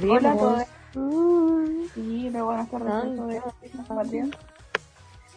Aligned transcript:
Volvimos. 0.00 0.18
Hola 0.18 0.32
a 0.32 0.36
todos. 0.36 0.62
Sí, 1.94 2.30
luego 2.30 2.46
van 2.48 2.60
a 2.60 2.62
estar 2.64 2.82
Ay, 2.82 3.10
de 3.10 3.42
Patria. 3.86 4.26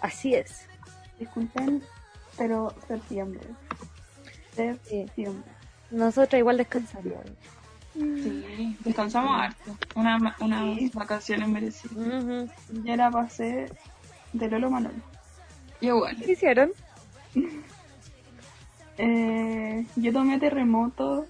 así 0.01 0.35
es. 0.35 0.65
Disculpen, 1.19 1.83
pero 2.37 2.73
septiembre. 2.87 3.41
Septiembre. 4.55 5.51
Nosotros 5.91 6.39
igual 6.39 6.57
descansamos. 6.57 7.13
Sí, 7.93 8.77
descansamos 8.85 9.31
harto. 9.41 9.75
Una, 9.95 10.35
unas 10.39 10.77
Sí. 10.77 10.91
vacaciones 10.93 11.47
merecidas. 11.49 12.49
Ya 12.83 12.95
la 12.95 13.11
pasé 13.11 13.69
de 14.33 14.49
Lolo 14.49 14.69
Manolo. 14.69 14.95
Igual. 15.81 16.15
¿Qué 16.23 16.31
hicieron? 16.33 16.71
Eh, 18.97 19.85
yo 19.95 20.13
tomé 20.13 20.39
terremoto 20.39 21.25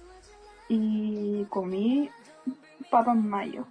y 0.68 1.44
comí 1.48 2.10
papas 2.92 3.16
mayo. 3.16 3.64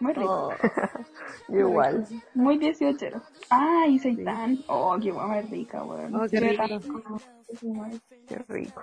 Muy 0.00 0.14
rico. 0.14 0.48
Oh, 0.48 1.54
igual. 1.54 2.06
Muy 2.34 2.56
18. 2.56 3.20
Ah, 3.50 3.84
y 3.86 3.98
seitán. 3.98 4.58
Oh, 4.68 4.96
qué 5.02 5.10
guay 5.10 5.28
más 5.42 5.50
rica, 5.50 5.82
weón. 5.82 6.14
Oh, 6.16 6.22
qué 6.22 6.38
Qué 6.38 6.40
rico. 6.40 6.62
rico. 6.64 7.20
Qué 8.28 8.36
rico. 8.48 8.82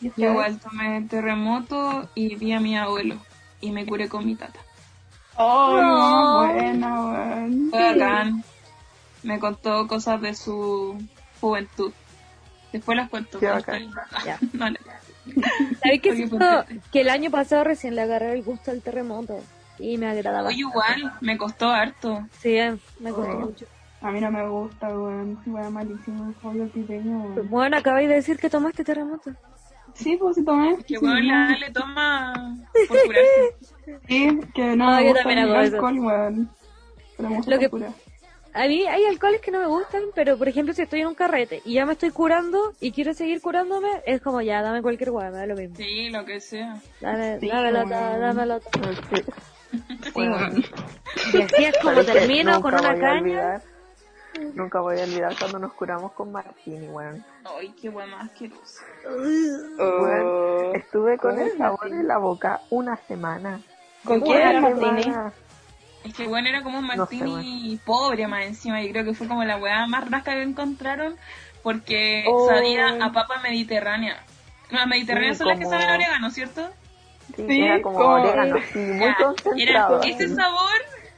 Y 0.00 0.04
Yo 0.04 0.10
ustedes? 0.10 0.30
igual 0.30 0.60
tomé 0.60 1.02
terremoto 1.02 2.08
y 2.14 2.34
vi 2.36 2.52
a 2.52 2.60
mi 2.60 2.76
abuelo. 2.78 3.16
Y 3.60 3.70
me 3.72 3.84
curé 3.84 4.08
con 4.08 4.24
mi 4.24 4.36
tata. 4.36 4.60
Oh, 5.36 5.76
No. 5.80 6.46
no, 6.46 6.52
buena, 6.54 7.04
weón. 7.04 7.70
Fue 7.70 7.92
bacán. 7.98 8.44
Me 9.22 9.38
contó 9.38 9.86
cosas 9.88 10.20
de 10.20 10.34
su 10.34 10.96
juventud. 11.40 11.92
Después 12.72 12.96
las 12.96 13.08
cuento. 13.10 13.38
Qué 13.38 13.48
bacán. 13.48 13.82
estoy- 13.82 14.24
Ya. 14.24 14.38
No, 14.52 14.70
no. 14.70 14.76
¿Sabéis 15.82 16.02
que, 16.02 16.10
Oye, 16.10 16.16
siento 16.16 16.38
¿por 16.38 16.66
qué? 16.66 16.80
que 16.92 17.00
el 17.00 17.08
año 17.10 17.30
pasado 17.30 17.64
recién 17.64 17.94
le 17.94 18.02
agarré 18.02 18.32
el 18.34 18.42
gusto 18.42 18.70
al 18.70 18.82
terremoto? 18.82 19.38
Y 19.78 19.98
me 19.98 20.06
agradaba. 20.06 20.48
Oye, 20.48 20.58
igual, 20.60 21.12
me 21.20 21.36
costó 21.36 21.68
harto. 21.70 22.26
Sí, 22.38 22.56
eh, 22.56 22.76
me 23.00 23.10
costó 23.10 23.36
Oh. 23.36 23.40
mucho. 23.40 23.66
A 24.02 24.10
mí 24.10 24.20
no 24.20 24.30
me 24.30 24.46
gusta, 24.48 24.88
weón. 24.88 25.38
Weón 25.46 25.72
malísimo 25.72 26.28
el 26.28 26.34
pollo 26.34 26.68
pipeño, 26.68 27.22
weón. 27.24 27.48
Bueno, 27.50 27.76
acabáis 27.78 28.08
de 28.08 28.16
decir 28.16 28.38
que 28.38 28.50
tomaste 28.50 28.84
terremoto. 28.84 29.32
Sí, 29.94 30.16
pues 30.16 30.36
sí 30.36 30.44
tomé. 30.44 30.76
Que 30.78 30.94
Sí, 30.94 30.96
bueno, 31.00 31.48
no. 31.48 31.58
le, 31.58 31.70
toma 31.70 32.56
por 32.72 32.86
curarse. 32.88 33.56
Sí, 34.08 34.40
que 34.54 34.76
no 34.76 34.88
Ah, 34.90 34.96
me 34.96 35.02
yo 35.04 35.08
gusta 35.08 35.22
también 35.22 35.38
el 35.38 35.50
hago 35.52 35.60
eso. 35.62 35.74
alcohol, 35.76 35.98
weón. 36.00 36.50
Pero 37.16 37.30
me 37.30 37.36
gusta 37.36 37.50
Lo 37.52 37.58
que- 37.58 37.68
curar. 37.70 37.90
A 38.54 38.66
mí 38.68 38.86
hay 38.86 39.04
alcoholes 39.06 39.40
que 39.40 39.50
no 39.50 39.58
me 39.58 39.66
gustan, 39.66 40.02
pero 40.14 40.38
por 40.38 40.48
ejemplo 40.48 40.72
si 40.74 40.82
estoy 40.82 41.00
en 41.00 41.08
un 41.08 41.14
carrete 41.14 41.60
y 41.64 41.74
ya 41.74 41.84
me 41.86 41.92
estoy 41.94 42.10
curando 42.10 42.72
y 42.80 42.92
quiero 42.92 43.12
seguir 43.12 43.40
curándome, 43.40 43.88
es 44.06 44.20
como 44.22 44.40
ya, 44.42 44.62
dame 44.62 44.80
cualquier 44.80 45.10
hueá, 45.10 45.30
me 45.30 45.38
da 45.38 45.46
lo 45.46 45.56
mismo. 45.56 45.74
Sí, 45.76 46.08
lo 46.10 46.24
que 46.24 46.40
sea. 46.40 46.76
Dame, 47.00 47.40
Sí, 47.40 47.48
dame 47.48 47.72
lota, 47.72 48.00
weón. 48.10 48.20
dame 48.20 48.46
lota. 48.46 48.70
Sí. 50.04 50.10
Bueno, 50.14 50.36
Y 51.32 51.42
así 51.42 51.64
es 51.64 51.76
como 51.78 51.94
parece 51.94 52.12
termino 52.12 52.62
con 52.62 52.74
nunca 52.74 52.90
una 52.90 52.92
voy 52.92 52.98
a 52.98 53.00
caña. 53.02 53.20
olvidar- 53.20 53.62
Nunca 54.54 54.80
voy 54.80 55.00
a 55.00 55.02
olvidar 55.04 55.34
cuando 55.38 55.58
nos 55.60 55.72
curamos 55.72 56.12
con 56.12 56.30
Martín, 56.30 56.90
weón. 56.90 57.24
Ay, 57.44 57.74
qué 57.80 57.88
guay 57.88 58.08
más 58.10 58.24
asqueroso. 58.30 58.82
Weón, 59.78 60.74
Estuve 60.76 61.18
con 61.18 61.32
¿Cómo 61.32 61.44
el 61.44 61.58
sabor 61.58 61.80
Martín? 61.80 61.98
en 62.00 62.08
la 62.08 62.18
boca 62.18 62.60
una 62.70 62.96
semana. 62.96 63.60
¿Con 64.04 64.20
quién 64.20 64.36
era 64.40 64.60
semana. 64.60 65.32
Es 66.04 66.12
que 66.14 66.28
bueno, 66.28 66.48
era 66.48 66.62
como 66.62 66.78
un 66.78 66.86
No 66.86 67.06
sé, 67.06 67.16
martini 67.16 67.80
pobre 67.84 68.26
más 68.28 68.44
encima. 68.44 68.82
Yo 68.82 68.90
creo 68.90 69.04
que 69.04 69.14
fue 69.14 69.26
como 69.26 69.42
la 69.44 69.56
weá 69.56 69.86
más 69.86 70.08
rasca 70.10 70.34
que 70.34 70.42
encontraron 70.42 71.16
porque 71.62 72.24
Oh. 72.28 72.46
sabía 72.46 72.88
a 73.02 73.10
papa 73.12 73.40
mediterránea. 73.42 74.22
Las 74.70 74.86
mediterráneas 74.86 75.36
Sí, 75.36 75.38
son 75.38 75.48
las 75.48 75.58
que 75.58 75.64
saben 75.64 75.88
a 75.88 75.94
orégano, 75.94 76.30
¿cierto? 76.30 76.68
Sí, 77.36 77.44
Sí, 77.48 77.60
era 77.62 77.80
como 77.80 77.96
como- 77.98 78.14
orégano, 78.16 78.56
sí, 78.72 78.78
muy 78.78 79.14
concentrado. 79.14 80.02
Era 80.02 80.14
ese 80.14 80.34
sabor 80.34 80.70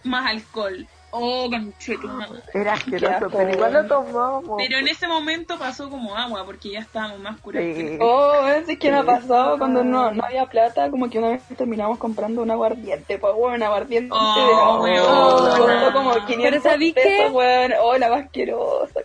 más 0.05 0.27
alcohol. 0.31 0.87
Oh, 1.11 1.49
conchetu. 1.49 2.09
Era 2.53 2.73
asqueroso, 2.75 3.31
pero 3.31 3.51
igual 3.51 3.73
lo 3.73 3.79
weón. 3.79 3.89
tomábamos. 3.89 4.55
Pero 4.59 4.79
en 4.79 4.89
ese 4.89 5.07
momento 5.09 5.59
pasó 5.59 5.89
como 5.89 6.15
agua 6.17 6.45
porque 6.45 6.71
ya 6.73 6.81
estábamos 6.81 7.21
más 7.21 7.41
curados. 7.41 7.75
Sí. 7.77 7.99
Oh, 8.01 8.47
es 8.47 8.67
que 8.79 8.91
Sí. 9.01 9.07
pasado 9.07 9.57
cuando 9.59 9.83
no, 9.85 10.11
no 10.13 10.25
había 10.25 10.47
plata, 10.47 10.91
como 10.91 11.09
que 11.09 11.19
una 11.19 11.29
vez 11.31 11.43
terminamos 11.57 11.99
comprando 11.99 12.43
un 12.43 12.51
aguardiente, 12.51 13.19
pues 13.19 13.33
weón, 13.37 13.63
aguardiente 13.63 14.15
Oh, 14.19 14.85
de 14.85 14.93
la 14.93 15.93
como 15.93 16.13
500 16.27 16.63
¿sabí 16.63 16.93
qué? 16.93 17.01
pesos, 17.03 17.33
weón. 17.33 17.73
Oh, 17.81 17.97
la 17.97 18.09
más 18.11 18.25
asquerosa, 18.25 19.01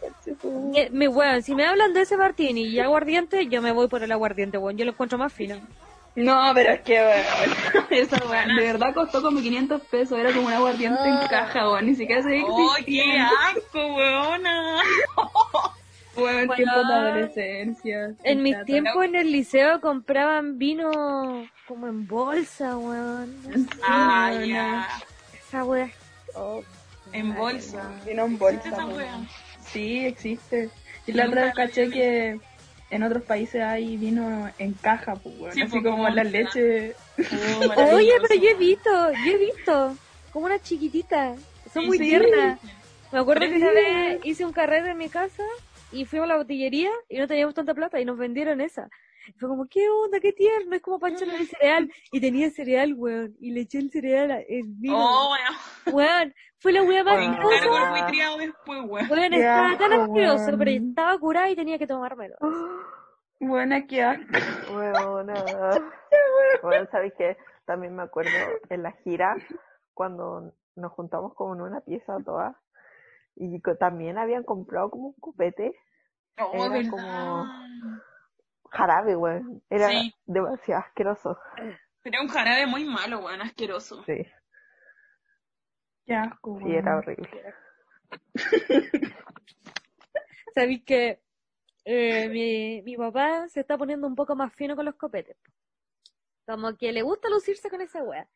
Me, 0.91 1.07
weón, 1.07 1.41
si 1.43 1.55
me 1.55 1.65
hablan 1.65 1.93
de 1.93 2.01
ese 2.01 2.17
martini 2.17 2.63
y 2.63 2.79
aguardiente, 2.79 3.47
yo 3.47 3.61
me 3.61 3.71
voy 3.71 3.87
por 3.87 4.03
el 4.03 4.11
aguardiente, 4.11 4.57
weón. 4.57 4.77
Yo 4.77 4.85
lo 4.85 4.91
encuentro 4.91 5.17
más 5.17 5.31
fino. 5.31 5.55
No, 6.15 6.51
pero 6.53 6.71
es 6.73 6.81
que, 6.81 6.93
weón, 6.93 7.85
esa 7.89 8.17
weón, 8.17 8.27
Buena. 8.27 8.55
de 8.59 8.65
verdad 8.65 8.93
costó 8.93 9.21
como 9.21 9.39
500 9.41 9.81
pesos, 9.83 10.19
era 10.19 10.33
como 10.33 10.47
un 10.47 10.53
aguardiente 10.53 11.01
en 11.07 11.17
caja, 11.29 11.69
weón, 11.69 11.85
ni 11.85 11.95
siquiera 11.95 12.21
se 12.21 12.29
veía 12.29 12.43
que 12.45 12.51
¡Oh, 12.51 12.73
qué 12.75 12.81
existía. 12.81 13.29
asco, 13.55 13.95
weona! 13.95 14.81
Weón, 16.13 16.45
Bueno. 16.47 16.55
tiempo 16.55 16.75
de 16.87 16.93
adolescencia. 16.93 18.11
En 18.25 18.43
mis 18.43 18.61
tiempos 18.65 19.05
en 19.05 19.15
el 19.15 19.31
liceo 19.31 19.79
compraban 19.79 20.57
vino 20.59 20.91
como 21.65 21.87
en 21.87 22.05
bolsa, 22.05 22.75
weón. 22.77 23.33
Ah, 23.81 24.33
ya. 24.45 24.89
Esa 25.47 25.63
wea. 25.63 25.89
Oh, 26.35 26.61
En 27.13 27.33
bolsa. 27.33 27.89
Vino 28.05 28.25
en 28.25 28.33
¿Existe 28.33 28.69
bolsa, 28.69 29.07
esa? 29.07 29.69
Sí, 29.71 30.05
existe. 30.05 30.69
Y 31.07 31.13
la 31.13 31.27
otra 31.27 31.45
vez 31.45 31.53
caché 31.55 31.89
que 31.89 32.39
en 32.91 33.03
otros 33.03 33.23
países 33.23 33.61
hay 33.63 33.97
vino 33.97 34.51
en 34.57 34.73
caja, 34.73 35.15
pues. 35.15 35.53
Sí, 35.53 35.61
Así 35.61 35.71
pues, 35.71 35.83
como 35.83 35.97
como 35.97 36.09
la 36.09 36.23
leche. 36.23 36.93
Oh, 37.17 37.61
Oye, 37.95 38.11
pero 38.27 38.41
yo 38.41 38.49
he 38.49 38.55
visto, 38.55 39.11
yo 39.25 39.31
he 39.31 39.37
visto. 39.37 39.95
Como 40.31 40.45
una 40.45 40.59
chiquitita. 40.61 41.35
Son 41.73 41.83
Sí, 41.83 41.87
muy 41.87 41.97
sí. 41.97 42.03
tiernas. 42.03 42.59
Me 43.11 43.19
acuerdo 43.19 43.47
que 43.49 43.55
una 43.55 43.71
vez 43.71 44.19
hice 44.23 44.45
un 44.45 44.53
carrete 44.53 44.91
en 44.91 44.97
mi 44.97 45.09
casa 45.09 45.43
y 45.91 46.05
fuimos 46.05 46.25
a 46.25 46.33
la 46.33 46.37
botillería 46.37 46.89
y 47.09 47.17
no 47.17 47.27
teníamos 47.27 47.55
tanta 47.55 47.73
plata 47.73 47.99
y 47.99 48.05
nos 48.05 48.17
vendieron 48.17 48.61
esa. 48.61 48.89
Y 49.27 49.33
fue 49.39 49.49
como, 49.49 49.67
¿qué 49.67 49.87
onda? 49.89 50.19
¡Qué 50.19 50.33
tierno! 50.33 50.75
Es 50.75 50.81
como 50.81 50.99
para 50.99 51.13
echarle 51.13 51.37
el 51.37 51.47
cereal. 51.47 51.91
Y 52.11 52.19
tenía 52.21 52.49
cereal, 52.49 52.93
weón. 52.95 53.35
Y 53.39 53.51
le 53.51 53.61
eché 53.61 53.79
el 53.79 53.91
cereal 53.91 54.31
al 54.31 54.45
vino. 54.47 54.95
Oh, 54.97 55.29
bueno. 55.29 55.97
Weón, 55.97 56.33
fue 56.59 56.71
la 56.73 56.83
wea 56.83 57.03
más 57.03 57.17
asquerosa. 57.17 58.33
el 58.33 58.39
después, 58.39 58.79
weón. 58.85 59.09
Weón, 59.11 59.29
Qué 59.31 59.39
estaba 59.39 59.77
tan 59.77 59.93
asqueroso, 59.93 60.45
weón. 60.45 60.59
pero 60.59 60.71
estaba 60.71 61.17
curada 61.19 61.49
y 61.49 61.55
tenía 61.55 61.77
que 61.77 61.87
tomármelo. 61.87 62.35
Buena 63.39 63.87
que 63.87 64.03
asco. 64.03 64.23
Bueno, 64.71 65.23
bueno, 66.61 66.87
¿sabes 66.91 67.13
qué? 67.17 67.37
También 67.65 67.95
me 67.95 68.03
acuerdo 68.03 68.29
en 68.69 68.83
la 68.83 68.91
gira 69.03 69.35
cuando 69.93 70.53
nos 70.75 70.91
juntamos 70.93 71.33
como 71.33 71.55
en 71.55 71.61
una 71.61 71.81
pieza 71.81 72.17
todas 72.23 72.55
y 73.35 73.59
también 73.79 74.17
habían 74.17 74.43
comprado 74.43 74.89
como 74.91 75.07
un 75.09 75.15
copete 75.19 75.73
Oh, 76.37 76.51
Era 76.53 76.69
verdad. 76.69 76.89
como- 76.91 77.45
jarabe, 78.71 79.15
weón. 79.15 79.61
Era 79.69 79.89
Sí. 79.89 80.13
demasiado 80.25 80.81
asqueroso. 80.81 81.37
Era 82.03 82.21
un 82.21 82.27
jarabe 82.29 82.65
muy 82.65 82.83
malo, 82.85 83.19
weón, 83.19 83.41
asqueroso. 83.41 84.03
Sí, 84.05 84.25
Qué 86.05 86.15
asco, 86.15 86.57
sí, 86.57 86.63
weón. 86.65 86.75
era 86.77 86.97
horrible. 86.97 87.53
Sabéis 90.55 90.83
que 90.83 91.21
eh, 91.85 92.29
mi, 92.29 92.81
mi 92.83 92.97
papá 92.97 93.47
se 93.47 93.61
está 93.61 93.77
poniendo 93.77 94.07
un 94.07 94.15
poco 94.15 94.35
más 94.35 94.53
fino 94.53 94.75
con 94.75 94.85
los 94.85 94.95
copetes. 94.95 95.37
Como 96.45 96.75
que 96.75 96.91
le 96.91 97.01
gusta 97.03 97.29
lucirse 97.29 97.69
con 97.69 97.81
esa 97.81 98.03
wea. 98.03 98.27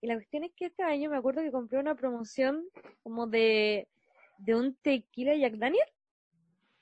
Y 0.00 0.06
la 0.06 0.14
cuestión 0.14 0.44
es 0.44 0.52
que 0.56 0.66
este 0.66 0.82
año 0.82 1.10
me 1.10 1.18
acuerdo 1.18 1.42
que 1.42 1.52
compré 1.52 1.78
una 1.78 1.94
promoción 1.94 2.64
como 3.02 3.26
de, 3.26 3.86
de 4.38 4.54
un 4.54 4.74
tequila 4.76 5.36
Jack 5.36 5.54
Daniel. 5.54 5.86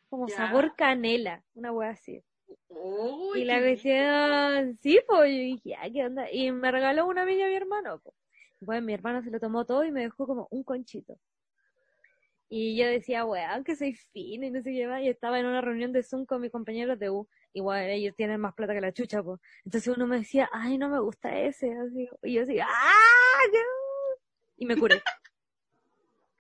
Como 0.08 0.28
sabor 0.28 0.74
canela, 0.76 1.42
una 1.54 1.72
wea 1.72 1.90
así. 1.90 2.24
Uy, 2.68 3.42
Y 3.42 3.44
la 3.44 3.60
cuestión, 3.60 4.78
sí, 4.80 5.00
pues, 5.06 5.30
yo 5.30 5.38
dije, 5.38 5.74
ah, 5.76 5.88
¿qué 5.92 6.04
onda? 6.04 6.30
Y 6.30 6.50
me 6.52 6.70
regaló 6.70 7.06
una 7.06 7.22
amiga 7.22 7.46
mi 7.46 7.54
hermano, 7.54 8.00
pues. 8.02 8.14
Bueno, 8.60 8.86
mi 8.86 8.94
hermano 8.94 9.22
se 9.22 9.30
lo 9.30 9.38
tomó 9.38 9.64
todo 9.64 9.84
y 9.84 9.92
me 9.92 10.02
dejó 10.02 10.26
como 10.26 10.48
un 10.50 10.64
conchito. 10.64 11.18
Y 12.50 12.76
yo 12.76 12.86
decía, 12.86 13.24
weón, 13.26 13.62
que 13.62 13.76
soy 13.76 13.94
fina 13.94 14.46
y 14.46 14.50
no 14.50 14.62
sé 14.62 14.72
qué 14.72 14.86
más. 14.86 15.02
Y 15.02 15.08
estaba 15.08 15.38
en 15.38 15.46
una 15.46 15.60
reunión 15.60 15.92
de 15.92 16.02
Zoom 16.02 16.24
con 16.24 16.40
mis 16.40 16.50
compañeros 16.50 16.98
de 16.98 17.10
U. 17.10 17.28
Igual 17.52 17.90
ellos 17.90 18.14
tienen 18.16 18.40
más 18.40 18.54
plata 18.54 18.72
que 18.72 18.80
la 18.80 18.92
chucha, 18.92 19.22
pues. 19.22 19.38
Entonces 19.64 19.94
uno 19.94 20.06
me 20.06 20.18
decía, 20.18 20.48
ay, 20.52 20.78
no 20.78 20.88
me 20.88 20.98
gusta 20.98 21.38
ese. 21.38 21.70
Así, 21.72 22.08
y 22.22 22.32
yo 22.34 22.42
así, 22.42 22.58
¡ah! 22.58 23.42
qué 23.52 23.58
bu-". 23.58 24.20
Y 24.56 24.66
me 24.66 24.76
curé. 24.76 25.02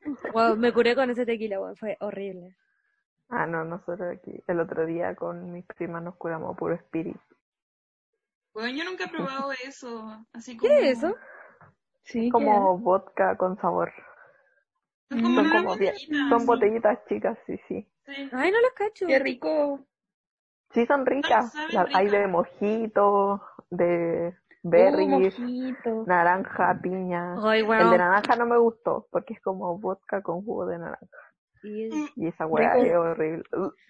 Me 0.56 0.72
curé 0.72 0.94
con 0.94 1.10
ese 1.10 1.26
tequila, 1.26 1.60
weón. 1.60 1.76
Fue 1.76 1.96
horrible. 2.00 2.56
Ah, 3.28 3.46
no, 3.46 3.64
nosotros 3.64 4.16
aquí 4.16 4.42
el 4.46 4.60
otro 4.60 4.86
día 4.86 5.14
con 5.14 5.52
mis 5.52 5.64
primas 5.66 6.02
nos 6.02 6.16
curamos 6.16 6.56
puro 6.56 6.74
espíritu. 6.74 7.20
Weón, 8.54 8.74
yo 8.74 8.84
nunca 8.84 9.04
he 9.04 9.08
probado 9.08 9.52
eso. 9.64 10.24
Así 10.32 10.56
como... 10.56 10.68
¿Qué 10.68 10.90
es 10.90 10.98
eso? 10.98 11.14
Sí, 12.04 12.30
Como 12.30 12.78
vodka 12.78 13.36
con 13.36 13.56
sabor. 13.58 13.92
Son 15.10 15.22
como 15.22 15.42
Son 15.42 15.50
como 15.50 15.76
bien, 15.76 15.92
botellita, 15.94 16.28
son 16.30 16.46
botellitas 16.46 17.04
chicas, 17.06 17.38
sí, 17.46 17.60
sí. 17.68 17.86
Sí. 18.06 18.28
Ay, 18.32 18.50
no 18.50 18.60
los 18.60 18.72
cacho. 18.74 19.06
qué, 19.06 19.12
qué 19.12 19.18
rico. 19.18 19.80
Sí, 20.72 20.86
son 20.86 21.04
ricas. 21.06 21.54
hay 21.94 22.08
de 22.08 22.26
mojito, 22.26 23.42
de 23.70 24.34
berries, 24.62 25.38
mojito. 25.38 26.04
naranja, 26.06 26.78
piña. 26.82 27.36
Ay, 27.42 27.60
El 27.60 27.66
weón. 27.68 27.90
de 27.90 27.98
naranja 27.98 28.36
no 28.36 28.46
me 28.46 28.58
gustó 28.58 29.06
porque 29.10 29.34
es 29.34 29.40
como 29.42 29.78
vodka 29.78 30.22
con 30.22 30.42
jugo 30.44 30.66
de 30.66 30.78
naranja. 30.78 31.06
Y- 31.62 32.08
Y 32.16 32.26
esa 32.28 32.46
weá 32.46 32.76
es 32.78 32.94
horrible. 32.94 33.42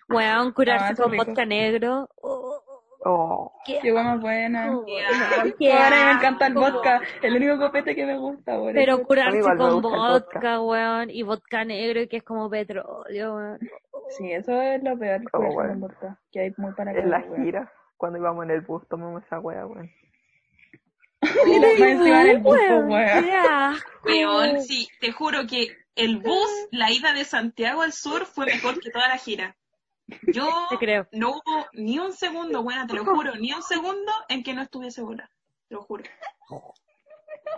Weón, 0.09 0.53
curarse 0.53 0.93
Ah, 0.93 0.97
con 1.03 1.13
rico. 1.13 1.25
vodka 1.25 1.45
negro. 1.45 2.09
Oh, 2.23 2.63
Oh, 3.05 3.53
qué 3.65 3.79
Qué 3.81 3.93
buena 3.93 4.17
buena. 4.17 4.65
asco, 4.65 4.85
Qué 4.85 4.93
weón, 4.95 5.55
qué 5.57 5.73
Ahora 5.73 6.05
me 6.07 6.13
encanta 6.19 6.47
el 6.49 6.55
vodka. 6.55 7.01
El 7.23 7.37
único 7.37 7.57
copete 7.59 7.95
que 7.95 8.05
me 8.05 8.19
gusta, 8.19 8.57
por 8.59 8.73
Pero 8.75 9.03
curarse 9.05 9.41
con 9.41 9.81
vodka, 9.81 9.97
vodka. 10.09 10.61
weón, 10.63 11.09
y 11.11 11.23
vodka 11.23 11.65
negro, 11.65 12.01
que 12.11 12.17
es 12.17 12.23
como 12.25 12.51
petróleo, 12.51 13.37
weón. 13.37 13.59
Sí, 14.19 14.33
eso 14.33 14.61
es 14.61 14.83
lo 14.83 14.99
peor 14.99 15.21
Oh, 15.33 15.39
bueno. 15.41 15.71
con 15.71 15.81
vodka. 15.83 16.19
Que 16.33 16.41
hay 16.41 16.55
muy 16.57 16.73
para 16.73 16.91
en 16.91 17.09
la 17.09 17.21
cada 17.21 17.31
weón. 17.33 17.45
gira, 17.45 17.73
cuando 17.97 18.19
íbamos 18.19 18.45
en 18.47 18.51
el 18.51 18.61
bus, 18.63 18.87
tomamos 18.89 19.23
esa 19.23 19.39
weá, 19.39 19.65
weón. 19.65 19.89
Y 21.23 21.23
encima 22.13 22.23
en 22.23 22.29
el 22.31 22.39
bus, 22.39 22.59
Weón, 22.59 22.89
weón. 22.91 23.25
Weón, 24.05 24.61
sí, 24.63 24.89
te 25.01 25.13
juro 25.13 25.47
que 25.49 25.69
el 25.99 26.19
bus, 26.19 26.51
la 26.71 26.91
ida 26.91 27.13
de 27.13 27.25
Santiago 27.25 27.83
al 27.83 27.93
sur 27.93 28.25
fue 28.25 28.47
mejor 28.47 28.81
que 28.81 28.91
toda 28.91 29.09
la 29.09 29.19
gira. 29.19 29.57
Yo 30.23 30.49
creo. 30.79 31.07
no 31.13 31.33
hubo 31.33 31.67
ni 31.73 31.99
un 31.99 32.13
segundo, 32.13 32.63
buena, 32.63 32.87
te 32.87 32.95
lo 32.95 33.05
juro, 33.05 33.35
ni 33.35 33.53
un 33.53 33.63
segundo 33.63 34.13
en 34.29 34.43
que 34.43 34.55
no 34.55 34.63
estuviese 34.63 35.03
bola. 35.03 35.31
Te 35.69 35.75
lo 35.75 35.83
juro. 35.83 36.05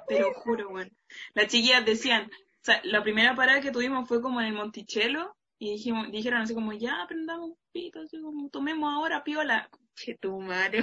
Te 0.09 0.21
lo 0.21 0.35
juro, 0.35 0.71
weón. 0.71 0.91
Las 1.35 1.47
chiquillas 1.47 1.85
decían, 1.85 2.25
o 2.25 2.63
sea, 2.65 2.81
la 2.85 3.03
primera 3.03 3.37
parada 3.37 3.61
que 3.61 3.71
tuvimos 3.71 4.09
fue 4.09 4.21
como 4.21 4.41
en 4.41 4.49
el 4.49 4.53
Monticello 4.55 5.37
y 5.59 5.73
dijimos, 5.73 6.11
dijeron 6.11 6.41
así 6.41 6.55
como, 6.55 6.73
ya 6.73 7.03
aprendamos 7.03 7.51
un 7.51 7.59
pito, 7.73 8.01
así 8.01 8.21
como, 8.21 8.49
tomemos 8.49 8.93
ahora 8.93 9.23
piola. 9.23 9.69
Che, 9.95 10.17
tu 10.17 10.41
madre. 10.41 10.83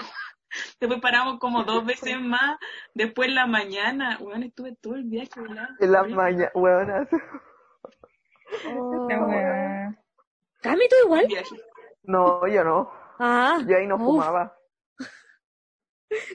Después 0.79 1.01
paramos 1.01 1.39
como 1.39 1.63
dos 1.63 1.85
veces 1.85 2.19
más, 2.19 2.57
después 2.93 3.29
en 3.29 3.35
la 3.35 3.47
mañana, 3.47 4.17
weón, 4.21 4.43
estuve 4.43 4.75
todo 4.75 4.95
el 4.95 5.03
viaje 5.03 5.39
volando. 5.39 5.73
En 5.79 5.91
la 5.91 6.03
mañana, 6.03 6.51
weón. 6.53 7.07
Oh. 8.65 9.07
Cami, 10.61 10.87
¿tú 10.89 10.95
igual? 11.03 11.27
No, 12.03 12.47
yo 12.47 12.63
no. 12.63 12.91
Ah. 13.19 13.59
Yo 13.67 13.77
ahí 13.77 13.87
no 13.87 13.95
Uf, 13.95 14.01
fumaba. 14.01 14.57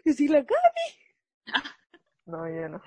yo 0.04 0.12
sí 0.12 0.28
la 0.28 0.44
Cami. 0.44 1.46
No, 2.24 2.48
yo 2.48 2.68
no. 2.68 2.80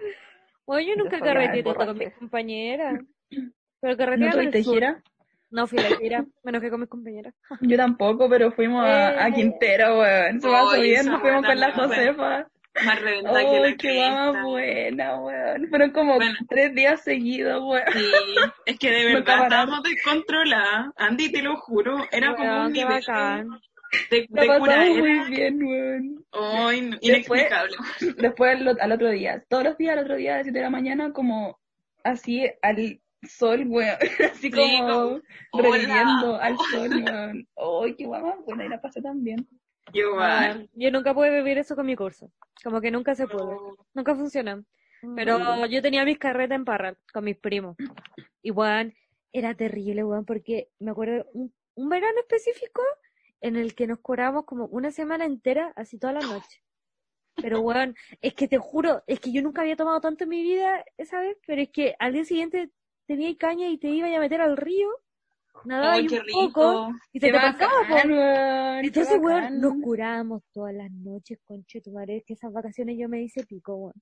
Bueno, 0.65 0.87
yo 0.87 0.95
nunca 0.95 1.19
carreteé 1.19 1.61
tanto 1.61 1.85
con 1.85 1.97
mis 1.97 2.13
compañeras. 2.13 3.01
Pero 3.29 3.93
¿No 3.93 3.97
carreteé 3.97 4.25
en 4.27 4.31
tuviste 4.31 4.63
gira? 4.63 5.03
No 5.51 5.67
fui 5.67 5.79
a 5.79 5.89
la 5.89 5.97
gira, 5.97 6.25
me 6.43 6.49
enojé 6.49 6.69
con 6.69 6.79
mis 6.81 6.89
compañeras. 6.89 7.33
Yo 7.61 7.77
tampoco, 7.77 8.27
pero 8.29 8.51
fuimos 8.51 8.83
a, 8.85 9.23
a 9.23 9.27
Eh. 9.29 9.33
Quintero, 9.33 9.99
weón. 9.99 10.41
Se 10.41 10.81
bien, 10.81 11.01
esa 11.01 11.11
nos 11.11 11.21
fuimos 11.21 11.45
con 11.45 11.59
la. 11.59 11.71
Josefa. 11.71 12.47
Más 12.85 13.01
reventada 13.01 13.39
que 13.39 13.59
la 13.61 13.67
¡Ay, 13.67 13.77
qué 13.77 13.87
cresta. 13.87 14.43
buena, 14.43 15.15
weón! 15.21 15.67
Fueron 15.69 15.91
como 15.91 16.15
Bueno. 16.15 16.35
tres 16.49 16.75
días 16.75 17.01
seguidos, 17.03 17.63
weón. 17.63 17.83
Sí, 17.93 18.05
es 18.65 18.79
que 18.79 18.91
de 18.91 19.05
verdad 19.13 19.43
estábamos 19.43 19.81
descontroladas. 19.83 20.87
Andy, 20.97 21.31
te 21.31 21.41
lo 21.41 21.55
juro, 21.55 22.05
era 22.11 22.35
como 22.35 22.65
un 22.65 22.73
nivel 22.73 22.95
bacán. 23.07 23.47
de, 24.11 24.25
de 24.29 24.59
cura. 24.59 24.85
muy 24.87 25.29
bien, 25.29 25.63
weón. 25.63 26.25
Después- 26.33 26.97
inexplicable. 27.01 27.75
Después 28.17 28.55
al, 28.59 28.77
al 28.81 28.91
otro 28.91 29.09
día, 29.09 29.41
todos 29.47 29.63
los 29.63 29.77
días, 29.77 29.93
al 29.97 30.03
otro 30.03 30.15
día 30.17 30.33
a 30.33 30.37
las 30.39 30.43
7 30.45 30.57
de 30.59 30.63
la 30.65 30.69
mañana, 30.69 31.13
como 31.13 31.57
así 32.03 32.45
al 32.61 32.99
sol, 33.23 33.65
weón. 33.67 33.97
Así 34.31 34.51
Sí, 34.51 34.79
como 34.79 35.21
reviviendo 35.53 36.35
al 36.39 36.57
sol, 36.71 36.89
weón. 36.89 37.47
¡Ay, 37.55 37.95
qué 37.95 38.07
mamá 38.07 38.35
buena! 38.45 38.65
Y 38.65 38.69
la 38.69 38.81
pasé 38.81 39.01
tan 39.01 39.23
bien. 39.23 39.47
Igual. 39.93 40.53
Bueno, 40.53 40.69
yo 40.73 40.91
nunca 40.91 41.13
pude 41.13 41.31
vivir 41.31 41.57
eso 41.57 41.75
con 41.75 41.85
mi 41.85 41.95
curso. 41.95 42.31
Como 42.63 42.81
que 42.81 42.91
nunca 42.91 43.15
se 43.15 43.27
pudo. 43.27 43.77
Nunca 43.93 44.15
funcionó. 44.15 44.63
Pero 45.15 45.65
yo 45.67 45.81
tenía 45.81 46.03
mis 46.05 46.17
carretas 46.17 46.55
en 46.55 46.65
Parral 46.65 46.97
con 47.13 47.23
mis 47.23 47.37
primos. 47.37 47.75
Y 48.41 48.51
weón, 48.51 48.93
era 49.31 49.53
terrible, 49.53 50.03
weón, 50.03 50.25
porque 50.25 50.69
me 50.79 50.91
acuerdo 50.91 51.25
un, 51.33 51.53
un 51.75 51.89
verano 51.89 52.19
específico 52.19 52.81
en 53.41 53.55
el 53.55 53.75
que 53.75 53.85
nos 53.87 53.99
curamos 53.99 54.45
como 54.45 54.65
una 54.65 54.91
semana 54.91 55.25
entera, 55.25 55.73
así 55.75 55.99
toda 55.99 56.13
la 56.13 56.21
noche. 56.21 56.63
Pero 57.35 57.61
weón, 57.61 57.95
es 58.21 58.33
que 58.33 58.47
te 58.47 58.57
juro, 58.57 59.03
es 59.07 59.19
que 59.19 59.31
yo 59.31 59.41
nunca 59.41 59.61
había 59.61 59.75
tomado 59.75 59.99
tanto 59.99 60.23
en 60.23 60.29
mi 60.29 60.41
vida 60.41 60.83
esa 60.97 61.19
vez, 61.19 61.37
pero 61.45 61.61
es 61.61 61.69
que 61.69 61.95
al 61.99 62.13
día 62.13 62.25
siguiente 62.25 62.71
tenía 63.05 63.35
caña 63.37 63.67
y 63.69 63.77
te 63.77 63.89
iba 63.89 64.07
a 64.07 64.19
meter 64.19 64.41
al 64.41 64.57
río, 64.57 64.89
nadaba 65.63 65.93
Ay, 65.93 66.01
ahí 66.01 66.07
qué 66.07 66.19
un 66.19 66.51
poco, 66.51 66.89
y 67.11 67.19
se 67.19 67.27
¡Qué 67.27 67.33
te 67.33 67.39
pasaba, 67.39 67.73
po. 67.87 67.95
bacán, 67.95 68.11
weón! 68.11 68.81
qué 68.81 68.87
Entonces, 68.87 69.19
weón, 69.19 69.59
nos 69.59 69.73
curábamos 69.81 70.43
todas 70.53 70.73
las 70.73 70.91
noches, 70.91 71.39
conche 71.45 71.81
tu 71.81 71.91
madre, 71.91 72.23
que 72.25 72.33
esas 72.33 72.51
vacaciones 72.51 72.97
yo 72.97 73.09
me 73.09 73.21
hice 73.21 73.45
pico, 73.45 73.75
weón. 73.75 73.93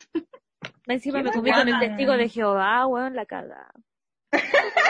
Encima 0.86 1.18
Qué 1.18 1.24
me 1.24 1.32
comí 1.32 1.52
con 1.52 1.68
el 1.68 1.78
testigo 1.78 2.12
de 2.14 2.28
Jehová, 2.28 2.86
weón, 2.86 3.14
la 3.14 3.26
cagada. 3.26 3.70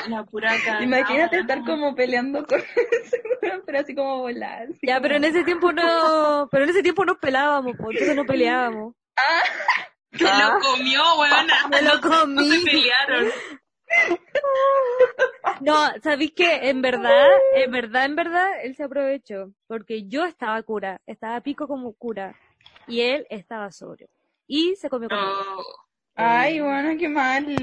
La 0.08 0.24
pura 0.24 0.50
cagada. 0.64 0.82
Imagínate 0.84 1.40
estar 1.40 1.64
como 1.64 1.94
peleando 1.94 2.44
con 2.46 2.60
ese 2.60 3.22
weón, 3.42 3.62
pero 3.66 3.78
así 3.78 3.94
como 3.94 4.18
volar. 4.18 4.68
así 4.70 4.86
Ya, 4.86 5.00
pero 5.00 5.16
en 5.16 5.24
ese 5.24 5.44
tiempo 5.44 5.72
no, 5.72 6.48
pero 6.50 6.64
en 6.64 6.70
ese 6.70 6.82
tiempo 6.82 7.04
nos 7.04 7.18
pelábamos, 7.18 7.76
po, 7.76 7.90
entonces 7.90 8.16
no 8.16 8.24
peleábamos. 8.24 8.94
Se 10.12 10.26
Ah. 10.28 10.52
lo 10.54 10.60
comió, 10.60 11.02
weona. 11.18 11.54
Me 11.70 11.82
lo 11.82 11.94
No 11.96 12.02
se 12.02 12.08
comí. 12.08 12.64
pelearon. 12.64 13.30
No, 15.60 15.74
¿sabéis 16.02 16.32
qué? 16.34 16.70
En 16.70 16.80
verdad, 16.80 17.26
en 17.54 17.70
verdad, 17.70 18.04
en 18.06 18.16
verdad, 18.16 18.64
él 18.64 18.74
se 18.76 18.84
aprovechó, 18.84 19.52
porque 19.66 20.06
yo 20.08 20.24
estaba 20.24 20.62
cura, 20.62 21.00
estaba 21.06 21.40
pico 21.42 21.66
como 21.68 21.92
cura, 21.94 22.34
y 22.86 23.02
él 23.02 23.26
estaba 23.28 23.70
sobrio. 23.72 24.08
Y 24.46 24.76
se 24.76 24.88
comió 24.88 25.08
conmigo. 25.08 25.28
Oh, 25.58 25.64
Ay, 26.14 26.60
bueno, 26.60 26.96
qué 26.98 27.08
mal. 27.08 27.54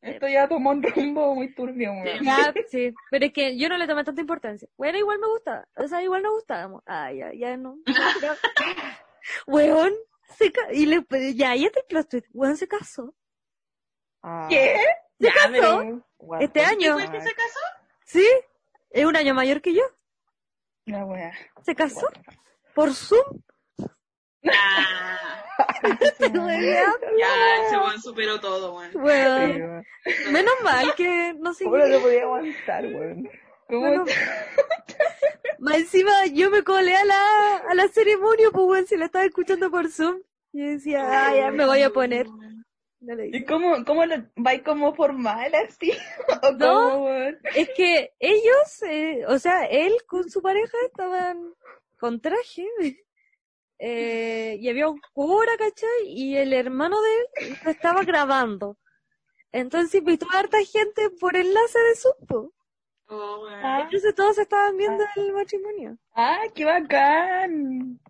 Esto 0.00 0.28
ya 0.28 0.48
tomó 0.48 0.70
un 0.70 0.82
rumbo 0.82 1.34
muy 1.34 1.54
turbio, 1.54 1.92
weón. 1.92 2.24
Ya, 2.24 2.54
sí, 2.70 2.94
pero 3.10 3.26
es 3.26 3.32
que 3.32 3.58
yo 3.58 3.68
no 3.68 3.76
le 3.76 3.86
tomé 3.86 4.02
tanta 4.04 4.20
importancia. 4.22 4.68
Bueno, 4.78 4.98
igual 4.98 5.18
me 5.18 5.28
gustaba, 5.28 5.66
o 5.76 5.86
sea, 5.88 6.02
igual 6.02 6.22
nos 6.22 6.32
gustábamos. 6.32 6.82
Ah, 6.86 7.12
ya, 7.12 7.32
ya 7.34 7.56
no. 7.56 7.76
Weón, 9.46 9.92
se 10.36 10.52
y 10.72 10.86
le, 10.86 11.04
ya, 11.34 11.54
ya 11.54 11.70
te 11.70 11.82
plot 11.88 12.08
twist. 12.08 12.26
Weón 12.32 12.56
se 12.56 12.68
casó. 12.68 13.14
Ah, 14.22 14.46
¿Qué? 14.48 14.76
¿Se 15.20 15.26
Ya, 15.26 15.32
casó? 15.34 16.04
what 16.18 16.42
Este 16.42 16.64
año. 16.64 16.94
¿Fue 16.94 17.04
el 17.04 17.10
que 17.10 17.20
se 17.20 17.34
casó? 17.34 17.60
¿Sí? 18.04 18.26
Es 18.90 19.04
un 19.04 19.16
año 19.16 19.34
mayor 19.34 19.60
que 19.60 19.74
yo. 19.74 19.82
La 20.86 21.04
wea. 21.04 21.32
¿Se 21.62 21.74
casó? 21.74 22.08
¿Por 22.74 22.92
Zoom? 22.94 23.42
Ah, 24.50 25.44
ya, 27.18 27.66
ese 27.66 27.78
weón 27.78 28.00
superó 28.00 28.40
todo, 28.40 28.74
weón. 28.74 28.90
Weón, 28.96 29.84
menos 30.32 30.54
mal 30.64 30.94
que 30.96 31.34
no 31.38 31.54
sé. 31.54 31.64
¿Cómo 31.64 31.76
lo 31.76 32.00
podía 32.00 32.22
aguantar, 32.22 32.84
weón? 32.86 33.28
¿Cómo 33.68 33.80
Bueno, 33.80 34.04
más 35.58 35.76
encima 35.76 36.26
yo 36.26 36.50
me 36.50 36.62
colé 36.62 36.96
a 36.96 37.04
la, 37.04 37.56
a 37.68 37.74
la 37.74 37.88
ceremonia, 37.88 38.50
pues 38.50 38.66
weón, 38.66 38.86
si 38.86 38.96
la 38.96 39.06
estaba 39.06 39.24
escuchando 39.24 39.70
por 39.70 39.90
Zoom. 39.90 40.20
Y 40.52 40.60
decía, 40.60 41.00
ah, 41.02 41.34
ya 41.34 41.50
me 41.50 41.64
voy 41.66 41.82
a 41.82 41.90
poner. 41.90 42.26
No 43.00 43.16
le 43.16 43.28
¿Y 43.32 43.44
cómo, 43.44 43.84
cómo 43.84 44.06
lo, 44.06 44.16
va 44.36 44.62
como 44.62 44.94
formal 44.94 45.52
así? 45.54 45.90
¿O 46.42 46.52
No. 46.52 46.90
cómo? 46.90 47.08
Es 47.54 47.68
que 47.76 48.12
ellos, 48.20 48.82
eh, 48.86 49.24
o 49.26 49.38
sea, 49.38 49.64
él 49.64 49.92
con 50.06 50.30
su 50.30 50.40
pareja 50.40 50.76
estaban 50.86 51.54
con 51.98 52.20
traje. 52.20 52.68
eh, 53.78 54.56
y 54.60 54.68
había 54.68 54.88
un 54.88 55.00
cura, 55.12 55.52
¿cachai? 55.58 56.06
Y 56.06 56.36
el 56.36 56.52
hermano 56.52 57.00
de 57.00 57.10
él 57.46 57.56
estaba 57.66 58.04
grabando. 58.04 58.78
Entonces 59.50 59.96
invitó 59.96 60.26
a 60.32 60.38
harta 60.38 60.58
gente 60.64 61.10
por 61.18 61.36
enlace 61.36 61.78
de 61.78 61.94
Zoom. 61.96 62.50
Oh, 63.14 63.42
weón. 63.44 63.60
Ah. 63.62 63.80
Entonces 63.84 64.14
todos 64.14 64.38
estaban 64.38 64.76
viendo 64.76 65.04
el 65.16 65.32
matrimonio. 65.32 65.98
Ah, 66.14 66.38
qué 66.54 66.64
bacán. 66.64 68.00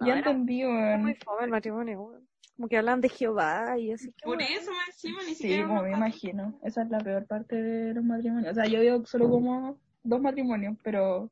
No, 0.00 0.06
ya 0.06 0.16
entendí, 0.18 0.62
Era 0.62 0.96
muy 0.98 1.12
weón. 1.12 1.16
fome 1.24 1.44
el 1.44 1.50
matrimonio, 1.50 2.00
weón. 2.02 2.26
Como 2.56 2.68
que 2.68 2.76
hablan 2.76 3.00
de 3.00 3.08
Jehová 3.08 3.78
y 3.78 3.92
así 3.92 4.12
que. 4.12 4.24
Por 4.24 4.36
weón. 4.38 4.50
eso, 4.52 4.70
más 4.72 4.88
encima, 4.88 5.20
ni 5.22 5.28
Sí, 5.28 5.34
siquiera. 5.36 5.66
como 5.68 5.82
me 5.82 5.92
imagino. 5.92 6.58
Esa 6.64 6.82
es 6.82 6.90
la 6.90 6.98
peor 6.98 7.26
parte 7.26 7.56
de 7.62 7.94
los 7.94 8.04
matrimonios. 8.04 8.50
O 8.52 8.54
sea, 8.54 8.66
yo 8.66 8.80
veo 8.80 9.04
solo 9.06 9.28
como 9.30 9.78
dos 10.02 10.20
matrimonios, 10.20 10.76
pero 10.82 11.30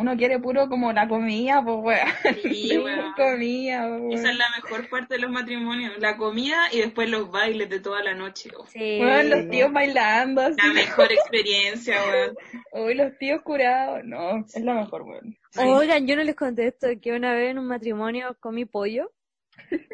uno 0.00 0.16
quiere 0.16 0.38
puro 0.38 0.66
como 0.68 0.92
la 0.94 1.06
comida, 1.06 1.62
pues 1.62 1.76
weón. 1.78 2.34
Sí, 2.42 2.78
weón. 2.78 3.12
comida, 3.12 3.86
weón. 3.86 4.12
Esa 4.12 4.30
es 4.30 4.36
la 4.38 4.46
mejor 4.56 4.88
parte 4.88 5.14
de 5.14 5.20
los 5.20 5.30
matrimonios, 5.30 5.98
la 5.98 6.16
comida 6.16 6.68
y 6.72 6.78
después 6.78 7.10
los 7.10 7.30
bailes 7.30 7.68
de 7.68 7.80
toda 7.80 8.02
la 8.02 8.14
noche. 8.14 8.48
oh. 8.56 8.66
Sí. 8.66 8.98
Weón, 8.98 9.28
los 9.28 9.50
tíos 9.50 9.70
bailando 9.70 10.40
así. 10.40 10.56
La 10.56 10.72
mejor 10.72 11.12
experiencia, 11.12 11.96
weón. 12.02 12.36
Uy, 12.72 12.94
los 12.94 13.18
tíos 13.18 13.42
curados. 13.42 14.00
No, 14.04 14.38
es 14.38 14.62
lo 14.62 14.72
mejor, 14.74 15.02
weón. 15.02 15.36
Sí. 15.50 15.60
Oigan, 15.60 16.06
yo 16.06 16.16
no 16.16 16.24
les 16.24 16.34
conté 16.34 16.68
esto, 16.68 16.88
que 17.02 17.12
una 17.12 17.34
vez 17.34 17.50
en 17.50 17.58
un 17.58 17.66
matrimonio 17.66 18.34
comí 18.40 18.64
pollo, 18.64 19.12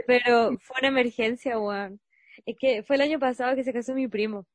pero 0.07 0.57
fue 0.61 0.77
una 0.81 0.89
emergencia, 0.89 1.59
weón. 1.59 2.01
Es 2.45 2.55
que 2.61 2.85
fue 2.85 2.95
el 2.95 3.03
año 3.03 3.19
pasado 3.19 3.57
que 3.57 3.65
se 3.65 3.73
casó 3.73 3.93
mi 3.93 4.07
primo. 4.07 4.47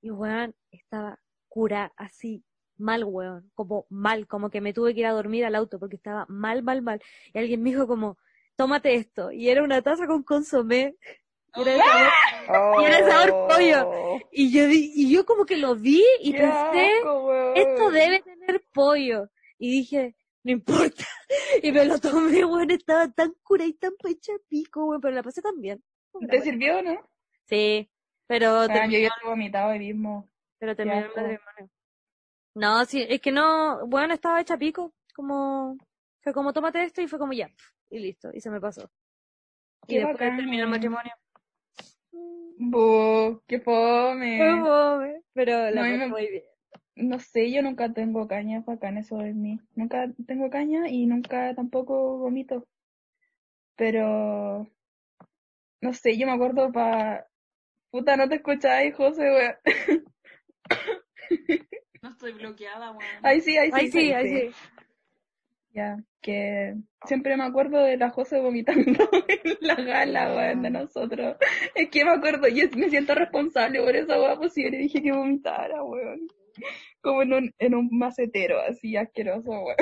Y 0.00 0.10
weón, 0.10 0.54
estaba 0.70 1.18
cura 1.48 1.92
así, 1.96 2.42
mal, 2.80 3.04
weón, 3.04 3.50
como 3.54 3.86
mal, 3.90 4.26
como 4.26 4.50
que 4.50 4.60
me 4.60 4.72
tuve 4.72 4.94
que 4.94 5.00
ir 5.00 5.06
a 5.06 5.12
dormir 5.12 5.44
al 5.44 5.54
auto 5.54 5.78
porque 5.78 5.96
estaba 5.96 6.26
mal, 6.28 6.62
mal, 6.62 6.82
mal. 6.82 7.00
Y 7.32 7.38
alguien 7.38 7.62
me 7.62 7.70
dijo 7.70 7.86
como, 7.86 8.18
tómate 8.56 8.94
esto. 8.94 9.30
Y 9.32 9.48
era 9.48 9.62
una 9.62 9.82
taza 9.82 10.06
con 10.06 10.22
consomé. 10.22 10.96
Y 11.56 11.60
era 11.62 11.72
de 11.72 11.80
sabor- 11.80 12.82
Y 12.82 12.84
era 12.84 13.08
sabor 13.10 13.48
pollo. 13.48 14.18
y 14.32 14.52
yo, 14.52 14.66
di- 14.66 14.92
y 14.94 15.12
yo 15.12 15.24
como 15.26 15.44
que 15.44 15.56
lo 15.56 15.74
vi 15.76 16.04
y 16.20 16.32
pensé, 16.32 16.90
esto 17.56 17.90
debe 17.90 18.20
tener 18.22 18.62
pollo. 18.72 19.28
Y 19.58 19.70
dije, 19.70 20.14
no 20.44 20.52
importa. 20.52 21.04
Y 21.62 21.70
me 21.72 21.84
lo 21.84 21.98
tomé, 21.98 22.44
weón, 22.44 22.70
estaba 22.70 23.08
tan 23.12 23.32
cura 23.42 23.64
y 23.64 23.72
tan 23.74 23.92
pecha 24.02 24.32
pico, 24.48 24.84
weón, 24.86 25.00
pero 25.00 25.14
la 25.14 25.22
pasé 25.22 25.40
tan 25.42 25.60
bien. 25.60 25.82
¿Te 26.28 26.40
sirvió 26.40 26.82
no? 26.82 26.98
Sí, 27.48 27.88
pero 28.26 28.60
Ah, 28.60 28.66
yo 28.66 28.72
terminó, 28.72 28.98
ya 29.00 29.10
he 29.22 29.26
vomitado 29.28 29.70
hoy 29.70 29.78
mismo. 29.78 30.28
pero 30.58 30.74
terminó 30.76 30.98
el 30.98 31.06
matrimonio. 31.08 31.70
No, 32.54 32.84
sí, 32.84 33.04
es 33.08 33.20
que 33.20 33.32
no, 33.32 33.86
bueno, 33.86 34.14
estaba 34.14 34.40
hecha 34.40 34.56
pico, 34.58 34.92
como, 35.14 35.76
fue 36.22 36.32
como 36.32 36.52
tómate 36.52 36.82
esto 36.84 37.00
y 37.00 37.08
fue 37.08 37.18
como 37.18 37.32
ya, 37.32 37.48
y 37.90 37.98
listo, 38.00 38.30
y 38.32 38.40
se 38.40 38.50
me 38.50 38.60
pasó. 38.60 38.90
Y 39.86 39.94
Qué 39.94 39.98
después 40.00 40.12
bacán, 40.12 40.36
terminó 40.36 40.64
el 40.64 40.70
matrimonio. 40.70 41.12
Bu, 42.72 43.42
qué 43.46 43.60
fome. 43.60 44.36
Fue 44.36 44.46
fome, 44.60 45.22
pero 45.34 45.70
la 45.70 45.82
No, 45.82 45.82
me- 45.82 46.06
muy 46.08 46.28
bien. 46.28 46.44
No 46.96 47.18
sé, 47.18 47.50
yo 47.50 47.62
nunca 47.62 47.92
tengo 47.92 48.28
caña, 48.28 48.60
bacán 48.66 48.98
eso 48.98 49.18
de 49.18 49.32
mí. 49.34 49.60
Nunca 49.74 50.08
tengo 50.26 50.50
caña 50.50 50.88
y 50.88 51.06
nunca 51.06 51.54
tampoco 51.54 52.18
vomito. 52.18 52.64
Pero, 53.76 54.68
no 55.82 55.92
sé, 55.94 56.16
yo 56.18 56.26
me 56.26 56.32
acuerdo 56.32 56.72
pa... 56.72 57.26
Puta, 57.90 58.16
no 58.16 58.28
te 58.28 58.36
escucháis, 58.36 58.94
José, 58.96 59.22
weón. 59.32 59.56
No 62.02 62.10
estoy 62.10 62.32
bloqueada, 62.32 62.92
weón. 62.92 63.02
Ahí 63.22 63.40
sí, 63.40 63.56
ahí 63.58 63.70
sí. 63.70 63.76
Ay, 63.78 63.90
sí, 63.90 64.12
ay, 64.12 64.28
sí. 64.28 64.50
Ya, 65.72 65.98
que 66.20 66.74
siempre 67.06 67.36
me 67.36 67.44
acuerdo 67.44 67.78
de 67.78 67.96
la 67.96 68.10
José 68.10 68.40
vomitando 68.40 68.82
en 69.28 69.56
la 69.60 69.74
gala, 69.76 70.34
weón, 70.34 70.62
de 70.62 70.70
nosotros. 70.70 71.36
Es 71.74 71.90
que 71.90 72.04
me 72.04 72.10
acuerdo, 72.12 72.48
yo 72.48 72.64
me 72.76 72.90
siento 72.90 73.14
responsable 73.14 73.80
por 73.80 73.94
esa 73.94 74.20
weá, 74.20 74.36
pues 74.36 74.52
si 74.54 74.64
yo 74.64 74.70
le 74.70 74.78
dije 74.78 75.02
que 75.02 75.12
vomitara, 75.12 75.82
weón. 75.84 76.26
Como 77.00 77.22
en 77.22 77.32
un, 77.32 77.54
en 77.58 77.74
un 77.74 77.88
macetero, 77.92 78.60
así 78.60 78.96
asqueroso, 78.96 79.50
weón. 79.50 79.76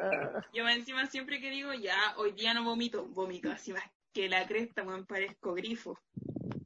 Ah, 0.00 0.40
Yo 0.54 0.66
encima 0.68 1.06
siempre 1.06 1.40
que 1.40 1.50
digo, 1.50 1.74
ya, 1.74 1.96
hoy 2.16 2.32
día 2.32 2.54
no 2.54 2.64
vomito, 2.64 3.06
vomito 3.08 3.50
así 3.50 3.72
más 3.72 3.84
que 4.14 4.28
la 4.28 4.46
cresta, 4.46 4.82
weón, 4.82 5.04
parezco 5.04 5.52
grifo. 5.54 5.98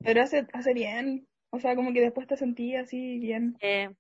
Pero 0.05 0.23
hace, 0.23 0.47
hace 0.53 0.73
bien. 0.75 1.27
O 1.51 1.59
sea, 1.59 1.75
como 1.75 1.93
que 1.93 2.01
después 2.01 2.27
te 2.27 2.37
sentí 2.37 2.77
así 2.77 3.19
bien. 3.19 3.57
eh, 3.61 3.91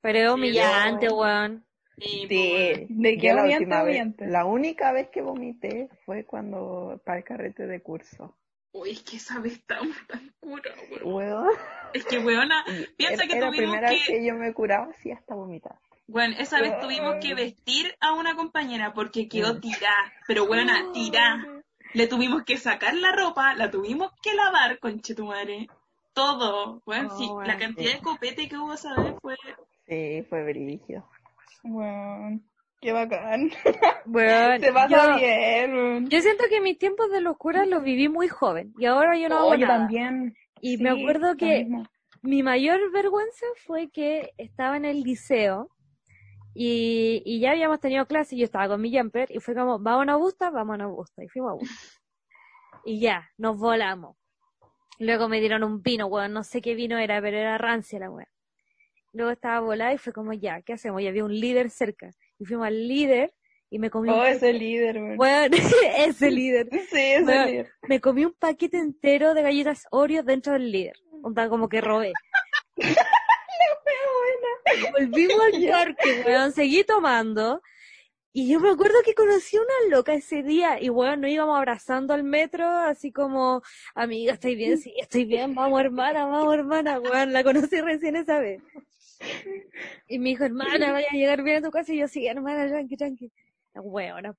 pero 0.00 0.18
es 0.18 0.30
humillante, 0.30 1.08
weón. 1.08 1.64
Sí, 1.98 2.26
de 2.26 3.18
qué 3.18 3.32
la 3.32 3.42
vez, 3.44 3.60
humillante. 3.60 4.26
la 4.26 4.44
única 4.44 4.92
vez 4.92 5.08
que 5.08 5.22
vomité 5.22 5.88
fue 6.04 6.24
cuando, 6.24 7.00
para 7.04 7.18
el 7.18 7.24
carrete 7.24 7.66
de 7.66 7.80
curso. 7.80 8.36
Uy, 8.72 8.90
es 8.90 9.02
que 9.02 9.16
esa 9.16 9.38
vez 9.40 9.64
tan, 9.64 9.90
tan 10.06 10.34
cura, 10.38 10.70
weón. 10.90 11.14
Weón. 11.14 11.48
Es 11.94 12.04
que, 12.04 12.18
weona, 12.18 12.62
piensa 12.98 13.24
Era- 13.24 13.26
que 13.26 13.36
era 13.38 13.46
la 13.46 13.50
tuvimos 13.52 13.70
primera 13.76 13.88
vez 13.90 14.06
que, 14.06 14.12
que 14.18 14.26
yo 14.26 14.34
me 14.34 14.52
curaba 14.52 14.88
así 14.98 15.10
hasta 15.10 15.34
vomitar. 15.34 15.76
bueno, 16.06 16.36
esa 16.38 16.60
vez 16.60 16.78
tuvimos 16.80 17.16
que 17.22 17.34
vestir 17.34 17.94
a 18.00 18.12
una 18.12 18.36
compañera 18.36 18.92
porque 18.92 19.28
quedó 19.28 19.58
tirada, 19.60 20.12
pero 20.26 20.44
weona, 20.44 20.92
tirada. 20.92 21.62
Le 21.94 22.06
tuvimos 22.08 22.42
que 22.44 22.58
sacar 22.58 22.94
la 22.94 23.12
ropa, 23.12 23.54
la 23.54 23.70
tuvimos 23.70 24.12
que 24.22 24.34
lavar, 24.34 24.78
conchetumare. 24.80 25.68
Todo, 26.12 26.82
bueno, 26.84 27.08
Oh, 27.12 27.18
sí, 27.18 27.26
bueno. 27.28 27.46
la 27.50 27.58
cantidad 27.58 27.92
de 27.94 28.00
copete 28.00 28.48
que 28.48 28.58
hubo 28.58 28.74
esa 28.74 28.94
vez 29.00 29.14
fue 29.22 29.36
Sí, 29.88 30.24
fue 30.28 30.44
brillo. 30.44 31.04
Weón, 31.64 32.42
qué 32.80 32.92
bacán. 32.92 33.50
Weón, 34.06 34.60
Se 34.60 34.72
pasa 34.72 35.12
yo, 35.12 35.16
bien, 35.16 36.08
yo 36.08 36.20
siento 36.20 36.44
que 36.48 36.60
mis 36.60 36.78
tiempos 36.78 37.10
de 37.10 37.20
locura 37.20 37.66
los 37.66 37.82
viví 37.82 38.08
muy 38.08 38.28
joven 38.28 38.72
y 38.78 38.86
ahora 38.86 39.16
yo 39.16 39.28
no 39.28 39.38
hago 39.38 39.48
Oh, 39.48 39.54
yo 39.54 39.66
nada. 39.66 39.78
también. 39.78 40.34
Y 40.60 40.76
Sí, 40.76 40.82
me 40.82 40.90
acuerdo 40.90 41.36
que 41.36 41.66
mi 42.22 42.42
mayor 42.42 42.90
vergüenza 42.92 43.46
fue 43.66 43.90
que 43.90 44.32
estaba 44.38 44.76
en 44.76 44.84
el 44.84 45.02
liceo 45.02 45.70
y, 46.54 47.22
y 47.24 47.40
ya 47.40 47.50
habíamos 47.50 47.80
tenido 47.80 48.06
clase 48.06 48.34
y 48.34 48.38
yo 48.38 48.44
estaba 48.46 48.68
con 48.68 48.80
mi 48.80 48.96
jumper 48.96 49.28
y 49.30 49.40
fue 49.40 49.54
como, 49.54 49.78
vamos 49.78 50.00
a 50.00 50.02
una 50.02 50.16
busta, 50.16 50.50
vamos 50.50 50.72
a 50.72 50.76
una 50.76 50.86
busta. 50.86 51.22
Y 51.22 51.28
fuimos 51.28 51.50
a 51.52 51.54
busta. 51.54 51.74
Y 52.84 53.00
ya, 53.00 53.28
nos 53.36 53.58
volamos. 53.58 54.16
Luego 54.98 55.28
me 55.28 55.40
dieron 55.40 55.62
un 55.64 55.82
vino, 55.82 56.06
weón, 56.06 56.32
no 56.32 56.42
sé 56.44 56.62
qué 56.62 56.74
vino 56.74 56.96
era, 56.98 57.20
pero 57.20 57.36
era 57.36 57.58
rancia 57.58 57.98
la 57.98 58.10
weón. 58.10 58.26
Luego 59.16 59.32
estaba 59.32 59.60
volada 59.60 59.94
y 59.94 59.98
fue 59.98 60.12
como, 60.12 60.34
ya, 60.34 60.60
¿qué 60.60 60.74
hacemos? 60.74 61.00
Y 61.00 61.08
había 61.08 61.24
un 61.24 61.32
líder 61.32 61.70
cerca. 61.70 62.10
Y 62.38 62.44
fuimos 62.44 62.66
al 62.66 62.86
líder 62.86 63.32
y 63.70 63.78
me 63.78 63.88
comí 63.88 64.10
Oh, 64.10 64.20
un 64.20 64.26
ese 64.26 64.52
líder, 64.52 64.98
weón. 64.98 65.18
Weón, 65.18 65.50
ese 65.96 66.30
líder. 66.30 66.68
Sí, 66.90 67.00
ese 67.00 67.46
líder. 67.46 67.70
me 67.88 67.98
comí 67.98 68.26
un 68.26 68.34
paquete 68.34 68.76
entero 68.76 69.32
de 69.32 69.40
galletas 69.40 69.86
Oreo 69.90 70.22
dentro 70.22 70.52
del 70.52 70.70
líder. 70.70 70.96
Onda 71.22 71.48
como 71.48 71.70
que 71.70 71.80
robé. 71.80 72.12
Volvimos 74.92 75.40
al 75.40 75.66
parque, 75.70 76.22
weón, 76.26 76.52
seguí 76.52 76.84
tomando. 76.84 77.62
Y 78.34 78.48
yo 78.48 78.60
me 78.60 78.68
acuerdo 78.68 78.96
que 79.02 79.14
conocí 79.14 79.56
a 79.56 79.62
una 79.62 79.96
loca 79.96 80.12
ese 80.12 80.42
día 80.42 80.78
y 80.78 80.90
weón, 80.90 81.22
nos 81.22 81.30
íbamos 81.30 81.56
abrazando 81.56 82.12
al 82.12 82.22
metro, 82.22 82.68
así 82.68 83.12
como, 83.12 83.62
amiga, 83.94 84.34
¿estáis 84.34 84.58
bien? 84.58 84.76
Sí, 84.76 84.92
estoy 85.00 85.24
bien, 85.24 85.54
vamos 85.54 85.80
hermana, 85.80 86.26
vamos 86.26 86.52
hermana, 86.52 87.00
weón, 87.00 87.32
la 87.32 87.42
conocí 87.42 87.80
recién 87.80 88.16
esa 88.16 88.38
vez. 88.38 88.60
Y 90.08 90.18
me 90.18 90.30
dijo, 90.30 90.44
hermana, 90.44 90.92
vaya 90.92 91.08
a 91.10 91.14
llegar 91.16 91.42
bien 91.42 91.56
a 91.56 91.66
tu 91.66 91.70
casa 91.70 91.92
y 91.92 91.98
yo, 91.98 92.08
sí, 92.08 92.26
hermana, 92.26 92.66
tranqui, 92.68 92.96
tranqui. 92.96 93.32
Weón, 93.74 94.36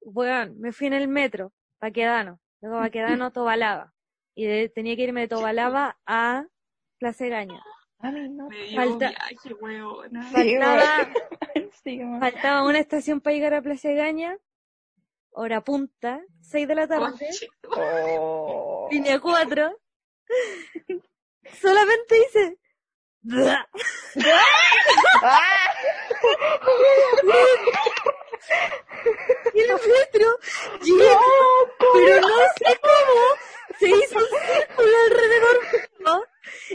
weón, 0.00 0.58
me 0.60 0.72
fui 0.72 0.86
en 0.86 0.94
el 0.94 1.08
metro, 1.08 1.52
Paquedano, 1.78 2.40
luego 2.60 2.78
Paquedano, 2.78 3.30
Tobalaba. 3.32 3.92
Y 4.34 4.46
de- 4.46 4.68
tenía 4.68 4.96
que 4.96 5.02
irme 5.02 5.20
de 5.22 5.28
Tobalaba 5.28 5.98
a 6.06 6.46
Plaza 6.98 7.26
Gaña. 7.26 7.62
Ay, 7.98 8.28
no. 8.30 8.48
me 8.48 8.62
dio 8.64 8.76
Falta- 8.76 9.08
viaje, 9.10 9.54
weona. 9.60 10.22
Sí, 10.30 10.56
Faltaba, 10.58 11.12
Sí, 11.84 11.98
weón. 11.98 12.20
faltaba 12.20 12.64
una 12.66 12.78
estación 12.78 13.20
para 13.20 13.34
llegar 13.34 13.54
a 13.54 13.62
Plaza 13.62 13.90
Gaña, 13.92 14.36
hora 15.30 15.60
punta, 15.60 16.22
6 16.40 16.66
de 16.68 16.74
la 16.74 16.86
tarde, 16.88 17.28
Oh. 17.68 18.88
línea 18.90 19.20
4. 19.20 19.78
Solamente 21.60 22.16
hice... 22.28 22.58
Y 29.54 29.60
el 29.60 29.68
metro 29.68 30.38
llega, 30.82 31.18
pero 31.94 32.20
no 32.20 32.28
sé 32.56 32.80
cómo 32.80 33.20
se 33.78 33.88
hizo 33.88 34.18
un 34.18 34.24
círculo 34.24 34.96
alrededor 35.06 35.56
mío, 35.98 36.24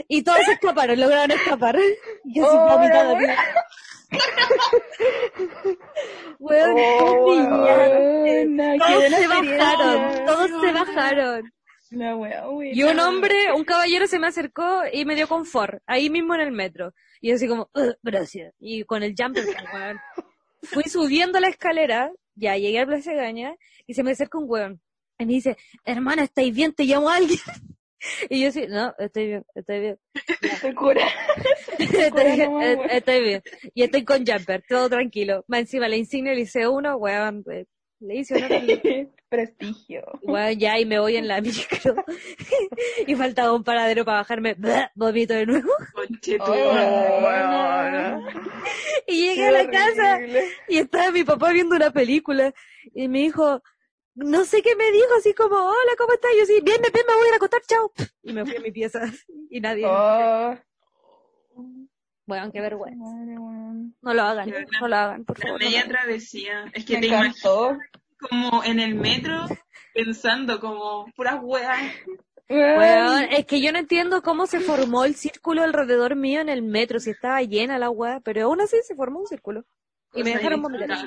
y 0.08 0.22
todos 0.22 0.38
se 0.44 0.52
escaparon, 0.52 1.00
lograron 1.00 1.30
escapar. 1.32 1.76
Y 2.24 2.40
así 2.40 2.48
Oh, 2.50 2.68
vomitado, 2.68 3.12
la 3.14 3.18
tío. 3.18 3.34
Weón, 6.38 6.76
Oh, 6.78 7.26
Todos 8.78 9.04
se 9.14 9.26
bajaron, 9.28 10.24
todos 10.26 10.50
se 10.60 10.72
bajaron. 10.72 11.52
La 11.90 12.16
wea, 12.16 12.48
weona. 12.48 12.74
Y 12.76 12.82
un 12.82 12.98
hombre, 13.00 13.52
un 13.54 13.64
caballero 13.64 14.06
se 14.06 14.18
me 14.18 14.26
acercó 14.26 14.82
y 14.92 15.04
me 15.04 15.14
dio 15.14 15.26
confort, 15.28 15.82
ahí 15.86 16.10
mismo 16.10 16.34
en 16.34 16.40
el 16.42 16.52
metro. 16.52 16.92
Y 17.20 17.28
yo 17.30 17.36
así 17.36 17.48
como, 17.48 17.70
"Ugh, 17.74 17.96
gracias. 18.02 18.54
Y 18.58 18.84
con 18.84 19.02
el 19.02 19.14
jumper, 19.16 19.44
weón. 19.72 19.98
Fui 20.62 20.84
subiendo 20.84 21.40
la 21.40 21.48
escalera, 21.48 22.12
ya 22.34 22.56
llegué 22.56 22.80
a 22.80 22.86
Plaza 22.86 23.12
Gaña, 23.14 23.54
y 23.86 23.94
se 23.94 24.02
me 24.02 24.12
acerca 24.12 24.38
un 24.38 24.44
weón. 24.48 24.80
Y 25.18 25.26
me 25.26 25.32
dice, 25.32 25.56
hermana, 25.84 26.24
¿estáis 26.24 26.54
bien? 26.54 26.72
¿Te 26.74 26.84
llamo 26.84 27.08
a 27.10 27.16
alguien? 27.16 27.40
Y 28.30 28.42
yo 28.42 28.50
así, 28.50 28.64
no, 28.68 28.94
estoy 28.96 29.26
bien, 29.26 29.44
estoy 29.56 29.80
bien. 29.80 29.98
Te 30.62 30.72
cura. 30.72 31.04
Estoy, 31.78 32.86
estoy 32.90 33.22
bien. 33.22 33.42
Y 33.74 33.82
estoy 33.82 34.04
con 34.04 34.24
jumper, 34.24 34.62
todo 34.68 34.88
tranquilo. 34.88 35.44
Más 35.48 35.60
encima 35.62 35.88
la 35.88 35.96
insignia 35.96 36.32
le 36.32 36.42
hice 36.42 36.68
uno, 36.68 36.96
weón, 36.96 37.44
eh, 37.50 37.66
le 38.00 38.16
hice 38.16 38.34
uno 38.36 38.48
Prestigio. 39.28 40.02
Bueno, 40.22 40.52
ya 40.52 40.78
y 40.78 40.86
me 40.86 40.98
voy 40.98 41.16
en 41.16 41.28
la 41.28 41.40
micro. 41.42 41.94
y 43.06 43.14
faltaba 43.14 43.52
un 43.52 43.62
paradero 43.62 44.04
para 44.04 44.18
bajarme. 44.18 44.56
Vomito 44.94 45.34
de 45.34 45.44
nuevo. 45.44 45.68
Oh, 46.40 47.20
weona. 47.22 48.20
Y 49.06 49.26
llegué 49.26 49.46
a 49.48 49.50
la 49.50 49.70
casa 49.70 50.20
y 50.68 50.78
estaba 50.78 51.10
mi 51.10 51.24
papá 51.24 51.52
viendo 51.52 51.76
una 51.76 51.90
película. 51.90 52.54
Y 52.94 53.08
me 53.08 53.18
dijo, 53.18 53.62
no 54.14 54.44
sé 54.44 54.62
qué 54.62 54.74
me 54.76 54.90
dijo, 54.92 55.14
así 55.18 55.34
como, 55.34 55.56
hola, 55.56 55.92
¿cómo 55.98 56.12
estás? 56.14 56.30
Y 56.32 56.38
yo 56.38 56.42
así, 56.44 56.60
bien, 56.62 56.80
bien, 56.80 56.92
me 57.06 57.14
voy 57.14 57.24
a 57.24 57.28
ir 57.28 57.32
a 57.34 57.36
acostar, 57.36 57.60
chao. 57.66 57.92
Y 58.22 58.32
me 58.32 58.46
fui 58.46 58.56
a 58.56 58.60
mi 58.60 58.72
pieza. 58.72 59.00
Y 59.50 59.60
nadie. 59.60 59.84
Oh, 59.86 60.56
Bueno, 62.28 62.52
qué 62.52 62.60
vergüenza. 62.60 63.02
No 64.02 64.14
lo 64.14 64.22
hagan, 64.22 64.50
no 64.80 64.86
lo 64.88 64.96
hagan, 64.96 65.24
por 65.24 65.38
La 65.38 65.46
favor. 65.46 65.62
lo 65.62 65.66
media 65.66 65.88
travesía. 65.88 66.64
Es 66.74 66.84
que 66.84 66.94
Me 66.94 67.00
te 67.00 67.06
imaginas 67.06 67.36
encantó. 67.38 67.78
como 68.20 68.62
en 68.64 68.80
el 68.80 68.94
metro 68.94 69.46
pensando 69.94 70.60
como 70.60 71.06
puras 71.16 71.38
weas. 71.42 71.80
Weón, 72.50 73.24
es 73.30 73.46
que 73.46 73.60
yo 73.62 73.72
no 73.72 73.78
entiendo 73.78 74.22
cómo 74.22 74.46
se 74.46 74.60
formó 74.60 75.04
el 75.04 75.14
círculo 75.14 75.62
alrededor 75.62 76.16
mío 76.16 76.40
en 76.40 76.48
el 76.50 76.62
metro, 76.62 77.00
si 77.00 77.10
estaba 77.10 77.42
llena 77.42 77.78
la 77.78 77.90
weá, 77.90 78.20
pero 78.20 78.44
aún 78.44 78.60
así 78.60 78.76
se 78.84 78.94
formó 78.94 79.20
un 79.20 79.26
círculo. 79.26 79.64
Y 80.14 80.22
me 80.22 80.30
dejaron 80.30 80.62
vomitar. 80.62 80.98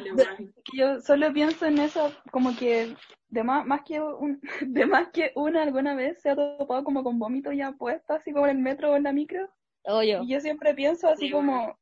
yo 0.73 1.01
solo 1.01 1.31
pienso 1.33 1.65
en 1.65 1.79
eso, 1.79 2.11
como 2.31 2.55
que 2.55 2.95
de 3.29 3.43
más, 3.43 3.65
más 3.65 3.81
que 3.83 3.99
un, 4.01 4.39
de 4.61 4.85
más 4.87 5.09
que 5.09 5.31
una 5.35 5.61
alguna 5.63 5.93
vez 5.95 6.19
se 6.21 6.29
ha 6.31 6.35
topado 6.35 6.83
como 6.83 7.03
con 7.03 7.17
vómito 7.19 7.51
ya 7.51 7.71
puesto, 7.73 8.13
así 8.13 8.31
como 8.31 8.45
en 8.47 8.57
el 8.57 8.63
metro 8.63 8.91
o 8.91 8.95
en 8.95 9.03
la 9.03 9.13
micro. 9.13 9.47
O 9.85 10.03
yo. 10.03 10.23
Y 10.23 10.29
yo 10.29 10.39
siempre 10.39 10.73
pienso 10.73 11.07
así 11.07 11.27
Sí, 11.27 11.31
como, 11.31 11.77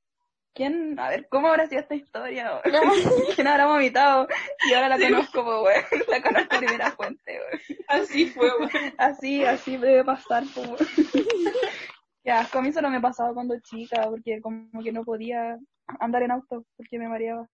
¿quién, 0.53 0.99
a 0.99 1.09
ver, 1.09 1.27
cómo 1.29 1.47
habrá 1.47 1.67
sido 1.67 1.81
esta 1.81 1.95
historia? 1.95 2.61
¿Quién 3.35 3.47
habrá 3.47 3.67
vomitado? 3.67 4.27
Y 4.69 4.73
ahora 4.73 4.89
la 4.89 4.99
conozco, 4.99 5.43
pues, 5.43 5.85
weón, 5.91 6.03
la 6.09 6.21
conozco 6.21 6.55
de 6.55 6.65
primera 6.65 6.91
fuente, 6.91 7.39
weón. 7.39 7.79
Así 7.87 8.27
fue, 8.27 8.49
weón. 8.57 8.93
Así, 8.97 9.43
así 9.43 9.77
debe 9.77 10.03
pasar, 10.03 10.43
pues. 10.53 10.81
Ya, 12.23 12.47
a 12.51 12.61
mí 12.61 12.71
solo 12.71 12.89
me 12.89 13.01
pasaba 13.01 13.33
cuando 13.33 13.59
chica, 13.61 14.07
porque 14.09 14.41
como 14.41 14.83
que 14.83 14.91
no 14.91 15.03
podía 15.03 15.57
andar 15.99 16.23
en 16.23 16.31
auto, 16.31 16.65
porque 16.77 16.99
me 16.99 17.07
mareaba. 17.07 17.47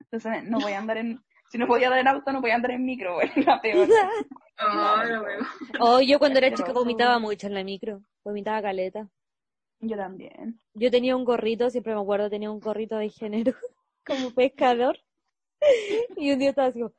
Entonces, 0.00 0.44
no 0.44 0.60
voy 0.60 0.72
a 0.72 0.78
andar 0.78 0.98
en, 0.98 1.20
si 1.50 1.58
no 1.58 1.66
podía 1.66 1.88
andar 1.88 2.00
en 2.00 2.08
auto, 2.08 2.32
no 2.32 2.40
podía 2.40 2.54
andar 2.54 2.70
en 2.72 2.84
micro, 2.84 3.16
weón, 3.16 3.30
la 3.36 3.60
peor. 3.60 3.88
Weón. 3.88 5.46
Oh, 5.80 6.00
yo 6.00 6.18
cuando 6.18 6.38
era 6.38 6.52
chica 6.52 6.72
vomitaba 6.72 7.18
mucho 7.18 7.46
en 7.46 7.54
la 7.54 7.64
micro. 7.64 8.02
Vomitaba 8.24 8.62
caleta. 8.62 9.08
Yo 9.80 9.96
también. 9.96 10.60
Yo 10.74 10.90
tenía 10.90 11.16
un 11.16 11.24
gorrito, 11.24 11.70
siempre 11.70 11.94
me 11.94 12.00
acuerdo, 12.00 12.30
tenía 12.30 12.50
un 12.50 12.60
gorrito 12.60 12.96
de 12.96 13.10
género, 13.10 13.52
como 14.06 14.32
pescador. 14.32 14.98
Y 16.16 16.32
un 16.32 16.38
día 16.38 16.50
estaba 16.50 16.68
así 16.68 16.80
como, 16.80 16.94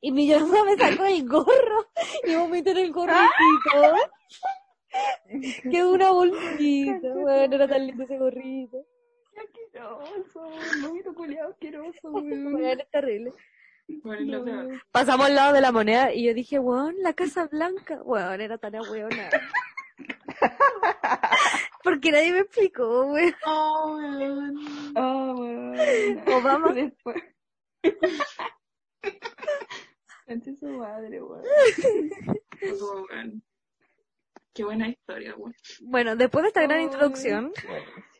y 0.00 0.12
mi 0.12 0.30
mamá 0.30 0.64
me 0.64 0.76
sacó 0.76 1.04
el 1.04 1.28
gorro 1.28 1.86
y 2.24 2.34
vomité 2.36 2.70
en 2.70 2.78
el 2.78 2.92
gorrito. 2.92 3.20
Quedó 5.70 5.92
una 5.92 6.10
bolsita, 6.10 7.08
bueno, 7.14 7.54
era 7.56 7.68
tan 7.68 7.86
lindo 7.86 8.04
ese 8.04 8.18
gorrito. 8.18 8.78
Qué 9.32 9.40
asqueroso, 9.40 10.50
vómito 10.82 11.14
culiado 11.14 11.50
asqueroso. 11.50 12.00
Bueno, 12.12 12.58
es 12.58 12.90
terrible. 12.90 13.32
Bueno. 14.02 14.44
Pasamos 14.90 15.26
al 15.26 15.34
lado 15.34 15.52
de 15.52 15.60
la 15.60 15.72
moneda 15.72 16.14
y 16.14 16.24
yo 16.26 16.34
dije, 16.34 16.58
weón, 16.58 16.94
la 17.00 17.12
Casa 17.12 17.46
Blanca. 17.46 18.00
Weón, 18.02 18.40
era 18.40 18.58
tan 18.58 18.74
weona. 18.74 19.28
Porque 21.82 22.12
nadie 22.12 22.32
me 22.32 22.38
explicó, 22.40 23.06
weón. 23.06 23.34
Oh, 23.46 23.96
weón. 23.96 24.56
Oh, 24.96 25.34
weón. 25.38 26.28
Obama. 26.28 26.72
Después. 26.72 27.22
Conche 30.26 30.56
su 30.56 30.66
madre, 30.66 31.22
weón. 31.22 31.44
Oh, 32.80 33.06
weón. 33.10 33.42
Qué 34.54 34.64
buena 34.64 34.88
historia, 34.88 35.34
weón. 35.36 35.54
Bueno, 35.80 36.16
después 36.16 36.42
de 36.42 36.48
esta 36.48 36.62
gran 36.62 36.82
introducción, 36.82 37.52
Buenísimo. 37.62 38.12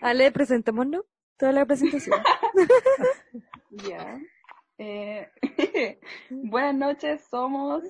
Ale, 0.00 0.30
presentémonos. 0.32 1.04
Toda 1.36 1.52
la 1.52 1.66
presentación. 1.66 2.20
Ya. 3.70 4.18
Eh, 4.78 5.30
buenas 6.30 6.74
noches, 6.74 7.22
somos 7.30 7.84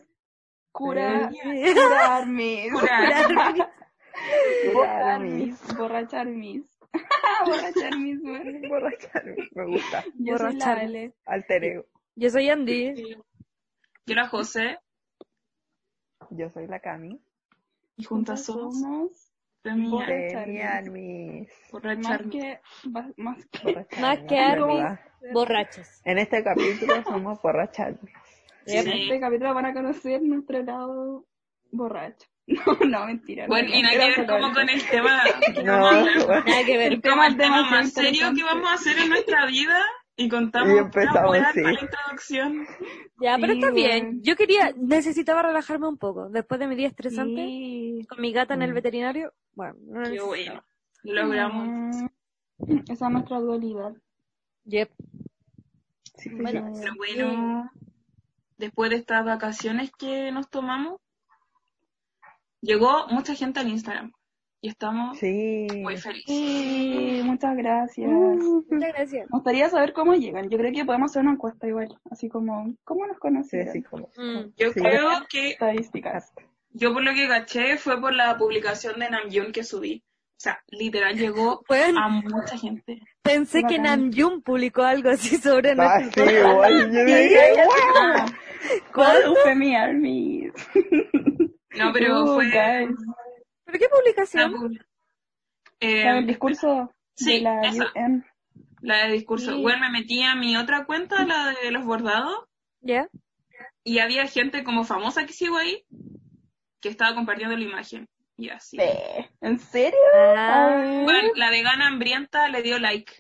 Cura, 0.79 1.31
Eh. 1.45 1.75
Cura 1.75 2.17
Armis. 2.19 2.73
Cura. 2.73 3.55
Borra 4.75 5.15
Armis. 5.15 5.77
Borracha 5.77 6.21
Armis. 6.21 6.65
Borracha 7.47 7.87
Armis, 7.89 8.21
weón. 8.23 8.63
Borracharme, 8.69 9.37
me 9.55 9.65
gusta. 9.67 10.05
Yo 10.19 10.39
soy 10.39 10.47
la 10.55 10.67
Borracha 10.67 10.73
Ale. 10.73 11.13
Alter 11.27 11.65
ego. 11.65 11.85
Yo 12.17 12.31
soy 12.31 12.49
Andy. 12.51 12.95
Yo 14.07 14.15
la 14.15 14.27
José 14.29 14.79
Yo 16.31 16.51
soy 16.51 16.67
la 16.67 16.81
Cami. 16.81 17.21
y 17.97 18.05
juntas 18.05 18.45
somos 18.45 18.81
somos 18.81 19.31
Femia. 19.63 19.91
Borra- 19.91 20.41
Demian, 20.47 20.93
mis 20.93 21.49
Borracha. 21.71 22.01
más 22.01 22.23
que, 22.31 22.61
más- 23.17 23.45
que. 24.29 24.99
Borrachos. 25.33 26.01
En 26.05 26.19
este 26.19 26.43
capítulo 26.45 27.03
somos 27.05 27.41
En 28.69 28.89
este 28.89 29.21
capítulo 29.21 29.55
van 29.55 29.67
a 29.67 29.73
conocer 29.75 30.23
nuestro 30.23 30.63
lado 30.63 31.27
borracho. 31.71 32.27
No, 32.49 32.79
no, 32.87 33.05
mentira. 33.07 33.43
no, 33.45 33.49
Bueno, 33.49 33.69
y 33.75 33.83
nada 33.83 33.93
que 33.99 34.21
ver 34.21 34.27
como 34.27 34.53
con 34.55 34.69
el 34.71 34.83
tema 34.89 35.21
que 35.55 35.63
No, 35.63 35.73
vamos 35.83 36.09
a. 36.29 36.41
Nada 36.45 36.65
que 36.65 36.77
ver. 36.79 36.93
El 36.95 37.03
tema, 37.03 37.27
el 37.27 37.37
tema 37.37 37.71
más 37.71 37.93
serio 37.93 38.33
que 38.35 38.43
vamos 38.43 38.71
a 38.71 38.75
hacer 38.75 38.99
en 38.99 39.11
nuestra 39.11 39.45
vida 39.47 39.79
y 40.17 40.29
contamos 40.31 40.75
Y 40.75 40.79
empezamos, 40.79 41.37
una 41.37 41.53
sí. 41.53 41.61
la 41.61 41.73
introducción. 41.73 42.67
Ya, 43.21 43.37
pero 43.39 43.53
está 43.53 43.71
bien. 43.71 44.23
Yo 44.23 44.35
quería, 44.35 44.73
necesitaba 44.79 45.43
relajarme 45.43 45.89
un 45.89 45.99
poco. 45.99 46.31
Después 46.31 46.59
de 46.59 46.69
mi 46.69 46.75
día 46.75 46.89
estresante, 46.89 47.35
Sí. 47.45 48.07
con 48.09 48.21
mi 48.21 48.33
gata 48.33 48.55
en 48.55 48.63
el 48.63 48.71
Mm. 48.71 48.75
veterinario, 48.75 49.33
bueno, 49.55 49.75
no 49.87 50.03
Qué 50.05 50.09
necesitaba. 50.11 50.29
bueno. 50.29 50.65
Lo 51.03 51.23
logramos. 51.25 51.69
Mm, 52.67 52.79
Esa 52.91 53.07
es 53.07 53.13
nuestra 53.13 53.39
dualidad. 53.41 53.93
Yep. 54.65 54.91
Bueno. 56.33 56.73
Pero 56.81 56.95
bueno, 56.97 57.71
después 58.59 58.91
de 58.91 58.97
estas 58.97 59.25
vacaciones 59.25 59.91
que 59.99 60.31
nos 60.33 60.49
tomamos, 60.51 61.01
llegó 62.61 63.07
mucha 63.09 63.35
gente 63.35 63.61
al 63.61 63.69
Instagram 63.69 64.13
y 64.61 64.69
estamos 64.71 65.17
Sí. 65.19 65.67
muy 65.77 65.97
felices. 65.97 66.25
Sí, 66.27 67.21
muchas 67.25 67.57
gracias. 67.57 68.11
Muchas 68.11 68.79
gracias. 68.93 69.27
Me 69.31 69.37
gustaría 69.37 69.71
saber 69.71 69.93
cómo 69.93 70.15
llegan. 70.15 70.49
Yo 70.51 70.59
creo 70.59 70.73
que 70.73 70.85
podemos 70.85 71.13
hacer 71.13 71.23
una 71.23 71.33
encuesta 71.33 71.69
igual. 71.69 71.97
Así 72.11 72.29
como, 72.29 72.75
¿cómo 72.85 73.07
nos 73.07 73.17
Sí, 73.17 73.21
conocieron? 73.21 73.83
como. 73.83 74.09
Mm. 74.17 74.53
Yo 74.57 74.73
Sí. 74.73 74.81
creo 74.81 75.09
que, 75.31 75.51
Estadísticas. 75.51 76.33
yo 76.71 76.93
por 76.93 77.05
lo 77.05 77.15
que 77.15 77.29
caché 77.29 77.77
fue 77.79 78.01
por 78.01 78.13
la 78.13 78.37
publicación 78.37 78.99
de 78.99 79.11
Namjoon 79.11 79.53
que 79.53 79.63
subí. 79.63 80.03
O 80.39 80.41
sea, 80.41 80.63
literal 80.69 81.17
llegó 81.19 81.65
Bueno, 81.69 82.01
a 82.01 82.09
mucha 82.09 82.57
gente. 82.57 83.01
pensé 83.23 83.65
que. 83.69 83.79
Namjoon 83.81 84.41
publicó 84.43 84.83
algo 84.85 85.11
así 85.11 85.37
sobre 85.37 85.73
Ah, 85.73 85.75
nuestro 85.75 86.25
sí, 86.29 86.33
igual. 86.35 86.93
Yo 86.93 87.05
dije, 87.05 87.55
¿Cuál 88.95 89.23
fue 89.43 89.55
mi 89.57 89.75
army? 89.75 90.49
no, 91.77 91.93
pero 91.93 92.23
Uh, 92.25 92.35
fue 92.35 92.45
guys. 92.51 92.97
¿Pero 93.65 93.79
qué 93.79 93.89
publicación? 93.89 94.53
pub- 94.53 94.79
¿Sabe 95.81 96.19
el 96.19 96.25
Eh, 96.25 96.27
discurso 96.27 96.93
sí, 97.17 97.35
de 97.35 97.41
la 97.43 97.61
esa. 97.63 97.85
UN? 97.97 98.25
la 98.81 99.07
de 99.07 99.13
discurso. 99.15 99.53
Sí. 99.57 99.61
Bueno, 99.63 99.81
me 99.81 99.91
metí 99.91 100.23
a 100.23 100.35
mi 100.37 100.57
otra 100.57 100.85
cuenta, 100.87 101.25
la 101.25 101.53
de 101.63 101.71
los 101.73 101.85
bordados, 101.85 102.45
¿Ya? 102.81 103.09
y 103.85 103.99
había 103.99 104.27
gente 104.29 104.63
como 104.63 104.85
famosa 104.85 105.27
que 105.27 105.33
sigo 105.33 105.57
ahí 105.57 105.85
que 106.81 106.89
estaba 106.89 107.15
compartiendo 107.17 107.57
la 107.57 107.65
imagen. 107.65 108.09
Y 108.39 108.49
así. 108.51 108.79
¿En 109.41 109.59
serio? 109.59 109.99
Ah, 110.15 111.03
Bueno, 111.05 111.31
la 111.35 111.51
vegana 111.51 111.89
hambrienta 111.89 112.49
le 112.49 112.63
dio 112.63 112.79
like. 112.79 113.13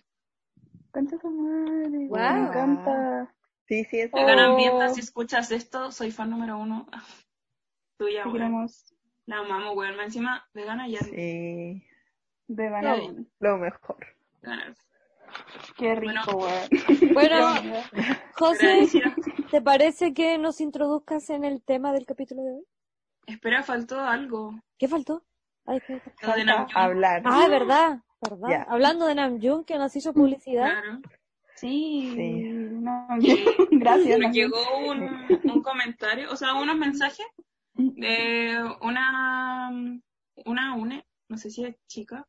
Concha 0.92 1.18
su 1.20 1.28
madre. 1.30 1.88
Me 1.88 2.04
encanta. 2.06 3.34
Sí, 3.66 3.84
sí, 3.84 4.00
es 4.00 4.12
Vegana 4.12 4.46
Oh. 4.48 4.50
hambrienta, 4.52 4.88
si 4.90 5.00
escuchas 5.00 5.50
esto, 5.50 5.90
soy 5.92 6.10
fan 6.12 6.30
número 6.30 6.56
uno. 6.56 6.86
Tuya, 7.98 8.26
weón. 8.28 8.68
La 9.26 9.38
amamos, 9.40 9.76
weón. 9.76 9.98
Encima, 10.00 10.48
vegana 10.54 10.88
ya. 10.88 11.00
Sí, 11.00 11.84
de 12.46 12.68
ganar. 12.70 12.98
lo 13.40 13.56
mejor. 13.58 14.06
Vegana. 14.40 14.74
Qué 15.76 15.94
rico, 15.96 16.12
Bueno. 16.32 16.46
weón. 16.46 16.68
Bueno, 17.12 17.54
José. 18.34 18.88
¿te 19.50 19.60
parece 19.60 20.14
que 20.14 20.38
nos 20.38 20.60
introduzcas 20.60 21.28
en 21.30 21.42
el 21.44 21.60
tema 21.62 21.92
del 21.92 22.06
capítulo 22.06 22.42
de 22.44 22.52
hoy? 22.52 22.64
Espera, 23.28 23.62
faltó 23.62 24.00
algo. 24.00 24.58
¿Qué 24.78 24.88
faltó? 24.88 25.22
Ay, 25.66 25.80
¿qué 25.86 26.00
faltó? 26.00 26.26
Lo 26.26 26.32
de 26.32 26.44
Falta 26.44 26.56
Namjoon. 26.56 26.82
Hablar. 26.82 27.22
Ah, 27.26 27.48
verdad, 27.48 28.02
verdad. 28.22 28.66
Hablando 28.68 29.06
de 29.06 29.14
Namjoon, 29.14 29.64
que 29.64 29.76
nos 29.76 29.94
hizo 29.94 30.14
publicidad. 30.14 30.80
Claro. 30.80 31.00
Sí. 31.54 32.12
Sí. 32.14 32.42
No, 32.80 33.06
gracias. 33.70 34.18
Nos 34.18 34.32
llegó 34.32 34.58
un, 34.78 35.26
un 35.44 35.62
comentario, 35.62 36.30
o 36.30 36.36
sea, 36.36 36.54
unos 36.54 36.76
mensajes 36.76 37.26
de 37.74 38.56
una, 38.80 39.70
una 40.46 40.74
UNE, 40.74 41.06
no 41.28 41.36
sé 41.36 41.50
si 41.50 41.64
es 41.64 41.76
chica, 41.86 42.26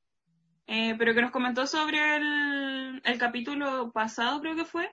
eh, 0.68 0.96
pero 0.98 1.14
que 1.14 1.22
nos 1.22 1.32
comentó 1.32 1.66
sobre 1.66 2.18
el, 2.18 3.02
el 3.04 3.18
capítulo 3.18 3.92
pasado, 3.92 4.42
creo 4.42 4.56
que 4.56 4.66
fue, 4.66 4.92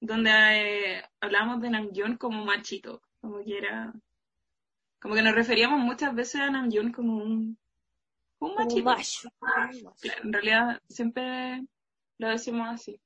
donde 0.00 0.30
eh, 0.30 1.02
hablábamos 1.20 1.60
de 1.60 1.70
Namjoon 1.70 2.16
como 2.16 2.44
machito, 2.44 3.02
como 3.20 3.42
que 3.44 3.58
era, 3.58 3.92
como 5.04 5.16
que 5.16 5.22
nos 5.22 5.34
referíamos 5.34 5.80
muchas 5.80 6.14
veces 6.14 6.40
a 6.40 6.48
Namjoon 6.48 6.90
como 6.90 7.18
un, 7.18 7.58
un 8.38 8.54
machito. 8.54 8.84
macho. 8.84 9.28
Claro, 10.00 10.22
en 10.22 10.32
realidad 10.32 10.80
siempre 10.88 11.62
lo 12.16 12.30
decimos 12.30 12.68
así. 12.70 12.98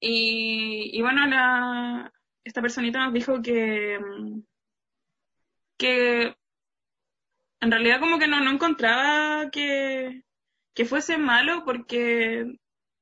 Y, 0.00 0.88
y 0.90 1.02
bueno, 1.02 1.26
la, 1.26 2.10
esta 2.44 2.62
personita 2.62 3.04
nos 3.04 3.12
dijo 3.12 3.42
que, 3.42 4.00
que 5.76 6.34
en 7.60 7.70
realidad 7.70 8.00
como 8.00 8.18
que 8.18 8.26
no, 8.26 8.40
no 8.40 8.50
encontraba 8.50 9.50
que, 9.50 10.22
que 10.74 10.86
fuese 10.86 11.18
malo 11.18 11.62
porque, 11.66 12.46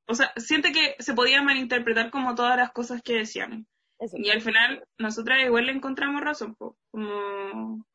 o 0.08 0.16
sea, 0.16 0.32
siente 0.36 0.72
que 0.72 0.96
se 0.98 1.14
podía 1.14 1.42
malinterpretar 1.42 2.10
como 2.10 2.34
todas 2.34 2.56
las 2.56 2.72
cosas 2.72 3.02
que 3.02 3.18
decían. 3.18 3.68
Eso. 4.00 4.16
Y 4.18 4.30
al 4.30 4.40
final, 4.40 4.84
nosotras 4.98 5.44
igual 5.44 5.66
le 5.66 5.72
encontramos 5.72 6.22
razón, 6.22 6.56
po. 6.56 6.76
como 6.90 7.86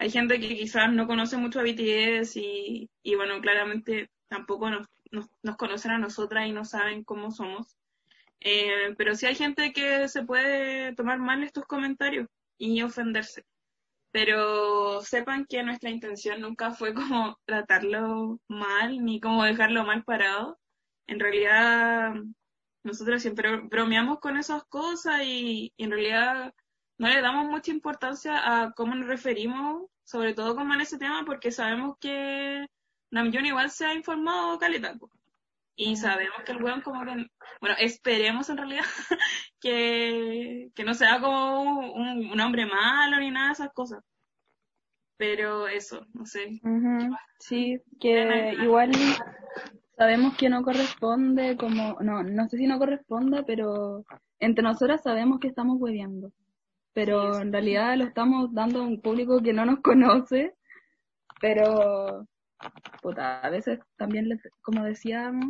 hay 0.00 0.10
gente 0.10 0.40
que 0.40 0.56
quizás 0.56 0.90
no 0.90 1.06
conoce 1.06 1.36
mucho 1.36 1.60
a 1.60 1.62
BTS 1.62 2.36
y, 2.36 2.90
y 3.02 3.14
bueno, 3.16 3.38
claramente 3.42 4.10
tampoco 4.28 4.70
nos, 4.70 4.88
nos, 5.10 5.56
conocen 5.58 5.90
a 5.90 5.98
nosotras 5.98 6.46
y 6.48 6.52
no 6.52 6.64
saben 6.64 7.04
cómo 7.04 7.30
somos. 7.30 7.76
Eh, 8.40 8.94
pero 8.96 9.14
sí 9.14 9.26
hay 9.26 9.34
gente 9.34 9.74
que 9.74 10.08
se 10.08 10.24
puede 10.24 10.94
tomar 10.94 11.18
mal 11.18 11.42
estos 11.44 11.66
comentarios 11.66 12.28
y 12.56 12.80
ofenderse. 12.80 13.44
Pero 14.10 15.02
sepan 15.02 15.44
que 15.44 15.62
nuestra 15.62 15.90
intención 15.90 16.40
nunca 16.40 16.70
fue 16.70 16.94
como 16.94 17.38
tratarlo 17.44 18.40
mal 18.48 19.04
ni 19.04 19.20
como 19.20 19.44
dejarlo 19.44 19.84
mal 19.84 20.02
parado. 20.04 20.58
En 21.08 21.20
realidad, 21.20 22.14
nosotros 22.84 23.20
siempre 23.20 23.54
bromeamos 23.58 24.18
con 24.20 24.38
esas 24.38 24.64
cosas 24.64 25.20
y, 25.24 25.74
y 25.76 25.84
en 25.84 25.90
realidad 25.90 26.54
no 27.00 27.08
le 27.08 27.22
damos 27.22 27.46
mucha 27.46 27.70
importancia 27.70 28.62
a 28.62 28.72
cómo 28.72 28.94
nos 28.94 29.08
referimos, 29.08 29.86
sobre 30.04 30.34
todo 30.34 30.54
como 30.54 30.74
en 30.74 30.82
ese 30.82 30.98
tema, 30.98 31.24
porque 31.24 31.50
sabemos 31.50 31.96
que 31.98 32.66
Namjoon 33.10 33.46
igual 33.46 33.70
se 33.70 33.86
ha 33.86 33.94
informado 33.94 34.58
caleta. 34.58 34.98
Y 35.74 35.96
sabemos 35.96 36.42
que 36.44 36.52
el 36.52 36.62
weón 36.62 36.82
como 36.82 37.02
que, 37.02 37.26
bueno, 37.58 37.76
esperemos 37.78 38.50
en 38.50 38.58
realidad 38.58 38.84
que, 39.62 40.68
que 40.74 40.84
no 40.84 40.92
sea 40.92 41.22
como 41.22 41.94
un, 41.94 42.32
un 42.32 42.40
hombre 42.40 42.66
malo 42.66 43.18
ni 43.18 43.30
nada 43.30 43.46
de 43.46 43.52
esas 43.54 43.72
cosas. 43.72 44.04
Pero 45.16 45.68
eso, 45.68 46.04
no 46.12 46.26
sé. 46.26 46.60
Sí, 47.38 47.80
que 47.98 48.56
igual 48.62 48.92
sabemos 49.96 50.36
que 50.36 50.50
no 50.50 50.62
corresponde, 50.62 51.56
como, 51.56 51.96
no, 52.02 52.22
no 52.22 52.48
sé 52.50 52.58
si 52.58 52.66
no 52.66 52.78
corresponda, 52.78 53.42
pero 53.46 54.04
entre 54.38 54.62
nosotras 54.62 55.02
sabemos 55.02 55.40
que 55.40 55.48
estamos 55.48 55.80
hueveando. 55.80 56.30
Pero 57.04 57.40
en 57.40 57.52
realidad 57.52 57.96
lo 57.96 58.04
estamos 58.04 58.52
dando 58.52 58.80
a 58.82 58.86
un 58.86 59.00
público 59.00 59.40
que 59.42 59.52
no 59.52 59.64
nos 59.64 59.80
conoce, 59.82 60.54
pero 61.40 62.26
puta, 63.02 63.40
a 63.40 63.50
veces 63.50 63.80
también, 63.96 64.28
les- 64.28 64.42
como 64.62 64.84
decíamos, 64.84 65.46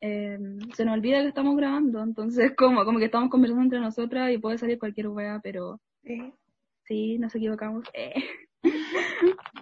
eh, 0.00 0.38
se 0.74 0.84
nos 0.84 0.94
olvida 0.94 1.22
que 1.22 1.28
estamos 1.28 1.56
grabando, 1.56 2.02
entonces 2.02 2.52
como, 2.58 2.84
como 2.84 2.98
que 2.98 3.06
estamos 3.06 3.30
conversando 3.30 3.64
entre 3.64 3.80
nosotras 3.80 4.30
y 4.32 4.38
puede 4.38 4.58
salir 4.58 4.78
cualquier 4.78 5.08
wea, 5.08 5.40
pero 5.42 5.80
Sí. 6.04 6.32
Sí, 6.84 7.18
nos 7.18 7.34
equivocamos. 7.34 7.84
Eh. 7.94 8.14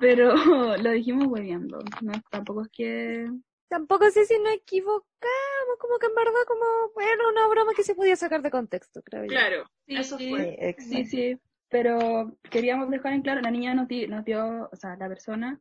Pero 0.01 0.35
lo 0.77 0.91
dijimos 0.93 1.27
hueveando. 1.29 1.79
No, 2.03 2.13
tampoco 2.31 2.63
es 2.63 2.69
que. 2.73 3.29
Tampoco 3.69 4.09
sé 4.11 4.25
si 4.27 4.39
nos 4.39 4.53
equivocamos, 4.53 5.79
como 5.81 5.99
que 5.99 6.07
en 6.07 6.15
verdad 6.15 6.33
como, 6.47 6.93
bueno, 6.95 7.29
una 7.31 7.47
broma 7.49 7.73
que 7.75 7.83
se 7.83 7.95
podía 7.95 8.15
sacar 8.17 8.43
de 8.43 8.51
contexto, 8.51 9.03
creo 9.03 9.23
yo. 9.25 9.29
Claro, 9.29 9.65
Sí, 9.87 9.97
eso 9.97 10.19
sí. 10.19 10.31
fue. 10.31 10.41
Sí, 10.45 10.57
exacto. 10.61 10.83
Sí, 10.91 11.05
sí. 11.07 11.41
Pero 11.69 12.37
queríamos 12.51 12.91
dejar 12.91 13.15
en 13.15 13.23
claro, 13.23 13.41
la 13.41 13.51
niña 13.51 13.75
nos, 13.75 13.89
di- 13.89 14.07
nos 14.07 14.25
dio, 14.25 14.69
o 14.71 14.77
sea, 14.77 14.97
la 14.97 15.09
persona 15.09 15.61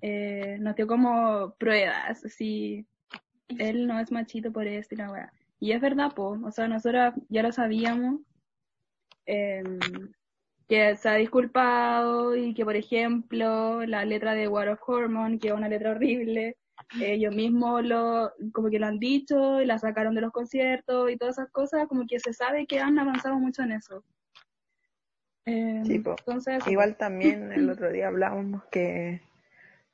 eh, 0.00 0.58
nos 0.60 0.76
dio 0.76 0.86
como 0.86 1.54
pruebas, 1.58 2.24
así, 2.24 2.86
él 3.58 3.86
no 3.86 3.98
es 3.98 4.12
machito 4.12 4.52
por 4.52 4.66
esto 4.66 4.94
y 4.94 4.98
la 4.98 5.10
weá. 5.10 5.32
Y 5.58 5.72
es 5.72 5.80
verdad, 5.80 6.12
po, 6.14 6.38
o 6.44 6.50
sea, 6.52 6.68
nosotros 6.68 7.14
ya 7.28 7.42
lo 7.42 7.50
sabíamos, 7.52 8.20
em, 9.26 9.78
que 10.68 10.94
se 10.96 11.08
ha 11.08 11.14
disculpado 11.14 12.36
y 12.36 12.54
que, 12.54 12.64
por 12.64 12.76
ejemplo, 12.76 13.84
la 13.86 14.04
letra 14.04 14.34
de 14.34 14.46
War 14.48 14.68
of 14.68 14.80
Hormone, 14.86 15.38
que 15.38 15.48
es 15.48 15.54
una 15.54 15.68
letra 15.68 15.90
horrible, 15.92 16.56
ellos 17.00 17.34
mismos 17.34 17.84
lo, 17.84 18.32
como 18.52 18.70
que 18.70 18.78
lo 18.78 18.86
han 18.86 18.98
dicho 18.98 19.60
y 19.60 19.66
la 19.66 19.78
sacaron 19.78 20.14
de 20.14 20.20
los 20.20 20.32
conciertos 20.32 21.10
y 21.10 21.16
todas 21.16 21.38
esas 21.38 21.50
cosas, 21.50 21.86
como 21.88 22.06
que 22.06 22.18
se 22.20 22.32
sabe 22.32 22.66
que 22.66 22.80
han 22.80 22.98
avanzado 22.98 23.38
mucho 23.38 23.62
en 23.62 23.72
eso. 23.72 24.04
Em, 25.46 25.84
Sí, 25.84 25.98
po. 25.98 26.16
entonces, 26.18 26.66
Igual 26.66 26.96
también 26.96 27.52
el 27.52 27.70
otro 27.70 27.90
día 27.90 28.08
hablábamos 28.08 28.64
que 28.70 29.20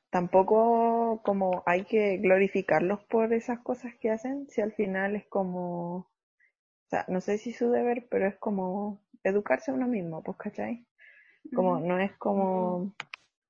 tampoco 0.09 1.21
como 1.23 1.63
hay 1.65 1.83
que 1.83 2.17
glorificarlos 2.17 3.03
por 3.05 3.33
esas 3.33 3.59
cosas 3.59 3.93
que 3.95 4.11
hacen, 4.11 4.47
si 4.49 4.61
al 4.61 4.73
final 4.73 5.15
es 5.15 5.25
como, 5.27 5.95
o 5.97 6.89
sea, 6.89 7.05
no 7.07 7.21
sé 7.21 7.37
si 7.37 7.53
su 7.53 7.69
deber, 7.69 8.07
pero 8.09 8.27
es 8.27 8.35
como 8.37 9.01
educarse 9.23 9.71
a 9.71 9.73
uno 9.73 9.87
mismo, 9.87 10.23
pues, 10.23 10.37
¿cachai? 10.37 10.85
Como, 11.53 11.79
no 11.79 11.99
es 11.99 12.11
como, 12.17 12.93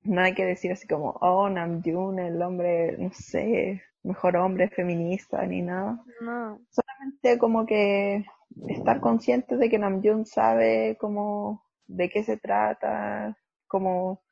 no 0.02 0.20
hay 0.20 0.34
que 0.34 0.44
decir 0.44 0.72
así 0.72 0.86
como, 0.86 1.10
oh, 1.20 1.48
Namjoon, 1.48 2.18
el 2.18 2.40
hombre, 2.42 2.96
no 2.98 3.10
sé, 3.12 3.82
mejor 4.02 4.36
hombre 4.36 4.68
feminista, 4.68 5.44
ni 5.46 5.62
nada. 5.62 6.02
No. 6.20 6.60
Solamente 6.70 7.38
como 7.38 7.66
que 7.66 8.24
estar 8.68 9.00
consciente 9.00 9.56
de 9.56 9.68
que 9.68 9.78
Namjoon 9.78 10.26
sabe 10.26 10.96
como 10.98 11.64
de 11.86 12.08
qué 12.08 12.22
se 12.24 12.36
trata, 12.36 13.36
como, 13.66 14.22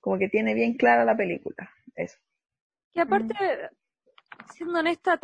como 0.00 0.18
que 0.18 0.28
tiene 0.28 0.54
bien 0.54 0.74
clara 0.74 1.04
la 1.04 1.16
película. 1.16 1.70
Eso. 1.94 2.18
Que 2.92 3.00
aparte, 3.00 3.34
siendo 4.54 4.78
honesta, 4.78 5.18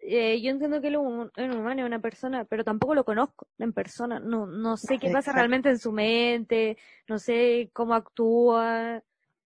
eh, 0.00 0.40
yo 0.42 0.50
entiendo 0.50 0.80
que 0.80 0.88
él 0.88 0.94
es 0.94 1.00
un, 1.00 1.30
es 1.34 1.44
un 1.44 1.60
humano, 1.60 1.82
es 1.82 1.86
una 1.86 2.00
persona, 2.00 2.44
pero 2.44 2.62
tampoco 2.62 2.94
lo 2.94 3.04
conozco 3.04 3.48
en 3.58 3.72
persona. 3.72 4.20
No, 4.20 4.46
no 4.46 4.76
sé 4.76 4.98
qué 4.98 5.06
pasa 5.06 5.30
Exacto. 5.30 5.38
realmente 5.38 5.68
en 5.70 5.78
su 5.78 5.92
mente, 5.92 6.76
no 7.08 7.18
sé 7.18 7.70
cómo 7.72 7.94
actúa. 7.94 9.02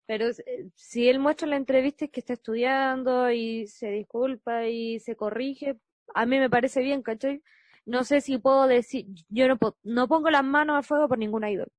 Pero 0.07 0.29
eh, 0.29 0.69
si 0.73 1.09
él 1.09 1.19
muestra 1.19 1.45
en 1.45 1.51
la 1.51 1.57
entrevista 1.57 2.05
es 2.05 2.11
que 2.11 2.21
está 2.21 2.33
estudiando 2.33 3.29
y 3.29 3.67
se 3.67 3.91
disculpa 3.91 4.65
y 4.65 4.99
se 4.99 5.15
corrige, 5.15 5.77
a 6.15 6.25
mí 6.25 6.39
me 6.39 6.49
parece 6.49 6.81
bien, 6.81 7.03
¿cachai? 7.03 7.43
No 7.85 8.03
sé 8.03 8.21
si 8.21 8.37
puedo 8.37 8.67
decir, 8.67 9.05
yo 9.29 9.47
no, 9.47 9.57
no 9.83 10.07
pongo 10.07 10.29
las 10.29 10.43
manos 10.43 10.77
al 10.77 10.83
fuego 10.83 11.07
por 11.09 11.17
ningún 11.17 11.45
idol, 11.45 11.71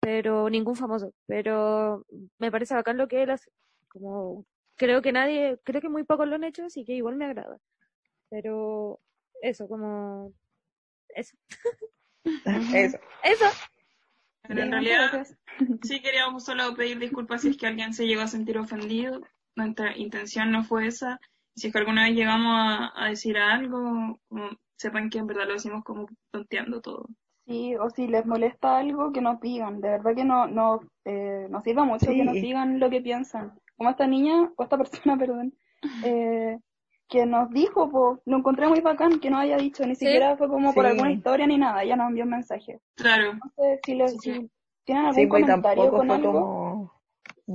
pero 0.00 0.50
ningún 0.50 0.76
famoso, 0.76 1.14
pero 1.26 2.04
me 2.38 2.50
parece 2.50 2.74
bacán 2.74 2.98
lo 2.98 3.08
que 3.08 3.22
él 3.22 3.30
hace. 3.30 3.50
Como 3.88 4.44
creo 4.76 5.00
que 5.02 5.12
nadie, 5.12 5.58
creo 5.64 5.80
que 5.80 5.88
muy 5.88 6.04
pocos 6.04 6.26
lo 6.28 6.34
han 6.34 6.44
hecho, 6.44 6.64
así 6.64 6.84
que 6.84 6.94
igual 6.94 7.16
me 7.16 7.26
agrada. 7.26 7.58
Pero 8.30 9.00
eso, 9.42 9.68
como 9.68 10.32
eso. 11.10 11.36
Eso. 12.74 12.98
Eso. 13.22 13.46
Pero 14.46 14.62
en 14.62 14.72
realidad 14.72 15.10
gracias. 15.12 15.38
sí 15.82 16.00
queríamos 16.00 16.44
solo 16.44 16.74
pedir 16.74 16.98
disculpas 16.98 17.42
si 17.42 17.48
es 17.50 17.56
que 17.56 17.66
alguien 17.66 17.92
se 17.94 18.06
llegó 18.06 18.22
a 18.22 18.28
sentir 18.28 18.58
ofendido. 18.58 19.20
Nuestra 19.56 19.96
intención 19.96 20.50
no 20.50 20.64
fue 20.64 20.86
esa. 20.86 21.20
Si 21.54 21.68
es 21.68 21.72
que 21.72 21.78
alguna 21.78 22.04
vez 22.04 22.14
llegamos 22.14 22.52
a, 22.54 22.92
a 22.96 23.08
decir 23.08 23.38
algo, 23.38 24.18
como, 24.28 24.50
sepan 24.76 25.08
que 25.10 25.18
en 25.18 25.26
verdad 25.26 25.46
lo 25.46 25.54
decimos 25.54 25.84
como 25.84 26.06
tonteando 26.30 26.80
todo. 26.80 27.08
Sí, 27.46 27.76
o 27.76 27.90
si 27.90 28.06
les 28.06 28.24
molesta 28.26 28.78
algo, 28.78 29.12
que 29.12 29.20
nos 29.20 29.40
digan. 29.40 29.80
De 29.80 29.90
verdad 29.90 30.14
que 30.14 30.24
no, 30.24 30.46
no, 30.46 30.80
eh, 31.04 31.46
nos 31.50 31.62
sirva 31.62 31.84
mucho 31.84 32.06
Sí. 32.06 32.16
que 32.16 32.24
nos 32.24 32.34
digan 32.34 32.80
lo 32.80 32.90
que 32.90 33.02
piensan. 33.02 33.52
Como 33.76 33.90
esta 33.90 34.06
niña, 34.06 34.50
o 34.56 34.62
esta 34.62 34.78
persona, 34.78 35.16
perdón, 35.18 35.54
eh, 36.04 36.58
que 37.14 37.26
nos 37.26 37.48
dijo, 37.50 37.88
po, 37.90 38.20
lo 38.26 38.36
encontré 38.38 38.66
muy 38.68 38.80
bacán 38.80 39.20
que 39.20 39.30
no 39.30 39.38
haya 39.38 39.56
dicho, 39.56 39.86
ni 39.86 39.94
Sí. 39.94 40.04
siquiera 40.04 40.36
fue 40.36 40.48
como 40.48 40.74
por 40.74 40.84
alguna 40.84 41.12
historia 41.12 41.46
ni 41.46 41.56
nada, 41.56 41.82
ella 41.84 41.94
nos 41.96 42.08
envió 42.08 42.24
un 42.24 42.30
mensaje. 42.30 42.80
Claro, 42.96 43.30
Entonces, 43.32 43.80
si, 43.84 44.08
sí. 44.08 44.18
si 44.18 44.50
tienen 44.84 45.04
algún 45.06 45.14
Sí, 45.22 45.26
pues 45.28 45.42
comentario 45.44 45.82
tampoco 45.84 45.96
con 45.98 46.10
algo, 46.10 46.32
como. 46.32 46.92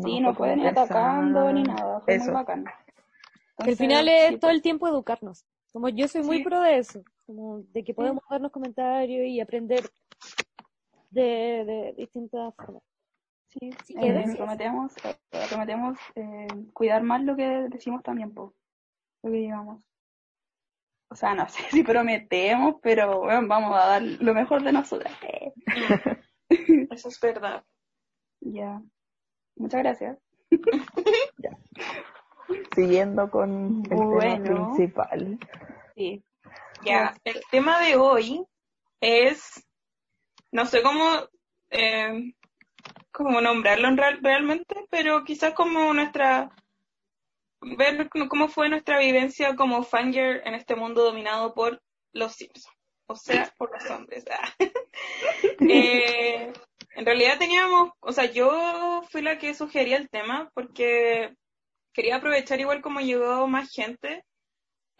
sí, 0.05 0.19
no 0.21 0.33
fue 0.33 0.55
ni 0.55 0.65
atacando 0.65 1.51
ni 1.51 1.63
nada, 1.63 1.99
fue 1.99 2.15
Eso. 2.15 2.25
muy 2.25 2.33
bacán. 2.35 2.63
Que 2.63 2.71
al 2.71 3.69
Entonces, 3.69 3.77
final 3.77 4.07
es 4.07 4.27
sí, 4.29 4.37
todo 4.37 4.49
po. 4.49 4.55
el 4.55 4.61
tiempo 4.61 4.87
educarnos. 4.87 5.45
Como 5.73 5.89
yo 5.89 6.07
soy 6.07 6.23
muy 6.23 6.37
Sí. 6.37 6.43
pro 6.43 6.61
de 6.61 6.77
eso, 6.77 7.03
como 7.25 7.59
de 7.73 7.83
que 7.83 7.93
podemos 7.93 8.23
darnos 8.29 8.51
comentarios 8.51 9.27
y 9.27 9.41
aprender 9.41 9.83
de, 11.09 11.21
de 11.65 11.93
distintas 11.97 12.55
formas. 12.55 12.81
Sí, 13.49 13.71
Sí, 13.83 13.95
eh, 13.99 14.33
prometemos, 14.37 14.93
eh, 15.03 15.15
prometemos 15.49 15.97
eh, 16.15 16.47
cuidar 16.71 17.01
más 17.03 17.23
lo 17.23 17.35
que 17.35 17.45
decimos 17.69 18.03
también, 18.03 18.31
po, 18.31 18.53
lo 19.23 19.31
que 19.31 19.37
digamos. 19.37 19.81
O 21.11 21.15
sea, 21.15 21.33
no 21.35 21.47
sé 21.49 21.63
si 21.71 21.83
prometemos, 21.83 22.75
pero 22.81 23.19
bueno, 23.19 23.47
vamos 23.47 23.75
a 23.75 23.85
dar 23.87 24.01
lo 24.01 24.33
mejor 24.33 24.63
de 24.63 24.71
nosotras. 24.71 25.13
Eso 26.49 27.09
es 27.09 27.19
verdad. 27.19 27.63
Ya. 28.41 28.81
Muchas 29.57 29.81
gracias. 29.81 30.17
Siguiendo 32.73 33.29
con 33.29 33.83
el 33.91 33.99
tema 34.19 34.43
principal. 34.43 35.37
Sí. 35.95 36.23
Ya, 36.85 37.13
el 37.25 37.41
tema 37.51 37.79
de 37.81 37.97
hoy 37.97 38.45
es, 39.01 39.67
no 40.53 40.65
sé 40.65 40.81
cómo, 40.81 41.03
eh, 41.69 42.33
cómo 43.11 43.41
nombrarlo 43.41 43.89
en 43.89 43.97
real- 43.97 44.19
realmente, 44.23 44.75
pero 44.89 45.25
quizás 45.25 45.53
como 45.53 45.93
nuestra, 45.93 46.49
ver 47.61 48.09
cómo 48.29 48.47
fue 48.47 48.69
nuestra 48.69 48.99
vivencia 48.99 49.55
como 49.55 49.83
fangirl 49.83 50.41
en 50.45 50.53
este 50.53 50.75
mundo 50.75 51.03
dominado 51.03 51.53
por 51.53 51.81
los 52.13 52.33
Simpsons, 52.33 52.75
o 53.07 53.15
sea, 53.15 53.53
por 53.57 53.71
los 53.71 53.89
hombres. 53.89 54.25
ah. 54.31 54.53
Eh, 55.61 56.51
en 56.95 57.05
realidad 57.05 57.37
teníamos, 57.37 57.91
o 58.01 58.11
sea, 58.11 58.25
yo 58.25 59.03
fui 59.09 59.21
la 59.21 59.37
que 59.37 59.53
sugería 59.53 59.97
el 59.97 60.09
tema 60.09 60.51
porque 60.53 61.33
quería 61.93 62.17
aprovechar 62.17 62.59
igual 62.59 62.81
como 62.81 62.99
llegó 62.99 63.47
más 63.47 63.71
gente 63.71 64.23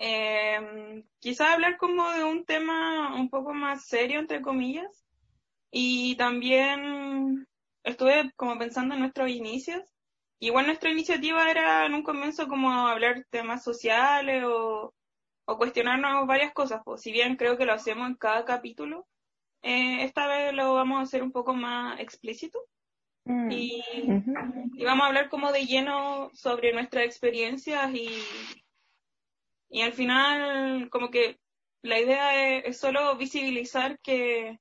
eh, 0.01 1.03
quizás 1.19 1.49
hablar 1.49 1.77
como 1.77 2.09
de 2.11 2.23
un 2.23 2.45
tema 2.45 3.13
un 3.15 3.29
poco 3.29 3.53
más 3.53 3.85
serio, 3.85 4.19
entre 4.19 4.41
comillas, 4.41 5.05
y 5.71 6.15
también 6.15 7.45
estuve 7.83 8.31
como 8.37 8.57
pensando 8.57 8.95
en 8.95 9.01
nuestros 9.01 9.29
inicios. 9.29 9.83
Igual 10.39 10.67
nuestra 10.67 10.89
iniciativa 10.89 11.51
era 11.51 11.85
en 11.85 11.93
un 11.93 12.03
comienzo 12.03 12.47
como 12.47 12.71
hablar 12.71 13.25
temas 13.29 13.63
sociales 13.63 14.43
o, 14.45 14.93
o 15.45 15.57
cuestionarnos 15.57 16.25
varias 16.27 16.53
cosas. 16.53 16.81
Pues, 16.85 17.01
si 17.01 17.11
bien 17.11 17.35
creo 17.35 17.57
que 17.57 17.65
lo 17.65 17.73
hacemos 17.73 18.07
en 18.07 18.15
cada 18.15 18.45
capítulo, 18.45 19.05
eh, 19.61 20.03
esta 20.03 20.27
vez 20.27 20.53
lo 20.53 20.73
vamos 20.73 20.99
a 20.99 21.03
hacer 21.03 21.23
un 21.23 21.33
poco 21.33 21.53
más 21.53 21.99
explícito. 21.99 22.59
Mm. 23.25 23.51
Y, 23.51 23.83
Ujú. 24.07 24.33
y 24.75 24.85
vamos 24.85 25.03
a 25.03 25.07
hablar 25.07 25.29
como 25.29 25.51
de 25.51 25.65
lleno 25.65 26.29
sobre 26.33 26.71
nuestras 26.71 27.03
experiencias 27.03 27.93
y, 27.93 28.63
y 29.69 29.81
al 29.81 29.91
final 29.91 30.89
como 30.89 31.11
que 31.11 31.37
la 31.81 31.99
idea 31.99 32.57
es, 32.57 32.65
es 32.65 32.79
solo 32.79 33.15
visibilizar 33.17 33.99
que, 33.99 34.59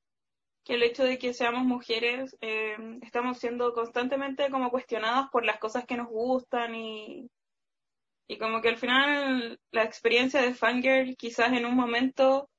que 0.69 0.75
el 0.75 0.83
hecho 0.83 1.03
de 1.03 1.19
que 1.19 1.33
seamos 1.33 1.65
mujeres 1.65 2.37
eh, 2.43 2.77
estamos 3.01 3.39
siendo 3.39 3.73
constantemente 3.73 4.51
como 4.51 4.71
cuestionadas 4.71 5.31
por 5.31 5.47
las 5.47 5.59
cosas 5.59 5.87
que 5.87 5.97
nos 5.97 6.09
gustan 6.09 6.75
y, 6.75 7.31
y 8.29 8.37
como 8.37 8.61
que 8.61 8.69
al 8.69 8.77
final 8.77 9.59
la 9.71 9.85
experiencia 9.85 10.43
de 10.43 10.53
fangirl 10.53 11.17
quizás 11.17 11.55
en 11.55 11.65
un 11.65 11.75
momento 11.75 12.51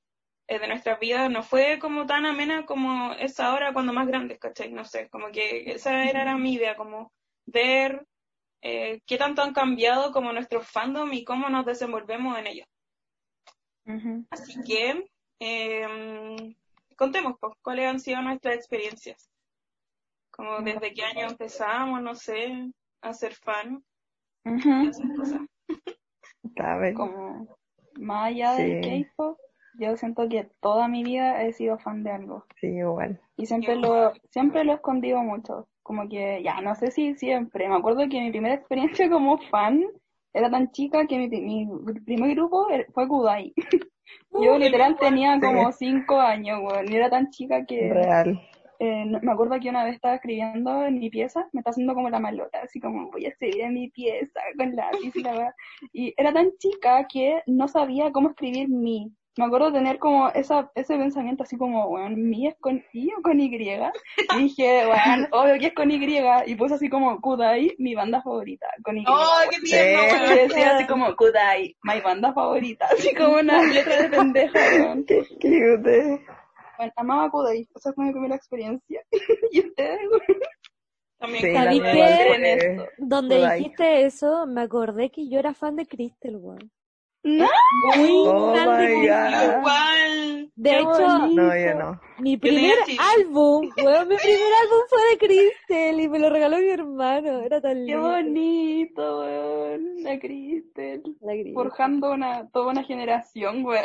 eh, 0.48 0.58
de 0.58 0.68
nuestras 0.68 1.00
vidas 1.00 1.30
no 1.30 1.44
fue 1.44 1.78
como 1.78 2.08
tan 2.08 2.26
amena 2.26 2.66
como 2.66 3.14
es 3.14 3.40
ahora 3.40 3.74
cuando 3.74 3.94
más 3.94 4.08
grandes, 4.08 4.40
¿cachai? 4.40 4.72
No 4.72 4.86
sé, 4.86 5.08
como 5.10 5.32
que 5.32 5.72
esa 5.72 6.04
era, 6.04 6.22
era 6.24 6.36
mi 6.36 6.54
idea, 6.54 6.76
como 6.76 7.12
ver 7.46 8.08
eh, 8.64 9.02
qué 9.06 9.20
tanto 9.20 9.44
han 9.44 9.54
cambiado 9.54 10.12
como 10.12 10.34
nuestros 10.34 10.68
fandom 10.68 11.14
y 11.14 11.24
cómo 11.24 11.48
nos 11.50 11.64
desenvolvemos 11.64 12.40
en 12.40 12.48
ellos. 12.48 12.68
Ujú. 13.86 14.26
Así 14.32 14.56
que 14.64 15.08
eh, 15.40 16.56
contemos 17.00 17.36
pues, 17.40 17.54
cuáles 17.64 17.88
han 17.88 18.00
sido 18.00 18.22
nuestras 18.22 18.56
experiencias. 18.56 19.30
Como 20.32 20.60
desde 20.62 20.94
qué 20.94 21.04
año 21.04 21.28
empezamos, 21.28 22.02
no 22.02 22.14
sé, 22.16 22.72
a 23.02 23.14
ser 23.14 23.34
fan, 23.34 23.84
esas 24.46 25.02
cosas. 25.18 25.42
¿Sabes? 26.56 26.96
Como 26.96 27.48
más 28.00 28.28
allá 28.28 28.54
del 28.54 28.84
Sí. 28.84 29.06
K-pop, 29.08 29.38
yo 29.80 29.96
siento 29.98 30.28
que 30.30 30.50
toda 30.62 30.88
mi 30.88 31.04
vida 31.04 31.44
he 31.44 31.54
sido 31.54 31.78
fan 31.80 32.04
de 32.04 32.12
algo. 32.12 32.46
Sí, 32.60 32.68
igual. 32.68 33.20
Y 33.38 33.46
siempre 33.46 33.76
Igual. 33.76 34.14
lo, 34.14 34.14
siempre 34.30 34.64
lo 34.64 34.74
he 34.74 34.76
escondido 34.76 35.20
mucho. 35.22 35.68
Como 35.84 36.08
que, 36.08 36.42
ya, 36.44 36.62
no 36.62 36.76
sé 36.76 36.92
si 36.92 37.16
siempre. 37.16 37.68
Me 37.68 37.76
acuerdo 37.76 38.08
que 38.10 38.22
mi 38.22 38.30
primera 38.32 38.56
experiencia 38.56 39.10
como 39.10 39.38
fan 39.50 39.84
era 40.34 40.50
tan 40.50 40.72
chica 40.72 41.08
que 41.08 41.18
mi, 41.18 41.28
mi 41.66 41.94
primer 42.06 42.36
grupo 42.36 42.70
er- 42.70 42.88
fue 42.94 43.08
Kudai. 43.08 43.54
Yo 44.32 44.56
Uh, 44.56 44.58
literal 44.58 44.98
tenía 45.00 45.40
como 45.40 45.72
cinco 45.72 46.20
años, 46.20 46.60
weón. 46.64 46.92
Y 46.92 46.96
era 46.96 47.10
tan 47.10 47.30
chica 47.32 47.66
que 47.66 47.94
Real. 47.94 48.40
eh, 48.80 49.06
me 49.06 49.32
acuerdo 49.32 49.60
que 49.60 49.70
una 49.70 49.84
vez 49.84 49.96
estaba 49.96 50.16
escribiendo 50.16 50.86
en 50.86 51.00
mi 51.00 51.10
pieza, 51.10 51.48
me 51.52 51.60
estaba 51.60 51.72
haciendo 51.72 51.94
como 51.96 52.10
la 52.10 52.20
malota, 52.20 52.62
así 52.64 52.80
como 52.80 53.12
voy 53.12 53.26
a 53.26 53.30
escribir 53.30 53.62
en 53.62 53.74
mi 53.74 53.90
pieza 53.90 54.40
con 54.58 54.76
lápiz 54.76 55.16
y 55.16 55.24
la 55.24 55.34
weá. 55.36 55.56
Y 55.94 56.14
era 56.18 56.32
tan 56.34 56.52
chica 56.60 57.06
que 57.12 57.42
no 57.48 57.68
sabía 57.68 58.12
cómo 58.12 58.30
escribir 58.30 58.70
mi. 58.70 59.12
Me 59.38 59.46
acuerdo 59.46 59.72
tener 59.72 60.00
como 60.00 60.28
esa, 60.30 60.70
ese 60.76 60.98
pensamiento 60.98 61.44
así 61.44 61.58
como, 61.58 61.88
weón, 61.88 62.30
mi 62.30 62.48
es 62.48 62.56
con 62.60 62.84
I 62.92 63.10
o 63.18 63.22
con 63.22 63.40
Y. 63.40 63.46
Y 63.46 64.38
dije, 64.38 64.86
weón, 64.86 65.28
obvio 65.32 65.60
que 65.60 65.68
es 65.68 65.74
con 65.74 65.92
Y. 65.92 66.00
Y 66.46 66.56
puse 66.56 66.74
así 66.76 66.90
como 66.90 67.22
Kudai, 67.22 67.76
mi 67.78 67.96
banda 67.96 68.22
favorita, 68.22 68.68
con 68.84 68.98
Y. 68.98 69.06
¡Oh, 69.08 69.42
qué 69.50 69.60
tierno, 69.62 70.02
Sí. 70.02 70.16
Y 70.16 70.26
weón! 70.26 70.48
decía 70.48 70.76
así 70.76 70.88
como 70.88 71.16
Kudai, 71.16 71.78
mi 71.84 72.02
banda 72.02 72.34
favorita, 72.34 72.86
así 72.92 73.14
como 73.16 73.38
una 73.40 73.64
letra 73.66 74.02
de 74.02 74.10
pendeja, 74.10 74.60
weón. 74.60 75.06
Qué 75.06 75.26
cute. 75.40 76.26
Bueno, 76.78 76.94
amaba 76.98 77.30
Kudai, 77.30 77.68
esa 77.76 77.94
fue 77.94 78.06
mi 78.06 78.12
primera 78.12 78.36
experiencia. 78.36 79.02
y 79.52 79.60
ustedes, 79.60 80.00
También 81.20 81.44
Sí. 81.44 81.52
Donde 82.98 83.36
Kudai. 83.38 83.60
dijiste 83.60 84.06
eso, 84.06 84.48
me 84.48 84.62
acordé 84.62 85.12
que 85.12 85.30
yo 85.30 85.40
era 85.40 85.54
fan 85.54 85.76
de 85.76 85.86
Crystal, 85.86 86.36
weón. 86.36 86.72
¿No? 87.24 87.48
Muy 87.96 88.10
Oh. 88.28 88.54
Igual. 88.56 90.52
De 90.56 90.70
Qué 90.72 90.78
hecho, 90.80 90.90
bonito. 90.90 91.42
No, 91.42 91.56
yo 91.58 91.74
no. 91.76 92.02
mi 92.20 92.38
primer 92.38 92.76
álbum, 93.18 93.70
weón, 93.78 94.08
mi 94.10 94.16
primer 94.18 94.54
álbum 94.62 94.80
fue 94.90 95.00
de 95.12 95.18
Crystal 95.18 96.00
y 96.02 96.10
me 96.10 96.20
lo 96.20 96.30
regaló 96.30 96.58
mi 96.58 96.70
hermano. 96.70 97.40
Era 97.42 97.62
tan 97.62 97.76
Qué 97.76 97.80
lindo. 97.94 98.02
bonito, 98.10 99.20
weón. 99.22 100.04
La 100.04 100.20
Cristel. 100.20 101.04
La 101.22 101.32
Crystal. 101.34 101.54
Forjando 101.54 102.12
una, 102.12 102.50
toda 102.50 102.72
una 102.72 102.84
generación, 102.84 103.64
weón. 103.64 103.84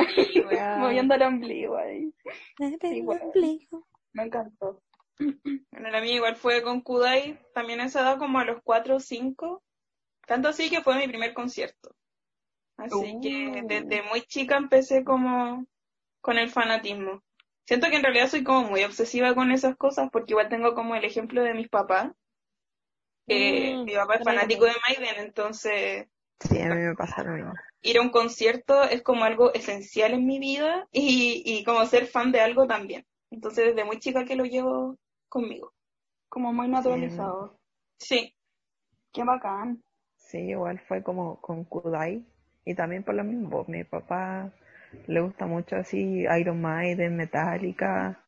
Weón. 0.50 0.80
Moviendo 0.80 1.14
el 1.14 1.22
ombligo 1.22 1.76
ahí. 1.76 2.12
Me 2.58 2.76
ombligo. 3.02 3.86
Encantó. 4.14 4.80
Bueno, 5.70 5.90
la 5.90 6.00
mía 6.00 6.14
igual 6.14 6.34
fue 6.34 6.62
con 6.62 6.80
Kudai, 6.80 7.38
también 7.54 7.80
esa 7.80 8.00
edad 8.00 8.18
como 8.18 8.38
a 8.40 8.44
los 8.44 8.60
4 8.64 8.96
o 8.96 9.00
5. 9.00 9.62
Tanto 10.26 10.48
así 10.48 10.70
que 10.70 10.82
fue 10.82 10.96
mi 10.96 11.06
primer 11.06 11.34
concierto. 11.34 11.94
Así 12.84 13.16
Uh. 13.16 13.20
que 13.20 13.62
desde 13.66 14.02
muy 14.04 14.22
chica 14.22 14.56
empecé 14.56 15.04
como 15.04 15.66
con 16.22 16.38
el 16.38 16.50
fanatismo. 16.50 17.22
Siento 17.66 17.88
que 17.90 17.96
en 17.96 18.04
realidad 18.04 18.28
soy 18.28 18.44
como 18.44 18.64
muy 18.70 18.84
obsesiva 18.84 19.34
con 19.34 19.52
esas 19.52 19.76
cosas 19.76 20.10
porque 20.12 20.34
igual 20.34 20.48
tengo 20.50 20.74
como 20.74 20.94
el 20.96 21.04
ejemplo 21.04 21.42
de 21.42 21.54
mis 21.54 21.68
papás. 21.70 22.12
Que 23.26 23.78
Mm, 23.78 23.84
mi 23.84 23.94
papá 23.94 24.14
es 24.16 24.24
fanático 24.24 24.64
de 24.64 24.72
Maiden, 24.88 25.16
entonces 25.26 26.08
Sí, 26.40 26.60
a 26.60 26.68
mí 26.68 26.80
me 26.82 26.94
pasa 26.94 27.24
lo 27.24 27.32
mismo. 27.32 27.52
ir 27.82 27.98
a 27.98 28.02
un 28.02 28.10
concierto 28.10 28.82
es 28.82 29.02
como 29.02 29.24
algo 29.24 29.52
esencial 29.54 30.12
en 30.14 30.26
mi 30.26 30.38
vida 30.40 30.88
y, 30.92 31.42
y 31.44 31.64
como 31.64 31.84
ser 31.86 32.06
fan 32.06 32.32
de 32.32 32.40
algo 32.40 32.66
también. 32.66 33.06
Entonces 33.30 33.66
desde 33.66 33.84
muy 33.84 33.98
chica 34.00 34.24
que 34.24 34.36
lo 34.36 34.44
llevo 34.44 34.96
conmigo. 35.28 35.72
Como 36.30 36.52
muy 36.52 36.68
naturalizado. 36.68 37.58
Sí. 37.98 38.34
Qué 39.12 39.24
bacán. 39.24 39.82
Sí, 40.16 40.38
igual 40.38 40.80
fue 40.80 41.04
como 41.04 41.40
con 41.40 41.62
Kudai. 41.64 42.26
Y 42.64 42.74
también 42.74 43.02
por 43.02 43.14
lo 43.14 43.24
mismo, 43.24 43.64
mi 43.68 43.84
papá 43.84 44.52
le 45.06 45.20
gusta 45.20 45.46
mucho 45.46 45.76
así 45.76 46.24
Iron 46.38 46.60
Maiden, 46.60 47.16
Metallica 47.16 48.24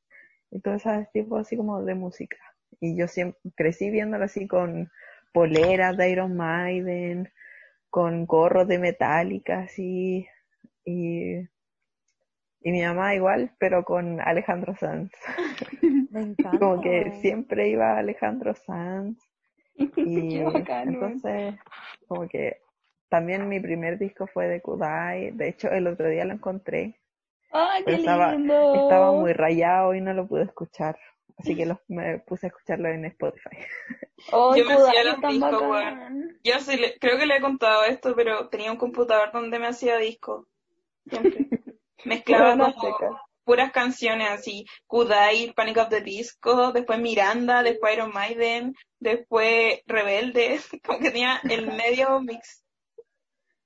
y 0.50 0.60
todo 0.60 0.74
ese 0.74 1.08
tipo 1.12 1.36
así 1.36 1.56
como 1.56 1.82
de 1.82 1.94
música. 1.94 2.36
Y 2.80 2.96
yo 2.96 3.08
siempre 3.08 3.40
crecí 3.54 3.90
viéndolo 3.90 4.24
así 4.24 4.46
con 4.46 4.90
poleras 5.32 5.96
de 5.96 6.10
Iron 6.10 6.36
Maiden, 6.36 7.32
con 7.88 8.26
gorros 8.26 8.68
de 8.68 8.78
Metallica 8.78 9.60
así 9.60 10.26
y, 10.84 11.36
y 12.60 12.72
mi 12.72 12.82
mamá 12.82 13.14
igual, 13.14 13.52
pero 13.58 13.84
con 13.84 14.20
Alejandro 14.20 14.74
Sanz. 14.76 15.12
Me 16.10 16.20
encanta. 16.20 16.58
Como 16.58 16.80
que 16.80 17.12
siempre 17.20 17.68
iba 17.68 17.98
Alejandro 17.98 18.54
Sanz 18.54 19.18
y 19.96 20.38
entonces, 20.38 21.54
como 22.08 22.26
que 22.28 22.60
también 23.08 23.48
mi 23.48 23.60
primer 23.60 23.98
disco 23.98 24.26
fue 24.26 24.46
de 24.48 24.60
Kudai. 24.60 25.30
De 25.32 25.48
hecho, 25.48 25.68
el 25.68 25.86
otro 25.86 26.08
día 26.08 26.24
lo 26.24 26.34
encontré. 26.34 26.98
Ay, 27.50 27.84
qué 27.84 27.94
estaba, 27.94 28.32
lindo. 28.32 28.74
estaba 28.74 29.12
muy 29.12 29.32
rayado 29.32 29.94
y 29.94 30.00
no 30.00 30.12
lo 30.12 30.26
pude 30.26 30.44
escuchar. 30.44 30.98
Así 31.38 31.54
que 31.54 31.66
lo- 31.66 31.80
me 31.88 32.18
puse 32.20 32.46
a 32.46 32.48
escucharlo 32.48 32.88
en 32.88 33.04
Spotify. 33.04 33.58
Yo 34.32 34.64
me 34.64 34.74
Kudai 34.74 34.88
hacía 34.88 35.04
los 35.04 35.20
discos. 35.20 35.72
Yo 36.42 36.60
sí, 36.60 36.76
le- 36.76 36.98
creo 36.98 37.18
que 37.18 37.26
le 37.26 37.36
he 37.36 37.40
contado 37.40 37.84
esto, 37.84 38.14
pero 38.16 38.48
tenía 38.48 38.72
un 38.72 38.78
computador 38.78 39.32
donde 39.32 39.58
me 39.58 39.68
hacía 39.68 39.96
discos. 39.98 40.46
Siempre. 41.06 41.48
Mezclaba 42.04 42.56
como 42.56 42.98
puras 43.44 43.70
canciones 43.72 44.28
así. 44.30 44.64
Kudai, 44.86 45.52
Panic 45.54 45.78
of 45.78 45.88
the 45.88 46.00
Disco, 46.00 46.72
después 46.72 46.98
Miranda, 47.00 47.62
después 47.62 47.94
Iron 47.94 48.12
Maiden, 48.12 48.74
después 48.98 49.80
Rebelde. 49.86 50.58
Como 50.84 50.98
que 50.98 51.10
tenía 51.10 51.40
el 51.48 51.66
medio 51.66 52.20
mix. 52.20 52.62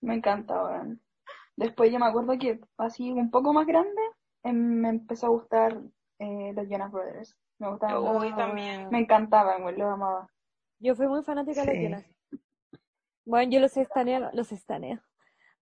Me 0.01 0.15
encanta, 0.15 0.65
weón. 0.65 1.01
Después 1.57 1.93
yo 1.93 1.99
me 1.99 2.07
acuerdo 2.07 2.39
que 2.39 2.61
así 2.79 3.11
un 3.13 3.31
poco 3.31 3.53
más 3.53 3.67
grande 3.67 4.01
em, 4.43 4.57
me 4.57 4.89
empezó 4.89 5.27
a 5.27 5.31
gustar 5.31 5.79
eh, 6.19 6.53
los 6.55 6.69
Jonas 6.69 6.91
Brothers. 6.91 7.37
Me 7.59 7.69
gustaban. 7.71 8.17
Uy, 8.17 8.27
mucho. 8.31 8.37
también. 8.37 8.89
Me 8.91 9.01
encantaban, 9.01 9.63
güey, 9.63 9.77
los 9.77 9.93
amaba. 9.93 10.31
Yo 10.79 10.95
fui 10.95 11.07
muy 11.07 11.23
fanática 11.23 11.65
de 11.65 11.75
los. 11.75 11.83
Jonas. 11.83 12.05
Bueno, 13.27 13.53
yo 13.53 13.61
los 13.61 13.77
estaneo, 13.77 14.31
los 14.33 14.51
estaneo. 14.53 15.01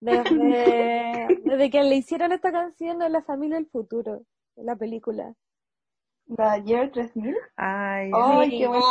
Desde, 0.00 1.26
desde 1.44 1.70
que 1.70 1.82
le 1.82 1.96
hicieron 1.96 2.32
esta 2.32 2.52
canción 2.52 3.02
en 3.02 3.12
La 3.12 3.22
Familia 3.22 3.56
del 3.56 3.66
Futuro, 3.66 4.22
la 4.54 4.76
película. 4.76 5.34
La 6.28 6.58
Year 6.58 6.90
3000. 6.90 7.34
Ay, 7.56 8.10
Ay, 8.14 8.50
Sí. 8.50 8.58
qué 8.58 8.66
buen 8.68 8.82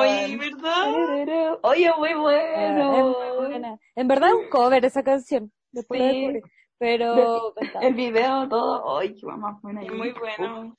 ¡Ay, 0.00 0.36
verdad! 0.36 1.58
Oye, 1.62 1.90
muy 1.96 2.14
bueno. 2.14 2.92
es 2.96 3.04
muy 3.04 3.46
buena. 3.48 3.78
En 3.94 4.08
verdad 4.08 4.28
es 4.30 4.34
un 4.34 4.48
cover 4.50 4.84
esa 4.84 5.02
canción. 5.02 5.52
Después 5.70 6.00
Sí. 6.00 6.06
descubrí. 6.26 6.42
Pero. 6.78 7.54
El 7.80 7.94
video, 7.94 8.48
todo. 8.48 8.98
Ay, 8.98 9.14
qué 9.14 9.26
más 9.26 9.62
buena. 9.62 9.80
Muy 9.82 10.12
bueno. 10.12 10.76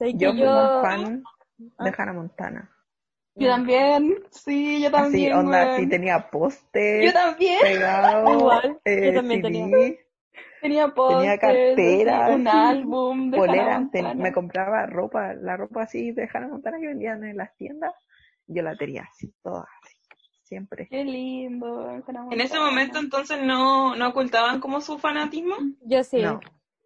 Que 0.00 0.14
yo 0.14 0.30
fui 0.30 0.40
yo- 0.40 0.46
más 0.50 0.82
fan 0.82 1.22
Ah. 1.78 1.84
de 1.84 1.94
Hannah 1.96 2.12
Montana. 2.14 2.70
Yo 3.36 3.48
también. 3.48 4.22
Sí, 4.30 4.80
yo 4.82 4.88
Así, 4.88 4.92
también. 4.96 5.32
onda, 5.34 5.62
weón. 5.62 5.74
así 5.74 5.88
tenía 5.88 6.28
póster 6.30 7.04
Yo 7.04 7.12
también. 7.12 7.58
pegado, 7.62 8.30
Igual, 8.32 8.80
eh, 8.84 9.06
yo 9.06 9.14
también 9.14 9.40
CD, 9.42 9.52
tenía. 9.52 9.96
Tenía 10.62 10.88
pósters, 10.88 11.40
cartera, 11.40 12.26
así, 12.26 12.34
un 12.34 12.48
álbum 12.48 13.30
de 13.30 13.36
polera, 13.36 13.88
ten- 13.92 14.18
me 14.18 14.32
compraba 14.32 14.86
ropa, 14.86 15.34
la 15.34 15.56
ropa 15.56 15.82
así 15.82 16.12
de 16.12 16.28
Hannah 16.32 16.48
Montana 16.48 16.78
que 16.80 16.86
vendían 16.86 17.24
en 17.24 17.36
las 17.36 17.54
tiendas, 17.56 17.92
yo 18.46 18.62
la 18.62 18.76
tenía 18.76 19.02
así, 19.02 19.34
toda 19.42 19.66
así, 19.82 19.96
siempre. 20.44 20.86
Qué 20.88 21.04
lindo. 21.04 22.02
En 22.30 22.40
ese 22.40 22.58
momento 22.58 22.98
entonces 22.98 23.42
no, 23.42 23.96
no 23.96 24.08
ocultaban 24.08 24.60
como 24.60 24.80
su 24.80 24.98
fanatismo, 24.98 25.56
Yo 25.82 26.02
sí. 26.04 26.22
No. 26.22 26.40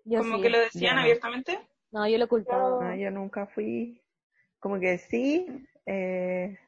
Yo 0.04 0.18
como 0.20 0.36
sí. 0.36 0.42
que 0.42 0.50
lo 0.50 0.58
decían 0.58 0.90
Yo 0.90 0.94
no. 0.96 1.00
abiertamente. 1.02 1.58
No, 1.92 2.08
yo 2.08 2.18
lo 2.18 2.24
ocultaba. 2.24 2.82
No, 2.84 2.94
yo 2.96 3.10
nunca 3.10 3.46
fui, 3.46 4.02
como 4.58 4.80
que 4.80 4.98
sí, 4.98 5.46
eh, 5.86 6.58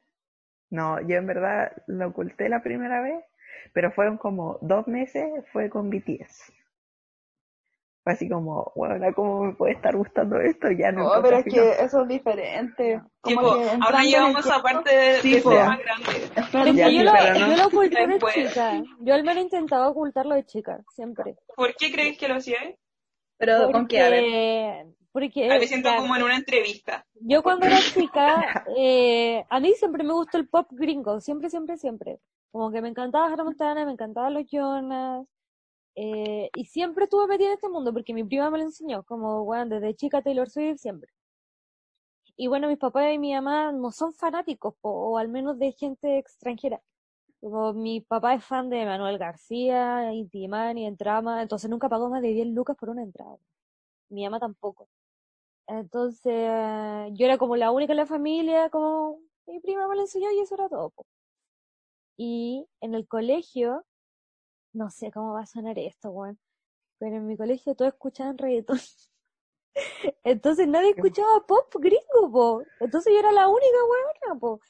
no, 0.71 1.01
yo 1.01 1.17
en 1.17 1.27
verdad 1.27 1.73
lo 1.87 2.09
oculté 2.09 2.49
la 2.49 2.63
primera 2.63 3.01
vez, 3.01 3.25
pero 3.73 3.91
fueron 3.93 4.19
como 4.19 4.59
dos 4.61 4.87
meses, 4.87 5.25
fue 5.53 5.71
con 5.71 5.91
BTS. 5.91 6.53
Fue 8.09 8.15
así 8.15 8.27
como, 8.27 8.73
bueno, 8.75 9.05
¿cómo 9.15 9.45
me 9.45 9.53
puede 9.53 9.75
estar 9.75 9.95
gustando 9.95 10.41
esto? 10.41 10.71
Ya 10.71 10.91
no. 10.93 11.15
No, 11.15 11.23
pero 11.23 11.37
es 11.37 11.45
que 11.45 11.73
eso 11.85 12.01
es 12.05 12.09
diferente. 12.09 13.03
Como 13.21 13.37
Tipo, 13.37 13.59
que 13.59 13.69
ahora 13.83 14.03
llegamos 14.03 14.47
a 14.51 14.63
parte 14.63 14.97
de, 14.97 15.15
Sí, 15.21 15.35
de 15.35 15.41
ser 15.43 15.67
más 15.67 15.79
grande. 15.79 16.31
Pero 16.51 16.65
Ya, 16.73 16.85
yo, 16.89 16.89
sí, 16.89 17.05
lo, 17.05 17.13
no. 17.13 17.39
yo 17.51 17.57
lo 17.59 17.67
oculté 17.67 18.07
de 18.07 18.19
chica. 18.19 18.83
Yo 19.01 19.15
al 19.15 19.25
menos 19.25 19.43
intentaba 19.45 19.89
ocultarlo 19.91 20.37
de 20.37 20.47
chica, 20.47 20.81
siempre. 20.95 21.37
¿Por 21.55 21.75
qué 21.75 21.93
crees 21.93 22.17
que 22.17 22.29
lo 22.29 22.37
hacías? 22.37 22.63
Pero 23.37 23.71
con 23.73 23.87
qué, 23.87 24.01
a 24.01 24.09
ver. 24.09 24.87
Porque, 25.13 25.43
porque 25.43 25.53
A 25.53 25.59
me 25.59 25.67
siento 25.67 25.91
ya, 25.91 25.97
como 25.99 26.17
en 26.17 26.23
una 26.23 26.37
entrevista. 26.37 27.05
yo 27.21 27.43
cuando 27.43 27.67
era 27.67 27.77
chica, 27.77 28.65
eh, 28.79 29.45
a 29.51 29.61
mí 29.61 29.75
siempre 29.75 30.03
me 30.03 30.15
gustó 30.15 30.39
el 30.39 30.49
pop 30.49 30.67
gringo, 30.71 31.21
siempre, 31.21 31.51
siempre, 31.51 31.77
siempre. 31.77 32.21
Como 32.53 32.71
que 32.71 32.81
me 32.81 32.89
encantaba 32.89 33.27
Hannah 33.27 33.45
Montana, 33.45 33.85
me 33.85 33.93
encantaban 33.93 34.33
los 34.33 34.47
Jonas, 34.51 35.27
eh, 36.01 36.51
y 36.55 36.65
siempre 36.67 37.05
estuve 37.05 37.27
metida 37.27 37.49
en 37.49 37.55
este 37.55 37.69
mundo 37.69 37.93
porque 37.93 38.15
mi 38.15 38.23
prima 38.23 38.51
me 38.51 38.59
lo 38.59 38.65
enseñó, 38.65 39.03
como, 39.03 39.45
bueno, 39.45 39.67
desde 39.67 39.97
chica 39.97 40.23
Taylor 40.23 40.49
Swift, 40.49 40.79
siempre. 40.79 41.11
Y 42.37 42.47
bueno, 42.47 42.69
mis 42.69 42.79
papás 42.79 43.13
y 43.13 43.19
mi 43.19 43.35
mamá 43.35 43.73
no 43.73 43.91
son 43.91 44.13
fanáticos, 44.15 44.75
o 44.83 45.19
al 45.19 45.29
menos 45.29 45.59
de 45.59 45.73
gente 45.73 46.19
extranjera. 46.19 46.81
Como 47.41 47.73
mi 47.73 48.01
papá 48.01 48.35
es 48.35 48.45
fan 48.45 48.71
de 48.71 48.85
Manuel 48.85 49.19
García, 49.19 50.13
Inti 50.13 50.39
Illimani, 50.39 50.87
Entrama, 50.87 51.43
entonces 51.43 51.69
nunca 51.71 51.89
pagó 51.89 52.09
más 52.11 52.23
de 52.23 52.29
10 52.29 52.49
lucas 52.49 52.77
por 52.77 52.91
una 52.91 53.03
entrada. 53.03 53.37
Mi 54.11 54.25
mamá 54.25 54.41
tampoco. 54.41 54.89
Entonces, 55.69 56.33
yo 57.15 57.27
era 57.27 57.39
como 57.39 57.57
la 57.57 57.73
única 57.73 57.93
en 57.93 57.99
la 57.99 58.07
familia, 58.07 58.71
como 58.71 59.21
mi 59.47 59.61
prima 59.61 59.89
me 59.89 59.97
lo 59.97 60.03
enseñó 60.03 60.31
y 60.33 60.41
eso 60.41 60.55
era 60.55 60.69
todo. 60.69 60.93
Y 62.17 62.67
en 62.81 62.95
el 62.95 63.07
colegio, 63.09 63.85
no 64.73 64.91
sé 64.91 65.11
cómo 65.13 65.35
va 65.35 65.43
a 65.43 65.47
sonar 65.47 65.79
esto, 65.79 66.11
weón, 66.11 66.39
pero 66.99 67.17
en 67.17 67.27
mi 67.27 67.37
colegio 67.37 67.75
todos 67.75 67.93
escuchaban 67.95 68.39
reggaetón. 68.39 68.79
Entonces 70.25 70.67
nadie 70.69 70.91
escuchaba 70.91 71.47
pop 71.47 71.75
gringo, 71.79 72.31
po. 72.33 72.63
Entonces 72.81 73.13
yo 73.13 73.19
era 73.19 73.33
la 73.33 73.49
única 73.49 73.77
weona, 73.91 74.41
po. 74.41 74.61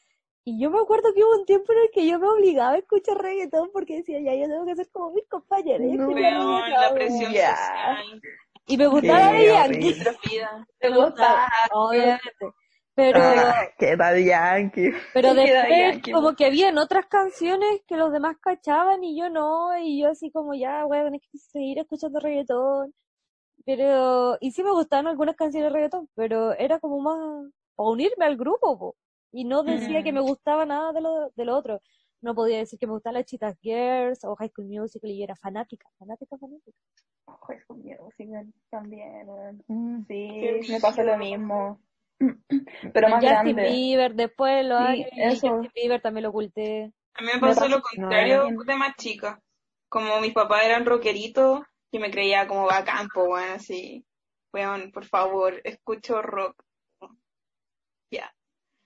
Y 0.45 0.59
yo 0.61 0.71
me 0.71 0.79
acuerdo 0.81 1.13
que 1.15 1.23
hubo 1.23 1.39
un 1.39 1.45
tiempo 1.45 1.73
en 1.73 1.79
el 1.81 1.91
que 1.93 2.07
yo 2.07 2.19
me 2.19 2.29
obligaba 2.29 2.73
a 2.73 2.79
escuchar 2.79 3.19
reggaetón 3.19 3.71
porque 3.73 3.97
decía, 3.97 4.21
ya, 4.21 4.35
yo 4.35 4.49
tengo 4.49 4.65
que 4.65 4.77
ser 4.77 4.89
como 4.91 5.13
mis 5.13 5.27
compañeros. 5.29 5.87
y 5.87 5.97
No. 5.97 6.09
escuchar 6.09 6.33
Weón, 6.33 6.63
reggaetón, 6.63 6.83
la 6.83 6.95
presión 6.95 7.33
Ya. 7.33 7.57
social. 7.57 8.23
Y 8.67 8.77
me 8.77 8.87
gustaba 8.87 9.33
Yankee. 9.43 9.95
Me 10.81 10.89
gustaba, 10.91 11.07
gusta. 11.07 11.49
obviamente. 11.73 12.55
Pero, 12.99 13.21
Ah, 13.23 13.55
qué 13.79 13.97
tal 13.97 14.25
Yankee. 14.25 14.91
pero 15.15 15.29
después 15.35 15.79
Yankee. 15.95 16.11
como 16.11 16.35
que 16.35 16.47
habían 16.47 16.79
otras 16.79 17.07
canciones 17.07 17.81
que 17.87 17.97
los 17.97 18.11
demás 18.13 18.37
cachaban 18.41 19.05
y 19.05 19.17
yo 19.17 19.31
no, 19.31 19.79
y 19.79 20.01
yo 20.03 20.09
así 20.11 20.33
como 20.33 20.53
ya, 20.53 20.85
voy 20.85 20.99
a 20.99 21.05
tener 21.05 21.21
que 21.21 21.39
seguir 21.39 21.79
escuchando 21.79 22.19
reggaetón. 22.19 22.93
Pero, 23.65 24.37
y 24.41 24.51
sí 24.51 24.65
me 24.65 24.73
gustaban 24.73 25.07
algunas 25.07 25.37
canciones 25.37 25.71
de 25.71 25.75
reggaetón, 25.77 26.09
pero 26.17 26.55
era 26.55 26.81
como 26.81 26.99
más 27.01 27.53
para 27.77 27.89
unirme 27.89 28.25
al 28.25 28.37
grupo, 28.37 28.77
po. 28.77 28.97
Y 29.31 29.45
no 29.45 29.63
decía 29.63 30.03
que 30.03 30.11
Mm. 30.11 30.15
me 30.17 30.21
gustaba 30.23 30.67
nada 30.67 30.93
de 30.93 31.01
lo, 31.01 31.31
de 31.37 31.45
lo 31.45 31.57
otro. 31.57 31.81
No 32.21 32.35
podía 32.35 32.59
decir 32.59 32.81
que 32.81 32.87
me 32.89 32.95
gustaban 32.95 33.15
las 33.15 33.27
Cheetah 33.27 33.55
Girls 33.63 34.25
o 34.25 34.35
High 34.35 34.49
School 34.49 34.67
Musical 34.67 35.09
y 35.11 35.19
yo 35.19 35.25
era 35.25 35.37
fanática, 35.37 35.87
fanática, 36.01 36.37
fanática. 36.37 36.77
High 37.47 37.61
School 37.61 37.79
Musical 37.85 38.53
también. 38.71 39.29
Mm. 39.69 40.05
Sí, 40.09 40.73
me 40.73 40.81
pasó 40.81 41.05
lo 41.05 41.17
mismo. 41.17 41.79
Pero 42.93 43.09
más 43.09 43.23
Justin 43.23 43.57
grande. 43.57 43.71
Bieber, 43.71 44.15
después 44.15 44.65
los 44.67 44.81
Sí. 44.89 45.07
Justin 45.31 45.71
Bieber 45.75 46.01
también 46.01 46.25
lo 46.25 46.31
oculté. 46.31 46.93
A 47.15 47.23
mí 47.23 47.29
me 47.35 47.41
pasó 47.41 47.69
lo 47.69 47.81
contrario 47.81 48.51
no, 48.51 48.65
de 48.65 48.77
más 48.77 48.97
chica. 48.97 49.41
Como 49.89 50.21
mis 50.21 50.33
papás 50.33 50.65
eran 50.65 50.87
rockeritos, 50.87 51.63
yo 51.93 52.01
me 52.01 52.11
creía 52.11 52.47
como 52.47 52.67
bacán, 52.67 53.09
po, 53.09 53.25
weón, 53.25 53.51
así. 53.51 54.05
Weón, 54.53 54.93
por 54.93 55.05
favor, 55.05 55.61
escucho 55.65 56.23
rock. 56.23 56.63
Ya. 58.11 58.33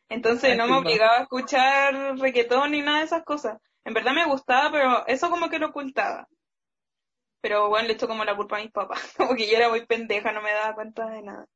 Entonces 0.08 0.56
no 0.56 0.66
me 0.66 0.72
va. 0.72 0.78
obligaba 0.78 1.18
a 1.18 1.22
escuchar 1.22 2.18
reggaetón 2.18 2.72
ni 2.72 2.82
nada 2.82 2.98
de 2.98 3.04
esas 3.04 3.24
cosas. 3.24 3.58
En 3.84 3.94
verdad 3.94 4.12
me 4.12 4.26
gustaba, 4.26 4.70
pero 4.70 5.06
eso 5.06 5.28
como 5.30 5.48
que 5.48 5.58
lo 5.58 5.68
ocultaba. 5.68 6.28
Pero 7.40 7.68
bueno, 7.68 7.88
le 7.88 7.94
echo 7.94 8.06
como 8.06 8.24
la 8.24 8.36
culpa 8.36 8.58
a 8.58 8.62
mis 8.62 8.70
papás. 8.70 9.14
Como 9.16 9.34
que 9.34 9.50
yo 9.50 9.56
era 9.56 9.68
muy 9.68 9.84
pendeja, 9.84 10.32
no 10.32 10.40
me 10.40 10.52
daba 10.52 10.74
cuenta 10.74 11.06
de 11.06 11.22
nada. 11.22 11.46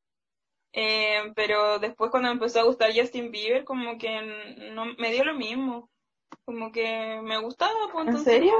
Eh, 0.78 1.32
pero 1.34 1.78
después 1.78 2.10
cuando 2.10 2.28
me 2.28 2.34
empezó 2.34 2.60
a 2.60 2.64
gustar 2.64 2.90
Justin 2.94 3.30
Bieber, 3.30 3.64
como 3.64 3.96
que 3.96 4.20
no 4.74 4.84
me 4.98 5.10
dio 5.10 5.24
lo 5.24 5.34
mismo. 5.34 5.88
Como 6.44 6.70
que 6.70 7.18
me 7.22 7.38
gustaba, 7.38 7.72
pues 7.92 8.02
¿En 8.02 8.08
entonces 8.08 8.34
serio? 8.34 8.52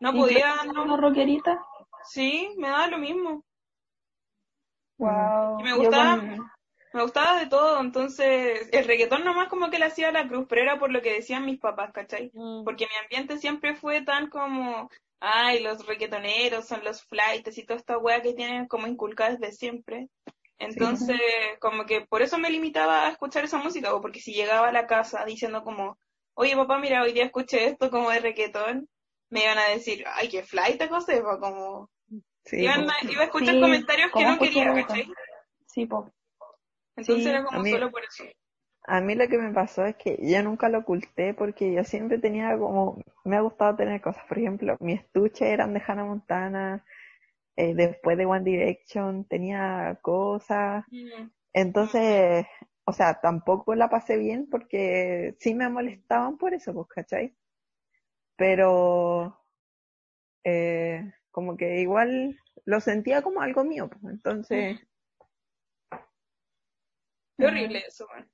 no 0.00 0.12
¿Y 0.14 0.18
podía, 0.18 0.64
no, 0.64 0.82
una 0.84 0.96
rockerita? 0.96 1.62
sí, 2.04 2.54
me 2.56 2.68
daba 2.68 2.86
lo 2.88 2.98
mismo. 2.98 3.44
Wow. 4.98 5.60
Y 5.60 5.62
me 5.64 5.74
gustaba- 5.74 6.16
con- 6.20 6.50
Me 6.94 7.02
gustaba 7.02 7.38
de 7.40 7.46
todo, 7.46 7.80
entonces 7.80 8.68
el 8.70 8.84
reggaetón 8.84 9.24
nomás 9.24 9.48
como 9.48 9.70
que 9.70 9.78
le 9.78 9.86
hacía 9.86 10.08
a 10.10 10.12
la 10.12 10.28
cruz, 10.28 10.44
pero 10.46 10.60
era 10.62 10.78
por 10.78 10.92
lo 10.92 11.00
que 11.00 11.14
decían 11.14 11.46
mis 11.46 11.58
papás, 11.58 11.90
¿cachai? 11.92 12.30
Mm. 12.34 12.64
Porque 12.64 12.86
mi 12.86 12.94
ambiente 13.02 13.38
siempre 13.38 13.74
fue 13.74 14.02
tan 14.02 14.28
como, 14.28 14.90
ay, 15.18 15.62
los 15.62 15.86
reggaetoneros 15.86 16.66
son 16.68 16.84
los 16.84 17.02
flights 17.04 17.56
y 17.56 17.64
toda 17.64 17.78
esta 17.78 17.96
wea 17.96 18.20
que 18.20 18.34
tienen 18.34 18.66
como 18.68 18.86
inculcada 18.86 19.36
desde 19.36 19.52
siempre. 19.52 20.08
Entonces, 20.62 21.20
como 21.60 21.84
que 21.86 22.02
por 22.02 22.22
eso 22.22 22.38
me 22.38 22.50
limitaba 22.50 23.06
a 23.06 23.10
escuchar 23.10 23.44
esa 23.44 23.58
música, 23.58 23.94
o 23.94 24.00
porque 24.00 24.20
si 24.20 24.32
llegaba 24.32 24.68
a 24.68 24.72
la 24.72 24.86
casa 24.86 25.24
diciendo 25.24 25.62
como, 25.64 25.98
oye 26.34 26.56
papá, 26.56 26.78
mira, 26.78 27.02
hoy 27.02 27.12
día 27.12 27.24
escuché 27.24 27.66
esto 27.66 27.90
como 27.90 28.10
de 28.10 28.20
reggaetón, 28.20 28.88
me 29.30 29.44
iban 29.44 29.58
a 29.58 29.68
decir, 29.68 30.04
ay, 30.06 30.28
qué 30.28 30.42
flight, 30.42 30.82
José, 30.88 31.20
o 31.22 31.38
como, 31.40 31.90
Sí, 32.44 32.62
iban 32.62 32.88
a- 32.90 33.10
iba 33.10 33.22
a 33.22 33.24
escuchar 33.24 33.54
Sí, 33.54 33.60
comentarios 33.60 34.06
que 34.08 34.12
¿cómo 34.12 34.26
no 34.26 34.32
escuchar 34.34 34.52
quería? 34.52 34.86
¿cachai? 34.86 35.12
Sí, 35.66 35.86
po. 35.86 36.12
Entonces 36.96 37.24
Sí, 37.24 37.30
era 37.30 37.44
como 37.44 37.60
a 37.60 37.62
mí- 37.62 37.70
solo 37.70 37.90
por 37.90 38.02
eso. 38.04 38.24
A 38.84 39.00
mí 39.00 39.14
lo 39.14 39.28
que 39.28 39.38
me 39.38 39.52
pasó 39.52 39.86
es 39.86 39.94
que 39.96 40.18
yo 40.20 40.42
nunca 40.42 40.68
lo 40.68 40.78
oculté 40.80 41.34
porque 41.34 41.72
yo 41.72 41.84
siempre 41.84 42.18
tenía 42.18 42.58
como, 42.58 43.00
me 43.24 43.36
ha 43.36 43.40
gustado 43.40 43.76
tener 43.76 44.00
cosas. 44.00 44.24
Por 44.28 44.38
ejemplo, 44.38 44.76
mi 44.80 44.94
estuche 44.94 45.50
eran 45.50 45.72
de 45.72 45.82
Hannah 45.86 46.04
Montana, 46.04 46.84
eh, 47.56 47.74
después 47.74 48.16
de 48.18 48.26
One 48.26 48.44
Direction 48.44 49.24
tenía 49.24 49.98
cosas. 50.02 50.84
Mm. 50.90 51.30
Entonces, 51.52 52.46
o 52.84 52.92
sea, 52.92 53.20
tampoco 53.20 53.74
la 53.74 53.88
pasé 53.90 54.16
bien 54.16 54.48
porque 54.50 55.36
sí 55.38 55.54
me 55.54 55.68
molestaban 55.68 56.38
por 56.38 56.54
eso, 56.54 56.72
pues, 56.72 56.88
¿cachai? 56.88 57.34
Pero, 58.36 59.38
eh, 60.44 61.12
como 61.30 61.56
que 61.56 61.80
igual 61.80 62.38
lo 62.64 62.80
sentía 62.80 63.22
como 63.22 63.42
algo 63.42 63.64
mío, 63.64 63.88
pues. 63.88 64.14
Entonces, 64.14 64.80
Qué 67.38 67.46
horrible 67.46 67.82
eso, 67.88 68.06
man. 68.14 68.28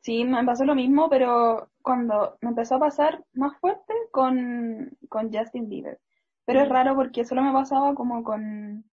Sí, 0.00 0.24
me 0.24 0.44
pasó 0.44 0.64
lo 0.64 0.74
mismo, 0.74 1.08
pero 1.08 1.70
cuando 1.80 2.36
me 2.40 2.50
empezó 2.50 2.74
a 2.74 2.80
pasar 2.80 3.24
más 3.34 3.58
fuerte 3.60 3.94
con, 4.10 4.90
con 5.08 5.32
Justin 5.32 5.68
Bieber. 5.68 6.00
Pero 6.44 6.60
es 6.60 6.68
raro 6.68 6.94
porque 6.94 7.24
solo 7.24 7.42
me 7.42 7.52
pasaba 7.52 7.94
como 7.94 8.22
con, 8.24 8.84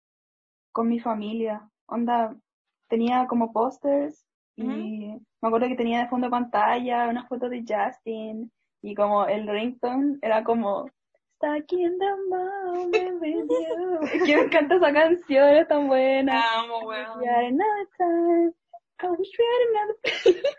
con 0.72 0.88
mi 0.88 1.00
familia. 1.00 1.70
Onda, 1.88 2.36
tenía 2.88 3.28
como 3.28 3.52
pósters 3.52 4.26
y 4.56 4.64
me 4.64 5.48
acuerdo 5.48 5.68
que 5.68 5.76
tenía 5.76 6.00
de 6.02 6.10
fondo 6.10 6.28
de 6.28 6.32
pantalla 6.32 7.08
una 7.08 7.26
foto 7.28 7.48
de 7.48 7.64
Justin 7.66 8.52
y 8.82 8.94
como 8.94 9.26
el 9.26 9.48
ringtone 9.48 10.18
era 10.22 10.44
como 10.44 10.90
Stuck 11.36 11.72
in 11.72 11.98
the 11.98 12.16
moment 12.28 12.94
with 13.22 13.48
you. 13.48 14.00
Es 14.04 14.24
que 14.24 14.36
me 14.36 14.42
encanta 14.44 14.76
esa 14.76 14.92
canción, 14.92 15.50
es 15.50 15.68
tan 15.70 15.88
buena. 15.88 16.44
Amo, 16.60 16.80
weón. 16.86 17.22
Yeah, 17.22 17.48
another 17.48 17.88
time. 17.98 18.54
I 19.02 19.10
wish 19.12 19.32
we 19.40 19.46
had 19.46 19.62
another 19.70 20.50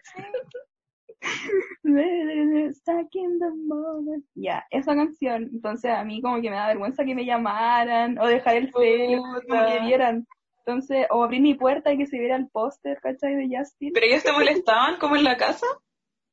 Stuck 2.72 3.14
in 3.14 3.38
the 3.38 3.50
moment. 3.66 4.24
Ya, 4.34 4.64
esa 4.70 4.94
canción. 4.94 5.50
Entonces 5.52 5.90
a 5.90 6.04
mí 6.04 6.20
como 6.20 6.40
que 6.40 6.50
me 6.50 6.56
da 6.56 6.68
vergüenza 6.68 7.04
que 7.04 7.14
me 7.14 7.24
llamaran 7.24 8.18
o 8.18 8.26
dejar 8.26 8.56
el 8.56 8.72
celo, 8.72 9.22
como 9.22 9.66
que 9.66 9.80
vieran. 9.80 10.26
Entonces, 10.64 11.06
o 11.10 11.24
abrir 11.24 11.40
mi 11.40 11.54
puerta 11.54 11.92
y 11.92 11.98
que 11.98 12.06
se 12.06 12.18
viera 12.18 12.36
el 12.36 12.48
póster, 12.48 13.00
¿cachai? 13.00 13.34
De 13.34 13.48
Justin. 13.56 13.92
¿Pero 13.92 14.06
ellos 14.06 14.22
te 14.22 14.32
molestaban 14.32 14.98
como 14.98 15.16
en 15.16 15.24
la 15.24 15.36
casa? 15.36 15.66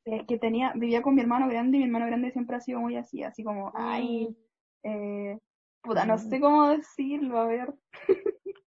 Es 0.04 0.26
que 0.26 0.38
tenía, 0.38 0.72
vivía 0.74 1.02
con 1.02 1.14
mi 1.14 1.22
hermano 1.22 1.48
grande 1.48 1.76
y 1.76 1.80
mi 1.80 1.86
hermano 1.86 2.06
grande 2.06 2.30
siempre 2.30 2.56
ha 2.56 2.60
sido 2.60 2.80
muy 2.80 2.96
así, 2.96 3.22
así 3.22 3.42
como, 3.42 3.72
ay, 3.74 4.36
eh, 4.82 5.38
puta, 5.82 6.04
no 6.06 6.18
sé 6.18 6.40
cómo 6.40 6.68
decirlo, 6.68 7.40
a 7.40 7.46
ver. 7.46 7.74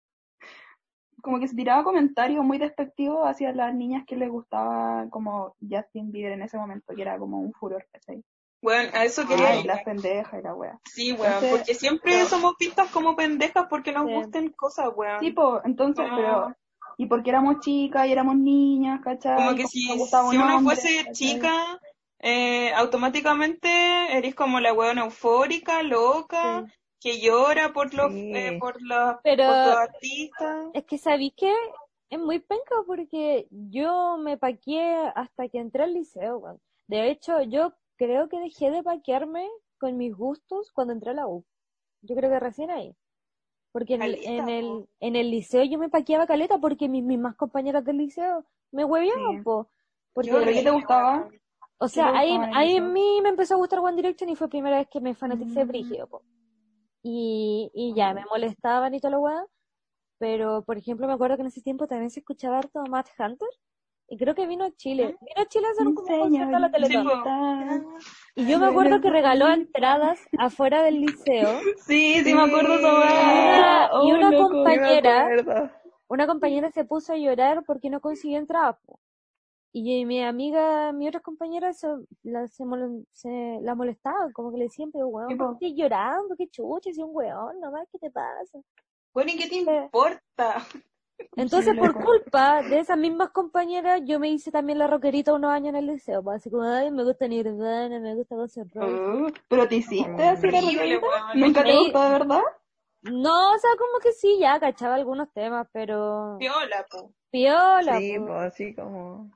como 1.23 1.39
que 1.41 1.49
se 1.49 1.57
tiraba 1.57 1.85
comentarios 1.85 2.45
muy 2.45 2.59
despectivos 2.59 3.27
hacia 3.27 3.53
las 3.53 3.75
niñas 3.75 4.05
que 4.07 4.17
les 4.17 4.31
gustaba 4.31 5.07
como 5.11 5.55
Justin 5.61 6.11
Bieber 6.13 6.33
en 6.33 6.43
ese 6.43 6.57
momento, 6.59 6.95
que 6.95 7.03
era 7.03 7.19
como 7.19 7.41
un 7.41 7.53
furor, 7.53 7.87
¿cachai? 7.93 8.23
Bueno, 8.63 8.91
a 8.93 9.05
eso 9.05 9.27
quería 9.27 9.51
Ay, 9.51 9.61
ir. 9.61 9.67
las 9.67 9.83
pendejas 9.85 10.39
y 10.39 10.43
la 10.43 10.55
wea. 10.55 10.79
Sí, 10.85 11.13
weón, 11.13 11.25
Entonces, 11.27 11.51
porque 11.51 11.75
siempre 11.75 12.13
pero- 12.13 12.27
somos 12.27 12.55
vistas 12.59 12.91
como 12.91 13.17
pendejas 13.17 13.65
porque 13.71 13.91
nos 13.93 14.07
Sí. 14.07 14.13
gusten 14.15 14.51
cosas, 14.51 14.91
weón. 14.95 15.19
Tipo, 15.21 15.61
entonces, 15.65 16.07
Ah. 16.11 16.15
pero. 16.17 16.57
Y 16.99 17.07
porque 17.07 17.31
éramos 17.31 17.61
chicas 17.61 18.07
y 18.07 18.13
éramos 18.13 18.37
niñas, 18.37 19.01
¿cachai? 19.03 19.37
como 19.37 19.55
que 19.55 19.67
si, 19.67 19.91
un 19.91 20.07
si 20.07 20.37
uno 20.37 20.57
hombre, 20.59 20.77
fuese 20.77 20.97
¿cachai? 20.99 21.13
chica, 21.15 21.81
eh, 22.19 22.75
automáticamente 22.75 23.69
eres 24.17 24.35
como 24.35 24.61
la 24.61 24.75
weona 24.75 25.05
eufórica, 25.05 25.83
loca, 25.83 26.67
que 27.01 27.21
llora 27.21 27.73
por 27.73 27.93
los, 27.95 28.13
Sí. 28.13 28.33
eh, 28.35 28.59
por 28.61 28.81
los, 28.83 29.17
Pero- 29.23 29.45
por 29.45 29.53
los 29.67 29.77
artistas. 29.77 30.67
Es 30.75 30.85
que, 30.85 30.99
¿sabéis 30.99 31.33
qué? 31.37 31.53
Es 32.11 32.19
muy 32.19 32.41
penca 32.41 32.75
porque 32.87 33.47
yo 33.51 34.19
me 34.19 34.37
paqueé 34.37 35.11
hasta 35.15 35.49
que 35.49 35.59
entré 35.59 35.85
al 35.85 35.95
liceo, 35.95 36.39
weón. 36.39 36.61
De 36.89 37.09
hecho, 37.11 37.41
yo 37.43 37.73
creo 37.97 38.29
que 38.29 38.39
dejé 38.41 38.71
de 38.71 38.83
paquearme 38.83 39.49
con 39.79 39.97
mis 39.97 40.15
gustos 40.15 40.73
cuando 40.73 40.93
entré 40.93 41.11
a 41.11 41.15
la 41.15 41.27
U. 41.27 41.45
Yo 42.03 42.17
creo 42.17 42.29
que 42.31 42.41
recién 42.41 42.71
ahí. 42.71 42.95
Porque 43.73 43.95
en 43.95 44.03
el, 44.03 44.15
en 44.25 44.49
el, 44.49 44.89
en 44.99 45.15
el 45.17 45.31
liceo 45.31 45.63
yo 45.63 45.79
me 45.79 45.89
paqueaba 45.89 46.27
caleta 46.27 46.59
porque 46.59 46.89
mis 46.89 47.05
mismas 47.05 47.37
compañeras 47.37 47.85
del 47.85 47.99
liceo 47.99 48.45
me 48.73 48.85
hueveaban, 48.85 49.37
Sí. 49.39 49.43
po. 49.45 49.69
Porque, 50.13 50.31
Yo 50.31 50.39
¿Pero 50.41 50.51
qué 50.53 50.63
te 50.65 50.71
gustaba? 50.71 51.29
o 51.79 51.87
sea, 51.89 52.09
ahí, 52.19 52.37
ahí 52.55 52.77
en 52.77 52.93
mí 52.93 53.21
me 53.23 53.29
empezó 53.29 53.55
a 53.55 53.59
gustar 53.59 53.79
One 53.79 53.95
Direction 53.97 54.29
y 54.29 54.35
fue 54.35 54.49
la 54.49 54.51
primera 54.51 54.77
vez 54.79 54.89
que 54.89 55.01
me 55.01 55.15
fanaticé 55.15 55.65
Mm. 55.65 55.69
brígido, 55.69 56.07
po. 56.09 56.23
Y, 57.03 57.71
y 57.75 57.95
ya, 57.95 58.13
me 58.15 58.25
molestaban 58.27 58.95
y 58.95 59.01
la 59.01 59.19
weá. 59.19 59.45
Pero, 60.19 60.63
por 60.65 60.77
ejemplo, 60.77 61.07
me 61.07 61.15
acuerdo 61.15 61.37
que 61.37 61.43
en 61.43 61.49
ese 61.49 61.63
tiempo 61.63 61.87
también 61.87 62.11
se 62.11 62.21
escuchaba 62.21 62.59
harto 62.59 62.83
Matt 62.91 63.09
Hunter. 63.19 63.49
Y 64.13 64.17
creo 64.19 64.35
que 64.35 64.47
vino 64.47 64.65
a 64.65 64.71
Chile. 64.73 65.17
Vino 65.21 65.41
a 65.43 65.47
Chile 65.47 65.67
a 65.69 65.71
hacer 65.71 65.87
un, 65.87 65.95
como 65.95 66.13
un 66.13 66.21
concierto 66.21 66.57
a 66.57 66.61
la 66.61 66.71
Teletón. 66.71 67.07
Y 68.35 68.47
yo 68.47 68.59
me 68.59 68.67
acuerdo 68.67 69.01
que 69.01 69.09
regaló 69.09 69.49
entradas 69.49 70.21
afuera 70.39 70.83
del 70.83 71.01
liceo. 71.01 71.49
Sí, 71.87 72.21
sí 72.25 72.35
me 72.35 72.43
acuerdo 72.43 72.75
esa 72.75 73.91
Y 74.03 74.13
una- 74.13 74.29
Oh, 74.29 74.31
loco. 74.33 74.49
compañera-. 74.51 75.73
Una 76.09 76.27
compañera 76.27 76.71
se 76.73 76.85
puso 76.85 77.13
a 77.13 77.17
llorar 77.17 77.63
porque 77.65 77.89
no 77.89 78.01
consiguió 78.01 78.39
entradas. 78.39 78.77
Y 79.73 80.05
mi 80.05 80.23
amiga, 80.25 80.93
mi 80.93 81.07
otra 81.09 81.21
compañera 81.21 81.73
se, 81.73 81.87
la, 82.25 82.49
se, 82.49 82.65
mol- 82.65 83.07
se- 83.13 83.59
la 83.63 83.75
molestaba, 83.77 84.31
como 84.33 84.51
que 84.51 84.59
le 84.59 84.65
decían, 84.65 84.91
pero 84.93 85.07
weón, 85.09 85.37
¿por 85.39 85.53
po. 85.53 85.59
qué 85.61 85.75
llorando? 85.75 86.35
¿Qué 86.37 86.49
chucha? 86.49 86.93
Si 86.93 87.01
un 87.03 87.11
weón, 87.13 87.61
nomás, 87.61 87.87
¿qué 87.93 87.99
te 87.99 88.11
pasa? 88.11 88.59
Bueno, 89.15 89.31
¿y 89.33 89.37
qué 89.39 89.49
te 89.49 89.57
importa? 89.57 90.57
Entonces, 91.37 91.75
por 91.79 91.95
culpa 92.05 92.63
de 92.65 92.81
esas 92.81 92.99
mismas 92.99 93.31
compañeras, 93.31 94.01
yo 94.05 94.19
me 94.19 94.29
hice 94.31 94.51
también 94.51 94.79
la 94.79 94.89
rockerita 94.89 95.33
unos 95.33 95.53
años 95.53 95.69
en 95.71 95.77
el 95.77 95.87
liceo. 95.87 96.23
pues, 96.23 96.39
Así 96.41 96.51
como, 96.51 96.65
ay, 96.65 96.91
me 96.91 97.05
gusta 97.05 97.29
Nirvana, 97.29 98.01
me 98.01 98.15
gusta 98.17 98.35
Guns 98.35 98.57
N'. 98.57 98.71
Oh, 98.81 99.27
¿Pero 99.49 99.69
te 99.69 99.77
hiciste 99.77 100.23
así 100.25 100.51
la 100.51 100.61
roquerita? 100.61 101.07
¿Nunca 101.35 101.65
te 101.65 101.77
gustó 101.77 102.03
de 102.03 102.11
verdad? 102.11 102.41
No, 103.03 103.55
o 103.55 103.59
sea, 103.59 103.71
como 103.79 103.99
que 104.03 104.13
sí, 104.13 104.39
ya 104.41 104.59
cachaba 104.61 104.95
algunos 104.97 105.33
temas, 105.33 105.67
pero 105.73 106.39
Piola, 106.39 106.87
po. 106.91 107.13
piola, 107.31 107.99
Sí, 107.99 108.19
po. 108.19 108.27
pues 108.27 108.39
así 108.53 108.75
como. 108.75 109.31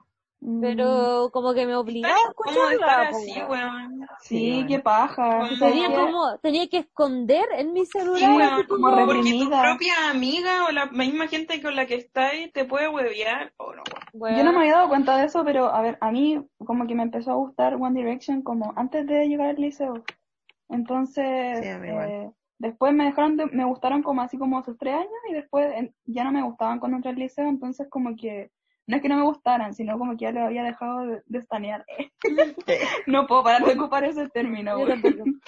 Mm, 0.47 0.61
Pero 0.61 1.31
como 1.33 1.55
que 1.55 1.65
me 1.65 1.75
obligaba 1.75 2.15
a 2.15 2.33
¿Cómo 2.35 2.67
de 2.69 2.75
estar 2.75 3.05
escucharla. 3.05 3.09
así, 3.09 3.33
weón. 3.51 3.51
weón? 3.99 4.09
Sí, 4.21 4.39
Sí, 4.61 4.65
qué 4.69 4.79
paja. 4.79 5.39
Como- 5.39 5.59
Tenía 5.59 5.95
como, 5.95 6.39
tenía 6.39 6.69
que 6.69 6.77
esconder 6.79 7.47
en 7.57 7.73
mi 7.73 7.87
celular. 7.87 8.19
Sí, 8.19 8.25
así 8.27 8.37
weón, 8.37 8.67
como 8.67 9.07
porque 9.07 9.39
tu 9.41 9.49
propia 9.49 10.11
amiga 10.11 10.67
o 10.69 10.71
la 10.73 10.85
misma 10.87 11.29
gente 11.29 11.63
con 11.63 11.75
la 11.75 11.87
que 11.87 11.95
estás 11.95 12.33
te 12.53 12.67
puede 12.67 12.89
huevear 12.89 13.55
o 13.57 13.73
no, 13.75 13.83
weón. 13.91 14.05
Weón. 14.13 14.37
Yo 14.37 14.45
no 14.45 14.53
me 14.53 14.59
había 14.59 14.75
dado 14.75 14.89
cuenta 14.91 15.17
de 15.17 15.25
eso, 15.25 15.43
pero 15.47 15.75
a 15.75 15.81
ver, 15.81 15.97
a 16.03 16.11
mí 16.13 16.45
como 16.59 16.87
que 16.87 16.95
me 16.95 17.05
empezó 17.05 17.31
a 17.31 17.37
gustar 17.37 17.77
One 17.77 17.99
Direction 17.99 18.43
como 18.43 18.75
antes 18.77 19.07
de 19.07 19.27
llegar 19.27 19.49
al 19.49 19.57
liceo. 19.57 20.05
Entonces, 20.69 21.61
Sí, 21.61 21.69
eh, 21.69 22.31
después 22.59 22.93
me 22.93 23.05
dejaron 23.07 23.37
de, 23.39 23.47
me 23.47 23.65
gustaron 23.65 24.03
como 24.03 24.23
así 24.23 24.37
como 24.39 24.59
a 24.59 24.65
sus 24.65 24.77
tres 24.79 24.95
años 24.95 25.11
y 25.31 25.33
después 25.33 25.73
en- 25.75 25.95
ya 26.05 26.25
no 26.25 26.33
me 26.33 26.43
gustaban 26.43 26.81
cuando 26.81 26.97
entré 26.97 27.13
al 27.13 27.17
liceo, 27.19 27.49
entonces 27.49 27.87
como 27.89 28.15
que 28.17 28.51
no 28.87 28.97
es 28.97 29.03
que 29.03 29.09
no 29.09 29.17
me 29.17 29.23
gustaran, 29.25 29.75
sino 29.75 29.99
como 29.99 30.13
que 30.13 30.25
ya 30.25 30.33
lo 30.33 30.45
había 30.45 30.63
dejado 30.63 31.07
de, 31.07 31.23
de 31.27 31.39
estanear. 31.39 31.85
no 33.07 33.27
puedo 33.27 33.43
parar 33.45 33.65
de 33.65 33.73
ocupar 33.79 34.05
ese 34.05 34.29
término. 34.29 34.77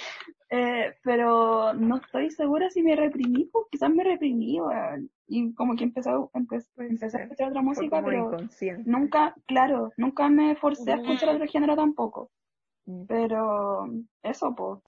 Eh, 0.48 0.94
pero 1.02 1.74
no 1.74 1.96
estoy 1.96 2.30
segura 2.30 2.70
si 2.70 2.80
me 2.80 2.94
reprimí, 2.94 3.46
pues 3.46 3.66
quizás 3.68 3.90
me 3.90 4.04
reprimí, 4.04 4.60
weón. 4.60 5.10
Y 5.26 5.52
como 5.54 5.74
que 5.74 5.82
empecé, 5.82 6.08
a- 6.10 6.18
empe- 6.34 6.64
empecé 6.78 7.16
a 7.16 7.22
escuchar 7.24 7.48
otra 7.48 7.62
música, 7.62 8.00
pero 8.00 8.30
nunca, 8.84 9.34
claro, 9.46 9.92
nunca 9.96 10.28
me 10.28 10.54
forcé 10.54 10.92
a 10.92 10.96
escuchar 10.98 11.30
otro 11.34 11.48
género 11.48 11.74
tampoco. 11.74 12.30
Mm. 12.84 13.06
Pero 13.08 13.88
eso, 14.22 14.54
pues. 14.54 14.80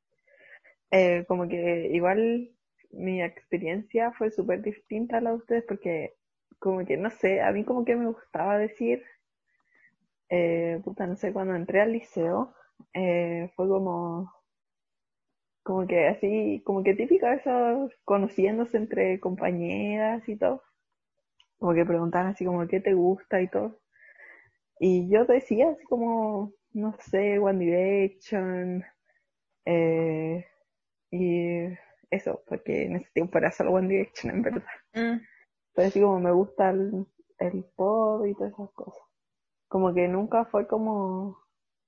Eh, 0.93 1.25
como 1.27 1.49
que 1.49 1.91
igual 1.93 2.51
mi 2.93 3.21
experiencia 3.21 4.13
fue 4.13 4.31
súper 4.31 4.63
distinta 4.63 5.19
a 5.19 5.21
la 5.21 5.31
de 5.31 5.37
ustedes 5.39 5.65
porque 5.67 6.15
como 6.59 6.85
que 6.85 6.97
no 6.97 7.11
sé, 7.11 7.41
a 7.41 7.53
mí 7.53 7.65
como 7.65 7.85
que 7.85 7.97
me 7.97 8.07
gustaba 8.07 8.59
decir, 8.59 9.03
eh, 10.31 10.81
puta, 10.85 11.07
no 11.07 11.17
sé, 11.17 11.33
cuando 11.33 11.55
entré 11.55 11.81
al 11.81 11.93
liceo, 11.93 12.55
eh, 12.95 13.51
fue 13.57 13.69
como, 13.69 14.33
como 15.63 15.87
que 15.87 16.09
así, 16.09 16.63
como 16.65 16.83
que 16.83 16.95
típica 16.95 17.35
eso, 17.35 17.91
conociéndose 18.05 18.77
entre 18.79 19.21
compañeras 19.21 20.29
y 20.29 20.37
todo, 20.37 20.63
como 21.59 21.75
que 21.75 21.85
preguntaban 21.85 22.29
así 22.29 22.45
como 22.45 22.67
qué 22.69 22.81
te 22.81 22.95
gusta 22.95 23.41
y 23.41 23.49
todo, 23.49 23.81
y 24.81 25.09
yo 25.11 25.25
decía 25.25 25.71
así 25.71 25.85
como, 25.85 26.53
no 26.73 26.95
sé, 27.01 27.39
One 27.39 27.65
Direction, 27.65 28.85
eh, 29.65 30.47
y 31.11 31.65
eso, 32.11 32.43
porque 32.47 32.85
en 32.85 32.97
ese 32.97 33.11
tiempo 33.13 33.39
era 33.39 33.51
solo 33.51 33.73
One 33.73 33.89
Direction, 33.89 34.35
en 34.35 34.43
verdad. 34.43 34.65
Pero 35.79 35.89
así 35.91 36.01
como 36.01 36.19
me 36.19 36.33
gusta 36.33 36.71
el, 36.71 37.07
el 37.39 37.65
pop 37.77 38.27
y 38.27 38.35
todas 38.35 38.53
esas 38.53 38.69
cosas. 38.73 39.01
Como 39.69 39.95
que 39.95 40.09
nunca 40.09 40.45
fue 40.45 40.67
como, 40.67 41.39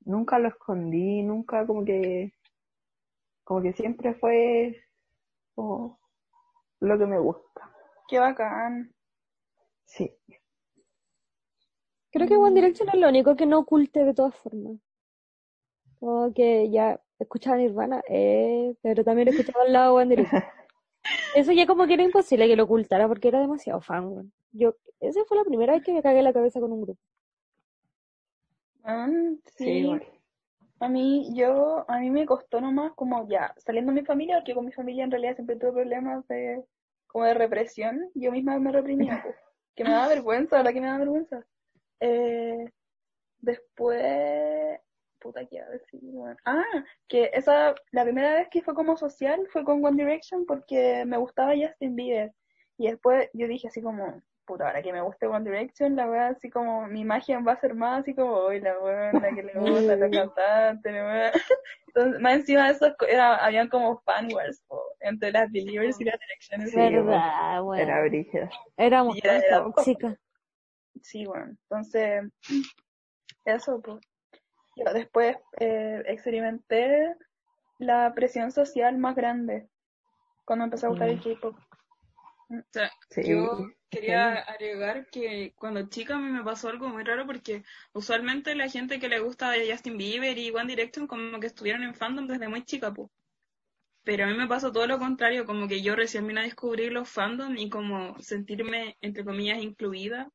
nunca 0.05 0.39
lo 0.39 0.47
escondí, 0.47 1.25
nunca 1.25 1.67
como 1.67 1.85
que, 1.85 2.33
como 3.43 3.63
que 3.63 3.73
siempre 3.73 4.15
fue 4.15 4.81
como 5.57 5.99
lo 6.79 6.99
que 6.99 7.07
me 7.07 7.19
gusta. 7.19 7.69
Qué 8.07 8.21
bacán. 8.21 8.95
Sí, 9.87 10.17
Creo 12.13 12.29
que 12.29 12.37
One 12.37 12.55
Direction 12.55 12.91
es 12.91 13.01
lo 13.01 13.09
único 13.09 13.35
que 13.35 13.47
no 13.47 13.59
oculte 13.59 14.05
de 14.05 14.15
todas 14.15 14.37
formas. 14.37 14.79
Como 15.99 16.33
que 16.33 16.71
ya 16.71 17.01
escuchaba 17.19 17.57
Nirvana, 17.57 18.05
eh, 18.09 18.77
pero 18.83 19.03
también 19.03 19.27
escuchaba 19.27 19.65
al 19.65 19.73
lado 19.73 19.97
One 19.97 20.15
Direction. 20.15 20.43
Eso 21.35 21.53
ya 21.53 21.67
como 21.67 21.87
que 21.87 21.95
era 21.95 22.03
imposible 22.03 22.49
que 22.49 22.57
lo 22.57 22.65
ocultara 22.65 23.07
porque 23.09 23.29
era 23.29 23.41
demasiado 23.41 23.81
fan. 23.81 24.33
Yo, 24.53 24.75
esa 25.01 25.25
fue 25.25 25.37
la 25.37 25.45
primera 25.45 25.73
vez 25.73 25.85
que 25.85 25.93
me 25.93 26.03
cagué 26.03 26.23
la 26.23 26.33
cabeza 26.33 26.61
con 26.61 26.73
un 26.73 26.83
grupo. 26.83 27.01
Ah, 28.83 29.09
sí, 29.57 29.89
a 30.81 30.89
mí, 30.89 31.31
yo, 31.35 31.85
a 31.89 31.99
mí 31.99 32.11
me 32.11 32.25
costó 32.25 32.61
nomás 32.61 32.93
como 32.95 33.29
ya, 33.29 33.55
saliendo 33.59 33.93
de 33.93 34.01
mi 34.01 34.07
familia, 34.07 34.37
porque 34.39 34.55
con 34.55 34.65
mi 34.65 34.73
familia 34.73 35.05
en 35.05 35.11
realidad 35.11 35.35
siempre 35.35 35.57
tuve 35.57 35.73
problemas 35.73 36.27
de, 36.27 36.65
como 37.07 37.27
de 37.27 37.35
represión, 37.35 38.11
yo 38.15 38.33
misma 38.33 38.59
me 38.59 38.73
reprimía, 38.73 39.21
pues, 39.23 39.37
que 39.77 39.85
me 39.85 39.91
daba 39.91 40.09
vergüenza, 40.09 40.63
la 40.63 40.73
que 40.73 40.81
me 40.81 40.87
daba 40.87 41.01
vergüenza. 41.01 41.45
Eh, 42.01 42.65
después, 43.41 44.81
puta, 45.21 45.45
¿qué 45.47 45.57
iba 45.57 45.67
a 45.67 45.71
decir? 45.71 46.01
Bueno, 46.03 46.37
Ah, 46.45 46.65
que 47.09 47.31
esa, 47.35 47.75
la 47.93 48.03
primera 48.05 48.35
vez 48.35 48.49
que 48.51 48.63
fue 48.63 48.75
como 48.75 48.97
social 48.97 49.47
fue 49.53 49.65
con 49.65 49.85
One 49.85 50.03
Direction 50.03 50.45
porque 50.47 51.05
me 51.07 51.17
gustaba 51.19 51.53
Justin 51.55 51.95
Bieber. 51.97 52.33
Y 52.79 52.89
después 52.89 53.29
yo 53.35 53.47
dije 53.47 53.69
así 53.69 53.83
como, 53.83 54.23
puta, 54.47 54.67
ahora 54.67 54.83
que 54.83 54.93
me 54.93 55.03
guste 55.03 55.27
One 55.27 55.45
Direction, 55.49 55.95
la 55.97 56.11
weá 56.11 56.29
así 56.29 56.49
como, 56.51 56.87
mi 56.87 57.01
imagen 57.03 57.47
va 57.47 57.53
a 57.53 57.61
ser 57.61 57.75
más 57.75 58.01
así 58.01 58.15
como, 58.15 58.33
hoy 58.33 58.61
la 58.61 58.75
la 59.13 59.35
que 59.35 59.43
le 59.43 59.53
gusta, 59.53 59.97
la 59.97 60.11
cantante, 60.11 60.91
la. 60.93 61.33
Entonces, 61.89 62.21
más 62.21 62.35
encima 62.35 62.67
de 62.69 62.73
eso, 62.73 62.87
era, 63.09 63.37
habían 63.45 63.69
como 63.69 63.99
fan 64.01 64.33
wars 64.33 64.63
po, 64.69 64.81
entre 65.01 65.33
las 65.33 65.51
Believers 65.53 66.01
y 66.01 66.05
las 66.05 66.19
Directions. 66.21 66.71
Sí, 66.71 66.77
Verdad, 66.77 67.63
weón. 67.65 67.81
era 67.81 68.01
brígida. 68.03 68.51
Éramos 68.77 69.17
era- 69.23 69.39
era- 69.39 69.59
tóxicas. 69.65 70.17
Sí, 71.03 71.27
bueno, 71.27 71.47
entonces, 71.49 72.25
eso, 73.45 73.81
pues. 73.83 73.99
Yo 74.81 74.93
después 74.95 75.37
eh, 75.59 76.03
experimenté 76.07 77.15
la 77.79 78.13
presión 78.15 78.51
social 78.51 78.97
más 78.99 79.15
grande 79.15 79.69
cuando 80.45 80.65
empecé 80.65 80.87
a 80.87 80.89
gustar 80.89 81.09
el 81.11 81.19
Mm. 81.19 81.23
K-pop. 81.23 81.57
O 82.51 82.63
sea, 82.73 82.91
Sí. 83.11 83.23
yo 83.29 83.69
quería 83.91 84.39
agregar 84.41 85.07
que 85.11 85.53
cuando 85.57 85.89
chica 85.89 86.17
a 86.17 86.19
mí 86.19 86.31
me 86.31 86.43
pasó 86.43 86.69
algo 86.69 86.89
muy 86.89 87.05
raro 87.05 87.27
porque 87.27 87.63
usualmente 87.93 88.55
la 88.55 88.69
gente 88.69 88.99
que 88.99 89.09
le 89.09 89.21
gusta 89.21 89.51
de 89.51 89.71
Justin 89.71 89.97
Bieber 89.99 90.37
y 90.37 90.51
One 90.51 90.67
Direction 90.67 91.07
como 91.07 91.39
que 91.39 91.47
estuvieron 91.47 91.85
en 91.85 91.95
fandom 91.95 92.27
desde 92.27 92.49
muy 92.49 92.65
chica, 92.65 92.93
po. 92.93 93.11
Pero 94.03 94.25
a 94.25 94.27
mí 94.29 94.35
me 94.35 94.49
pasó 94.49 94.73
todo 94.73 94.87
lo 94.87 94.99
contrario, 94.99 95.47
como 95.47 95.69
que 95.69 95.83
yo 95.83 95.95
recién 95.95 96.27
vine 96.27 96.41
a 96.41 96.45
descubrir 96.45 96.91
los 96.91 97.09
fandom 97.09 97.57
y 97.57 97.69
como 97.69 98.19
sentirme, 98.21 98.97
entre 99.01 99.25
comillas, 99.25 99.63
incluida, 99.63 100.29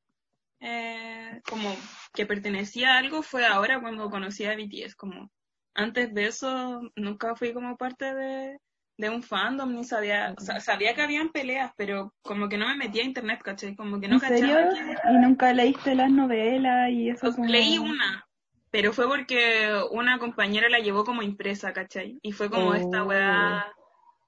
eh, 0.59 1.41
como 1.49 1.75
que 2.13 2.25
pertenecía 2.25 2.95
a 2.95 2.97
algo 2.99 3.21
fue 3.21 3.45
ahora 3.45 3.79
cuando 3.81 4.09
conocí 4.09 4.45
a 4.45 4.55
BTS, 4.55 4.95
como 4.95 5.29
antes 5.73 6.13
de 6.13 6.27
eso 6.27 6.81
nunca 6.95 7.35
fui 7.35 7.53
como 7.53 7.75
parte 7.77 8.13
de, 8.15 8.57
de 8.97 9.09
un 9.09 9.21
fandom, 9.21 9.73
ni 9.73 9.83
sabía, 9.83 10.33
o 10.37 10.41
sea, 10.41 10.59
sabía 10.61 10.93
que 10.95 11.01
habían 11.01 11.29
peleas, 11.29 11.71
pero 11.75 12.13
como 12.21 12.47
que 12.47 12.57
no 12.57 12.67
me 12.67 12.75
metía 12.77 13.01
a 13.03 13.05
internet, 13.05 13.41
¿cachai? 13.43 13.75
Como 13.75 13.99
que 13.99 14.07
no 14.07 14.15
¿En 14.15 14.19
cachaba 14.21 14.71
serio? 14.71 14.97
¿Y 15.11 15.17
nunca 15.17 15.51
leíste 15.53 15.95
las 15.95 16.09
novelas 16.09 16.89
y 16.91 17.09
eso? 17.09 17.21
Pues 17.21 17.35
como- 17.35 17.47
Leí 17.49 17.77
una, 17.77 18.25
pero 18.71 18.93
fue 18.93 19.07
porque 19.07 19.69
una 19.91 20.17
compañera 20.17 20.69
la 20.69 20.79
llevó 20.79 21.03
como 21.03 21.21
impresa, 21.21 21.73
¿cachai? 21.73 22.19
Y 22.21 22.31
fue 22.31 22.49
como 22.49 22.73
esta 22.73 23.03
Oh. 23.03 23.07
weá 23.07 23.65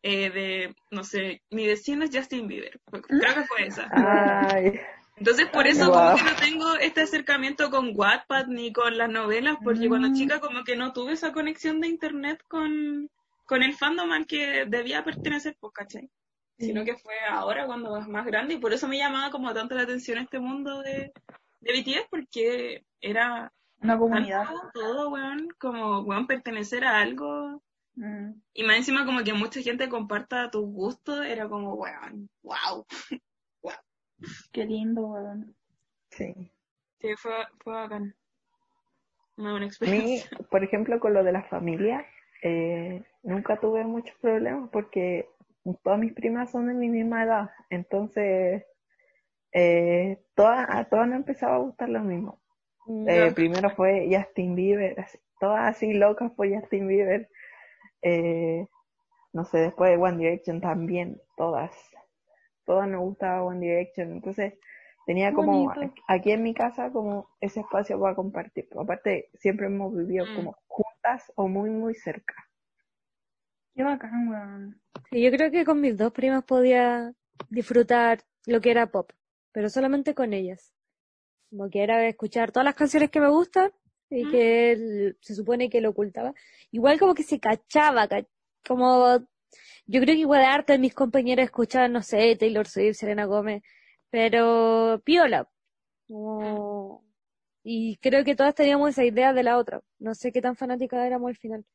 eh, 0.03 0.29
de, 0.29 0.75
no 0.91 1.03
sé, 1.03 1.41
mi 1.49 1.65
vecino 1.65 2.03
es 2.05 2.11
Justin 2.15 2.47
Bieber. 2.47 2.79
Fue- 2.89 3.01
Creo 3.01 3.33
que 3.33 3.43
fue 3.45 3.67
esa. 3.67 3.89
Ay, 3.91 4.79
Entonces, 5.17 5.47
por 5.49 5.65
eso 5.67 5.91
como 5.91 6.15
que 6.15 6.23
no 6.23 6.35
tengo 6.35 6.75
este 6.75 7.01
acercamiento 7.01 7.69
con 7.71 7.91
Wattpad 7.95 8.47
ni 8.47 8.71
con 8.71 8.97
las 8.97 9.09
novelas, 9.09 9.57
porque 9.63 9.87
cuando 9.89 10.09
Mm. 10.09 10.13
chica 10.13 10.39
como 10.39 10.63
que 10.63 10.75
no 10.75 10.93
tuve 10.93 11.13
esa 11.13 11.31
conexión 11.33 11.81
de 11.81 11.87
internet 11.87 12.43
con, 12.47 13.09
con 13.45 13.63
el 13.63 13.73
fandom 13.73 14.11
al 14.11 14.27
que 14.27 14.65
debía 14.67 15.03
pertenecer, 15.03 15.57
pues, 15.59 15.73
¿cachai? 15.73 16.09
Sino 16.59 16.83
que 16.85 16.95
fue 16.95 17.13
ahora 17.29 17.65
cuando 17.67 17.91
vas 17.91 18.07
más 18.07 18.25
grande 18.25 18.55
y 18.55 18.59
por 18.59 18.73
eso 18.73 18.87
me 18.87 18.97
llamaba 18.97 19.29
como 19.31 19.53
tanto 19.53 19.75
la 19.75 19.83
atención 19.83 20.17
este 20.19 20.39
mundo 20.39 20.81
de, 20.81 21.11
de 21.61 21.71
BTS, 21.73 22.07
porque 22.09 22.83
era 23.01 23.51
Una 23.81 23.97
comunidad. 23.97 24.45
todo, 24.73 25.09
weón, 25.09 25.49
como, 25.59 26.01
weón, 26.01 26.25
pertenecer 26.27 26.83
a 26.85 26.99
algo. 26.99 27.61
Mm. 27.95 28.33
Y 28.53 28.63
más 28.63 28.77
encima 28.77 29.05
como 29.05 29.23
que 29.23 29.33
mucha 29.33 29.61
gente 29.61 29.89
comparta 29.89 30.49
tus 30.51 30.63
gustos, 30.65 31.25
era 31.25 31.47
como, 31.47 31.73
weón, 31.75 32.29
wow. 32.43 32.85
Qué 34.51 34.65
lindo, 34.65 35.07
weón. 35.07 35.55
sí. 36.11 36.51
Sí, 37.01 37.15
fue, 37.17 37.31
fue 37.63 37.73
bacán. 37.73 38.15
Una 39.37 39.51
buena 39.51 39.65
A 39.85 39.89
mí, 39.89 40.21
experiencia. 40.21 40.37
por 40.51 40.63
ejemplo, 40.63 40.99
con 40.99 41.13
lo 41.13 41.23
de 41.23 41.31
la 41.31 41.43
familia, 41.43 42.05
eh, 42.43 43.03
nunca 43.23 43.59
tuve 43.59 43.83
muchos 43.83 44.15
problemas 44.19 44.69
porque 44.71 45.29
todas 45.83 45.99
mis 45.99 46.13
primas 46.13 46.51
son 46.51 46.67
de 46.67 46.73
mi 46.73 46.89
misma 46.89 47.23
edad. 47.23 47.49
Entonces, 47.69 48.63
eh, 49.53 50.19
todas, 50.35 50.67
a 50.69 50.85
todas 50.85 51.07
nos 51.07 51.17
empezaba 51.17 51.55
a 51.55 51.59
gustar 51.59 51.89
lo 51.89 52.01
mismo. 52.01 52.39
Eh, 53.07 53.31
primero 53.35 53.69
fue 53.71 54.09
Justin 54.11 54.55
Bieber, 54.55 54.99
así- 54.99 55.19
todas 55.39 55.61
así 55.75 55.93
locas 55.93 56.31
por 56.33 56.49
Justin 56.53 56.87
Bieber. 56.87 57.29
Eh, 58.01 58.67
no 59.33 59.45
sé, 59.45 59.59
después 59.59 59.91
de 59.91 59.97
One 60.03 60.17
Direction 60.17 60.61
también, 60.61 61.21
todas. 61.37 61.71
Todas 62.67 62.87
nos 62.89 63.01
gustaba 63.01 63.43
One 63.43 63.61
Direction. 63.65 64.11
Entonces, 64.11 64.53
tenía 65.05 65.33
como 65.33 65.63
bonito. 65.73 65.93
aquí 66.07 66.31
en 66.31 66.43
mi 66.43 66.53
casa 66.53 66.91
como 66.91 67.29
ese 67.39 67.61
espacio 67.61 67.97
para 67.99 68.13
compartir. 68.13 68.67
Aparte, 68.77 69.29
siempre 69.35 69.67
hemos 69.67 69.95
vivido 69.95 70.25
Mm. 70.27 70.35
como 70.35 70.57
juntas 70.67 71.31
o 71.35 71.47
muy, 71.47 71.69
muy 71.69 71.95
cerca. 71.95 72.35
Qué 73.73 73.83
bacán, 73.83 74.27
weón. 74.27 74.81
Sí, 75.11 75.21
yo 75.21 75.31
creo 75.31 75.49
que 75.49 75.63
con 75.63 75.79
mis 75.79 75.95
dos 75.97 76.11
primas 76.11 76.43
podía 76.43 77.13
disfrutar 77.49 78.19
lo 78.45 78.59
que 78.59 78.71
era 78.71 78.87
pop, 78.87 79.11
pero 79.53 79.69
solamente 79.69 80.13
con 80.13 80.33
ellas. 80.33 80.73
Como 81.49 81.69
que 81.69 81.83
era 81.83 82.05
escuchar 82.07 82.51
todas 82.51 82.65
las 82.65 82.75
canciones 82.75 83.09
que 83.09 83.21
me 83.21 83.29
gustan 83.29 83.71
y 84.09 84.25
Mm. 84.25 84.29
que 84.29 84.71
él 84.73 85.17
se 85.21 85.35
supone 85.35 85.69
que 85.69 85.79
lo 85.79 85.91
ocultaba. 85.91 86.33
Igual 86.71 86.99
como 86.99 87.13
que 87.15 87.23
se 87.23 87.39
cachaba, 87.39 88.09
ca- 88.09 88.25
como 88.67 89.25
yo 89.85 90.01
creo 90.01 90.15
que 90.15 90.21
igual 90.21 90.43
harta 90.43 90.73
de 90.73 90.79
mis 90.79 90.93
compañeros 90.93 91.45
escuchaban, 91.45 91.93
no 91.93 92.01
sé, 92.03 92.35
Taylor 92.35 92.67
Swift, 92.67 92.97
Selena 92.97 93.25
Gómez, 93.25 93.63
pero 94.09 95.01
piola. 95.05 95.47
Como- 96.07 97.03
Y 97.63 97.97
creo 97.97 98.23
que 98.23 98.35
todas 98.35 98.55
teníamos 98.55 98.91
esa 98.91 99.03
idea 99.03 99.33
de 99.33 99.43
la 99.43 99.57
otra. 99.57 99.81
No 99.99 100.15
sé 100.15 100.31
qué 100.31 100.41
tan 100.41 100.55
fanática 100.55 101.05
éramos 101.05 101.29
al 101.29 101.35
final, 101.35 101.65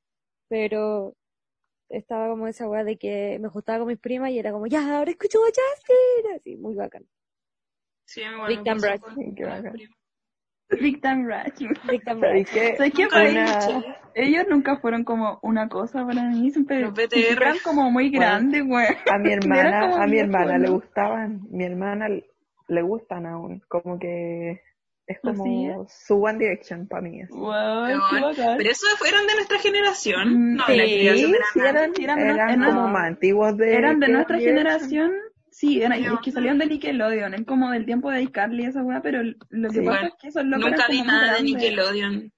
pero 0.48 1.14
estaba 1.90 2.28
como 2.30 2.46
esa 2.48 2.66
weá 2.68 2.84
de 2.84 2.96
que 2.96 3.38
me 3.40 3.48
gustaba 3.48 3.80
con 3.80 3.88
mis 3.88 3.98
primas 3.98 4.30
y 4.30 4.38
era 4.38 4.52
como, 4.52 4.66
ya, 4.66 4.96
ahora 4.98 5.10
escucho 5.10 5.38
a 5.38 5.46
Justin, 5.48 6.32
así, 6.36 6.56
muy 6.56 6.74
bacán. 6.74 7.06
Sí, 8.06 8.22
Big 8.48 8.58
me 8.58 8.64
pasó 8.64 8.80
con- 9.02 9.14
con 9.64 9.72
primas. 9.72 10.01
Big 10.80 11.00
Time 11.00 11.24
Rush. 11.26 11.68
Big 11.90 12.04
Time 12.04 12.20
¿Sabes 12.20 12.46
Rush. 12.46 12.52
qué? 12.52 12.76
¿Sabes 12.76 12.92
qué? 12.94 13.04
Mucho. 13.04 13.84
ellos 14.14 14.44
nunca 14.48 14.76
fueron 14.78 15.04
como 15.04 15.38
una 15.42 15.68
cosa 15.68 16.04
para 16.06 16.22
mí, 16.28 16.50
siempre 16.50 16.80
eran 17.14 17.56
como 17.64 17.90
muy 17.90 18.10
Bueno. 18.10 18.20
grandes, 18.20 18.62
weón. 18.66 18.94
A 19.10 19.18
mi 19.18 19.32
hermana, 19.32 20.02
a 20.02 20.06
mi 20.06 20.18
hermana 20.18 20.58
le 20.58 20.68
¿no? 20.68 20.74
gustaban, 20.74 21.40
mi 21.50 21.64
hermana 21.64 22.08
le 22.68 22.82
gustan 22.82 23.26
aún, 23.26 23.62
como 23.68 23.98
que 23.98 24.60
es 25.06 25.18
¿Lo 25.22 25.32
como 25.32 25.44
sigue? 25.44 25.74
su 25.88 26.22
One 26.22 26.38
Direction 26.38 26.86
para 26.88 27.02
mí. 27.02 27.22
así. 27.22 27.32
Wow, 27.34 27.86
qué 27.86 28.16
Weón, 28.16 28.22
bacán. 28.22 28.56
Pero 28.58 28.70
eso 28.70 28.86
fueron 28.98 29.26
de 29.26 29.34
nuestra 29.34 29.58
generación, 29.58 30.28
Mm, 30.52 30.56
no 30.56 30.66
de 30.66 30.76
la 30.76 30.84
sí, 30.84 30.90
generación 30.90 31.32
de 31.32 31.38
la 31.38 31.44
Sí, 31.52 31.58
eran, 31.60 31.94
Sí, 31.94 32.04
eran 32.04 32.18
de 32.18 32.24
eran 32.24 32.58
nuestra- 32.58 32.66
como 32.74 32.88
más 32.88 33.04
antiguos 33.08 33.56
de 33.56 33.74
Eran 33.74 34.00
de 34.00 34.08
nuestra 34.08 34.38
generación, 34.38 35.12
sí, 35.52 35.80
eran, 35.82 35.92
es 35.92 36.20
que 36.24 36.32
salieron 36.32 36.58
de 36.58 36.66
Nickelodeon, 36.66 37.34
es 37.34 37.44
como 37.44 37.70
del 37.70 37.86
tiempo 37.86 38.10
de 38.10 38.22
iCarly 38.22 38.64
esa 38.64 38.82
weá, 38.82 39.00
pero 39.02 39.22
lo 39.22 39.68
que 39.68 39.80
Sí. 39.80 39.80
pasa 39.80 39.90
Bueno, 39.90 40.08
es 40.08 40.14
que 40.20 40.28
esos 40.28 40.44
locos 40.44 40.70
Nunca 40.70 40.88
vi 40.88 41.02
nada 41.02 41.34
de. 41.34 41.42
Nickelodeon. 41.42 42.32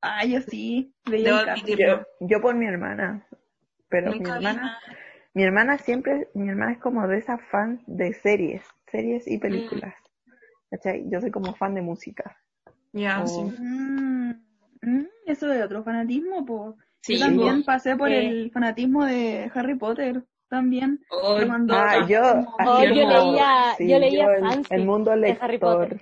Ah, 0.00 0.24
yo 0.24 0.40
sí, 0.40 0.92
veía. 1.04 1.44
Yo, 1.66 2.02
yo 2.20 2.40
por 2.40 2.54
mi 2.54 2.66
hermana, 2.66 3.26
pero 3.88 4.10
mi 4.10 4.18
Nunca 4.18 4.36
hermana, 4.36 4.78
mi 5.34 5.42
hermana 5.44 5.78
siempre, 5.78 6.28
mi 6.34 6.48
hermana 6.48 6.72
es 6.72 6.78
como 6.78 7.06
de 7.06 7.18
esas 7.18 7.40
fans 7.50 7.82
de 7.86 8.12
series, 8.12 8.64
series 8.90 9.26
y 9.28 9.38
películas. 9.38 9.94
¿Cachai? 10.70 11.04
Yo 11.08 11.20
soy 11.20 11.30
como 11.30 11.54
fan 11.54 11.74
de 11.74 11.82
música. 11.82 12.36
Ya, 12.92 13.24
sí. 13.26 13.42
Mm, 13.42 14.30
mm, 14.82 15.06
eso 15.26 15.46
de 15.46 15.62
otro 15.62 15.84
fanatismo, 15.84 16.44
pues. 16.44 16.74
Sí, 17.00 17.18
yo 17.18 17.26
también 17.26 17.64
pasé 17.64 17.96
por 17.96 18.08
Sí. 18.08 18.14
el 18.14 18.50
fanatismo 18.50 19.04
de 19.04 19.50
Harry 19.54 19.74
Potter, 19.74 20.24
también. 20.54 21.00
Oh, 21.10 21.38
Ah, 21.70 22.06
yo, 22.08 22.22
Oh, 22.66 22.82
yo 22.82 22.90
leía- 22.90 23.74
sí, 23.76 23.88
yo 23.88 23.98
leía 23.98 24.26
el, 24.70 24.84
mundo 24.86 25.14
lector. 25.16 25.58
Potter. 25.58 26.00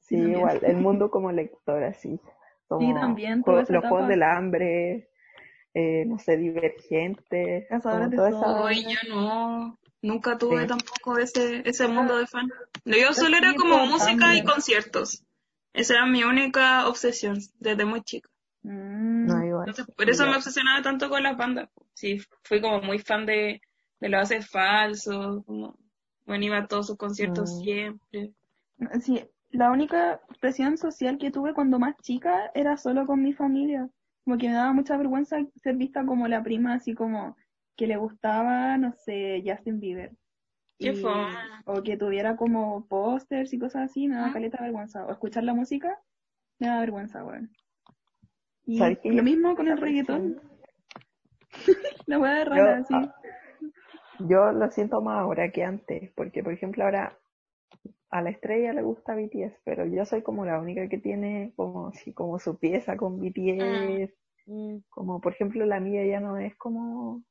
Sí, 0.00 0.16
También. 0.16 0.38
igual, 0.38 0.60
el 0.62 0.76
mundo 0.76 1.10
como 1.10 1.30
lector, 1.30 1.84
así. 1.84 2.18
Como 2.66 2.98
también, 2.98 3.42
los 3.46 3.68
juegos 3.68 4.08
del 4.08 4.22
hambre, 4.22 5.08
eh, 5.74 6.04
no 6.06 6.18
sé, 6.18 6.36
divergente, 6.36 7.66
Cazadores 7.68 8.10
de. 8.10 8.34
Hoy 8.34 8.82
yo 8.84 9.14
no, 9.14 9.78
nunca 10.02 10.36
tuve 10.38 10.62
Sí. 10.62 10.66
tampoco 10.68 11.18
ese, 11.18 11.62
ese 11.68 11.88
mundo 11.88 12.18
de 12.18 12.26
fan. 12.26 12.48
Yo 12.84 13.12
solo 13.12 13.36
era 13.36 13.50
sí, 13.50 13.56
como 13.56 13.86
música 13.86 14.34
y 14.34 14.44
conciertos. 14.44 15.24
Esa 15.74 15.94
era 15.94 16.06
mi 16.06 16.24
única 16.24 16.88
obsesión 16.88 17.38
desde 17.60 17.84
muy 17.84 18.02
chica. 18.02 18.28
Mm, 18.62 19.26
No, 19.26 19.37
igual. 19.64 19.68
Entonces, 19.68 19.94
por 19.94 20.08
eso 20.10 20.26
me 20.26 20.36
obsesionaba 20.36 20.82
tanto 20.82 21.08
con 21.08 21.22
las 21.22 21.36
bandas. 21.36 21.68
Sí, 21.94 22.18
fui 22.44 22.60
como 22.60 22.80
muy 22.82 22.98
fan 22.98 23.26
de, 23.26 23.60
de 24.00 24.08
los 24.08 24.22
haces 24.22 24.48
falsos, 24.48 25.44
como, 25.44 25.76
bueno, 26.26 26.44
iba 26.44 26.58
a 26.58 26.66
todos 26.66 26.86
sus 26.88 26.96
conciertos 26.96 27.50
Mm. 27.52 27.62
siempre. 27.64 28.32
Sí, 29.00 29.24
la 29.50 29.70
única 29.70 30.20
presión 30.40 30.78
social 30.78 31.18
que 31.18 31.30
tuve 31.30 31.54
cuando 31.54 31.78
más 31.78 31.96
chica 32.02 32.50
era 32.54 32.76
solo 32.76 33.06
con 33.06 33.22
mi 33.22 33.32
familia. 33.32 33.88
Como 34.24 34.38
que 34.38 34.48
me 34.48 34.54
daba 34.54 34.72
mucha 34.72 34.96
vergüenza 34.96 35.38
ser 35.62 35.76
vista 35.76 36.04
como 36.04 36.28
la 36.28 36.42
prima, 36.42 36.74
así 36.74 36.94
como 36.94 37.36
que 37.76 37.86
le 37.86 37.96
gustaba, 37.96 38.76
no 38.76 38.92
sé, 38.92 39.42
Justin 39.44 39.80
Bieber. 39.80 40.12
Qué 40.78 40.92
Y- 40.92 41.02
o 41.64 41.82
que 41.82 41.96
tuviera 41.96 42.36
como 42.36 42.86
pósters 42.86 43.52
y 43.52 43.58
cosas 43.58 43.90
así, 43.90 44.06
me 44.06 44.14
daba 44.16 44.28
Ah. 44.28 44.32
caleta 44.32 44.62
vergüenza. 44.62 45.04
O 45.06 45.10
escuchar 45.10 45.42
la 45.44 45.54
música, 45.54 45.98
me 46.60 46.68
daba 46.68 46.80
vergüenza, 46.80 47.24
weón. 47.24 47.50
Y 48.70 49.10
lo 49.12 49.22
mismo 49.22 49.56
con 49.56 49.66
el 49.68 49.78
reggaetón, 49.78 50.40
la 52.06 52.18
weá 52.18 52.34
de 52.34 52.44
rara, 52.44 52.78
Yo- 52.80 52.84
sí. 52.84 52.94
ah, 52.94 53.14
Yo 54.20 54.52
lo 54.52 54.70
siento 54.70 55.00
más 55.00 55.20
ahora 55.20 55.50
que 55.50 55.64
antes, 55.64 56.12
porque 56.14 56.42
por 56.42 56.52
ejemplo 56.52 56.84
ahora 56.84 57.18
a 58.10 58.20
la 58.22 58.30
estrella 58.30 58.72
le 58.72 58.82
gusta 58.82 59.14
BTS, 59.14 59.60
pero 59.64 59.86
yo 59.86 60.04
soy 60.04 60.22
como 60.22 60.44
la 60.44 60.60
única 60.60 60.88
que 60.88 60.98
tiene 60.98 61.52
como 61.56 61.88
así 61.88 62.12
como 62.12 62.38
su 62.38 62.58
pieza 62.58 62.96
con 62.96 63.18
BTS, 63.20 64.12
Mm. 64.50 64.78
como 64.88 65.20
por 65.20 65.32
ejemplo 65.34 65.66
la 65.66 65.78
mía 65.78 66.06
ya 66.06 66.20
no 66.20 66.38
es 66.38 66.56
como 66.56 67.22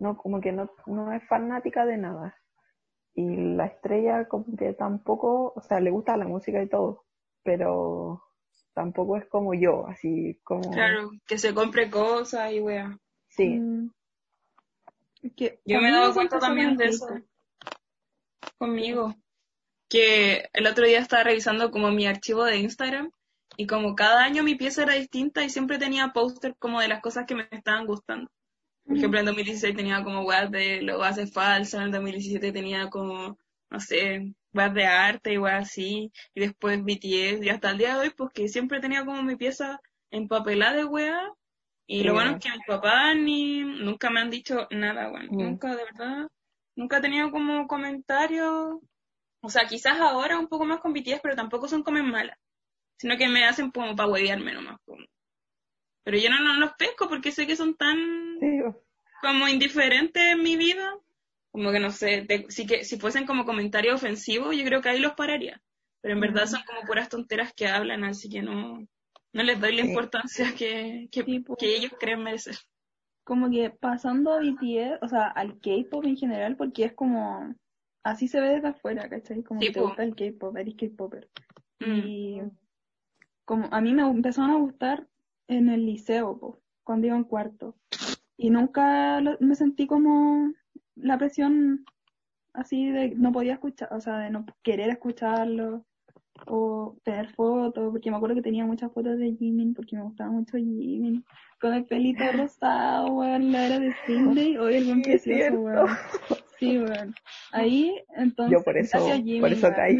no 0.00 0.16
como 0.16 0.40
que 0.40 0.50
no, 0.52 0.70
no 0.86 1.12
es 1.12 1.22
fanática 1.28 1.86
de 1.86 1.96
nada. 1.98 2.36
Y 3.14 3.36
la 3.56 3.66
estrella 3.66 4.26
como 4.28 4.44
que 4.56 4.72
tampoco, 4.74 5.52
o 5.56 5.60
sea, 5.62 5.80
le 5.80 5.90
gusta 5.90 6.16
la 6.16 6.26
música 6.26 6.62
y 6.62 6.68
todo, 6.68 7.04
pero 7.44 8.22
tampoco 8.78 9.16
es 9.16 9.26
como 9.26 9.54
yo, 9.54 9.88
así 9.88 10.38
como 10.44 10.70
Claro, 10.70 11.10
que 11.26 11.36
se 11.36 11.52
compre 11.52 11.90
cosas 11.90 12.52
y 12.52 12.60
wea. 12.60 12.96
sí. 13.28 13.48
Mm. 13.48 13.90
Que 15.36 15.58
Yo 15.64 15.80
me 15.80 15.88
he 15.88 15.92
dado 15.92 16.14
cuenta 16.14 16.38
también 16.38 16.76
de 16.76 16.86
eso 16.86 17.08
conmigo. 18.56 19.16
Que 19.88 20.48
el 20.52 20.66
otro 20.68 20.86
día 20.86 21.00
estaba 21.00 21.24
revisando 21.24 21.72
como 21.72 21.90
mi 21.90 22.06
archivo 22.06 22.44
de 22.44 22.58
Instagram 22.58 23.10
y 23.56 23.66
como 23.66 23.96
cada 23.96 24.22
año 24.22 24.44
mi 24.44 24.54
pieza 24.54 24.84
era 24.84 24.94
distinta 24.94 25.42
y 25.42 25.50
siempre 25.50 25.78
tenía 25.78 26.12
póster 26.12 26.54
como 26.60 26.80
de 26.80 26.86
las 26.86 27.00
cosas 27.00 27.26
que 27.26 27.34
me 27.34 27.48
estaban 27.50 27.84
gustando. 27.86 28.30
Por 28.86 28.96
ejemplo, 28.96 29.18
en 29.18 29.26
2016 29.26 29.74
tenía 29.74 30.04
como 30.04 30.22
weas 30.22 30.52
de 30.52 30.82
lo 30.82 30.98
bases 30.98 31.32
falsas, 31.32 31.84
en 31.84 31.90
2017 31.90 32.52
tenía 32.52 32.88
como, 32.90 33.38
no 33.70 33.80
sé, 33.80 34.34
weas 34.58 34.74
de 34.74 34.86
arte 34.86 35.32
y 35.32 35.38
weas 35.38 35.62
así, 35.68 36.10
y 36.34 36.40
después 36.40 36.82
BTS, 36.82 37.42
y 37.44 37.48
hasta 37.48 37.70
el 37.70 37.78
día 37.78 37.94
de 37.94 38.00
hoy, 38.00 38.10
pues 38.10 38.30
que 38.34 38.48
siempre 38.48 38.80
tenía 38.80 39.04
como 39.04 39.22
mi 39.22 39.36
pieza 39.36 39.80
empapelada 40.10 40.76
de 40.76 40.84
weá. 40.84 41.20
Y 41.86 41.98
Sí. 42.00 42.04
lo 42.04 42.14
bueno 42.14 42.32
es 42.32 42.42
que 42.44 42.50
mis 42.50 42.66
papás 42.66 43.16
ni 43.16 43.60
nunca 43.60 44.10
me 44.10 44.20
han 44.20 44.30
dicho 44.30 44.66
nada, 44.70 45.10
weón. 45.10 45.26
Mm. 45.30 45.38
Nunca, 45.42 45.74
de 45.76 45.84
verdad. 45.84 46.28
Nunca 46.76 46.98
he 46.98 47.00
tenido 47.00 47.30
como 47.30 47.66
comentarios. 47.66 48.78
O 49.40 49.48
sea, 49.48 49.66
quizás 49.68 49.98
ahora 50.00 50.38
un 50.38 50.48
poco 50.48 50.64
más 50.66 50.80
con 50.80 50.92
BTS, 50.92 51.20
pero 51.22 51.36
tampoco 51.36 51.68
son 51.68 51.82
como 51.84 52.02
malas. 52.02 52.36
Sino 52.98 53.16
que 53.16 53.28
me 53.28 53.44
hacen 53.44 53.70
como 53.70 53.94
para 53.96 54.08
huevearme 54.10 54.52
nomás. 54.52 54.76
como. 54.84 55.04
Pero 56.04 56.18
yo 56.18 56.30
no, 56.30 56.40
no 56.40 56.54
los 56.58 56.72
pesco 56.74 57.08
porque 57.08 57.32
sé 57.32 57.46
que 57.46 57.54
son 57.56 57.76
tan 57.76 57.98
Sí, 58.40 58.60
como 59.22 59.46
indiferentes 59.48 60.22
en 60.22 60.42
mi 60.42 60.56
vida. 60.56 60.94
Como 61.58 61.72
que 61.72 61.80
no 61.80 61.90
sé, 61.90 62.22
de- 62.22 62.46
si, 62.50 62.66
que, 62.68 62.84
si 62.84 62.98
fuesen 63.00 63.26
como 63.26 63.44
comentarios 63.44 63.96
ofensivos, 63.96 64.56
yo 64.56 64.64
creo 64.64 64.80
que 64.80 64.90
ahí 64.90 65.00
los 65.00 65.14
pararía. 65.14 65.60
Pero 66.00 66.14
en 66.14 66.20
verdad 66.20 66.46
son 66.46 66.60
como 66.64 66.82
puras 66.82 67.08
tonteras 67.08 67.52
que 67.52 67.66
hablan, 67.66 68.04
así 68.04 68.28
que 68.28 68.42
no, 68.42 68.86
no 69.32 69.42
les 69.42 69.60
doy 69.60 69.74
la 69.74 69.84
importancia 69.84 70.54
que, 70.56 71.08
que, 71.10 71.24
Sí, 71.24 71.40
pues. 71.40 71.58
que 71.58 71.74
ellos 71.76 71.90
creen 71.98 72.22
merecer. 72.22 72.54
Como 73.24 73.50
que 73.50 73.70
pasando 73.70 74.32
a 74.32 74.38
BTS, 74.38 74.98
o 75.02 75.08
sea, 75.08 75.26
al 75.26 75.58
K-pop 75.58 76.04
en 76.04 76.16
general, 76.16 76.54
porque 76.56 76.84
es 76.84 76.92
como, 76.92 77.52
así 78.04 78.28
se 78.28 78.38
ve 78.40 78.50
desde 78.50 78.68
afuera, 78.68 79.08
¿cachai? 79.08 79.42
Como 79.42 79.60
Sí, 79.60 79.66
que 79.66 79.72
te 79.72 79.80
po. 79.80 79.86
gusta 79.88 80.04
el 80.04 80.14
K-pop, 80.14 80.56
eres 80.56 80.76
K-popper. 80.76 81.28
Mm. 81.80 81.98
Y 82.06 82.40
como 83.44 83.68
a 83.72 83.80
mí 83.80 83.92
me 83.94 84.02
empezaron 84.02 84.50
a 84.52 84.58
gustar 84.58 85.08
en 85.48 85.68
el 85.70 85.84
liceo, 85.86 86.38
po, 86.38 86.60
cuando 86.84 87.08
iba 87.08 87.16
en 87.16 87.24
cuarto. 87.24 87.74
Y 88.36 88.50
nunca 88.50 89.20
lo- 89.20 89.36
me 89.40 89.56
sentí 89.56 89.88
como 89.88 90.52
la 91.00 91.18
presión 91.18 91.84
así 92.54 92.90
de 92.90 93.10
no 93.16 93.32
podía 93.32 93.54
escuchar, 93.54 93.88
o 93.92 94.00
sea, 94.00 94.18
de 94.18 94.30
no 94.30 94.44
querer 94.62 94.90
escucharlo 94.90 95.84
o 96.46 96.96
tener 97.04 97.28
fotos, 97.30 97.90
porque 97.90 98.10
me 98.10 98.16
acuerdo 98.16 98.36
que 98.36 98.42
tenía 98.42 98.64
muchas 98.64 98.92
fotos 98.92 99.18
de 99.18 99.34
Jimin, 99.34 99.74
porque 99.74 99.96
me 99.96 100.02
gustaba 100.02 100.30
mucho 100.30 100.56
Jimin, 100.56 101.24
con 101.60 101.74
el 101.74 101.84
pelito 101.84 102.24
rosado, 102.32 103.08
weón, 103.08 103.52
la 103.52 103.66
era 103.66 103.80
de 103.80 103.94
Day, 104.34 104.56
hoy 104.58 104.74
el 104.76 104.84
buen 104.84 105.02
precioso, 105.02 105.60
weón. 105.60 105.88
Sí, 106.58 106.78
weón. 106.78 107.14
Ahí, 107.52 108.02
entonces, 108.16 108.58
Yo 108.58 108.64
por 108.64 108.76
eso, 108.76 108.98
Jimin, 109.16 109.40
por 109.40 109.52
eso 109.52 109.70
caí. 109.74 109.98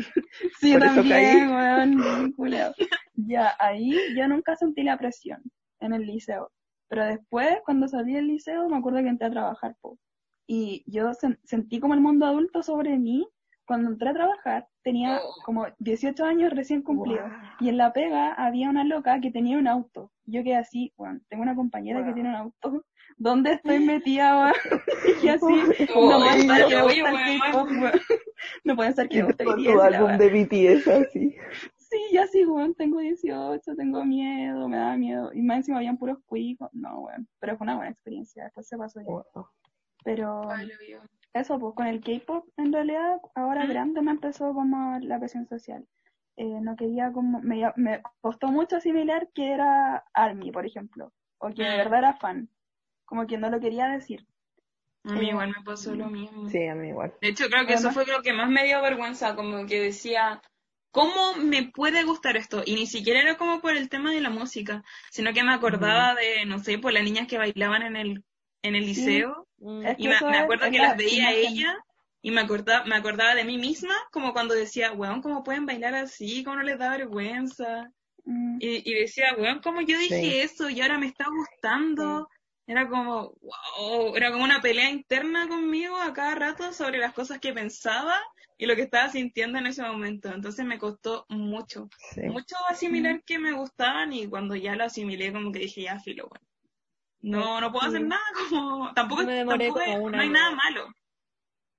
Sí, 0.60 0.72
Por 0.72 0.84
eso 0.84 0.94
también, 0.96 1.48
caí. 1.48 2.34
weón. 2.36 2.74
Ya, 3.14 3.54
ahí 3.58 3.96
yo 4.16 4.28
nunca 4.28 4.56
sentí 4.56 4.82
la 4.82 4.96
presión 4.96 5.42
en 5.80 5.92
el 5.92 6.06
liceo. 6.06 6.50
Pero 6.88 7.04
después, 7.04 7.58
cuando 7.64 7.86
salí 7.86 8.14
del 8.14 8.28
liceo, 8.28 8.68
me 8.68 8.78
acuerdo 8.78 9.02
que 9.02 9.08
entré 9.08 9.26
a 9.26 9.30
trabajar, 9.30 9.76
po. 9.80 9.98
Y 10.50 10.82
yo 10.90 11.10
sen- 11.12 11.38
sentí 11.44 11.78
como 11.78 11.92
el 11.94 12.00
mundo 12.00 12.26
adulto 12.26 12.62
sobre 12.62 12.98
mí. 12.98 13.28
Cuando 13.66 13.90
entré 13.90 14.08
a 14.08 14.14
trabajar, 14.14 14.66
tenía 14.82 15.18
Oh. 15.22 15.34
como 15.44 15.66
18 15.78 16.24
años 16.24 16.50
recién 16.54 16.80
cumplidos. 16.80 17.20
Guau. 17.28 17.40
Y 17.60 17.68
en 17.68 17.76
la 17.76 17.92
pega 17.92 18.32
había 18.32 18.70
una 18.70 18.82
loca 18.82 19.20
que 19.20 19.30
tenía 19.30 19.58
un 19.58 19.68
auto. 19.68 20.10
Yo 20.24 20.42
quedé 20.42 20.56
así, 20.56 20.90
weón, 20.96 21.22
tengo 21.28 21.42
una 21.42 21.54
compañera 21.54 21.98
que 22.00 22.06
Wow. 22.06 22.14
tiene 22.14 22.28
un 22.30 22.34
auto. 22.36 22.84
¿Dónde 23.18 23.52
estoy 23.52 23.80
metida? 23.80 24.52
Y 25.22 25.28
así, 25.28 25.44
Oh, 25.94 26.10
no 26.10 26.18
pueden 26.18 26.46
saber 26.46 26.66
que 26.68 26.74
me 26.76 26.82
oye, 26.82 27.02
gusta 27.02 27.90
el. 27.90 28.00
No 28.64 28.76
pueden 28.76 28.94
saber 28.94 29.08
que 29.10 29.20
Con 29.44 29.62
tu 29.62 29.74
la 29.74 29.84
álbum 29.84 30.16
de 30.16 30.28
BTS 30.30 30.88
así. 30.88 31.34
Sí, 31.76 31.96
ya 32.12 32.26
sí, 32.26 32.44
weón, 32.46 32.74
tengo 32.74 33.00
18, 33.00 33.74
tengo 33.76 34.04
miedo, 34.04 34.66
me 34.68 34.76
da 34.78 34.96
miedo. 34.96 35.30
Y 35.34 35.42
más 35.42 35.58
encima 35.58 35.78
habían 35.78 35.98
puros 35.98 36.18
cuicos. 36.24 36.70
No, 36.72 37.00
weón. 37.00 37.28
Pero 37.40 37.56
fue 37.58 37.64
una 37.66 37.76
buena 37.76 37.90
experiencia, 37.90 38.44
después 38.44 38.66
se 38.66 38.78
pasó 38.78 39.00
ya. 39.00 39.06
Wow. 39.06 39.24
Pero 40.04 40.48
eso, 41.34 41.58
pues 41.58 41.74
con 41.74 41.86
el 41.86 42.00
K-pop, 42.00 42.48
en 42.56 42.72
realidad, 42.72 43.20
ahora 43.34 43.64
¿Mm? 43.64 43.68
grande 43.68 44.02
me 44.02 44.10
empezó 44.12 44.52
como 44.54 44.98
la 45.00 45.18
presión 45.18 45.46
social. 45.48 45.86
Eh, 46.36 46.60
no 46.60 46.76
quería 46.76 47.12
como, 47.12 47.40
me, 47.40 47.72
me 47.76 48.02
costó 48.20 48.48
mucho 48.48 48.76
asimilar 48.76 49.28
que 49.34 49.50
era 49.52 50.04
ARMY, 50.14 50.52
por 50.52 50.66
ejemplo, 50.66 51.12
o 51.38 51.48
que 51.50 51.62
de 51.62 51.74
Mm. 51.74 51.78
verdad 51.78 51.98
era 51.98 52.14
fan. 52.14 52.48
Como 53.04 53.26
que 53.26 53.38
no 53.38 53.50
lo 53.50 53.60
quería 53.60 53.88
decir. 53.88 54.24
A 55.04 55.14
mí 55.14 55.26
Eh, 55.26 55.30
igual 55.30 55.48
me 55.56 55.64
pasó 55.64 55.94
lo 55.94 56.06
mismo. 56.06 56.48
Sí, 56.48 56.66
a 56.66 56.74
mí 56.74 56.88
igual. 56.88 57.12
De 57.20 57.28
hecho, 57.28 57.48
creo 57.48 57.66
que 57.66 57.74
eso 57.74 57.90
fue 57.90 58.06
lo 58.06 58.22
que 58.22 58.32
más 58.32 58.48
me 58.48 58.64
dio 58.64 58.80
vergüenza, 58.82 59.34
como 59.34 59.66
que 59.66 59.80
decía, 59.80 60.40
¿cómo 60.90 61.34
me 61.36 61.70
puede 61.72 62.04
gustar 62.04 62.36
esto? 62.36 62.62
Y 62.64 62.74
ni 62.74 62.86
siquiera 62.86 63.20
era 63.20 63.36
como 63.36 63.60
por 63.60 63.76
el 63.76 63.88
tema 63.88 64.12
de 64.12 64.20
la 64.20 64.30
música, 64.30 64.84
sino 65.10 65.32
que 65.32 65.42
me 65.42 65.52
acordaba 65.52 66.14
de, 66.14 66.46
no 66.46 66.58
sé, 66.58 66.78
por 66.78 66.92
las 66.92 67.02
niñas 67.04 67.26
que 67.26 67.38
bailaban 67.38 67.82
en 67.82 67.96
el, 67.96 68.24
en 68.62 68.74
el 68.76 68.86
liceo. 68.86 69.46
Mm. 69.58 69.86
Y 69.96 70.08
me, 70.08 70.16
acuerdo 70.16 70.66
es 70.66 70.70
que 70.72 70.78
la 70.78 70.88
las 70.88 70.96
veía 70.96 71.32
imagen. 71.32 71.52
ella 71.52 71.76
y 72.22 72.30
me 72.30 72.40
acordaba, 72.40 72.84
me 72.84 72.96
acordaba 72.96 73.34
de 73.34 73.44
mí 73.44 73.58
misma, 73.58 73.94
como 74.12 74.32
cuando 74.32 74.54
decía, 74.54 74.92
weón, 74.92 75.22
¿cómo 75.22 75.42
pueden 75.44 75.66
bailar 75.66 75.94
así? 75.94 76.42
¿Cómo 76.44 76.56
no 76.56 76.62
les 76.62 76.78
da 76.78 76.90
vergüenza? 76.90 77.90
Mm, 78.24 78.58
Y, 78.60 78.90
y 78.90 78.94
decía, 79.00 79.34
weón, 79.38 79.60
¿cómo 79.60 79.80
yo 79.82 79.98
dije 79.98 80.30
Sí. 80.32 80.40
eso 80.40 80.68
y 80.70 80.80
ahora 80.80 80.98
me 80.98 81.06
está 81.06 81.26
gustando? 81.28 82.28
Era 82.66 82.88
como, 82.88 83.34
wow, 83.40 84.14
era 84.16 84.30
como 84.32 84.44
una 84.44 84.60
pelea 84.60 84.90
interna 84.90 85.48
conmigo 85.48 85.96
a 85.96 86.12
cada 86.12 86.34
rato 86.34 86.72
sobre 86.72 86.98
las 86.98 87.14
cosas 87.14 87.38
que 87.40 87.52
pensaba 87.54 88.20
y 88.58 88.66
lo 88.66 88.76
que 88.76 88.82
estaba 88.82 89.08
sintiendo 89.10 89.58
en 89.58 89.66
ese 89.68 89.82
momento. 89.82 90.28
Entonces 90.32 90.66
me 90.66 90.78
costó 90.78 91.24
mucho, 91.28 91.88
Sí. 92.14 92.22
mucho 92.22 92.56
asimilar 92.68 93.22
que 93.24 93.38
me 93.38 93.52
gustaban 93.52 94.12
y 94.12 94.26
cuando 94.28 94.54
ya 94.56 94.74
lo 94.76 94.84
asimilé 94.84 95.32
como 95.32 95.52
que 95.52 95.60
dije, 95.60 95.82
ya, 95.82 95.98
filo, 96.00 96.28
bueno. 96.28 96.47
No, 97.20 97.60
no 97.60 97.72
puedo 97.72 97.86
hacer 97.88 98.00
Sí. 98.02 98.06
nada, 98.08 98.22
como, 98.50 98.92
tampoco, 98.94 99.22
Me 99.24 99.34
demoré 99.34 99.66
tampoco 99.66 99.84
como 99.92 100.10
no 100.10 100.20
hay 100.20 100.28
nada 100.30 100.50
malo. 100.54 100.86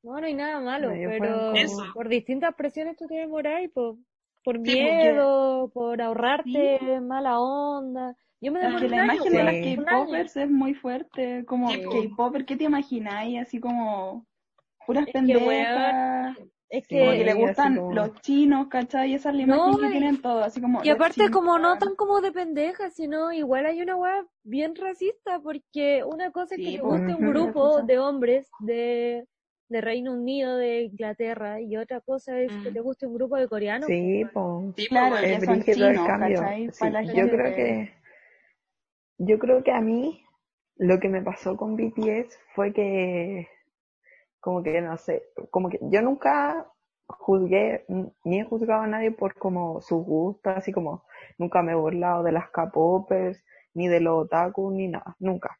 No, 0.03 0.19
no 0.19 0.25
hay 0.25 0.33
nada 0.33 0.59
malo, 0.59 0.89
No, 0.89 1.09
pero 1.09 1.53
como- 1.53 1.93
por 1.93 2.07
distintas 2.09 2.55
presiones 2.55 2.95
tú 2.97 3.05
te 3.07 3.15
demoras 3.15 3.61
por, 3.73 3.95
por 4.43 4.55
porque- 4.57 4.73
miedo, 4.83 5.69
por 5.73 6.01
ahorrarte 6.01 7.01
mala 7.01 7.39
onda. 7.39 8.15
Yo 8.41 8.53
me 8.53 8.61
demoré 8.61 8.87
la 8.87 9.01
año, 9.03 9.13
imagen 9.15 9.33
de 9.33 9.63
Sí. 9.63 9.69
año. 9.73 9.85
K-popers 9.85 10.37
es 10.37 10.49
muy 10.49 10.73
fuerte. 10.73 11.43
Como 11.45 11.69
Sí, 11.71 11.81
po. 11.83 11.89
K-popper, 11.91 12.45
¿qué 12.45 12.55
te 12.55 12.63
imagináis? 12.63 13.41
Así 13.41 13.59
como 13.59 14.25
puras 14.87 15.01
Es 15.07 15.07
que, 15.07 15.11
pendejas. 15.19 16.37
Es 16.71 16.87
que 16.87 17.23
le 17.23 17.33
gustan 17.33 17.75
como- 17.77 17.93
los 17.93 18.13
chinos, 18.21 18.67
¿cachai? 18.67 19.15
Esa 19.15 19.29
es 19.31 19.35
la 19.35 19.41
imagen 19.41 19.71
No, 19.71 19.77
que 19.79 19.87
y- 19.87 19.91
tienen 19.91 20.21
todos, 20.21 20.45
así 20.45 20.61
como 20.61 20.83
y 20.83 20.89
aparte 20.89 21.15
chinos, 21.15 21.31
como 21.31 21.57
no 21.57 21.77
tan 21.79 21.95
como 21.95 22.21
de 22.21 22.31
pendejas, 22.31 22.93
sino 22.93 23.31
igual 23.33 23.65
hay 23.65 23.81
una 23.81 23.95
weá 23.95 24.23
bien 24.43 24.75
racista, 24.75 25.39
porque 25.41 26.03
una 26.05 26.29
cosa 26.31 26.55
es 26.55 26.61
que 26.61 26.71
Sí, 26.73 26.77
po. 26.77 26.89
guste 26.89 27.15
un 27.15 27.27
grupo 27.27 27.81
de 27.81 27.97
hombres 27.97 28.47
de, 28.59 29.25
de 29.67 29.81
Reino 29.81 30.13
Unido, 30.13 30.57
de 30.57 30.83
Inglaterra, 30.83 31.59
y 31.59 31.75
otra 31.75 32.01
cosa 32.01 32.39
es 32.39 32.51
que 32.63 32.69
Mm. 32.69 32.73
te 32.73 32.79
guste 32.81 33.07
un 33.07 33.13
grupo 33.15 33.35
de 33.37 33.47
coreanos. 33.47 33.87
Sí, 33.87 34.25
po, 34.31 34.61
po. 34.67 34.73
Sí, 34.77 34.87
Claro, 34.89 35.15
pues, 35.19 35.43
son 35.45 35.55
el 35.55 35.63
chinos, 35.65 36.07
cambio. 36.07 36.41
yo 37.15 37.29
creo 37.29 37.55
que 37.55 37.93
yo 39.17 39.37
creo 39.39 39.63
que 39.63 39.71
a 39.71 39.81
mí 39.81 40.23
lo 40.77 40.99
que 40.99 41.09
me 41.09 41.21
pasó 41.21 41.57
con 41.57 41.75
BTS 41.75 42.37
fue 42.55 42.71
que 42.73 43.47
como 44.41 44.63
que 44.63 44.81
no 44.81 44.97
sé, 44.97 45.23
como 45.51 45.69
que 45.69 45.79
yo 45.83 46.01
nunca 46.01 46.67
juzgué 47.07 47.85
ni 48.23 48.39
he 48.41 48.43
juzgado 48.45 48.83
a 48.83 48.87
nadie 48.87 49.11
por 49.11 49.35
como 49.35 49.81
sus 49.81 50.03
gustos, 50.05 50.53
así 50.57 50.71
como 50.71 51.03
nunca 51.37 51.61
me 51.63 51.73
he 51.73 51.75
burlado 51.75 52.23
de 52.23 52.31
las 52.31 52.49
K-popers, 52.51 53.43
ni 53.73 53.87
de 53.87 53.99
los 54.01 54.25
otaku, 54.25 54.71
ni 54.71 54.87
nada, 54.87 55.15
nunca. 55.19 55.59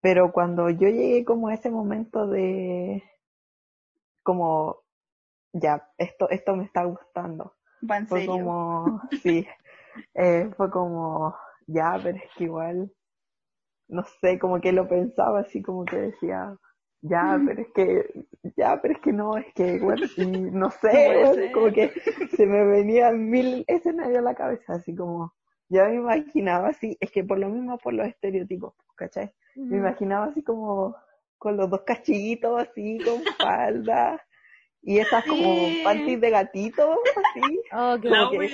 Pero 0.00 0.32
cuando 0.32 0.70
yo 0.70 0.88
llegué 0.88 1.24
como 1.24 1.46
a 1.48 1.54
ese 1.54 1.70
momento 1.70 2.26
de 2.26 3.02
como 4.22 4.84
ya, 5.52 5.88
esto, 5.98 6.28
esto 6.30 6.56
me 6.56 6.64
está 6.64 6.84
gustando. 6.84 7.54
En 7.96 8.06
Fue 8.08 8.24
serio. 8.24 8.24
como, 8.24 9.02
sí, 9.22 9.46
eh, 10.14 10.50
fue 10.56 10.70
como, 10.70 11.36
ya, 11.66 12.00
pero 12.02 12.18
es 12.18 12.24
que 12.36 12.44
igual, 12.44 12.92
no 13.88 14.04
sé, 14.20 14.38
como 14.38 14.60
que 14.60 14.72
lo 14.72 14.88
pensaba 14.88 15.40
así, 15.40 15.62
como 15.62 15.84
que 15.84 15.96
decía, 15.96 16.56
ya, 17.00 17.40
pero 17.46 17.62
es 17.62 17.68
que, 17.74 18.24
ya, 18.56 18.80
pero 18.80 18.94
es 18.94 19.00
que 19.00 19.12
no, 19.12 19.36
es 19.36 19.52
que, 19.54 19.78
bueno, 19.78 20.06
y 20.16 20.26
no 20.26 20.70
sé, 20.82 21.22
bueno, 21.24 21.52
como 21.52 21.72
que 21.72 21.92
se 22.36 22.46
me 22.46 22.64
venían 22.64 23.28
mil 23.30 23.64
escenarios 23.68 24.18
a 24.18 24.22
la 24.22 24.34
cabeza, 24.34 24.74
así 24.74 24.94
como, 24.94 25.34
ya 25.68 25.84
me 25.88 25.96
imaginaba 25.96 26.68
así, 26.68 26.96
es 27.00 27.10
que 27.10 27.24
por 27.24 27.38
lo 27.38 27.48
mismo 27.48 27.78
por 27.78 27.94
los 27.94 28.06
estereotipos, 28.06 28.74
¿cachai? 28.96 29.32
Me 29.54 29.76
imaginaba 29.78 30.26
así 30.26 30.42
como, 30.42 30.96
con 31.38 31.56
los 31.56 31.68
dos 31.70 31.82
cachillitos 31.82 32.60
así, 32.60 32.98
con 33.04 33.22
falda, 33.36 34.20
y 34.82 34.98
esas 34.98 35.24
como 35.24 35.66
Sí. 35.66 35.80
panties 35.84 36.20
de 36.20 36.30
gatito, 36.30 36.92
así. 37.16 37.60
Oh, 37.72 37.96
La 38.02 38.30
que-. 38.30 38.50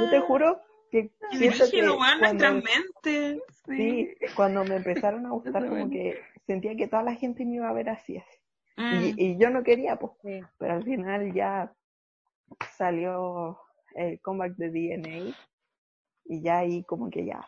Yo 0.00 0.10
te 0.10 0.20
juro 0.20 0.60
que 0.90 1.10
siento 1.32 1.64
que 1.70 1.82
nuestra 1.82 2.18
cuando, 2.18 2.62
mente. 2.62 3.42
sí, 3.66 4.08
cuando 4.36 4.64
me 4.64 4.76
empezaron 4.76 5.26
a 5.26 5.30
gustar, 5.30 5.68
como 5.68 5.90
que 5.90 6.18
sentía 6.46 6.76
que 6.76 6.88
toda 6.88 7.02
la 7.02 7.14
gente 7.14 7.44
me 7.44 7.56
iba 7.56 7.68
a 7.68 7.72
ver 7.72 7.88
así, 7.90 8.16
así. 8.18 8.38
Mm. 8.76 9.02
Y, 9.02 9.14
y 9.32 9.38
yo 9.38 9.50
no 9.50 9.62
quería, 9.62 9.96
pues, 9.96 10.12
Sí. 10.22 10.40
pero 10.58 10.74
al 10.74 10.84
final 10.84 11.32
ya 11.34 11.72
salió 12.76 13.58
el 13.94 14.20
comeback 14.20 14.56
de 14.56 14.70
DNA 14.70 15.34
y 16.26 16.42
ya 16.42 16.58
ahí 16.58 16.84
como 16.84 17.10
que 17.10 17.24
ya, 17.24 17.44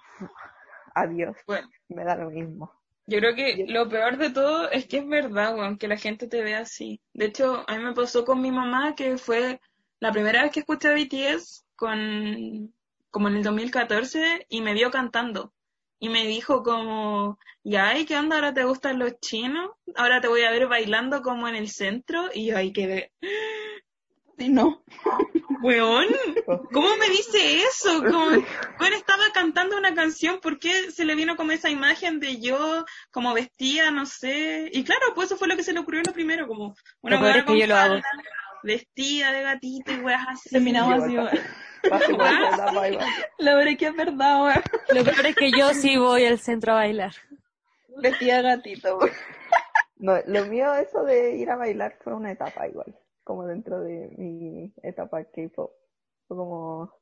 adiós, 0.94 1.36
Bueno, 1.46 1.68
me 1.88 2.04
da 2.04 2.16
lo 2.16 2.30
mismo. 2.30 2.72
yo 3.06 3.18
creo 3.18 3.34
que 3.34 3.66
lo 3.68 3.88
peor 3.88 4.16
de 4.18 4.30
todo 4.30 4.70
es 4.70 4.86
que 4.86 4.98
es 4.98 5.08
verdad, 5.08 5.54
weón, 5.56 5.78
que 5.78 5.88
la 5.88 5.96
gente 5.96 6.28
te 6.28 6.42
ve 6.42 6.54
así. 6.54 7.00
De 7.14 7.26
hecho, 7.26 7.64
a 7.68 7.76
mí 7.76 7.84
me 7.84 7.94
pasó 7.94 8.24
con 8.24 8.40
mi 8.40 8.50
mamá 8.50 8.94
que 8.94 9.18
fue 9.18 9.60
la 10.00 10.12
primera 10.12 10.42
vez 10.42 10.52
que 10.52 10.60
escuché 10.60 10.88
a 10.88 10.94
BTS 10.94 11.64
con 11.76 12.72
como 13.10 13.28
en 13.28 13.36
el 13.36 13.42
2014 13.42 14.46
y 14.48 14.60
me 14.60 14.74
vio 14.74 14.90
cantando. 14.90 15.52
Y 15.98 16.08
me 16.08 16.26
dijo 16.26 16.62
como, 16.62 17.38
ya, 17.64 17.98
¿y 17.98 18.04
qué 18.04 18.16
onda? 18.16 18.36
¿Ahora 18.36 18.54
te 18.54 18.64
gustan 18.64 18.98
los 18.98 19.18
chinos? 19.20 19.70
Ahora 19.96 20.20
te 20.20 20.28
voy 20.28 20.42
a 20.42 20.50
ver 20.50 20.68
bailando 20.68 21.22
como 21.22 21.48
en 21.48 21.56
el 21.56 21.68
centro. 21.68 22.30
Y 22.32 22.46
yo 22.46 22.56
ahí 22.56 22.72
quedé, 22.72 23.12
Y 24.38 24.48
no. 24.48 24.84
weón, 25.62 26.06
¿cómo 26.72 26.96
me 26.96 27.08
dice 27.08 27.62
eso? 27.62 28.02
Como, 28.02 28.26
weón, 28.26 28.92
estaba 28.94 29.24
cantando 29.34 29.76
una 29.76 29.94
canción, 29.94 30.40
¿por 30.40 30.58
qué 30.58 30.90
se 30.90 31.04
le 31.04 31.14
vino 31.14 31.36
como 31.36 31.52
esa 31.52 31.70
imagen 31.70 32.20
de 32.20 32.40
yo 32.40 32.84
como 33.10 33.34
vestida, 33.34 33.90
no 33.90 34.06
sé? 34.06 34.70
Y 34.72 34.84
claro, 34.84 35.06
pues 35.14 35.26
eso 35.26 35.36
fue 35.36 35.48
lo 35.48 35.56
que 35.56 35.64
se 35.64 35.72
le 35.72 35.80
ocurrió 35.80 36.02
lo 36.06 36.12
primero, 36.12 36.46
como 36.46 36.74
una 37.00 37.36
yo 37.36 37.44
con 37.44 37.58
lo 37.58 37.76
hago. 37.76 37.94
falda, 37.94 38.08
vestida 38.62 39.32
de 39.32 39.42
gatito 39.42 39.92
y 39.92 40.00
weas 40.00 40.26
así. 40.28 40.50
Terminamos 40.50 41.02
así, 41.02 41.16
La 43.38 43.54
verdad 43.54 43.72
es 43.72 43.78
que 43.78 43.86
es 43.86 43.96
verdad, 43.96 44.42
weón. 44.42 44.62
Lo 44.94 45.04
peor 45.04 45.26
es 45.26 45.36
que 45.36 45.50
yo 45.50 45.70
sí 45.74 45.96
voy 45.96 46.24
al 46.24 46.38
centro 46.38 46.72
a 46.72 46.76
bailar. 46.76 47.12
Vestida 48.02 48.42
gatito, 48.42 48.98
weón. 48.98 49.10
No, 49.98 50.14
lo 50.26 50.44
mío, 50.46 50.74
eso 50.74 51.02
de 51.02 51.36
ir 51.36 51.50
a 51.50 51.56
bailar 51.56 51.98
fue 52.00 52.14
una 52.14 52.30
etapa 52.30 52.68
igual, 52.68 52.96
como 53.24 53.46
dentro 53.46 53.80
de 53.80 54.14
mi 54.16 54.72
etapa 54.82 55.24
K-pop. 55.24 55.72
Fue 56.28 56.36
como, 56.36 56.92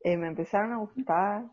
eh, 0.00 0.16
me 0.16 0.28
empezaron 0.28 0.72
a 0.72 0.78
gustar 0.78 1.44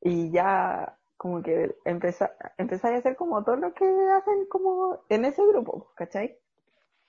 y 0.00 0.30
ya 0.30 0.98
como 1.16 1.42
que 1.42 1.76
empecé, 1.84 2.30
empecé 2.56 2.88
a 2.88 2.96
hacer 2.96 3.16
como 3.16 3.44
todo 3.44 3.56
lo 3.56 3.74
que 3.74 3.84
hacen 4.16 4.46
como 4.48 5.04
en 5.08 5.24
ese 5.26 5.44
grupo, 5.46 5.92
¿cachai? 5.94 6.38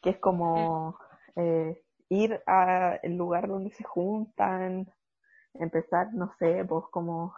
Que 0.02 0.12
es 0.12 0.18
como 0.18 0.97
eh, 1.36 1.86
ir 2.10 2.41
al 2.45 2.99
lugar 3.16 3.47
donde 3.47 3.72
se 3.72 3.84
juntan, 3.84 4.91
empezar, 5.53 6.14
no 6.14 6.32
sé, 6.39 6.66
pues 6.68 6.86
como 6.91 7.34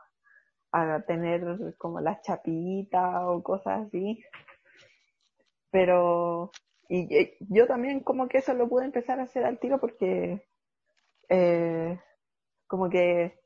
a 0.72 1.01
tener 1.01 1.76
como 1.78 1.99
las 1.99 2.22
chapitas 2.22 3.22
o 3.24 3.43
cosas 3.43 3.88
así. 3.88 4.24
Pero, 5.69 6.51
y 6.89 7.38
yo 7.53 7.67
también 7.67 8.01
como 8.01 8.28
que 8.28 8.39
eso 8.39 8.53
lo 8.53 8.67
pude 8.67 8.86
empezar 8.86 9.19
a 9.19 9.24
hacer 9.24 9.45
al 9.45 9.59
tiro 9.59 9.80
porque, 9.80 10.45
eh, 11.30 11.99
como 12.67 12.89
que 12.89 13.39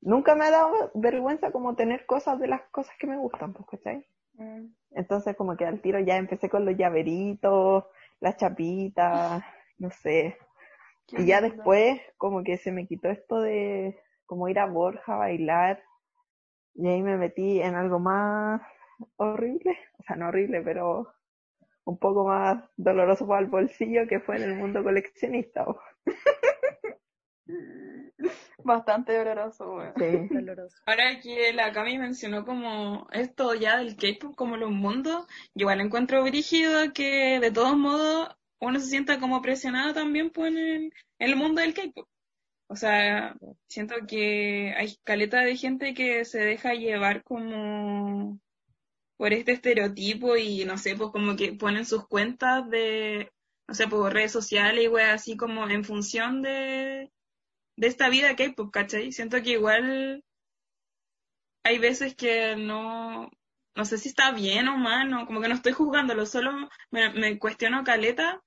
nunca 0.00 0.34
me 0.34 0.44
ha 0.44 0.50
dado 0.50 0.90
vergüenza 0.94 1.50
como 1.50 1.74
tener 1.74 2.06
cosas 2.06 2.38
de 2.38 2.48
las 2.48 2.62
cosas 2.70 2.94
que 2.98 3.06
me 3.06 3.18
gustan, 3.18 3.52
pues, 3.52 3.68
¿cachai? 3.68 4.06
Entonces 4.90 5.36
como 5.36 5.56
que 5.56 5.66
al 5.66 5.80
tiro 5.80 5.98
ya 6.00 6.16
empecé 6.16 6.48
con 6.48 6.64
los 6.64 6.76
llaveritos, 6.76 7.84
las 8.20 8.36
chapitas, 8.36 9.42
no 9.78 9.90
sé. 9.90 10.36
Y 11.10 11.26
ya 11.26 11.40
después 11.40 12.00
como 12.16 12.44
que 12.44 12.58
se 12.58 12.72
me 12.72 12.86
quitó 12.86 13.08
esto 13.08 13.40
de 13.40 13.98
como 14.26 14.48
ir 14.48 14.58
a 14.58 14.66
Borja 14.66 15.14
a 15.14 15.18
bailar 15.18 15.82
y 16.74 16.86
ahí 16.86 17.02
me 17.02 17.16
metí 17.16 17.60
en 17.60 17.74
algo 17.74 17.98
más 17.98 18.60
horrible, 19.16 19.78
o 19.98 20.02
sea, 20.02 20.16
no 20.16 20.28
horrible, 20.28 20.60
pero 20.62 21.12
un 21.84 21.98
poco 21.98 22.26
más 22.26 22.62
doloroso 22.76 23.26
para 23.26 23.40
el 23.40 23.46
bolsillo 23.46 24.06
que 24.06 24.20
fue 24.20 24.36
en 24.36 24.42
el 24.42 24.56
mundo 24.56 24.84
coleccionista. 24.84 25.66
Bastante 28.58 29.16
doloroso, 29.16 29.74
weón. 29.74 29.94
Sí. 29.96 30.28
Doloroso. 30.34 30.76
Ahora 30.84 31.18
que 31.20 31.52
la 31.54 31.72
Cami 31.72 31.98
mencionó 31.98 32.44
como 32.44 33.08
esto 33.12 33.54
ya 33.54 33.78
del 33.78 33.96
K-pop 33.96 34.36
como 34.36 34.56
los 34.56 34.70
mundos, 34.70 35.26
yo 35.54 35.62
igual 35.62 35.80
encuentro 35.80 36.22
brígido 36.22 36.92
que 36.92 37.40
de 37.40 37.50
todos 37.50 37.76
modos 37.76 38.36
uno 38.60 38.80
se 38.80 38.86
sienta 38.86 39.18
como 39.20 39.42
presionado 39.42 39.94
también 39.94 40.30
pues, 40.30 40.54
en 40.54 40.92
el, 41.18 41.36
mundo 41.36 41.60
del 41.60 41.74
K-pop. 41.74 42.08
O 42.68 42.76
sea, 42.76 43.36
siento 43.68 43.94
que 44.06 44.74
hay 44.76 44.96
caleta 45.04 45.40
de 45.40 45.56
gente 45.56 45.94
que 45.94 46.24
se 46.24 46.40
deja 46.40 46.74
llevar 46.74 47.22
como 47.24 48.38
por 49.16 49.32
este 49.32 49.52
estereotipo 49.52 50.36
y 50.36 50.64
no 50.64 50.78
sé, 50.78 50.94
pues 50.96 51.10
como 51.10 51.36
que 51.36 51.52
ponen 51.54 51.86
sus 51.86 52.06
cuentas 52.06 52.68
de, 52.70 53.32
no 53.68 53.74
sé, 53.74 53.88
por 53.88 54.12
redes 54.12 54.32
sociales 54.32 54.84
y 54.84 54.88
wey, 54.88 55.06
así 55.06 55.36
como 55.36 55.68
en 55.68 55.84
función 55.84 56.42
de, 56.42 57.10
de 57.76 57.86
esta 57.86 58.08
vida 58.10 58.36
K-pop, 58.36 58.70
¿cachai? 58.72 59.12
Siento 59.12 59.42
que 59.42 59.52
igual 59.52 60.24
hay 61.64 61.78
veces 61.78 62.14
que 62.14 62.56
no, 62.56 63.30
no 63.74 63.84
sé 63.84 63.98
si 63.98 64.08
está 64.08 64.32
bien 64.32 64.68
o 64.68 64.76
mal, 64.76 65.10
no, 65.10 65.26
como 65.26 65.40
que 65.40 65.48
no 65.48 65.54
estoy 65.54 65.72
juzgándolo, 65.72 66.26
solo 66.26 66.68
me 66.90 67.38
cuestiono 67.38 67.84
caleta 67.84 68.42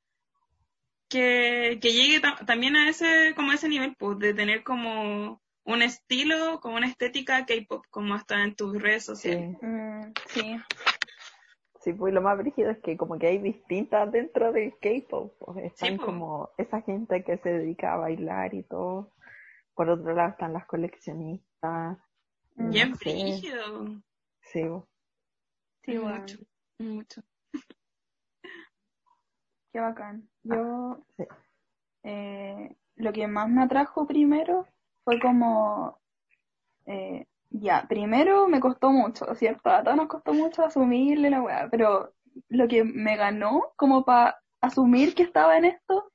que, 1.12 1.78
que 1.82 1.91
llegue 1.93 2.20
ta- 2.22 2.39
también 2.45 2.76
a 2.76 2.89
ese, 2.89 3.34
como 3.36 3.51
a 3.51 3.55
ese 3.55 3.68
nivel, 3.70 3.95
pues, 3.99 4.18
de 4.20 4.34
tener 4.34 4.64
como 4.64 5.41
un 5.64 5.82
estilo, 5.82 6.59
como 6.62 6.78
una 6.78 6.88
estética 6.88 7.45
K-pop, 7.45 7.86
como 7.89 8.16
hasta 8.16 8.43
en 8.43 8.55
tus 8.55 8.82
redes 8.82 9.05
sociales. 9.05 9.57
Sí. 9.59 9.66
Mm, 9.66 10.14
sí. 10.28 10.57
Sí, 11.84 11.93
pues 11.93 12.14
lo 12.14 12.22
más 12.22 12.38
brígido 12.38 12.70
es 12.72 12.78
que 12.80 12.95
como 12.95 13.18
que 13.20 13.28
hay 13.28 13.39
distintas 13.39 14.12
dentro 14.12 14.51
del 14.51 14.74
K-pop. 14.80 15.34
pues, 15.39 15.66
Están 15.66 15.97
po. 15.97 16.05
como 16.05 16.49
esa 16.57 16.82
gente 16.82 17.24
que 17.24 17.38
se 17.39 17.49
dedica 17.49 17.93
a 17.93 17.97
bailar 17.97 18.53
y 18.53 18.64
todo. 18.64 19.12
Por 19.74 19.89
otro 19.89 20.14
lado 20.14 20.30
están 20.30 20.53
las 20.53 20.66
coleccionistas. 20.68 21.97
Mm, 22.55 22.70
Bien 22.72 22.89
no 22.91 22.95
sé. 22.97 23.03
brígido. 23.12 23.86
Sí, 24.43 24.64
po. 24.64 24.88
Sí, 25.84 25.97
weón. 25.97 26.20
mucho, 26.22 26.38
mucho. 26.80 27.22
Qué 29.74 29.80
bacán. 29.80 30.30
Yo, 30.44 30.98
sí. 31.18 31.26
eh, 32.04 32.76
lo 32.96 33.14
que 33.14 33.28
más 33.28 33.50
me 33.50 33.64
atrajo 33.64 34.08
primero 34.08 34.68
fue 35.04 35.20
como, 35.20 36.00
eh, 36.86 37.26
ya, 37.52 37.86
primero 37.89 38.48
me 38.48 38.60
costó 38.60 38.92
mucho, 38.92 39.34
¿cierto? 39.36 39.70
A 39.70 39.84
todos 39.84 39.98
nos 39.98 40.08
costó 40.08 40.34
mucho 40.34 40.66
asumirle 40.66 41.30
la 41.30 41.42
weá, 41.42 41.70
pero 41.72 42.14
lo 42.50 42.68
que 42.68 42.84
me 42.84 43.18
ganó 43.18 43.74
como 43.78 44.06
para 44.06 44.39
asumir 44.62 45.16
que 45.16 45.24
estaba 45.24 45.58
en 45.58 45.66
esto 45.66 46.12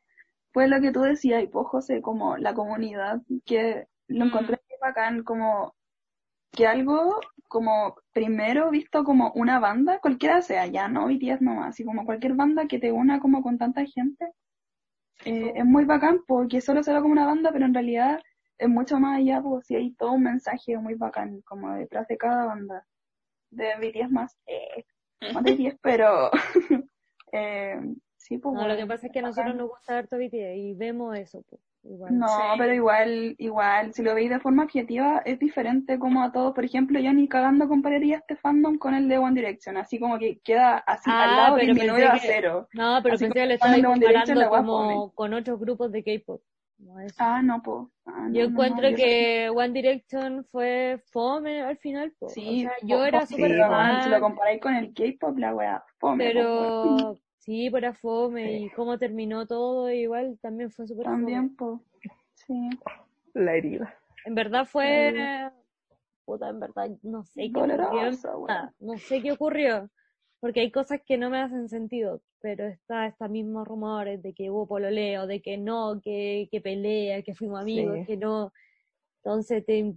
fue 0.53 0.69
lo 0.69 0.81
que 0.81 0.93
tú 0.93 1.03
decías, 1.03 1.43
y 1.43 1.49
pues 1.49 1.67
José, 1.69 2.03
como 2.03 2.37
la 2.39 2.55
comunidad, 2.55 3.21
que 3.47 3.89
lo 4.09 4.25
Mm. 4.27 4.29
encontré 4.29 4.61
muy 4.71 4.79
bacán, 4.81 5.25
como 5.25 5.75
que 6.57 6.67
algo 6.67 7.21
como 7.49 7.95
primero 8.13 8.71
visto 8.71 9.05
como 9.05 9.33
una 9.35 9.61
banda, 9.61 10.01
cualquiera 10.01 10.43
sea, 10.43 10.67
ya 10.67 10.89
no 10.89 11.07
BTS 11.07 11.41
nomás, 11.43 11.69
así 11.69 11.85
como 11.85 12.05
cualquier 12.05 12.35
banda 12.35 12.67
que 12.67 12.81
te 12.81 12.91
una 12.91 13.21
como 13.21 13.43
con 13.43 13.59
tanta 13.59 13.85
gente, 13.85 14.33
eh, 15.25 15.53
es 15.55 15.65
muy 15.65 15.85
bacán 15.85 16.21
porque 16.27 16.61
solo 16.61 16.83
se 16.83 16.93
ve 16.93 17.01
como 17.01 17.13
una 17.13 17.27
banda, 17.27 17.51
pero 17.53 17.67
en 17.67 17.75
realidad 17.75 18.21
es 18.59 18.69
mucho 18.69 18.99
más 18.99 19.19
allá, 19.19 19.41
pues 19.43 19.67
si 19.67 19.77
hay 19.77 19.93
todo 19.93 20.13
un 20.13 20.25
mensaje 20.25 20.77
muy 20.79 20.95
bacán 20.95 21.41
como 21.43 21.75
detrás 21.75 22.07
de 22.09 22.17
cada 22.17 22.47
banda. 22.47 22.87
De 23.51 23.75
BTS 23.77 24.11
más, 24.11 24.37
eh, 24.47 24.85
más 25.33 25.45
de 25.45 25.55
10, 25.55 25.77
pero 25.81 26.31
eh, 27.33 27.81
sí, 28.17 28.39
pues 28.39 28.55
No, 28.55 28.67
lo 28.67 28.77
que 28.77 28.87
pasa 28.87 29.07
es 29.07 29.13
que 29.13 29.21
a 29.21 29.23
nosotros 29.23 29.55
nos 29.55 29.69
gusta 29.69 29.99
harto 29.99 30.19
BTS 30.19 30.57
y 30.57 30.75
vemos 30.75 31.17
eso, 31.17 31.43
pues, 31.49 31.63
igual. 31.89 32.19
No, 32.19 32.29
Sí. 32.29 32.35
pero 32.59 32.75
igual, 32.75 33.35
igual, 33.39 33.93
si 33.93 34.03
lo 34.03 34.15
veis 34.15 34.31
de 34.31 34.41
forma 34.41 34.65
objetiva, 34.65 35.23
es 35.25 35.39
diferente 35.39 35.99
como 35.99 36.23
a 36.23 36.33
todos. 36.33 36.55
Por 36.55 36.65
ejemplo, 36.65 36.99
yo 37.01 37.13
ni 37.13 37.29
cagando 37.29 37.69
compararía 37.69 38.17
este 38.17 38.37
fandom 38.37 38.79
con 38.79 38.95
el 38.95 39.09
de 39.09 39.19
One 39.19 39.35
Direction, 39.35 39.77
así 39.77 39.99
como 39.99 40.19
que 40.19 40.39
queda 40.41 40.79
así 40.79 41.11
Ah, 41.13 41.25
al 41.25 41.37
lado 41.37 41.57
pero 41.57 41.75
disminuido 41.75 42.11
pensé 42.11 42.19
a 42.19 42.21
que- 42.21 42.27
cero. 42.35 42.69
No, 42.75 43.01
pero 43.03 43.15
Así 43.15 43.25
pensé 43.25 43.41
que 43.41 43.47
lo 43.47 43.55
estaba 43.55 43.73
cuando 43.73 43.91
One 43.91 44.01
Direction 44.07 44.39
comparando 44.39 44.73
como 44.73 45.13
con 45.15 45.35
otros 45.35 45.59
grupos 45.61 45.93
de 45.93 46.03
K-pop. 46.05 46.41
No. 46.79 46.95
Ah, 47.19 47.41
no, 47.43 47.63
po. 47.63 47.91
Ah, 48.05 48.27
no, 48.29 48.35
Yo 48.35 48.43
no, 48.45 48.51
encuentro 48.51 48.83
no, 48.83 48.91
yo 48.91 48.97
que 48.97 49.49
One 49.49 49.71
Direction 49.71 50.45
fue 50.53 51.01
fome 51.11 51.63
al 51.63 51.79
final, 51.79 52.13
po. 52.19 52.29
Sí, 52.29 52.67
o 52.67 52.69
sea, 52.69 52.77
po- 52.81 52.87
yo 52.87 53.05
era 53.07 53.25
súper 53.27 53.53
sí, 53.53 53.59
fan, 53.59 54.03
Si 54.03 54.11
lo 54.11 54.21
comparáis 54.21 54.61
con 54.61 54.75
el 54.75 54.93
K-pop, 54.93 55.39
la 55.39 55.55
wea, 55.55 55.83
fome, 55.99 56.25
po, 56.27 56.31
pero 56.35 57.17
sí, 57.47 57.67
era 57.69 57.95
fome 57.95 58.59
Sí. 58.59 58.65
y 58.65 58.71
cómo 58.71 58.99
terminó 58.99 59.47
todo 59.47 59.91
igual 59.91 60.39
también 60.43 60.71
fue 60.71 60.87
súper. 60.87 61.07
También, 61.07 61.57
po. 61.57 61.81
Sí. 62.35 62.69
La 63.33 63.55
herida. 63.55 63.95
En 64.27 64.35
verdad 64.35 64.67
fue, 64.67 65.51
puta, 66.25 66.49
en 66.51 66.61
verdad 66.61 66.91
no 67.03 67.25
sé 67.25 67.51
qué 67.53 67.61
ocurrió, 67.61 68.11
no 68.81 68.99
sé 68.99 69.23
qué 69.23 69.33
ocurrió, 69.33 69.89
porque 70.41 70.61
hay 70.61 70.71
cosas 70.71 71.01
que 71.07 71.17
no 71.17 71.31
me 71.31 71.39
hacen 71.41 71.69
sentido, 71.69 72.21
pero 72.41 72.67
está 72.67 73.07
estos 73.07 73.31
mismos 73.31 73.67
rumores 73.67 74.21
de 74.23 74.35
que 74.35 74.51
hubo 74.51 74.67
pololeo, 74.67 75.27
de 75.27 75.41
que 75.41 75.57
no, 75.59 76.01
que, 76.03 76.49
que 76.51 76.61
pelea, 76.61 77.23
que 77.23 77.35
fuimos 77.35 77.61
amigos, 77.61 77.99
Sí. 78.01 78.07
que 78.07 78.17
no, 78.17 78.53
entonces 79.23 79.65
te, 79.65 79.95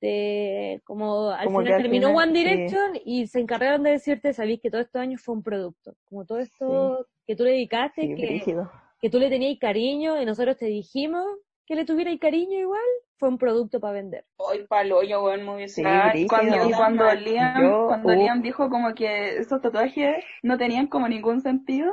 te 0.00 0.80
como 0.84 1.30
al 1.30 1.46
Como 1.46 1.58
que 1.58 1.64
final 1.64 1.76
al 1.76 1.82
terminó 1.82 2.08
final, 2.08 2.28
One 2.28 2.32
sí. 2.32 2.44
Direction 2.44 2.90
y 3.04 3.26
se 3.26 3.40
encargaron 3.40 3.82
de 3.82 3.90
decirte, 3.90 4.32
sabéis 4.32 4.60
que 4.60 4.70
todos 4.70 4.84
estos 4.84 5.00
años 5.00 5.22
fue 5.22 5.34
un 5.34 5.42
producto, 5.42 5.94
como 6.04 6.24
todo 6.24 6.38
esto 6.38 7.06
que 7.26 7.36
tú 7.36 7.44
le 7.44 7.50
dedicaste, 7.52 8.02
Sí, 8.02 8.14
que, 8.14 8.56
que 9.00 9.10
tú 9.10 9.18
le 9.18 9.28
tenías 9.28 9.58
cariño 9.58 10.20
y 10.20 10.24
nosotros 10.24 10.56
te 10.56 10.66
dijimos 10.66 11.24
que 11.66 11.74
le 11.74 11.84
tuvierais 11.84 12.18
cariño 12.18 12.58
igual, 12.58 12.80
fue 13.18 13.28
un 13.28 13.36
producto 13.36 13.78
para 13.78 13.92
vender. 13.92 14.24
Hoy 14.38 14.66
palo, 14.66 15.02
yo, 15.02 15.22
weón, 15.22 15.44
me 15.44 15.54
hubiese 15.56 15.82
cuando, 15.82 16.18
y 16.18 16.72
cuando 16.72 17.14
Liam, 17.14 17.62
Yo, 17.62 17.86
cuando 17.88 18.08
uh. 18.08 18.16
Liam 18.16 18.40
dijo 18.40 18.70
como 18.70 18.94
que 18.94 19.36
esos 19.36 19.60
tatuajes 19.60 20.24
no 20.42 20.56
tenían 20.56 20.86
como 20.86 21.08
ningún 21.08 21.42
sentido, 21.42 21.92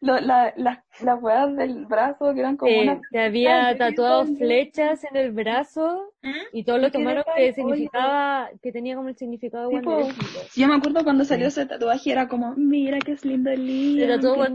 Lo- 0.00 0.18
la, 0.20 0.52
las 0.56 0.78
las 1.00 1.22
weas 1.22 1.54
del 1.56 1.86
brazo 1.86 2.34
que 2.34 2.40
eran 2.40 2.56
como 2.56 2.72
Sí, 2.72 2.78
una... 2.80 3.00
se 3.10 3.18
había 3.20 3.78
tatuado 3.78 4.24
flechas 4.26 5.04
en 5.04 5.16
el 5.16 5.32
brazo 5.32 6.12
¿Mm? 6.22 6.30
y 6.52 6.64
todos 6.64 6.80
lo 6.80 6.88
¿Y 6.88 6.90
qué 6.90 6.98
tomaron 6.98 7.24
que 7.36 7.52
significaba, 7.52 8.50
que 8.62 8.72
tenía 8.72 8.96
como 8.96 9.08
el 9.08 9.16
significado 9.16 9.68
de 9.68 9.68
Sí, 9.68 9.74
One 9.76 9.84
po. 9.84 9.96
Direction. 9.96 10.46
Yo 10.56 10.68
me 10.68 10.74
acuerdo 10.74 11.04
cuando 11.04 11.24
salió 11.24 11.46
ese 11.48 11.66
tatuaje 11.66 12.12
era 12.12 12.28
como, 12.28 12.54
mira 12.56 12.98
que 12.98 13.12
es 13.12 13.24
lindo 13.24 13.50
el 13.50 13.64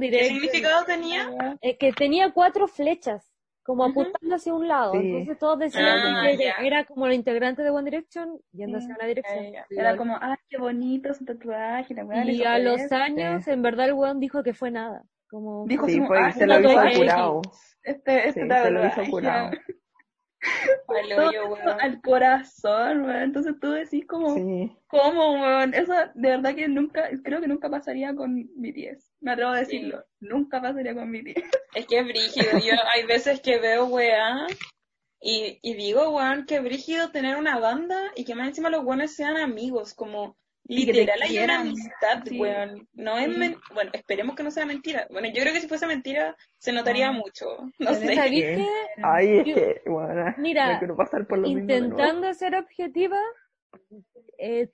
¿Qué 0.01 0.25
significado 0.25 0.85
tenía? 0.85 1.57
Es 1.61 1.77
que 1.77 1.93
tenía 1.93 2.31
cuatro 2.31 2.67
flechas, 2.67 3.25
como 3.67 3.83
apuntando 3.83 4.33
hacia 4.33 4.53
un 4.53 4.65
lado. 4.65 4.93
Sí. 4.93 4.99
Entonces 4.99 5.37
todos 5.39 5.59
decían 5.59 5.85
Ah, 5.85 6.25
que 6.37 6.65
era 6.65 6.85
como 6.85 7.05
los 7.05 7.15
integrantes 7.15 7.65
de 7.65 7.69
One 7.69 7.83
Direction 7.83 8.39
yendo 8.53 8.77
hacia 8.77 8.87
Sí. 8.87 8.95
una 8.97 9.07
dirección. 9.07 9.43
Eh, 9.43 9.63
Era 9.71 9.97
como, 9.97 10.17
ay, 10.21 10.37
qué 10.47 10.57
bonito 10.57 11.13
su 11.13 11.25
tatuaje, 11.25 11.93
la 11.93 12.25
Y 12.31 12.43
a 12.45 12.59
los 12.59 12.89
años, 12.93 13.45
en 13.49 13.61
verdad, 13.61 13.87
el 13.87 13.93
weón 13.93 14.21
dijo 14.21 14.41
que 14.41 14.53
fue 14.53 14.71
nada. 14.71 15.03
Como, 15.29 15.65
Dijo 15.67 15.85
Sí, 15.85 15.95
como, 15.97 16.07
fue, 16.07 16.19
ah, 16.19 16.31
se 16.31 16.47
lo 16.47 16.59
hizo 16.61 16.97
curado. 16.97 17.41
Este, 17.83 18.29
este 18.29 18.41
Sí, 18.43 18.49
se 18.49 18.71
lo 18.71 18.85
hizo 18.87 19.01
curado. 19.11 19.51
Al 20.87 21.09
todo 21.09 21.27
hoyo, 21.27 21.43
eso 21.43 21.65
weón. 21.65 21.81
al 21.81 22.01
corazón, 22.01 23.01
weón. 23.05 23.21
Entonces 23.23 23.53
tú 23.59 23.71
decís 23.71 24.05
como, 24.07 24.35
Sí. 24.35 24.71
¿cómo, 24.87 25.33
weón? 25.41 25.73
Eso 25.73 25.93
de 26.15 26.29
verdad 26.29 26.55
que 26.55 26.67
nunca, 26.67 27.09
creo 27.23 27.41
que 27.41 27.47
nunca 27.47 27.69
pasaría 27.69 28.15
con 28.15 28.43
BTS. 28.55 29.11
Me 29.21 29.31
atrevo 29.31 29.51
a 29.51 29.59
decirlo. 29.59 30.03
Nunca 30.19 30.61
pasaría 30.61 30.93
con 30.93 31.11
BTS. 31.11 31.35
Es 31.75 31.85
que 31.85 31.99
es 31.99 32.05
brígido. 32.05 32.51
Yo 32.59 32.73
hay 32.93 33.05
veces 33.05 33.39
que 33.41 33.59
veo 33.59 33.85
weá 33.85 34.47
y, 35.21 35.59
y 35.61 35.73
digo, 35.75 36.09
weón, 36.09 36.45
que 36.45 36.59
brígido 36.59 37.11
tener 37.11 37.37
una 37.37 37.59
banda 37.59 37.99
y 38.15 38.23
que 38.25 38.33
más 38.35 38.47
encima 38.47 38.69
los 38.69 38.83
weones 38.83 39.15
sean 39.15 39.37
amigos, 39.37 39.93
como 39.93 40.37
literal 40.67 41.21
hay 41.21 41.37
una 41.39 41.61
amistad, 41.61 42.23
Sí. 42.25 42.39
weón. 42.39 42.87
No 42.93 43.17
es 43.17 43.25
Sí. 43.31 43.37
men- 43.39 43.55
bueno, 43.73 43.91
esperemos 43.93 44.35
que 44.35 44.43
no 44.43 44.51
sea 44.51 44.65
mentira. 44.65 45.07
Bueno, 45.09 45.27
yo 45.29 45.41
creo 45.41 45.53
que 45.53 45.61
si 45.61 45.67
fuese 45.67 45.87
mentira 45.87 46.35
se 46.57 46.71
notaría 46.71 47.11
No. 47.11 47.19
mucho. 47.19 47.45
No 47.79 47.93
sé. 47.93 48.15
¿Sabiste? 48.15 48.65
Ay, 49.03 49.37
es 49.39 49.45
Yo- 49.45 49.55
que, 49.55 49.81
bueno, 49.85 50.33
Mira, 50.37 50.73
no 50.73 50.79
quiero 50.79 50.95
pasar 50.95 51.25
por 51.27 51.37
lo 51.39 51.47
mismo 51.47 51.65
de 51.67 51.79
nuevo. 51.81 51.93
Intentando 51.95 52.33
ser 52.33 52.55
objetiva, 52.55 53.19
eh, 54.37 54.69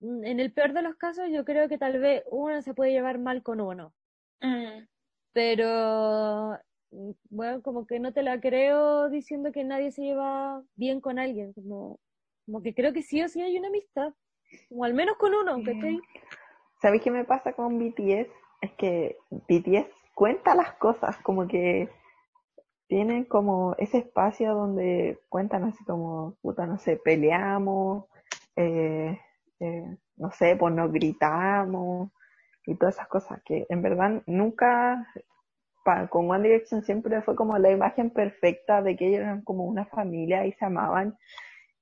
en 0.00 0.40
el 0.40 0.52
peor 0.52 0.72
de 0.72 0.82
los 0.82 0.96
casos, 0.96 1.26
yo 1.30 1.44
creo 1.44 1.68
que 1.68 1.78
tal 1.78 1.98
vez 1.98 2.22
uno 2.30 2.60
se 2.62 2.74
puede 2.74 2.92
llevar 2.92 3.18
mal 3.18 3.42
con 3.42 3.60
uno. 3.60 3.94
Mm. 4.42 4.84
Pero, 5.32 6.58
mm, 6.90 7.10
bueno, 7.30 7.62
como 7.62 7.86
que 7.86 7.98
no 7.98 8.12
te 8.12 8.22
la 8.22 8.40
creo 8.40 9.08
diciendo 9.10 9.52
que 9.52 9.64
nadie 9.64 9.90
se 9.92 10.02
lleva 10.02 10.62
bien 10.76 11.00
con 11.00 11.18
alguien. 11.18 11.52
Como, 11.54 11.98
como 12.44 12.62
que 12.62 12.74
creo 12.74 12.92
que 12.92 13.02
sí 13.02 13.22
o 13.22 13.28
sí 13.28 13.40
hay 13.42 13.56
una 13.58 13.68
amistad. 13.68 14.12
O 14.70 14.84
al 14.84 14.94
menos 14.94 15.16
con 15.16 15.34
uno. 15.34 15.62
¿cachai? 15.62 16.00
¿Sabéis 16.80 17.02
qué 17.02 17.10
me 17.10 17.24
pasa 17.24 17.52
con 17.52 17.78
BTS? 17.78 18.30
Es 18.60 18.72
que 18.72 19.16
BTS 19.30 19.90
cuenta 20.14 20.54
las 20.54 20.72
cosas, 20.74 21.16
como 21.18 21.46
que 21.46 21.88
tienen 22.88 23.24
como 23.24 23.74
ese 23.78 23.98
espacio 23.98 24.54
donde 24.54 25.18
cuentan 25.28 25.64
así 25.64 25.84
como, 25.84 26.36
puta, 26.42 26.66
no 26.66 26.78
sé, 26.78 26.96
peleamos, 26.96 28.04
eh, 28.56 29.18
eh, 29.60 29.96
no 30.16 30.30
sé, 30.32 30.56
pues 30.56 30.74
nos 30.74 30.92
gritamos 30.92 32.10
y 32.66 32.74
todas 32.76 32.94
esas 32.96 33.08
cosas 33.08 33.40
que 33.44 33.66
en 33.68 33.82
verdad 33.82 34.22
nunca, 34.26 35.06
pa- 35.84 36.08
con 36.08 36.30
One 36.30 36.44
Direction 36.48 36.82
siempre 36.82 37.22
fue 37.22 37.36
como 37.36 37.58
la 37.58 37.70
imagen 37.70 38.10
perfecta 38.10 38.82
de 38.82 38.96
que 38.96 39.08
ellos 39.08 39.20
eran 39.20 39.42
como 39.42 39.64
una 39.64 39.86
familia 39.86 40.46
y 40.46 40.52
se 40.52 40.64
amaban 40.64 41.16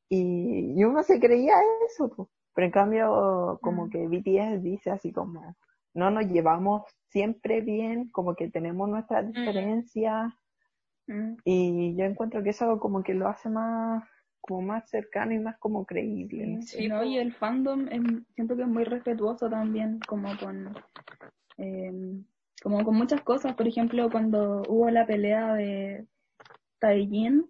y, 0.09 0.75
y 0.79 0.85
uno 0.85 1.03
se 1.03 1.21
creía 1.21 1.55
eso, 1.87 2.09
pues. 2.15 2.29
Pero 2.55 2.67
en 2.67 2.71
cambio, 2.73 3.59
como 3.63 3.87
Mm. 3.87 3.91
que 3.91 4.09
BTS 4.09 4.63
dice 4.63 4.91
así 4.91 5.13
como, 5.13 5.57
no 5.95 6.11
nos 6.11 6.27
llevamos 6.27 6.83
siempre 7.09 7.61
bien, 7.61 8.11
como 8.11 8.35
que 8.35 8.51
tenemos 8.51 8.89
nuestras 8.89 9.27
diferencias, 9.27 10.33
Mm. 11.07 11.35
y 11.45 11.95
yo 11.97 12.05
encuentro 12.07 12.43
que 12.43 12.51
eso 12.51 12.79
como 12.81 13.03
que 13.03 13.13
lo 13.13 13.29
hace 13.29 13.51
más, 13.51 14.05
como 14.41 14.63
más 14.63 14.89
cercano 14.89 15.33
y 15.33 15.39
más 15.39 15.59
como 15.59 15.85
creíble. 15.85 16.47
no. 16.47 16.63
Sí, 16.63 16.89
¿no? 16.89 17.05
Y 17.05 17.19
el 17.19 17.33
fandom 17.35 17.87
siento 18.35 18.57
que 18.57 18.63
es 18.63 18.69
muy 18.69 18.85
respetuoso 18.85 19.51
también, 19.51 20.01
como 20.09 20.29
con, 20.39 20.75
em, 21.59 22.25
como 22.63 22.83
con 22.85 22.95
muchas 22.97 23.21
cosas. 23.23 23.55
Por 23.55 23.69
ejemplo, 23.69 24.09
cuando 24.11 24.63
hubo 24.69 24.89
la 24.91 25.07
pelea 25.07 25.53
de 25.55 26.07
Taeyin, 26.79 27.47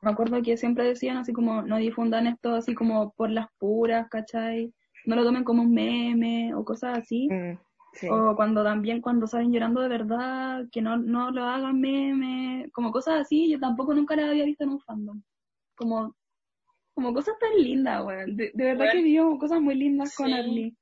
me 0.00 0.10
acuerdo 0.10 0.42
que 0.42 0.56
siempre 0.56 0.84
decían 0.84 1.16
así 1.16 1.32
como, 1.32 1.62
no 1.62 1.76
difundan 1.76 2.26
esto 2.26 2.54
así 2.54 2.74
como 2.74 3.12
por 3.12 3.30
las 3.30 3.48
puras, 3.58 4.08
¿cachai? 4.08 4.72
No 5.06 5.16
lo 5.16 5.24
tomen 5.24 5.44
como 5.44 5.62
un 5.62 5.72
meme 5.72 6.54
o 6.54 6.64
cosas 6.64 6.98
así. 6.98 7.28
Mm, 7.30 7.58
sí. 7.94 8.08
O 8.10 8.36
cuando 8.36 8.62
también 8.62 9.00
cuando 9.00 9.26
salen 9.26 9.52
llorando 9.52 9.80
de 9.80 9.88
verdad, 9.88 10.64
que 10.70 10.82
no, 10.82 10.96
no 10.96 11.30
lo 11.30 11.44
hagan 11.44 11.80
meme, 11.80 12.68
como 12.72 12.92
cosas 12.92 13.20
así, 13.20 13.50
yo 13.50 13.58
tampoco 13.58 13.94
nunca 13.94 14.14
las 14.16 14.30
había 14.30 14.44
visto 14.44 14.64
en 14.64 14.70
un 14.70 14.80
fandom. 14.80 15.22
Como, 15.74 16.14
como 16.94 17.14
cosas 17.14 17.34
tan 17.38 17.56
lindas, 17.56 18.04
weón. 18.04 18.36
De, 18.36 18.50
de 18.54 18.64
verdad 18.64 18.78
Bueno, 18.78 18.92
que 18.92 19.02
vivió 19.02 19.38
cosas 19.38 19.60
muy 19.60 19.74
lindas 19.74 20.14
con. 20.14 20.32
Arlie. 20.32 20.74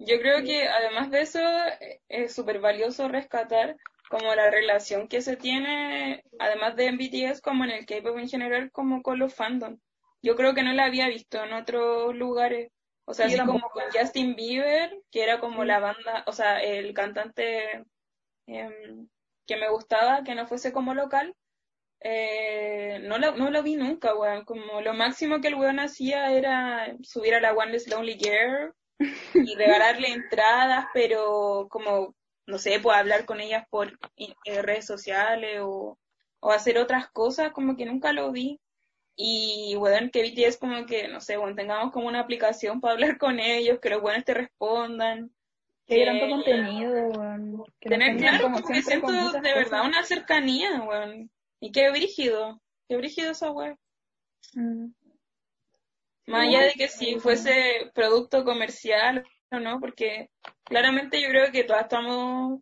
Yo 0.00 0.20
creo 0.20 0.44
que 0.44 0.68
además 0.68 1.10
de 1.10 1.22
eso 1.22 1.40
eh, 1.80 2.00
es 2.08 2.32
súper 2.32 2.60
valioso 2.60 3.08
rescatar 3.08 3.76
como 4.08 4.34
la 4.34 4.50
relación 4.50 5.08
que 5.08 5.20
se 5.20 5.36
tiene, 5.36 6.24
además 6.38 6.76
de 6.76 6.86
en 6.86 6.98
BTS, 6.98 7.40
como 7.40 7.64
en 7.64 7.70
el 7.70 7.86
K-pop 7.86 8.16
en 8.18 8.28
general, 8.28 8.70
como 8.72 9.02
con 9.02 9.18
los 9.18 9.34
fandom. 9.34 9.78
Yo 10.22 10.34
creo 10.36 10.54
que 10.54 10.62
no 10.62 10.72
la 10.72 10.86
había 10.86 11.08
visto 11.08 11.42
en 11.42 11.52
otros 11.52 12.14
lugares. 12.14 12.70
O 13.04 13.14
sea, 13.14 13.28
Sí, 13.28 13.34
así 13.36 13.46
como 13.46 13.68
con 13.70 13.84
Justin 13.92 14.34
Bieber, 14.36 14.98
que 15.10 15.22
era 15.22 15.40
como 15.40 15.64
la 15.64 15.78
banda, 15.78 16.24
o 16.26 16.32
sea, 16.32 16.62
el 16.62 16.92
cantante 16.94 17.84
em, 18.46 19.08
que 19.46 19.56
me 19.56 19.70
gustaba, 19.70 20.24
que 20.24 20.34
no 20.34 20.46
fuese 20.46 20.72
como 20.72 20.94
local, 20.94 21.34
eh, 22.00 23.00
no, 23.02 23.18
lo, 23.18 23.36
no 23.36 23.50
lo 23.50 23.62
vi 23.62 23.76
nunca, 23.76 24.14
weón. 24.14 24.44
Como 24.44 24.80
lo 24.80 24.94
máximo 24.94 25.40
que 25.40 25.48
el 25.48 25.54
weón 25.56 25.80
hacía 25.80 26.32
era 26.32 26.94
subir 27.02 27.34
a 27.34 27.40
la 27.40 27.52
One 27.52 27.72
Less 27.72 27.88
Lonely 27.88 28.18
Girl 28.18 28.74
y 29.34 29.54
regalarle 29.56 30.08
entradas, 30.08 30.86
pero 30.92 31.66
como, 31.70 32.14
no 32.48 32.58
sé, 32.58 32.80
pues 32.80 32.96
hablar 32.96 33.26
con 33.26 33.40
ellas 33.40 33.66
por 33.68 33.98
eh, 34.16 34.62
redes 34.62 34.86
sociales 34.86 35.60
o, 35.62 35.98
o 36.40 36.50
hacer 36.50 36.78
otras 36.78 37.08
cosas, 37.10 37.52
como 37.52 37.76
que 37.76 37.84
nunca 37.84 38.12
lo 38.14 38.32
vi. 38.32 38.58
Y, 39.16 39.76
weón, 39.76 40.10
que 40.10 40.22
BTS 40.22 40.56
como 40.56 40.86
que, 40.86 41.08
no 41.08 41.20
sé, 41.20 41.36
bueno, 41.36 41.54
tengamos 41.54 41.92
como 41.92 42.08
una 42.08 42.20
aplicación 42.20 42.80
para 42.80 42.94
hablar 42.94 43.18
con 43.18 43.38
ellos, 43.38 43.80
que 43.80 43.90
los 43.90 44.00
buenos 44.00 44.24
te 44.24 44.32
respondan. 44.32 45.30
Que 45.86 46.06
tanto 46.06 46.28
contenido. 46.28 46.94
Que 47.80 47.90
nos 47.90 47.98
Tener, 47.98 48.16
claro, 48.16 48.44
como 48.44 48.62
que 48.62 48.80
siento 48.82 49.12
de 49.12 49.54
verdad 49.54 49.84
una 49.84 50.02
cercanía, 50.04 50.80
weón. 50.80 51.30
Y 51.60 51.70
qué 51.70 51.90
brígido, 51.90 52.62
qué 52.88 52.96
brígido 52.96 53.32
esa 53.32 53.50
weón. 53.50 53.78
Mm. 54.54 54.86
Más 56.28 56.46
allá 56.48 56.62
de 56.62 56.72
que 56.72 56.88
si 56.88 57.18
fuese 57.18 57.90
producto 57.94 58.44
comercial 58.44 59.26
no, 59.50 59.80
porque 59.80 60.30
claramente 60.64 61.20
yo 61.22 61.28
creo 61.28 61.50
que 61.50 61.64
todas 61.64 61.82
estamos, 61.82 62.60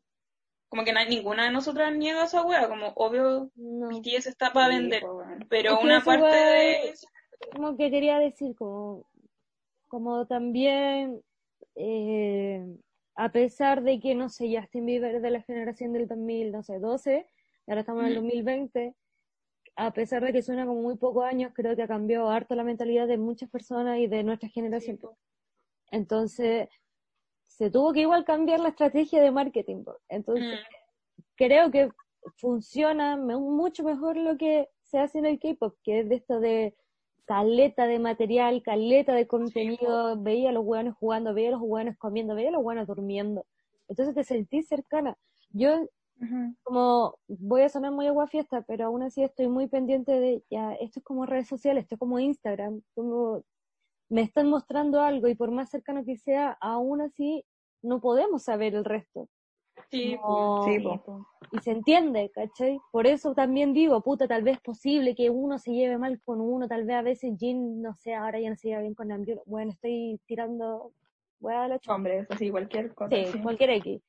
como 0.68 0.84
que 0.84 0.93
no 0.93 1.01
hay- 1.01 1.09
ninguna 1.09 1.45
de 1.45 1.51
nosotras 1.51 1.95
niega 1.95 2.24
esa 2.24 2.43
wea, 2.43 2.68
como 2.68 2.89
obvio 2.97 3.51
No. 3.55 3.89
BTS 3.89 4.28
está 4.28 4.53
para 4.53 4.68
vender, 4.68 5.03
pero 5.49 5.78
Es 5.78 5.84
una 5.84 6.03
parte 6.05 6.37
de 6.37 6.95
como 7.53 7.76
que 7.76 7.91
quería 7.91 8.18
decir, 8.18 8.55
como, 8.57 9.07
como 9.89 10.26
también, 10.26 11.20
eh, 11.74 12.64
a 13.14 13.30
pesar 13.30 13.82
de 13.82 14.01
que, 14.01 14.14
no 14.14 14.28
sé, 14.28 14.55
Justin 14.57 14.87
Bieber 14.87 15.20
de 15.20 15.30
la 15.30 15.43
generación 15.43 15.93
del 15.93 16.09
2000, 16.09 16.53
no 16.53 16.62
sé, 16.62 16.78
12, 16.78 17.26
y 17.66 17.70
ahora 17.70 17.80
estamos 17.80 18.03
en 18.03 18.09
el 18.09 18.14
2020, 18.14 18.95
a 19.76 19.91
pesar 19.93 20.24
de 20.24 20.32
que 20.32 20.43
suena 20.43 20.66
como 20.66 20.80
muy 20.82 20.97
pocos 20.97 21.24
años, 21.24 21.53
creo 21.55 21.76
que 21.76 21.82
ha 21.82 21.89
cambiado 21.89 22.30
harto 22.30 22.55
la 22.55 22.64
mentalidad 22.64 23.07
de 23.07 23.18
muchas 23.18 23.51
personas 23.51 23.99
y 23.99 24.07
de 24.07 24.22
nuestra 24.24 24.49
generación. 24.49 24.99
Entonces, 25.91 26.68
se 27.47 27.70
tuvo 27.70 27.93
que 27.93 28.01
igual 28.01 28.24
cambiar 28.24 28.61
la 28.61 28.68
estrategia 28.70 29.22
de 29.22 29.30
marketing. 29.30 29.84
Entonces, 30.09 30.61
Mm, 30.61 30.76
creo 31.37 31.70
que 31.70 31.91
funciona 32.37 33.16
mucho 33.16 33.84
mejor 33.84 34.16
lo 34.16 34.37
que 34.37 34.68
se 34.82 34.99
hace 34.99 35.18
en 35.18 35.26
el 35.26 35.39
K-pop, 35.41 35.74
que 35.82 36.01
es 36.01 36.09
de 36.09 36.16
esto 36.16 36.41
de 36.41 36.76
caleta 37.24 37.87
de 37.87 37.99
material, 37.99 38.62
caleta 38.62 39.14
de 39.14 39.26
contenido, 39.26 40.16
veía 40.20 40.51
a 40.51 40.53
los 40.53 40.64
hueones 40.64 40.95
jugando, 40.95 41.34
veía 41.34 41.49
a 41.49 41.53
los 41.53 41.62
hueones 41.62 41.97
comiendo, 41.99 42.34
veía 42.34 42.51
a 42.51 42.53
los 42.53 42.62
hueones 42.62 42.87
durmiendo. 42.87 43.47
Entonces 43.89 44.14
te 44.14 44.24
sentís 44.24 44.68
cercana. 44.68 45.16
Yo, 45.51 45.89
como, 46.62 47.18
voy 47.28 47.62
a 47.62 47.68
sonar 47.68 47.93
muy 47.93 48.07
agua 48.07 48.26
fiesta, 48.28 48.62
pero 48.62 48.87
aún 48.87 49.03
así 49.03 49.22
estoy 49.22 49.49
muy 49.49 49.68
pendiente 49.68 50.12
de, 50.12 50.45
ya, 50.51 50.74
esto 50.74 51.01
es 51.01 51.05
como 51.05 51.26
redes 51.26 51.49
sociales, 51.49 51.84
esto 51.84 51.97
es 51.97 51.99
como 51.99 52.18
Instagram, 52.18 52.82
como 52.95 53.45
me 54.09 54.23
están 54.23 54.49
mostrando 54.49 55.01
algo 55.01 55.29
y 55.29 55.35
por 55.35 55.51
más 55.51 55.71
cercano 55.71 56.05
que 56.05 56.17
sea, 56.17 56.57
aún 56.61 57.01
así 57.01 57.45
no 57.83 58.01
podemos 58.01 58.43
saber 58.45 58.75
el 58.75 58.85
resto. 58.85 59.29
sí, 59.91 60.17
Como- 60.23 60.65
Sí, 60.65 60.79
Sí, 60.79 60.85
po. 60.85 61.03
po. 61.05 61.27
y 61.53 61.59
se 61.61 61.71
entiende, 61.71 62.31
¿cachai? 62.35 62.81
Por 62.91 63.07
eso 63.07 63.35
también 63.35 63.73
digo, 63.73 64.01
puta, 64.01 64.27
tal 64.27 64.43
vez 64.43 64.57
es 64.57 64.63
posible 64.63 65.15
que 65.15 65.31
uno 65.31 65.59
se 65.59 65.73
lleve 65.73 65.97
mal 65.99 66.21
con 66.25 66.41
uno, 66.41 66.67
tal 66.67 66.85
vez 66.85 66.97
a 66.97 67.03
veces 67.03 67.35
Jin, 67.39 67.83
no 67.83 67.95
sé, 67.95 68.15
ahora 68.15 68.41
ya 68.41 68.51
no 68.51 68.57
se 68.57 68.69
lleva 68.69 68.81
bien 68.81 68.95
con 68.95 69.09
Namjoon. 69.09 69.41
Bueno, 69.47 69.71
estoy 69.73 70.19
tirando 70.27 70.93
hueá 71.41 71.65
de 71.65 71.69
la 71.69 71.79
chumba. 71.79 71.97
Hombres, 71.97 72.27
así, 72.31 72.51
cualquier 72.51 72.95
cosa. 72.95 73.15
Sí, 73.15 73.27
sí. 73.33 73.39
cualquier 73.43 73.71
X. 73.71 74.03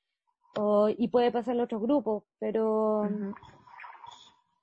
o, 0.58 0.90
y 0.90 1.08
puede 1.10 1.32
pasar 1.32 1.56
en 1.56 1.62
otros 1.62 1.82
grupos, 1.82 2.24
pero, 2.40 3.04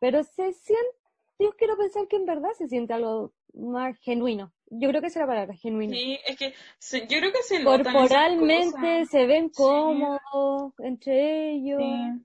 pero 0.01 0.25
se 0.25 0.53
siente, 0.53 0.97
yo 1.39 1.53
quiero 1.57 1.77
pensar 1.77 2.09
que 2.09 2.17
en 2.17 2.27
verdad 2.27 2.51
se 2.57 2.67
siente 2.67 2.95
algo 2.95 3.33
más 3.53 3.97
genuino. 3.99 4.53
Yo 4.71 4.89
creo 4.89 5.01
que 5.01 5.09
esa 5.09 5.21
es 5.21 5.27
la 5.27 5.33
palabra, 5.33 5.55
genuino. 5.55 5.93
Sí, 5.93 6.19
es 6.27 6.37
que 6.37 6.55
se- 6.79 7.07
yo 7.07 7.19
creo 7.19 7.33
que 7.33 7.43
se 7.43 7.63
notan 7.63 7.81
esas 7.83 7.93
Corporalmente 7.95 8.73
cosas. 8.73 9.09
se 9.11 9.27
ven 9.27 9.47
Sí. 9.53 9.63
cómodos 9.63 10.73
entre 10.79 11.51
ellos. 11.53 11.81
Sí. 11.83 12.25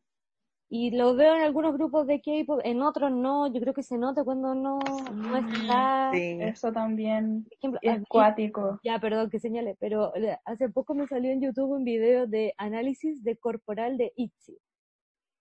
Y 0.72 0.92
lo 0.92 1.16
veo 1.16 1.36
en 1.36 1.42
algunos 1.42 1.74
grupos 1.74 2.06
de 2.06 2.22
K-pop, 2.22 2.62
en 2.64 2.82
otros 2.84 3.12
no. 3.12 3.48
Yo 3.52 3.60
creo 3.60 3.74
que 3.74 3.82
se 3.82 3.98
nota 3.98 4.24
cuando 4.24 4.54
no, 4.54 4.78
no 5.14 5.38
está. 5.38 6.12
Sí. 6.14 6.36
Por 6.36 6.44
Eso 6.48 6.72
también 6.72 7.48
ejemplo, 7.50 7.80
a 7.84 7.92
es 7.94 8.00
mí- 8.00 8.06
cuático. 8.08 8.80
ya, 8.84 9.00
perdón 9.00 9.30
que 9.32 9.40
señale, 9.40 9.76
pero 9.80 10.14
hace 10.46 10.70
poco 10.70 10.94
me 10.94 11.08
salió 11.08 11.32
en 11.32 11.42
YouTube 11.42 11.72
un 11.72 11.84
video 11.84 12.28
de 12.28 12.54
análisis 12.58 13.24
de 13.24 13.36
corporal 13.36 13.98
de 13.98 14.14
ITZY. 14.16 14.58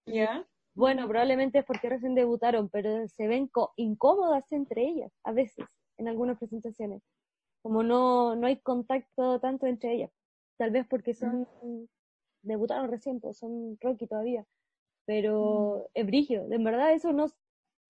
¿Ya? 0.06 0.46
Bueno, 0.74 1.06
probablemente 1.08 1.58
es 1.58 1.64
porque 1.66 1.88
recién 1.90 2.14
debutaron, 2.14 2.70
pero 2.70 3.06
se 3.08 3.26
ven 3.28 3.48
co- 3.48 3.72
incómodas 3.76 4.50
entre 4.52 4.82
ellas, 4.82 5.12
a 5.24 5.32
veces, 5.32 5.66
en 5.98 6.08
algunas 6.08 6.38
presentaciones. 6.38 7.02
Como 7.62 7.82
no, 7.82 8.34
no 8.36 8.46
hay 8.46 8.56
contacto 8.56 9.40
tanto 9.40 9.66
entre 9.66 9.92
ellas. 9.94 10.10
Tal 10.56 10.70
vez 10.70 10.86
porque 10.88 11.12
son, 11.14 11.46
debutaron 12.42 12.90
recién, 12.90 13.20
pues 13.20 13.36
son 13.38 13.76
Rocky 13.80 14.06
todavía. 14.06 14.46
Pero 15.04 15.88
es 15.94 16.06
brillo, 16.06 16.46
de 16.48 16.58
verdad 16.58 16.92
eso 16.92 17.12
no, 17.12 17.26
es- 17.26 17.36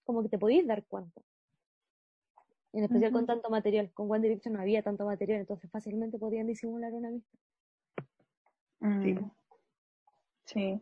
como 0.05 0.23
que 0.23 0.29
te 0.29 0.39
podéis 0.39 0.67
dar 0.67 0.85
cuenta. 0.87 1.21
En 2.73 2.85
especial 2.85 3.13
con 3.13 3.27
tanto 3.27 3.51
material. 3.51 3.91
Con 3.93 4.11
One 4.11 4.21
Direction 4.21 4.55
no 4.55 4.61
había 4.61 4.83
tanto 4.83 5.05
material, 5.05 5.41
entonces 5.41 5.71
fácilmente 5.71 6.19
podían 6.19 6.47
disimular 6.47 6.93
una 6.93 7.11
vista. 7.11 7.39
Mm. 8.81 9.03
Sí. 9.03 9.19
Sí. 10.45 10.81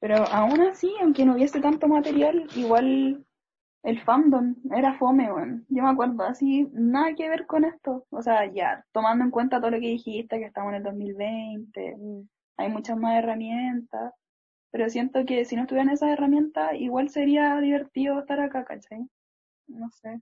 Pero 0.00 0.16
aún 0.16 0.60
así, 0.62 0.92
aunque 1.00 1.24
no 1.24 1.34
hubiese 1.34 1.60
tanto 1.60 1.86
material, 1.86 2.48
igual 2.56 3.24
el 3.82 4.00
fandom 4.00 4.54
era 4.74 4.94
fome, 4.94 5.32
weón. 5.32 5.66
Yo 5.68 5.82
me 5.82 5.90
acuerdo, 5.90 6.22
así, 6.24 6.68
nada 6.72 7.14
que 7.14 7.28
ver 7.28 7.46
con 7.46 7.64
esto. 7.64 8.06
O 8.10 8.22
sea, 8.22 8.46
ya, 8.52 8.84
tomando 8.92 9.24
en 9.24 9.30
cuenta 9.30 9.60
todo 9.60 9.70
lo 9.72 9.80
que 9.80 9.86
dijiste, 9.88 10.38
que 10.38 10.46
estamos 10.46 10.70
en 10.70 10.76
el 10.76 10.82
2020, 10.84 11.96
Mm. 11.98 12.28
hay 12.58 12.68
muchas 12.70 12.96
más 12.96 13.18
herramientas, 13.18 14.12
pero 14.70 14.88
siento 14.88 15.24
que 15.26 15.44
si 15.44 15.56
no 15.56 15.62
estuvieran 15.62 15.90
esas 15.92 16.10
herramientas, 16.10 16.72
igual 16.74 17.08
sería 17.10 17.58
divertido 17.60 18.20
estar 18.20 18.40
acá, 18.40 18.64
¿cachai? 18.64 19.06
No 19.68 19.90
sé. 19.90 20.20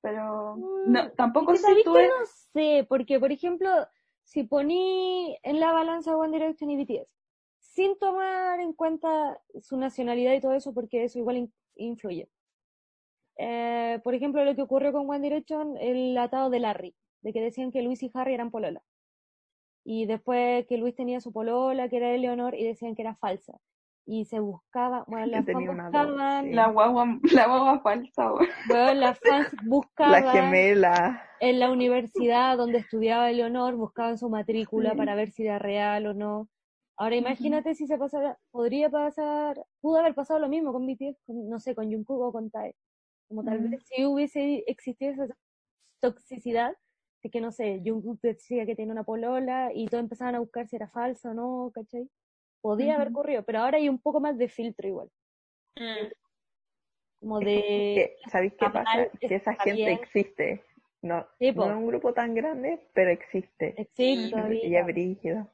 Pero 0.00 0.56
no, 0.56 1.04
Mm, 1.04 1.10
tampoco 1.16 1.52
Es 1.52 1.64
que 1.64 1.74
sé 1.74 1.82
tú 1.84 1.92
que 1.94 2.04
es- 2.04 2.10
no 2.10 2.26
sé, 2.26 2.86
porque 2.88 3.20
por 3.20 3.30
ejemplo, 3.32 3.68
si 4.24 4.42
poní 4.44 5.36
en 5.42 5.60
la 5.60 5.72
balanza 5.72 6.16
One 6.16 6.36
Direction 6.36 6.70
y 6.70 6.76
BTS, 6.76 7.08
sin 7.74 7.98
tomar 7.98 8.60
en 8.60 8.72
cuenta 8.74 9.40
su 9.60 9.76
nacionalidad 9.78 10.34
y 10.34 10.40
todo 10.40 10.52
eso, 10.52 10.74
porque 10.74 11.04
eso 11.04 11.18
igual 11.18 11.36
in- 11.38 11.52
influye. 11.76 12.28
Eh, 13.38 13.98
por 14.04 14.14
ejemplo, 14.14 14.44
lo 14.44 14.54
que 14.54 14.62
ocurrió 14.62 14.92
con 14.92 15.08
One 15.08 15.20
Direction, 15.20 15.76
el 15.78 16.16
atado 16.18 16.50
de 16.50 16.60
Larry, 16.60 16.94
de 17.22 17.32
que 17.32 17.40
decían 17.40 17.70
que 17.72 17.82
Luis 17.82 18.02
y 18.02 18.10
Harry 18.14 18.34
eran 18.34 18.50
polola. 18.50 18.82
Y 19.84 20.06
después 20.06 20.66
que 20.66 20.76
Luis 20.76 20.94
tenía 20.94 21.20
su 21.20 21.32
polola, 21.32 21.88
que 21.88 21.96
era 21.96 22.10
Eleonor, 22.10 22.54
y 22.54 22.64
decían 22.64 22.94
que 22.94 23.02
era 23.02 23.16
falsa. 23.16 23.58
Y 24.04 24.26
se 24.26 24.38
buscaba, 24.40 25.04
bueno, 25.08 25.26
las 25.26 25.46
fans 25.46 25.66
buscaban, 25.66 26.44
sí. 26.46 26.52
la 26.52 26.66
guagua, 26.68 27.18
la 27.32 27.46
guagua 27.46 27.80
falsa, 27.80 28.32
bueno, 28.68 28.94
las 28.94 29.18
fans 29.18 29.48
La 29.52 29.62
buscaban 29.64 30.24
gemela. 30.28 31.22
en 31.40 31.58
la 31.58 31.70
universidad 31.70 32.58
donde 32.58 32.78
estudiaba 32.78 33.30
Eleonor, 33.30 33.76
buscaban 33.76 34.18
su 34.18 34.28
matrícula 34.28 34.90
Sí. 34.90 34.96
para 34.96 35.14
ver 35.14 35.30
si 35.30 35.44
era 35.46 35.58
real 35.58 36.06
o 36.06 36.14
no. 36.14 36.48
Ahora 37.02 37.16
imagínate 37.16 37.74
si 37.74 37.88
se 37.88 37.98
pasara, 37.98 38.38
podría 38.52 38.88
pasar, 38.88 39.60
pudo 39.80 39.98
haber 39.98 40.14
pasado 40.14 40.38
lo 40.38 40.48
mismo 40.48 40.72
con 40.72 40.86
BTS, 40.86 41.20
con, 41.26 41.48
no 41.48 41.58
sé, 41.58 41.74
con 41.74 41.90
Jungkook 41.92 42.20
o 42.20 42.30
con 42.30 42.48
Tae. 42.48 42.76
Como 43.26 43.42
tal 43.42 43.58
vez 43.58 43.82
si 43.86 44.04
hubiese 44.04 44.62
existido 44.68 45.10
esa 45.10 45.26
toxicidad, 46.00 46.76
de 47.24 47.28
que 47.30 47.40
no 47.40 47.50
sé, 47.50 47.82
Jungkook 47.84 48.20
decía 48.20 48.66
que 48.66 48.76
tiene 48.76 48.92
una 48.92 49.02
polola 49.02 49.72
y 49.74 49.86
todos 49.86 50.04
empezaban 50.04 50.36
a 50.36 50.38
buscar 50.38 50.68
si 50.68 50.76
era 50.76 50.86
falso 50.90 51.30
o 51.30 51.34
no, 51.34 51.72
¿cachai? 51.74 52.08
Podía 52.60 52.94
haber 52.94 53.08
ocurrido, 53.08 53.42
pero 53.42 53.58
ahora 53.58 53.78
hay 53.78 53.88
un 53.88 53.98
poco 53.98 54.20
más 54.20 54.38
de 54.38 54.48
filtro 54.48 54.86
igual, 54.86 55.10
Mm. 55.74 56.06
como 57.18 57.40
de... 57.40 58.14
¿Sabéis 58.30 58.52
qué 58.52 58.70
pasa? 58.70 59.08
Que 59.18 59.34
esa 59.34 59.54
gente 59.54 59.72
bien. 59.72 59.98
existe. 59.98 60.62
No, 61.00 61.26
no 61.40 61.66
es 61.66 61.76
un 61.76 61.86
grupo 61.88 62.12
tan 62.14 62.32
grande, 62.32 62.86
pero 62.92 63.10
existe. 63.10 63.74
Existe. 63.76 64.66
Y 64.68 64.76
es 64.76 64.86
brígido. 64.86 65.48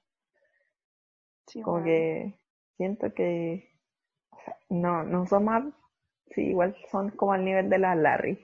Sí, 1.49 1.62
Como 1.62 1.82
que 1.84 2.34
siento 2.76 3.12
que 3.14 3.70
o 4.32 4.38
sea, 4.44 4.57
no, 4.70 5.05
no 5.05 5.26
son 5.26 5.44
más, 5.46 5.64
sí, 6.34 6.42
igual 6.42 6.76
son 6.90 7.11
como 7.11 7.32
al 7.32 7.44
nivel 7.44 7.70
de 7.70 7.78
la 7.78 7.94
Larry. 7.94 8.38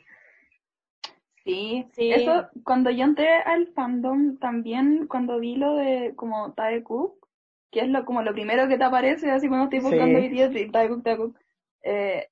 Sí, 1.44 1.86
Sí. 1.92 2.11
eso, 2.12 2.48
cuando 2.64 2.90
yo 2.90 3.05
entré 3.05 3.28
al 3.42 3.68
fandom, 3.74 4.38
también 4.38 5.07
cuando 5.09 5.38
vi 5.38 5.57
lo 5.57 5.74
de 5.76 6.14
como 6.16 6.55
Tae 6.55 6.82
Cook, 6.82 7.28
que 7.70 7.80
es 7.80 7.88
lo, 7.88 8.05
como 8.07 8.22
lo 8.22 8.32
primero 8.32 8.66
que 8.68 8.78
te 8.78 8.84
aparece, 8.84 9.30
así 9.30 9.48
cuando 9.48 9.64
estoy 9.64 9.80
buscando 9.80 10.18
Sí. 10.18 10.20
BTS, 10.20 10.61
y 10.61 10.70
Tae 10.70 10.88
Cook, 10.88 11.02
Tae 11.05 11.16
Cook, 11.18 11.38
eh, 11.82 12.28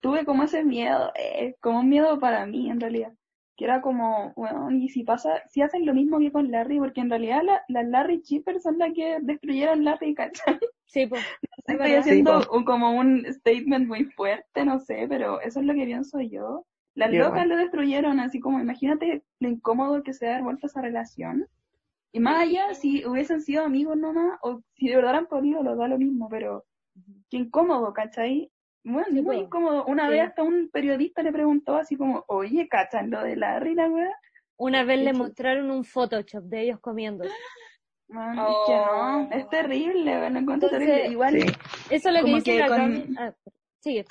tuve 0.00 0.24
como 0.24 0.44
ese 0.44 0.64
miedo, 0.64 1.12
eh, 1.16 1.56
como 1.60 1.80
un 1.80 1.90
miedo 1.90 2.20
para 2.20 2.46
mí 2.46 2.70
en 2.70 2.80
realidad, 2.80 3.14
que 3.58 3.66
era 3.66 3.82
como, 3.82 4.34
bueno, 4.36 4.70
y 4.72 4.88
si 4.90 5.04
pasa, 5.04 5.42
si 5.50 5.62
hacen 5.62 5.86
lo 5.86 5.94
mismo 5.94 6.20
que 6.20 6.32
con 6.32 6.50
Larry, 6.52 6.78
porque 6.80 7.02
en 7.02 7.10
realidad 7.10 7.42
la- 7.44 7.62
las 7.68 7.86
Larry 7.88 8.22
Chippers 8.22 8.64
son 8.64 8.78
las 8.78 8.94
que 8.94 9.18
destruyeron 9.22 9.84
Larry, 9.84 10.14
¿cachai? 10.16 10.58
Sí, 10.86 11.06
pues. 11.06 11.24
Estoy 11.66 11.76
verdad. 11.78 11.94
haciendo 11.94 12.32
Sí, 12.42 12.48
como 12.64 12.92
un 12.92 13.24
statement 13.32 13.86
muy 13.88 14.04
fuerte, 14.06 14.64
no 14.64 14.80
sé, 14.80 15.06
pero 15.08 15.40
eso 15.40 15.60
es 15.60 15.66
lo 15.66 15.74
que 15.74 15.84
pienso 15.84 16.20
yo. 16.20 16.66
Las 16.94 17.12
Yo 17.12 17.12
locas 17.12 17.46
lo 17.46 17.56
destruyeron, 17.56 18.20
así 18.20 18.40
como 18.40 18.60
imagínate 18.60 19.22
lo 19.40 19.48
incómodo 19.48 20.02
que 20.02 20.14
se 20.14 20.28
ha 20.30 20.42
vuelto 20.42 20.66
esa 20.66 20.82
relación. 20.82 21.46
Y 22.12 22.20
más 22.20 22.40
allá, 22.42 22.74
si 22.74 23.06
hubiesen 23.06 23.40
sido 23.42 23.64
amigos 23.64 23.96
nomás, 23.98 24.38
o 24.42 24.62
si 24.76 24.88
de 24.88 24.96
verdad 24.96 25.12
eran 25.12 25.26
podido, 25.28 25.62
lo 25.62 25.76
da 25.76 25.88
lo 25.88 25.98
mismo, 25.98 26.28
pero 26.28 26.64
qué 27.30 27.38
incómodo, 27.38 27.92
¿cachai? 27.94 28.50
Bueno, 28.84 29.06
Sí, 29.10 29.22
muy 29.22 29.36
incómodo. 29.36 29.84
Una 29.86 30.04
Sí. 30.06 30.10
vez 30.10 30.22
hasta 30.28 30.42
un 30.42 30.70
periodista 30.70 31.22
le 31.22 31.32
preguntó 31.32 31.76
así 31.76 31.96
como, 31.96 32.24
oye, 32.28 32.68
¿cachan 32.68 33.10
lo 33.10 33.22
de 33.22 33.36
la 33.36 33.58
la 33.60 33.88
wea? 33.88 34.14
Una 34.56 34.82
vez 34.84 35.00
le 35.00 35.12
mostraron 35.12 35.70
un 35.70 35.84
Photoshop 35.84 36.44
de 36.44 36.62
ellos 36.62 36.80
comiendo. 36.80 37.24
Man, 38.08 38.38
es 38.38 38.44
que 38.66 38.72
no, 38.74 39.18
Oh. 39.22 39.28
es 39.30 39.48
terrible, 39.50 40.26
Entonces, 40.26 40.70
terrible. 40.70 41.08
Igual, 41.08 41.40
Sí. 41.40 41.46
Eso 41.90 42.08
es 42.08 42.14
lo 42.18 42.24
que 42.24 42.34
dice 42.34 42.44
que 42.52 42.58
la 42.58 42.68
con- 42.68 42.76
Cami. 42.78 43.14
Ah, 43.18 43.34
sigue. 43.80 44.04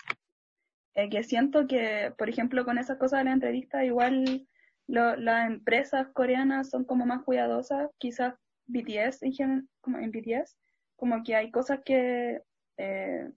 eh, 0.94 1.10
que 1.10 1.24
siento 1.24 1.68
que, 1.68 2.14
por 2.18 2.30
ejemplo, 2.30 2.64
con 2.66 2.78
esas 2.78 2.98
cosas 2.98 3.20
de 3.20 3.26
la 3.26 3.32
entrevista, 3.34 3.84
igual 3.86 4.48
lo- 4.88 5.16
las 5.16 5.48
empresas 5.48 6.08
coreanas 6.14 6.70
son 6.70 6.86
como 6.86 7.06
más 7.06 7.24
cuidadosas, 7.24 7.90
quizás 7.98 8.34
BTS, 8.68 9.24
en 9.24 9.68
como 9.82 9.98
en 10.00 10.12
BTS, 10.12 10.58
como 10.96 11.24
que 11.24 11.36
hay 11.36 11.52
cosas 11.52 11.80
que, 11.86 12.42
eh, 12.78 13.30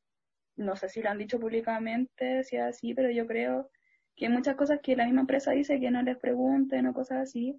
no 0.60 0.76
sé 0.76 0.88
si 0.88 1.02
lo 1.02 1.10
han 1.10 1.18
dicho 1.18 1.40
públicamente, 1.40 2.44
si 2.44 2.56
es 2.56 2.62
así, 2.62 2.94
pero 2.94 3.10
yo 3.10 3.26
creo 3.26 3.70
que 4.16 4.26
hay 4.26 4.32
muchas 4.32 4.56
cosas 4.56 4.80
que 4.82 4.96
la 4.96 5.04
misma 5.06 5.22
empresa 5.22 5.52
dice 5.52 5.80
que 5.80 5.90
no 5.90 6.02
les 6.02 6.16
pregunten 6.18 6.86
o 6.86 6.92
cosas 6.94 7.18
así. 7.18 7.58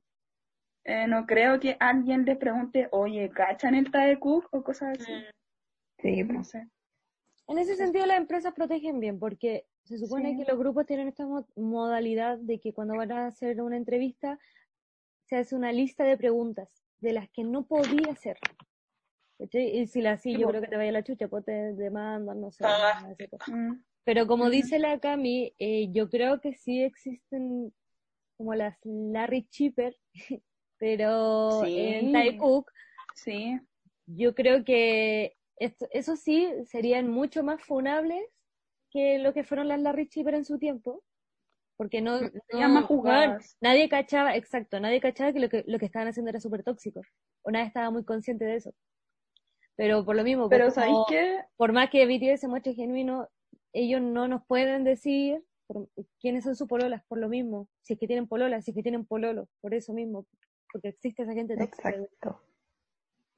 Eh, 0.84 1.08
no 1.08 1.26
creo 1.26 1.60
que 1.60 1.78
alguien 1.80 2.26
les 2.26 2.38
pregunte, 2.38 2.88
oye, 2.92 3.30
¿cachan 3.30 3.76
el 3.76 3.92
Tae 3.92 4.20
Cook? 4.20 4.48
o 4.52 4.64
cosas 4.64 5.00
así. 5.00 5.12
Mm. 5.12 5.24
Sí, 6.02 6.24
No 6.24 6.34
pues. 6.36 6.48
sé. 6.50 6.68
En 7.48 7.58
ese 7.58 7.76
sentido, 7.76 8.06
las 8.06 8.18
empresas 8.18 8.54
protegen 8.54 9.00
bien, 9.00 9.20
porque 9.20 9.66
se 9.84 9.98
supone 9.98 10.32
Sí. 10.32 10.38
que 10.38 10.52
los 10.52 10.58
grupos 10.60 10.86
tienen 10.86 11.08
esta 11.08 11.26
mo- 11.26 11.48
modalidad 11.56 12.38
de 12.38 12.60
que 12.60 12.72
cuando 12.74 12.96
van 12.96 13.12
a 13.12 13.28
hacer 13.28 13.62
una 13.62 13.78
entrevista, 13.78 14.40
se 15.26 15.36
hace 15.38 15.56
una 15.56 15.72
lista 15.72 16.04
de 16.04 16.18
preguntas 16.18 16.84
de 17.00 17.14
las 17.14 17.30
que 17.30 17.44
no 17.44 17.66
podía 17.66 18.12
hacer. 18.12 18.38
¿Cachai? 19.42 19.80
Y 19.80 19.88
si 19.88 20.02
la 20.02 20.18
sí, 20.18 20.38
yo 20.38 20.48
creo 20.50 20.62
que 20.62 20.68
te 20.68 20.78
vaya 20.78 20.92
la 20.92 21.04
chucha, 21.04 21.28
pues 21.28 21.44
te 21.46 21.52
demandan, 21.74 22.40
no 22.42 22.52
sé. 22.52 22.64
Ah. 22.68 23.12
Mm, 23.48 23.82
Pero 24.04 24.28
como 24.28 24.52
dice 24.52 24.78
la 24.78 25.00
Cami, 25.00 25.56
eh, 25.58 25.88
yo 25.92 26.10
creo 26.10 26.40
que 26.42 26.54
sí 26.54 26.84
existen 26.84 27.74
como 28.38 28.54
las 28.54 28.78
Larry 28.84 29.48
Chipper, 29.50 29.98
pero 30.78 31.64
Sí. 31.66 31.76
en 31.80 32.12
Thai 32.12 32.38
Cook 32.38 32.72
sí, 33.16 33.60
yo 34.06 34.36
creo 34.36 34.64
que 34.64 35.36
esto, 35.58 35.88
eso 35.92 36.16
sí 36.16 36.48
serían 36.66 37.08
mucho 37.08 37.44
más 37.44 37.64
funables 37.64 38.24
que 38.92 39.18
lo 39.18 39.34
que 39.34 39.44
fueron 39.44 39.68
las 39.70 39.80
Larry 39.82 40.08
Chipper 40.08 40.36
en 40.36 40.46
su 40.46 40.60
tiempo, 40.60 41.04
porque 41.78 42.02
no, 42.02 42.20
Serían 42.20 42.74
no- 42.74 42.82
más 42.82 42.86
jugadas. 42.86 43.58
nadie 43.60 43.90
cachaba, 43.90 44.36
exacto, 44.36 44.80
nadie 44.80 45.02
cachaba 45.02 45.34
que 45.34 45.40
lo 45.40 45.50
que, 45.50 45.64
lo 45.66 45.80
que 45.80 45.86
estaban 45.86 46.08
haciendo 46.08 46.30
era 46.30 46.40
súper 46.40 46.64
tóxico, 46.64 47.02
o 47.44 47.50
nadie 47.50 47.66
estaba 47.68 47.90
muy 47.90 48.04
consciente 48.04 48.46
de 48.46 48.58
eso. 48.58 48.72
Pero 49.84 50.06
por 50.06 50.16
lo 50.16 50.24
mismo, 50.24 50.48
pues, 50.48 50.60
pero 50.60 50.70
¿sabéis 50.70 50.94
como- 50.94 51.06
qué? 51.08 51.40
por 51.58 51.74
más 51.74 51.90
que 51.90 52.06
BTS 52.06 52.42
se 52.42 52.48
muestre 52.48 52.76
genuino, 52.76 53.28
ellos 53.74 54.00
no 54.00 54.28
nos 54.28 54.46
pueden 54.46 54.84
decir 54.84 55.44
por- 55.66 55.88
quiénes 56.20 56.44
son 56.44 56.56
sus 56.56 56.68
pololas 56.68 57.02
por 57.08 57.18
lo 57.18 57.28
mismo, 57.30 57.68
si 57.82 57.94
es 57.94 58.00
que 58.00 58.06
tienen 58.06 58.28
pololas, 58.28 58.64
si 58.64 58.70
es 58.72 58.76
que 58.76 58.84
tienen 58.84 59.06
pololo, 59.06 59.48
por 59.60 59.74
eso 59.74 59.92
mismo, 59.94 60.28
porque 60.72 60.90
existe 60.90 61.24
esa 61.24 61.34
gente 61.34 61.58
tóxica. 61.58 61.90
Exacto. 61.90 62.42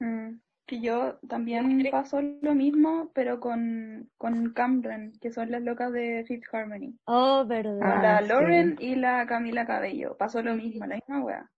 Mm. 0.00 0.40
que 0.66 0.80
yo 0.80 1.18
también 1.28 1.86
pasó 1.90 2.20
lo 2.22 2.54
mismo, 2.54 3.10
pero 3.14 3.38
con, 3.40 4.10
con 4.18 4.52
Cameron, 4.54 5.12
que 5.20 5.30
son 5.30 5.50
las 5.50 5.62
locas 5.62 5.92
de 5.92 6.24
Fifth 6.26 6.52
Harmony. 6.52 6.98
Oh, 7.06 7.44
verdad. 7.46 7.78
Ah, 7.82 8.02
la 8.02 8.18
sí. 8.22 8.28
Lauren 8.28 8.76
y 8.80 8.94
la 8.96 9.26
Camila 9.26 9.66
Cabello. 9.66 10.16
Pasó 10.18 10.42
lo 10.42 10.54
mismo, 10.54 10.86
la 10.86 10.96
misma 10.96 11.22
wea. 11.22 11.50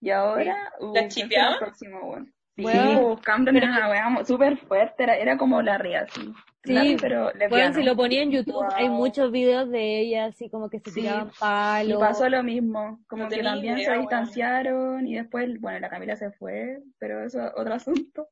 Y 0.00 0.10
ahora, 0.10 0.72
uh, 0.80 0.86
¿La 0.94 1.00
¿quién 1.02 1.10
será 1.10 1.22
chipeaban? 1.26 1.52
el 1.54 1.58
próximo, 1.60 1.98
weón? 2.10 2.34
Sí, 2.56 2.62
pues, 2.62 3.20
Cameron 3.22 3.56
era 3.56 3.68
una 3.68 3.90
wea 3.90 4.24
súper 4.24 4.56
fuerte, 4.58 5.02
era, 5.04 5.16
era 5.16 5.36
como 5.38 5.62
la 5.62 5.78
ría, 5.78 6.06
sí. 6.08 6.32
Sí, 6.62 6.74
Larry, 6.74 6.96
pero 7.00 7.32
Bueno, 7.48 7.72
si 7.74 7.82
lo 7.82 7.96
ponía 7.96 8.22
en 8.22 8.32
YouTube, 8.32 8.62
hay 8.74 8.88
Wow. 8.88 8.96
muchos 8.98 9.32
videos 9.32 9.70
de 9.70 10.00
ella 10.00 10.26
así 10.26 10.50
como 10.50 10.68
que 10.68 10.78
se 10.78 10.90
Sí. 10.90 11.00
tiraban 11.00 11.28
Y 11.28 11.38
palos. 11.38 11.98
pasó 12.00 12.28
lo 12.28 12.42
mismo, 12.42 13.02
como 13.08 13.24
No 13.24 13.28
que 13.30 13.42
también 13.42 13.78
idea, 13.78 13.94
se 13.94 13.98
distanciaron 13.98 15.06
y 15.06 15.14
después, 15.14 15.58
bueno, 15.58 15.78
la 15.80 15.88
Camila 15.88 16.16
se 16.16 16.32
fue, 16.32 16.80
pero 16.98 17.24
eso 17.24 17.42
es 17.46 17.52
otro 17.56 17.72
asunto. 17.72 18.28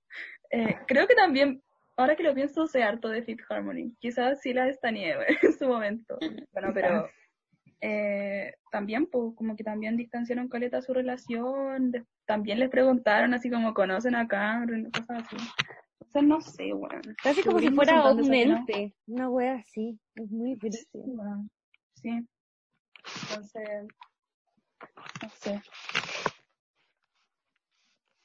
Eh, 0.51 0.77
creo 0.87 1.07
que 1.07 1.15
también, 1.15 1.63
ahora 1.97 2.17
que 2.17 2.23
lo 2.23 2.35
pienso, 2.35 2.67
sé 2.67 2.83
harto 2.83 3.09
de 3.09 3.23
Fifth 3.23 3.45
Harmony. 3.51 3.95
Quizás 3.99 4.41
sí 4.43 4.53
la 4.53 4.69
estaneé 4.69 5.15
en 5.43 5.53
su 5.55 5.67
momento. 5.67 6.19
Bueno, 6.53 6.71
pero 6.75 7.09
eh, 7.81 8.55
también, 8.71 9.07
pues, 9.07 9.35
como 9.37 9.55
que 9.57 9.65
también 9.65 9.97
distanciaron 9.97 10.49
caleta 10.49 10.83
su 10.83 10.93
relación. 10.93 11.91
de- 11.93 12.05
también 12.27 12.59
les 12.59 12.69
preguntaron 12.71 13.33
así 13.35 13.51
como 13.51 13.73
conocen 13.75 14.15
a 14.15 14.27
Cameron, 14.29 14.91
cosas 14.91 15.25
así. 15.25 15.37
Entonces, 16.01 16.23
no 16.29 16.41
sé, 16.41 16.73
bueno. 16.73 17.01
Casi 17.23 17.43
como 17.43 17.59
si 17.61 17.71
fuera 17.71 18.13
un 18.13 18.35
ente. 18.35 18.95
Una 19.07 19.29
wea 19.31 19.55
así. 19.57 19.99
Es 20.15 20.31
muy 20.31 20.59
Sí, 20.71 20.87
bueno, 20.95 21.49
sí. 21.95 22.27
Entonces, 23.23 23.87
no 25.23 25.29
sé. 25.31 25.63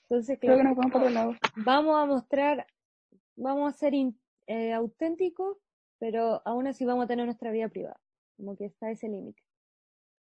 Entonces, 0.09 0.37
Creo 0.39 0.57
que 0.57 0.61
claro, 0.63 0.75
nos 0.75 0.91
vamos 0.91 1.13
lado. 1.13 1.35
vamos 1.57 2.01
a 2.01 2.05
mostrar, 2.05 2.67
vamos 3.35 3.73
a 3.73 3.77
ser 3.77 3.93
in- 3.93 4.19
eh, 4.47 4.73
auténticos, 4.73 5.57
pero 5.99 6.41
aún 6.45 6.67
así 6.67 6.85
vamos 6.85 7.05
a 7.05 7.07
tener 7.07 7.25
nuestra 7.25 7.51
vida 7.51 7.69
privada. 7.69 7.99
Como 8.37 8.55
que 8.55 8.65
está 8.65 8.89
ese 8.91 9.07
límite. 9.07 9.42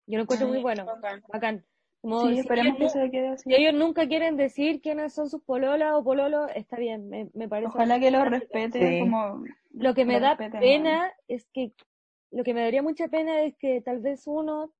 Yo 0.06 0.18
lo 0.18 0.24
encuentro 0.24 0.48
muy 0.48 0.62
bueno, 0.62 0.86
Bacán. 0.86 1.24
bacán. 1.32 1.66
Como 2.02 2.28
Sí, 2.28 2.34
si 2.34 2.40
esperemos 2.42 2.76
que 2.76 2.84
ellos, 2.84 2.92
se 2.94 3.12
quede 3.12 3.28
así. 3.30 3.50
si 3.50 3.56
ellos 3.56 3.74
nunca 3.74 4.08
quieren 4.08 4.36
decir 4.36 4.82
quiénes 4.82 5.14
son 5.14 5.30
sus 5.30 5.42
pololas 5.42 5.94
o 5.94 6.04
pololos, 6.04 6.50
está 6.54 6.78
bien, 6.78 7.08
me, 7.10 7.30
me 7.34 7.48
parece. 7.48 7.70
Ojalá 7.70 8.00
que 8.00 8.12
lo 8.12 8.26
respete 8.26 8.94
Sí. 8.96 9.00
como 9.00 9.46
Lo 9.72 9.94
que 9.94 10.04
me 10.06 10.16
lo 10.16 10.20
da 10.20 10.36
respeten, 10.36 10.60
pena 10.60 11.14
es 11.30 11.48
que, 11.54 11.74
lo 12.32 12.44
que 12.44 12.54
me 12.54 12.62
daría 12.62 12.82
mucha 12.82 13.08
pena 13.08 13.42
es 13.44 13.56
que 13.58 13.82
tal 13.82 14.00
vez 14.00 14.24
uno, 14.28 14.74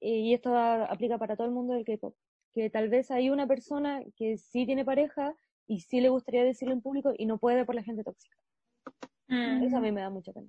y 0.00 0.32
esto 0.32 0.56
aplica 0.56 1.18
para 1.18 1.36
todo 1.36 1.46
el 1.46 1.52
mundo 1.52 1.74
del 1.74 1.84
K-pop, 1.84 2.14
que 2.54 2.70
tal 2.70 2.88
vez 2.88 3.10
hay 3.10 3.28
una 3.28 3.46
persona 3.46 4.02
que 4.16 4.38
sí 4.38 4.64
tiene 4.64 4.84
pareja 4.84 5.34
y 5.66 5.80
sí 5.80 6.00
le 6.00 6.08
gustaría 6.08 6.42
decirlo 6.42 6.72
en 6.72 6.80
público 6.80 7.12
y 7.16 7.26
no 7.26 7.36
puede 7.36 7.66
por 7.66 7.74
la 7.74 7.82
gente 7.82 8.02
tóxica. 8.02 8.36
Mm. 9.28 9.64
Eso 9.64 9.76
a 9.76 9.80
mí 9.80 9.92
me 9.92 10.00
da 10.00 10.08
mucha 10.10 10.32
pena. 10.32 10.48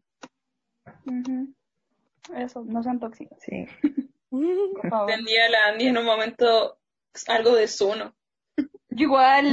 Eso, 2.36 2.64
no 2.64 2.82
sean 2.84 3.00
tóxicos, 3.00 3.38
Sí. 3.42 3.66
por 4.32 4.90
favor. 4.90 5.12
Entendía 5.12 5.50
la 5.50 5.66
Andy 5.68 5.88
en 5.88 5.98
un 5.98 6.06
momento 6.06 6.78
algo 7.28 7.56
de 7.56 7.68
Zuno. 7.68 8.14
Yo 8.90 9.06
igual, 9.06 9.48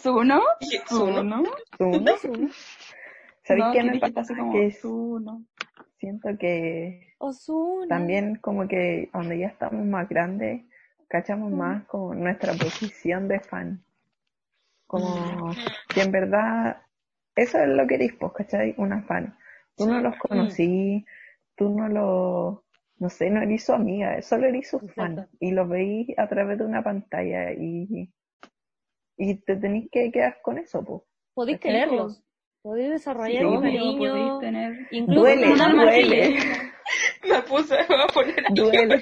¿Suno? 0.00 0.42
¿Suno? 0.88 1.42
¿Tú 1.78 2.00
no? 2.00 2.16
¿Sabes 3.42 3.64
No, 3.64 3.72
qué 3.72 3.82
me 3.82 3.98
pasa? 4.10 4.34
Que 4.52 4.70
Suno. 4.72 5.44
siento 5.98 6.28
que 6.38 7.14
Ozuna. 7.18 7.88
también 7.88 8.36
como 8.36 8.68
que 8.68 9.08
cuando 9.12 9.34
ya 9.34 9.48
estamos 9.48 9.84
más 9.86 10.08
grandes, 10.08 10.62
cachamos 11.08 11.50
más 11.50 11.84
como 11.86 12.14
nuestra 12.14 12.52
posición 12.54 13.28
de 13.28 13.40
fan. 13.40 13.82
Como 14.86 15.50
que 15.88 16.02
en 16.02 16.12
verdad, 16.12 16.82
eso 17.34 17.58
es 17.58 17.68
lo 17.68 17.86
que 17.86 17.94
eres, 17.96 18.12
pues, 18.18 18.32
¿cachai? 18.32 18.74
Una 18.78 19.02
fan. 19.02 19.36
Tú 19.76 19.86
no 19.86 20.00
los 20.00 20.16
conocí, 20.16 21.04
tú 21.56 21.68
no 21.70 21.88
lo, 21.88 22.64
no 22.98 23.08
sé, 23.08 23.30
no 23.30 23.40
eres 23.42 23.64
su 23.64 23.72
amiga, 23.72 24.20
solo 24.22 24.46
eres 24.46 24.68
su 24.70 24.78
fan. 24.80 25.28
Y 25.40 25.52
los 25.52 25.68
veis 25.68 26.08
a 26.18 26.28
través 26.28 26.58
de 26.58 26.64
una 26.64 26.82
pantalla 26.82 27.52
y, 27.52 28.10
y 29.16 29.34
te 29.36 29.56
tenéis 29.56 29.88
que 29.90 30.10
quedar 30.10 30.38
con 30.42 30.58
eso, 30.58 30.82
pues. 30.84 31.02
Podéis 31.34 31.60
quererlos. 31.60 32.22
Podéis 32.62 32.90
desarrollar 32.90 33.42
Sí, 33.44 33.60
cariño. 33.62 33.98
podéis 33.98 34.40
tener... 34.40 34.88
Incluso 34.90 35.20
Duele, 35.20 35.46
duele. 35.54 36.36
Me 37.28 37.42
puse, 37.48 37.76
me 37.76 37.86
voy 37.86 38.04
a 38.04 38.06
poner 38.12 38.40
aquí. 38.40 38.54
duele. 38.54 39.00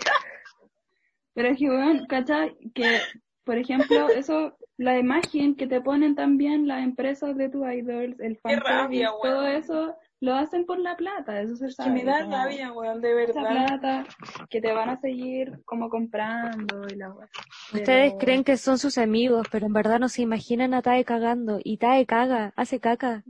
Pero 1.34 1.48
es 1.48 1.58
que, 1.58 1.68
weón, 1.70 2.06
¿cachai? 2.06 2.56
Que, 2.74 2.98
por 3.44 3.56
ejemplo, 3.58 4.08
eso, 4.16 4.56
la 4.76 4.98
imagen 4.98 5.56
que 5.56 5.66
te 5.66 5.80
ponen 5.80 6.14
también 6.14 6.66
las 6.68 6.82
empresas 6.84 7.36
de 7.36 7.48
tus 7.48 7.66
idols, 7.66 8.20
el 8.20 8.36
fan 8.38 8.60
rabia, 8.60 9.10
todo 9.22 9.46
eso, 9.46 9.96
lo 10.20 10.34
hacen 10.34 10.64
por 10.64 10.78
la 10.78 10.96
plata, 10.96 11.40
eso 11.40 11.56
se 11.56 11.66
Que 11.66 11.72
sabe. 11.72 11.90
me 11.90 12.04
da 12.04 12.22
como 12.22 12.36
rabia, 12.36 12.72
weón, 12.72 13.00
de 13.00 13.24
Esa 13.24 13.42
verdad. 13.42 13.66
plata 13.80 14.04
que 14.48 14.60
te 14.60 14.72
van 14.72 14.88
a 14.88 15.00
seguir 15.00 15.60
como 15.64 15.88
comprando 15.90 16.86
y 16.90 16.96
la 16.96 17.10
weá. 17.12 17.28
Ustedes 17.74 18.12
Pero- 18.12 18.18
creen 18.18 18.44
que 18.44 18.56
son 18.56 18.78
sus 18.78 18.96
amigos, 18.98 19.46
pero 19.52 19.66
en 19.66 19.72
verdad 19.72 19.98
no 19.98 20.08
se 20.08 20.22
imaginan 20.22 20.72
a 20.74 20.82
Tae 20.82 21.04
cagando. 21.04 21.58
Y 21.62 21.76
Tae 21.78 22.06
caga, 22.06 22.52
hace 22.56 22.80
caca. 22.80 23.24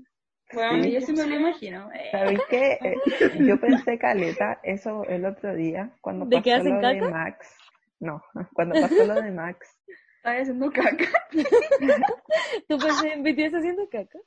Weón, 0.55 0.85
Sí, 0.85 0.93
yo 0.93 1.01
sí 1.01 1.13
me 1.13 1.27
lo 1.27 1.35
imagino. 1.35 1.91
¿Sabéis 2.13 2.41
qué? 2.49 2.79
Eh, 2.81 2.95
yo 3.41 3.59
pensé 3.61 3.99
caleta 3.99 4.61
eso 4.63 5.03
el 5.09 5.25
otro 5.27 5.55
día 5.57 5.91
cuando 6.01 6.25
¿De 6.27 6.41
que 6.41 6.51
pasó 6.53 6.61
hacen 6.61 6.81
lo 6.83 6.89
de 6.89 6.99
caca? 7.01 7.11
Max. 7.11 7.57
No, 7.99 8.23
cuando 8.55 8.81
pasó 8.81 9.07
lo 9.07 9.15
de 9.23 9.33
Max. 9.33 9.77
Estaba 10.19 10.41
haciendo 10.41 10.71
caca. 10.71 11.05
¿Tú 12.69 12.79
pensás 12.79 13.05
en 13.05 13.23
BTS 13.23 13.55
haciendo 13.55 13.89
caca? 13.91 14.19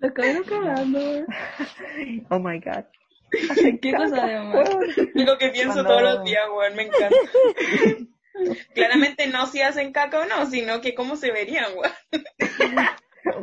Lo 0.00 0.12
cabros 0.14 0.46
cagando. 0.46 0.98
weón. 0.98 1.26
Oh 2.30 2.38
my 2.38 2.58
god. 2.60 2.84
Qué 3.80 3.92
cosa 3.94 4.26
de 4.26 4.40
más. 4.40 4.68
Lo 5.14 5.38
que 5.38 5.50
pienso 5.50 5.74
Cuando- 5.74 5.88
todos 5.88 6.02
los 6.02 6.24
días, 6.24 6.42
weón, 6.56 6.74
me 6.76 6.82
encanta. 6.84 7.16
Claramente 8.74 9.26
no 9.26 9.46
si 9.46 9.60
hacen 9.60 9.92
caca 9.92 10.20
o 10.20 10.24
no, 10.24 10.46
sino 10.46 10.80
que 10.80 10.94
cómo 10.94 11.16
se 11.16 11.30
verían, 11.30 11.66
weón. 11.76 11.92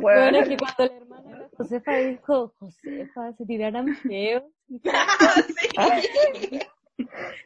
Bueno, 0.00 0.38
es 0.40 0.48
que 0.48 0.56
cuando 0.56 0.86
la 0.86 0.96
hermana 1.00 1.38
de 1.38 1.48
Josefa 1.56 1.96
dijo, 1.98 2.54
Josefa, 2.58 3.32
se 3.34 3.46
tiraran 3.46 3.94
feos. 3.96 4.42
sí. 4.68 4.80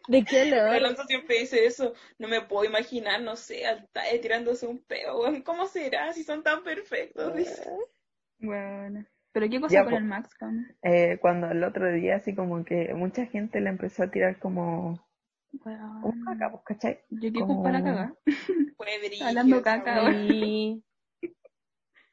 ¿De 0.08 0.24
qué 0.24 0.42
olor? 0.42 0.68
Alonso 0.70 1.04
siempre 1.04 1.38
dice 1.40 1.66
eso. 1.66 1.92
No 2.18 2.26
me 2.28 2.40
puedo 2.40 2.64
imaginar, 2.64 3.20
no 3.20 3.36
sé, 3.36 3.66
al 3.66 3.86
Tae 3.92 4.18
tirándose 4.18 4.66
un 4.66 4.78
peo, 4.82 5.20
weón. 5.20 5.42
¿Cómo 5.42 5.66
será 5.66 6.12
si 6.12 6.24
son 6.24 6.42
tan 6.42 6.62
perfectos? 6.64 7.34
Dice. 7.36 7.62
Bueno. 8.42 9.04
Pero 9.32 9.48
qué 9.48 9.60
cosa 9.60 9.74
Ya, 9.74 9.84
con 9.84 9.94
el 9.94 10.04
Max, 10.04 10.34
Cam? 10.34 10.66
eh, 10.82 11.16
cuando 11.20 11.50
el 11.50 11.64
otro 11.64 11.90
día 11.92 12.16
así 12.16 12.34
como 12.34 12.64
que 12.64 12.92
mucha 12.94 13.24
gente 13.26 13.60
le 13.62 13.70
empezó 13.70 14.02
a 14.02 14.10
tirar 14.10 14.38
como 14.38 15.00
Weón. 15.64 16.04
un 16.04 16.24
caca, 16.24 16.50
pues, 16.50 16.62
¿cachai? 16.64 16.98
Yo 17.10 17.32
qué 17.32 17.40
Como- 17.40 17.62
para 17.62 17.82
cagar. 17.82 18.12
Fue 18.76 18.86
brillo. 19.08 19.26
Hablando 19.26 19.62
caca. 19.62 20.12
Sí. 20.28 20.82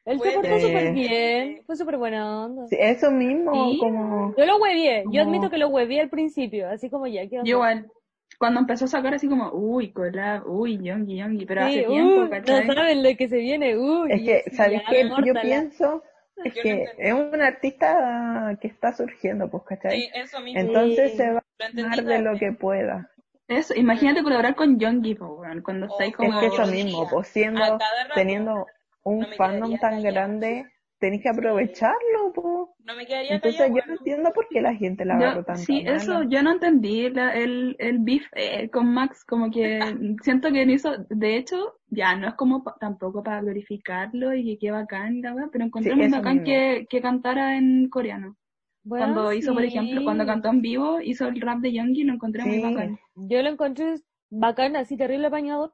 Él 0.06 0.20
se 0.22 0.32
portó 0.32 0.60
súper 0.60 0.94
bien, 0.94 1.62
fue 1.66 1.76
súper 1.76 1.98
buena 1.98 2.46
onda. 2.46 2.68
Sí, 2.68 2.78
eso 2.80 3.12
mismo, 3.12 3.70
Sí. 3.72 3.80
como... 3.80 4.34
Yo 4.36 4.46
lo 4.46 4.58
huevié, 4.58 5.04
yo 5.12 5.22
admito 5.22 5.50
que 5.52 5.58
lo 5.60 5.68
huevié 5.68 6.02
al 6.02 6.10
principio, 6.10 6.68
así 6.70 6.90
como 6.90 7.06
ya. 7.06 7.26
Yo 7.26 7.42
igual. 7.44 7.92
Cuando 8.40 8.62
empezó 8.62 8.86
a 8.86 8.88
sacar 8.88 9.14
así 9.14 9.28
como, 9.28 9.52
uy, 9.52 9.92
collab, 9.92 10.48
uy, 10.50 10.80
Yongi, 10.82 11.18
Yongi, 11.18 11.46
pero 11.46 11.68
Sí, 11.68 11.80
hace 11.80 11.88
tiempo, 11.90 12.22
uh, 12.24 12.30
¿cachai? 12.30 12.66
no 12.68 12.74
saben 12.74 13.04
lo 13.04 13.10
que 13.18 13.28
se 13.28 13.38
viene, 13.38 13.78
uy. 13.78 14.12
Es 14.12 14.22
que, 14.22 14.50
¿sabes 14.56 14.82
qué? 14.90 15.10
Yo 15.26 15.34
pienso 15.42 16.02
es 16.44 16.54
Yo 16.56 16.64
que 16.64 16.84
es 16.98 17.14
un 17.14 17.42
artista 17.42 18.58
que 18.62 18.68
está 18.68 18.94
surgiendo, 18.94 19.50
pues, 19.50 19.64
¿cachai? 19.64 20.02
Sí, 20.02 20.10
eso 20.14 20.40
mismo. 20.40 20.60
Entonces 20.62 21.12
Sí. 21.12 21.18
se 21.18 21.32
va 21.32 21.40
a 21.40 21.70
dar 21.74 22.04
de 22.04 22.20
lo 22.20 22.38
que 22.38 22.52
pueda. 22.52 23.10
Eso, 23.48 23.74
imagínate 23.76 24.22
colaborar 24.24 24.56
con 24.56 24.80
Yongi, 24.80 25.16
cuando 25.16 25.88
estáis 25.88 26.14
Oh, 26.14 26.18
como... 26.18 26.40
Es 26.40 26.50
que 26.52 26.56
eso 26.56 26.72
mismo, 26.72 27.10
pues 27.10 27.28
siendo, 27.30 27.78
teniendo 28.14 28.66
un 29.04 29.22
no 29.22 29.28
fandom 29.36 29.78
tan 29.80 30.04
grande, 30.04 30.66
tenés 31.00 31.22
que 31.22 31.30
aprovecharlo, 31.30 32.34
pues. 32.34 32.70
No 32.86 32.96
me 32.96 33.06
quedaría 33.06 33.36
Entonces 33.36 33.40
callado, 33.40 33.74
yo 33.76 33.82
no 33.88 33.94
entiendo 33.94 34.34
por 34.34 34.48
qué 34.50 34.62
la 34.62 34.76
gente 34.76 35.06
la 35.06 35.16
agarró 35.16 35.44
tanto. 35.46 35.68
sí, 35.68 35.84
eso, 35.86 36.24
yo 36.24 36.42
no 36.44 36.52
entendí 36.54 37.10
la- 37.10 37.34
el, 37.36 37.76
el 37.80 38.00
beef 38.00 38.26
eh, 38.34 38.70
con 38.70 38.94
Max, 38.94 39.24
como 39.26 39.52
que 39.52 39.98
siento 40.24 40.52
que 40.52 40.64
eso, 40.74 40.92
de 41.10 41.38
hecho, 41.38 41.76
ya 41.90 42.16
no 42.16 42.28
es 42.28 42.36
como 42.36 42.64
pa- 42.64 42.76
tampoco 42.80 43.24
para 43.24 43.42
glorificarlo 43.42 44.34
y 44.34 44.44
que 44.46 44.58
qué 44.60 44.72
bacán, 44.72 45.18
y 45.18 45.22
la 45.22 45.34
weá, 45.34 45.50
pero 45.52 45.66
encontré 45.66 45.96
Sí, 45.96 45.96
muy 45.96 46.10
bacán 46.10 46.44
que, 46.44 46.88
que 46.90 47.02
cantara 47.02 47.58
en 47.58 47.90
coreano. 47.90 48.36
Bueno, 48.84 49.06
cuando 49.06 49.34
hizo, 49.34 49.54
por 49.54 49.64
ejemplo, 49.64 50.04
cuando 50.04 50.26
cantó 50.26 50.50
en 50.50 50.62
vivo, 50.62 51.02
hizo 51.02 51.28
el 51.28 51.42
rap 51.42 51.60
de 51.60 51.74
Yongi, 51.74 52.04
lo 52.04 52.14
encontré 52.14 52.46
muy 52.46 52.58
Sí. 52.58 52.62
bacán. 52.62 53.00
Yo 53.16 53.42
lo 53.42 53.50
encontré 53.50 53.96
bacán, 54.30 54.76
así 54.76 54.98
terrible 54.98 55.28
apañador. 55.28 55.74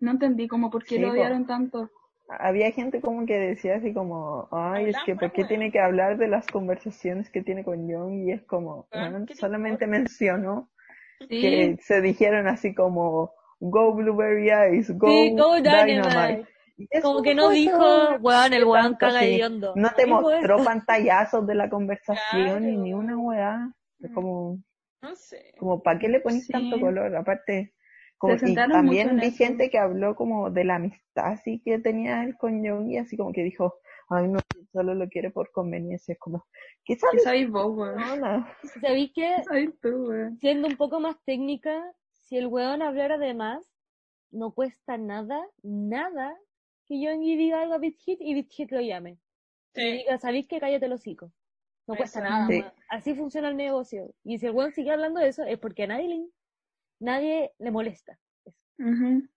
No 0.00 0.10
entendí 0.12 0.48
como 0.48 0.70
por 0.70 0.84
qué 0.84 0.96
Sí, 0.96 1.00
lo 1.00 1.10
po. 1.12 1.12
odiaron 1.12 1.46
tanto. 1.46 1.90
Había 2.38 2.70
gente 2.72 3.00
como 3.00 3.26
que 3.26 3.38
decía 3.38 3.76
así 3.76 3.92
como, 3.92 4.48
ay, 4.52 4.90
es 4.90 4.96
que 5.04 5.16
¿por 5.16 5.32
qué 5.32 5.44
tiene 5.44 5.72
que 5.72 5.80
hablar 5.80 6.16
de 6.16 6.28
las 6.28 6.46
conversaciones 6.46 7.28
que 7.30 7.42
tiene 7.42 7.64
con 7.64 7.88
Young? 7.88 8.28
Y 8.28 8.32
es 8.32 8.42
como, 8.44 8.86
Ah, 8.92 8.98
bueno, 9.00 9.26
¿qué 9.26 9.34
te 9.34 9.40
solamente 9.40 9.86
mencionó 9.86 10.70
Sí, 11.18 11.40
que 11.40 11.76
se 11.82 12.00
dijeron 12.00 12.46
así 12.46 12.74
como, 12.74 13.32
go 13.58 13.94
Blueberry 13.94 14.50
Eyes, 14.50 14.96
go, 14.96 15.08
sí, 15.10 15.34
go 15.36 15.56
Dynamite. 15.56 15.86
Dynamite. 15.86 16.48
Eso 16.90 17.02
Como 17.02 17.22
que 17.22 17.34
no 17.34 17.50
dijo, 17.50 18.16
weón, 18.20 18.52
el 18.52 18.60
¿Qué 18.60 18.64
weón 18.64 18.94
caga 18.94 19.18
sí? 19.20 19.24
hediondo. 19.26 19.74
No 19.76 19.90
te 19.90 20.06
mostró 20.06 20.64
pantallazos 20.64 21.46
de 21.46 21.54
la 21.54 21.68
conversación 21.68 22.62
ni, 22.64 22.72
Claro. 22.72 22.82
ni 22.84 22.94
una 22.94 23.18
weá. 23.18 23.72
Es 24.00 24.10
como, 24.12 24.62
No 25.02 25.14
sé. 25.16 25.52
como 25.58 25.82
¿para 25.82 25.98
qué 25.98 26.08
le 26.08 26.20
ponís 26.20 26.46
Sí. 26.46 26.52
tanto 26.52 26.80
color? 26.80 27.14
Aparte, 27.16 27.74
como, 28.20 28.34
y 28.34 28.54
también 28.54 29.16
vi 29.18 29.26
eso. 29.28 29.38
gente 29.38 29.70
que 29.70 29.78
habló 29.78 30.14
como 30.16 30.50
de 30.50 30.64
la 30.64 30.76
amistad 30.76 31.26
así 31.32 31.60
que 31.64 31.78
tenía 31.80 32.22
él 32.24 32.36
con 32.38 32.62
Yoongi, 32.64 32.98
así 32.98 33.16
como 33.16 33.32
que 33.32 33.42
dijo, 33.42 33.74
ay 34.10 34.28
no, 34.28 34.38
solo 34.72 34.94
lo 34.94 35.08
quiere 35.08 35.30
por 35.30 35.50
conveniencia. 35.52 36.12
Es 36.14 36.18
como, 36.20 36.46
¿qué 36.84 36.96
¿Qué 36.96 37.00
sabes? 37.00 37.22
sabéis 37.24 37.50
vos, 37.50 37.76
weón? 37.76 38.46
¿Sabéis 38.80 39.12
qué? 39.14 39.36
¿Qué 39.82 39.88
weón? 39.90 40.38
Siendo 40.40 40.68
un 40.68 40.76
poco 40.76 41.00
más 41.00 41.16
técnica, 41.24 41.92
si 42.12 42.36
el 42.36 42.46
weón 42.46 42.82
hablara 42.82 43.18
de 43.18 43.34
más, 43.34 43.66
no 44.30 44.52
cuesta 44.54 44.96
nada, 44.98 45.40
nada, 45.62 46.36
que 46.86 47.00
Yoongi 47.00 47.36
diga 47.36 47.62
algo 47.62 47.74
a 47.74 47.78
Big 47.78 47.96
Hit 47.98 48.20
y 48.20 48.34
Big 48.34 48.48
Hit 48.50 48.70
lo 48.72 48.80
llame. 48.80 49.18
Y 49.74 49.80
Sí. 49.80 49.82
diga, 49.98 50.18
¿sabéis 50.18 50.46
que 50.48 50.60
cállate 50.60 50.86
el 50.86 50.92
hocico? 50.92 51.32
No 51.86 51.96
cuesta 51.96 52.20
nada, 52.20 52.46
Sí. 52.48 52.62
Así 52.88 53.14
funciona 53.14 53.48
el 53.48 53.56
negocio. 53.56 54.14
Y 54.24 54.38
si 54.38 54.46
el 54.46 54.52
weón 54.52 54.72
sigue 54.72 54.90
hablando 54.92 55.20
de 55.20 55.28
eso, 55.28 55.44
es 55.44 55.58
porque 55.58 55.84
a 55.84 55.86
nadie 55.88 56.08
le, 56.08 56.26
nadie 57.00 57.52
le 57.58 57.70
molesta. 57.70 58.18
Ujú. 58.78 59.28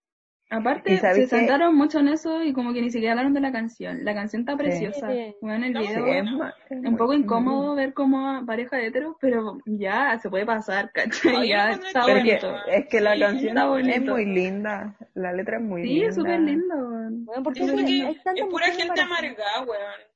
Aparte, 0.50 0.94
¿Y 0.94 0.98
sabes 0.98 1.16
se 1.18 1.24
qué? 1.24 1.38
centraron 1.38 1.76
mucho 1.76 2.00
en 2.00 2.10
eso 2.10 2.44
y 2.44 2.54
como 2.54 2.74
que 2.74 2.82
ni 2.82 2.92
siquiera 2.92 3.14
hablaron 3.14 3.34
de 3.34 3.40
la 3.42 3.52
canción. 3.52 4.06
La 4.06 4.14
canción 4.14 4.42
está 4.42 4.56
preciosa. 4.56 5.10
Sí. 5.12 5.36
Weón, 5.42 5.64
el 5.64 5.74
No, 5.74 5.82
Sí, 5.82 5.88
video 5.88 6.06
es 6.06 6.24
es 6.24 6.72
es 6.72 6.78
un 6.86 6.98
poco 6.98 7.14
incómodo 7.14 7.76
ver 7.76 7.94
como 7.94 8.46
pareja 8.46 8.78
de 8.78 8.88
heteros, 8.88 9.16
pero 9.20 9.58
ya 9.66 10.20
se 10.20 10.30
puede 10.30 10.46
pasar, 10.46 10.92
¿cachai? 10.94 11.36
Ay, 11.38 11.50
ya 11.50 11.72
está 11.72 12.06
Pero 12.06 12.20
es 12.20 12.24
que, 12.24 12.32
bonito. 12.32 12.70
es 12.72 12.88
que 12.88 13.02
la 13.02 13.14
Sí, 13.16 13.20
canción 13.20 13.58
está 13.58 13.64
es 13.90 14.02
muy 14.02 14.26
linda, 14.26 14.96
la 15.16 15.34
letra 15.34 15.58
es 15.58 15.64
muy 15.64 15.82
Sí, 15.82 15.88
linda. 15.88 16.08
es 16.10 16.16
súper 16.16 16.40
lindo, 16.42 16.76
weón. 16.76 17.24
Weón, 17.28 17.44
¿por 17.44 17.54
qué 17.54 17.64
Siento 17.64 17.78
hay 17.78 18.14
que 18.14 18.42
es 18.42 18.46
pura 18.48 18.66
gente 18.68 19.02
amargada, 19.02 19.62
weón. 19.64 20.13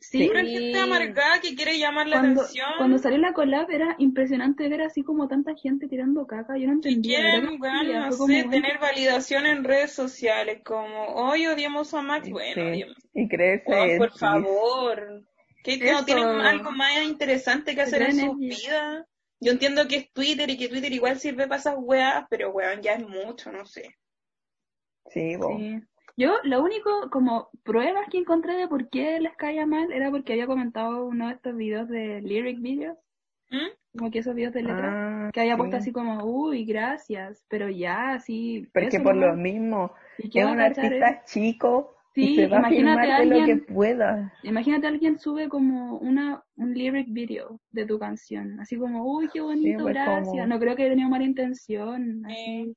Sí, 0.00 0.26
Pura 0.26 0.42
gente 0.44 0.78
amargada 0.78 1.40
que 1.42 1.54
quiere 1.54 1.78
llamar 1.78 2.06
la 2.08 2.20
cuando, 2.20 2.40
atención. 2.40 2.68
cuando 2.78 2.98
salió 2.98 3.18
la 3.18 3.34
collab 3.34 3.70
era 3.70 3.96
impresionante 3.98 4.66
ver 4.68 4.80
así 4.80 5.02
como 5.02 5.28
tanta 5.28 5.54
gente 5.54 5.88
tirando 5.88 6.26
caca. 6.26 6.56
Yo 6.56 6.68
no 6.68 6.72
Y 6.72 6.76
entendía. 6.76 7.18
quieren, 7.18 7.58
fue 7.58 7.68
no 7.92 8.12
sé, 8.12 8.44
tener 8.44 8.78
validación 8.78 9.44
en 9.44 9.62
redes 9.62 9.92
sociales, 9.92 10.62
como, 10.64 11.04
hoy 11.14 11.46
odiamos 11.46 11.92
a 11.92 12.00
Max, 12.00 12.30
bueno, 12.30 12.54
Sí, 12.54 12.60
odiamos. 12.60 12.96
Y 13.12 13.28
creerse 13.28 13.70
Weón, 13.70 13.98
por 13.98 14.18
favor. 14.18 15.24
¿Qué 15.62 15.78
que 15.78 15.92
no 15.92 16.04
tienen 16.06 16.24
algo 16.40 16.70
más 16.72 17.02
interesante 17.04 17.74
que 17.74 17.82
hacer 17.82 18.02
en 18.02 18.16
sus 18.20 18.38
vidas? 18.38 19.04
Yo 19.38 19.52
entiendo 19.52 19.86
que 19.86 19.96
es 19.96 20.12
Twitter 20.12 20.48
y 20.48 20.56
que 20.56 20.68
Twitter 20.68 20.92
igual 20.92 21.18
sirve 21.18 21.46
para 21.46 21.60
esas 21.60 21.74
weas, 21.78 22.24
pero 22.30 22.50
weón, 22.52 22.80
ya 22.80 22.94
es 22.94 23.06
mucho, 23.06 23.52
no 23.52 23.66
sé. 23.66 23.96
Sí, 25.10 25.36
bo. 25.36 25.58
Sí. 25.58 25.80
Yo, 26.20 26.34
lo 26.44 26.62
único, 26.62 27.08
como 27.10 27.48
pruebas 27.62 28.06
que 28.10 28.18
encontré 28.18 28.54
de 28.56 28.68
por 28.68 28.90
qué 28.90 29.18
les 29.20 29.34
caía 29.36 29.64
mal 29.64 29.90
era 29.90 30.10
porque 30.10 30.34
había 30.34 30.46
comentado 30.46 31.06
uno 31.06 31.28
de 31.28 31.34
estos 31.34 31.56
videos 31.56 31.88
de 31.88 32.20
lyric 32.20 32.60
videos, 32.60 32.98
¿Mm? 33.50 33.96
como 33.98 34.10
que 34.10 34.18
esos 34.18 34.34
videos 34.34 34.52
de 34.52 34.62
letra, 34.62 35.28
Ah, 35.28 35.30
que 35.32 35.40
había 35.40 35.54
sí. 35.54 35.58
puesto 35.58 35.76
así 35.78 35.92
como, 35.92 36.22
uy, 36.24 36.66
gracias, 36.66 37.42
pero 37.48 37.70
ya, 37.70 38.12
así. 38.12 38.68
Porque 38.74 39.00
por 39.00 39.16
lo 39.16 39.34
mismo, 39.34 39.92
¿Y 40.18 40.28
qué 40.28 40.40
es 40.40 40.46
un 40.46 40.60
artista 40.60 41.22
chico 41.24 41.96
Sí, 42.14 42.32
y 42.32 42.36
se 42.36 42.46
va 42.48 42.56
a 42.56 42.60
imagínate 42.60 43.06
de 43.06 43.24
lo 43.26 43.34
que 43.36 43.40
alguien- 43.40 43.64
pueda. 43.66 44.32
Imagínate 44.42 44.86
alguien 44.88 45.18
sube 45.18 45.48
como 45.48 45.96
una 46.00 46.42
un 46.56 46.74
lyric 46.74 47.06
video 47.12 47.60
de 47.70 47.86
tu 47.86 47.98
canción, 47.98 48.60
así 48.60 48.76
como, 48.76 49.10
uy, 49.10 49.28
qué 49.32 49.40
bonito, 49.40 49.84
pues, 49.84 49.94
gracias. 49.94 50.28
como- 50.28 50.46
No 50.46 50.58
creo 50.58 50.76
que 50.76 50.82
haya 50.82 50.92
tenido 50.92 51.08
mala 51.08 51.24
intención. 51.24 52.26
así. 52.26 52.74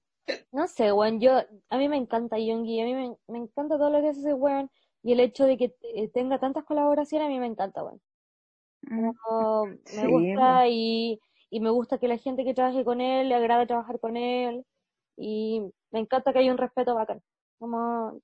No 0.54 0.68
sé, 0.68 0.94
weón, 0.94 1.20
yo, 1.20 1.32
a 1.70 1.78
mí 1.78 1.90
me 1.90 1.98
encanta 1.98 2.38
Yoongi, 2.40 2.80
a 2.82 2.86
mí 2.86 2.94
me, 2.94 3.18
me 3.28 3.38
encanta 3.40 3.78
todo 3.78 3.90
lo 3.90 4.00
que 4.02 4.10
hace 4.10 4.20
ese 4.22 4.34
weón, 4.34 4.70
y 5.02 5.12
el 5.14 5.20
hecho 5.20 5.45
de 5.45 5.58
que 5.58 5.76
eh, 5.82 6.10
tenga 6.10 6.40
tantas 6.40 6.64
colaboraciones, 6.66 7.26
a 7.28 7.30
mí 7.30 7.40
me 7.40 7.48
encanta, 7.48 7.84
weón. 7.84 8.02
Mm. 8.82 9.12
Me 9.86 9.86
Sí, 9.86 10.08
gusta 10.08 10.68
y, 10.68 11.20
y 11.50 11.60
me 11.60 11.70
gusta 11.70 11.98
que 11.98 12.08
la 12.08 12.18
gente 12.18 12.44
que 12.44 12.54
trabaje 12.54 12.84
con 12.86 13.02
él 13.02 13.30
le 13.30 13.36
agrade 13.36 13.66
trabajar 13.68 14.00
con 14.00 14.18
él, 14.18 14.66
y 15.18 15.62
me 15.91 16.00
encanta 16.00 16.34
que 16.34 16.40
haya 16.40 16.52
un 16.52 16.58
respeto 16.58 16.95
bacán. 16.95 17.22
Como, 17.60 18.22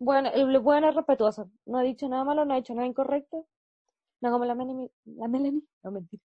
bueno, 0.00 0.30
el 0.34 0.58
weón 0.58 0.84
es 0.84 0.94
respetuoso, 0.96 1.50
no 1.66 1.78
ha 1.78 1.82
dicho 1.82 2.08
nada 2.08 2.24
malo, 2.24 2.44
no 2.46 2.54
ha 2.54 2.58
hecho 2.58 2.74
nada 2.74 2.86
incorrecto, 2.88 3.48
no 4.22 4.32
como 4.32 4.46
la 4.46 4.54
Melanie, 4.56 4.90
la 5.06 5.28
Melanie, 5.28 5.62
no 5.84 5.92
mentira. 5.92 6.22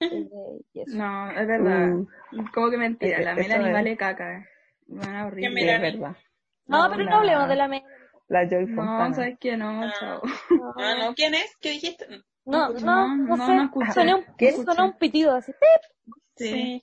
Eh. 0.74 0.84
No, 0.88 1.30
es 1.30 1.46
verdad. 1.46 1.94
Uh, 1.94 2.06
Como 2.52 2.70
que 2.70 2.76
mentira, 2.76 3.12
Es 3.12 3.18
que 3.18 3.24
la 3.24 3.34
Melanie 3.34 3.66
es- 3.68 3.72
vale 3.72 3.96
caca. 3.96 4.46
Bueno, 4.86 5.26
horrible. 5.26 5.54
¿Qué 5.54 5.60
sí, 5.62 5.68
es 5.68 5.80
verdad. 5.80 6.16
No, 6.66 6.82
No, 6.84 6.90
pero 6.90 7.04
la- 7.04 7.10
no 7.10 7.16
hablemos 7.18 7.48
de 7.48 7.56
la 7.56 7.68
Melanie. 7.68 7.96
La 8.28 8.48
Joy 8.48 8.66
No, 8.66 8.76
Fontana. 8.76 9.14
sabes 9.14 9.38
que 9.38 9.56
no, 9.56 9.82
Ah. 9.84 9.94
chao. 9.98 10.22
Ah, 10.78 10.94
no, 10.98 11.14
¿quién 11.14 11.34
es? 11.34 11.56
¿Qué 11.60 11.70
dijiste? 11.70 12.06
No, 12.44 12.68
No, 12.70 12.78
no, 12.80 13.16
no, 13.16 13.36
no, 13.36 13.46
sé, 13.46 13.54
no 14.04 14.16
un, 14.18 14.24
¿Qué? 14.36 14.52
sonó 14.52 14.84
un 14.86 14.98
pitido 14.98 15.34
así, 15.34 15.52
¡pip! 15.52 16.14
Sí, 16.36 16.82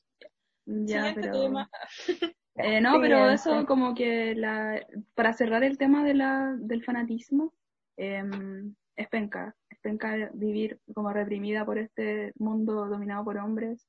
ya, 0.65 1.11
pero... 1.15 1.31
Eh, 2.55 2.81
no, 2.81 3.01
pero 3.01 3.31
eso 3.31 3.65
como 3.65 3.95
que 3.95 4.35
la, 4.35 4.79
para 5.15 5.33
cerrar 5.33 5.63
el 5.63 5.79
tema 5.79 6.03
de 6.03 6.13
la, 6.13 6.53
del 6.59 6.83
fanatismo, 6.83 7.51
em, 7.97 8.75
es 8.95 9.07
penca, 9.09 9.55
penca 9.83 10.31
vivir 10.33 10.79
como 10.95 11.11
reprimida 11.13 11.65
por 11.65 11.77
este 11.77 12.33
mundo 12.37 12.87
dominado 12.87 13.23
por 13.23 13.37
hombres, 13.37 13.87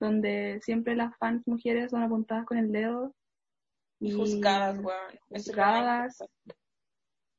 donde 0.00 0.58
siempre 0.62 0.96
las 0.96 1.16
fans 1.18 1.46
mujeres 1.46 1.90
son 1.90 2.02
apuntadas 2.02 2.46
con 2.46 2.58
el 2.58 2.72
dedo 2.72 3.14
Y 4.00 4.12
juzgadas, 4.12 4.78
weón. 4.78 5.18
Juzgadas. 5.28 6.24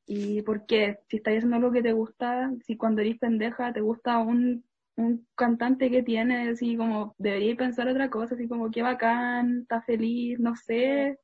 ¿Y 0.05 0.41
por 0.43 0.65
qué? 0.65 0.99
Si 1.09 1.17
estás 1.17 1.35
haciendo 1.35 1.57
algo 1.57 1.71
que 1.71 1.83
te 1.83 1.91
gusta, 1.91 2.51
si 2.65 2.77
cuando 2.77 3.01
eres 3.01 3.17
pendeja 3.17 3.73
te 3.73 3.81
gusta 3.81 4.19
un, 4.19 4.63
un 4.95 5.27
cantante 5.35 5.91
que 5.91 6.01
tiene, 6.01 6.49
así 6.49 6.77
como 6.77 7.13
deberías 7.17 7.57
pensar 7.57 7.89
otra 7.89 8.09
cosa, 8.09 8.35
así 8.35 8.47
como 8.47 8.71
qué 8.71 8.81
bacán, 8.81 9.61
está 9.63 9.81
feliz, 9.81 10.39
no 10.39 10.55
sé, 10.55 11.19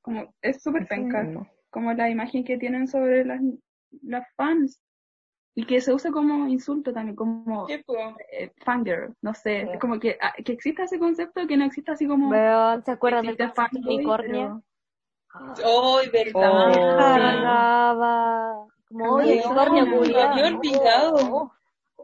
como 0.00 0.34
es 0.40 0.62
súper 0.62 0.86
penca, 0.88 1.28
como 1.70 1.92
la 1.92 2.10
imagen 2.10 2.44
que 2.44 2.58
tienen 2.58 2.88
sobre 2.88 3.24
las, 3.24 3.40
las 4.02 4.26
fans 4.36 4.80
y 5.54 5.64
que 5.66 5.80
se 5.80 5.92
usa 5.92 6.10
como 6.10 6.48
insulto 6.48 6.92
también, 6.92 7.14
como 7.16 7.66
eh, 7.68 8.52
fangirl, 8.64 9.14
no 9.20 9.34
sé, 9.34 9.68
Sí. 9.72 9.78
como 9.78 10.00
que, 10.00 10.16
ah, 10.20 10.32
que 10.44 10.52
exista 10.52 10.84
ese 10.84 10.98
concepto 10.98 11.46
que 11.46 11.56
no 11.56 11.64
exista 11.64 11.92
así 11.92 12.06
como 12.06 12.30
Weón, 12.30 12.82
¿se 12.84 12.90
acuerdan 12.90 13.26
del 13.26 13.36
verdad. 13.36 14.60
Oh, 15.64 16.00
cargaba. 16.96 18.66
Como, 18.88 19.14
unicornio 19.16 19.82
había 19.82 20.46
olvidado. 20.56 21.16
Oh, 21.32 21.52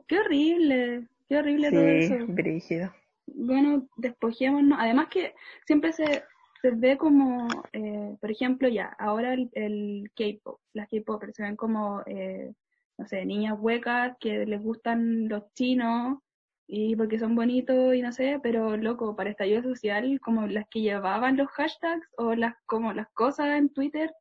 Qué 0.06 0.18
horrible, 0.20 1.06
qué 1.28 1.36
horrible 1.36 1.70
todo 1.70 1.80
Sí, 1.82 2.14
eso. 2.14 2.26
brígido. 2.28 2.94
bueno, 3.26 3.86
despojémonos. 3.96 4.78
Además 4.80 5.08
que 5.08 5.34
siempre 5.66 5.92
se, 5.92 6.24
se 6.62 6.70
ve 6.70 6.96
como, 6.96 7.46
eh, 7.74 8.16
por 8.20 8.30
ejemplo, 8.30 8.68
ya, 8.68 8.86
ahora 8.98 9.34
el, 9.34 9.50
el 9.52 10.10
K-pop, 10.16 10.58
las 10.72 10.88
K-popers 10.88 11.34
se 11.36 11.42
ven 11.42 11.56
como, 11.56 12.02
eh, 12.06 12.54
no 12.98 13.06
sé, 13.06 13.24
niñas 13.24 13.56
huecas 13.58 14.16
que 14.20 14.44
les 14.46 14.62
gustan 14.62 15.28
los 15.28 15.44
chinos 15.54 16.18
y 16.66 16.94
porque 16.96 17.18
son 17.18 17.34
bonitos 17.34 17.94
y 17.94 18.02
no 18.02 18.12
sé, 18.12 18.40
pero 18.42 18.76
loco, 18.76 19.16
para 19.16 19.30
estallido 19.30 19.62
social, 19.62 20.20
como 20.20 20.46
las 20.46 20.66
que 20.68 20.80
llevaban 20.82 21.36
los 21.36 21.48
hashtags 21.48 22.06
o 22.18 22.34
las, 22.34 22.54
como 22.66 22.92
las 22.92 23.08
cosas 23.10 23.56
en 23.58 23.70
Twitter, 23.70 24.12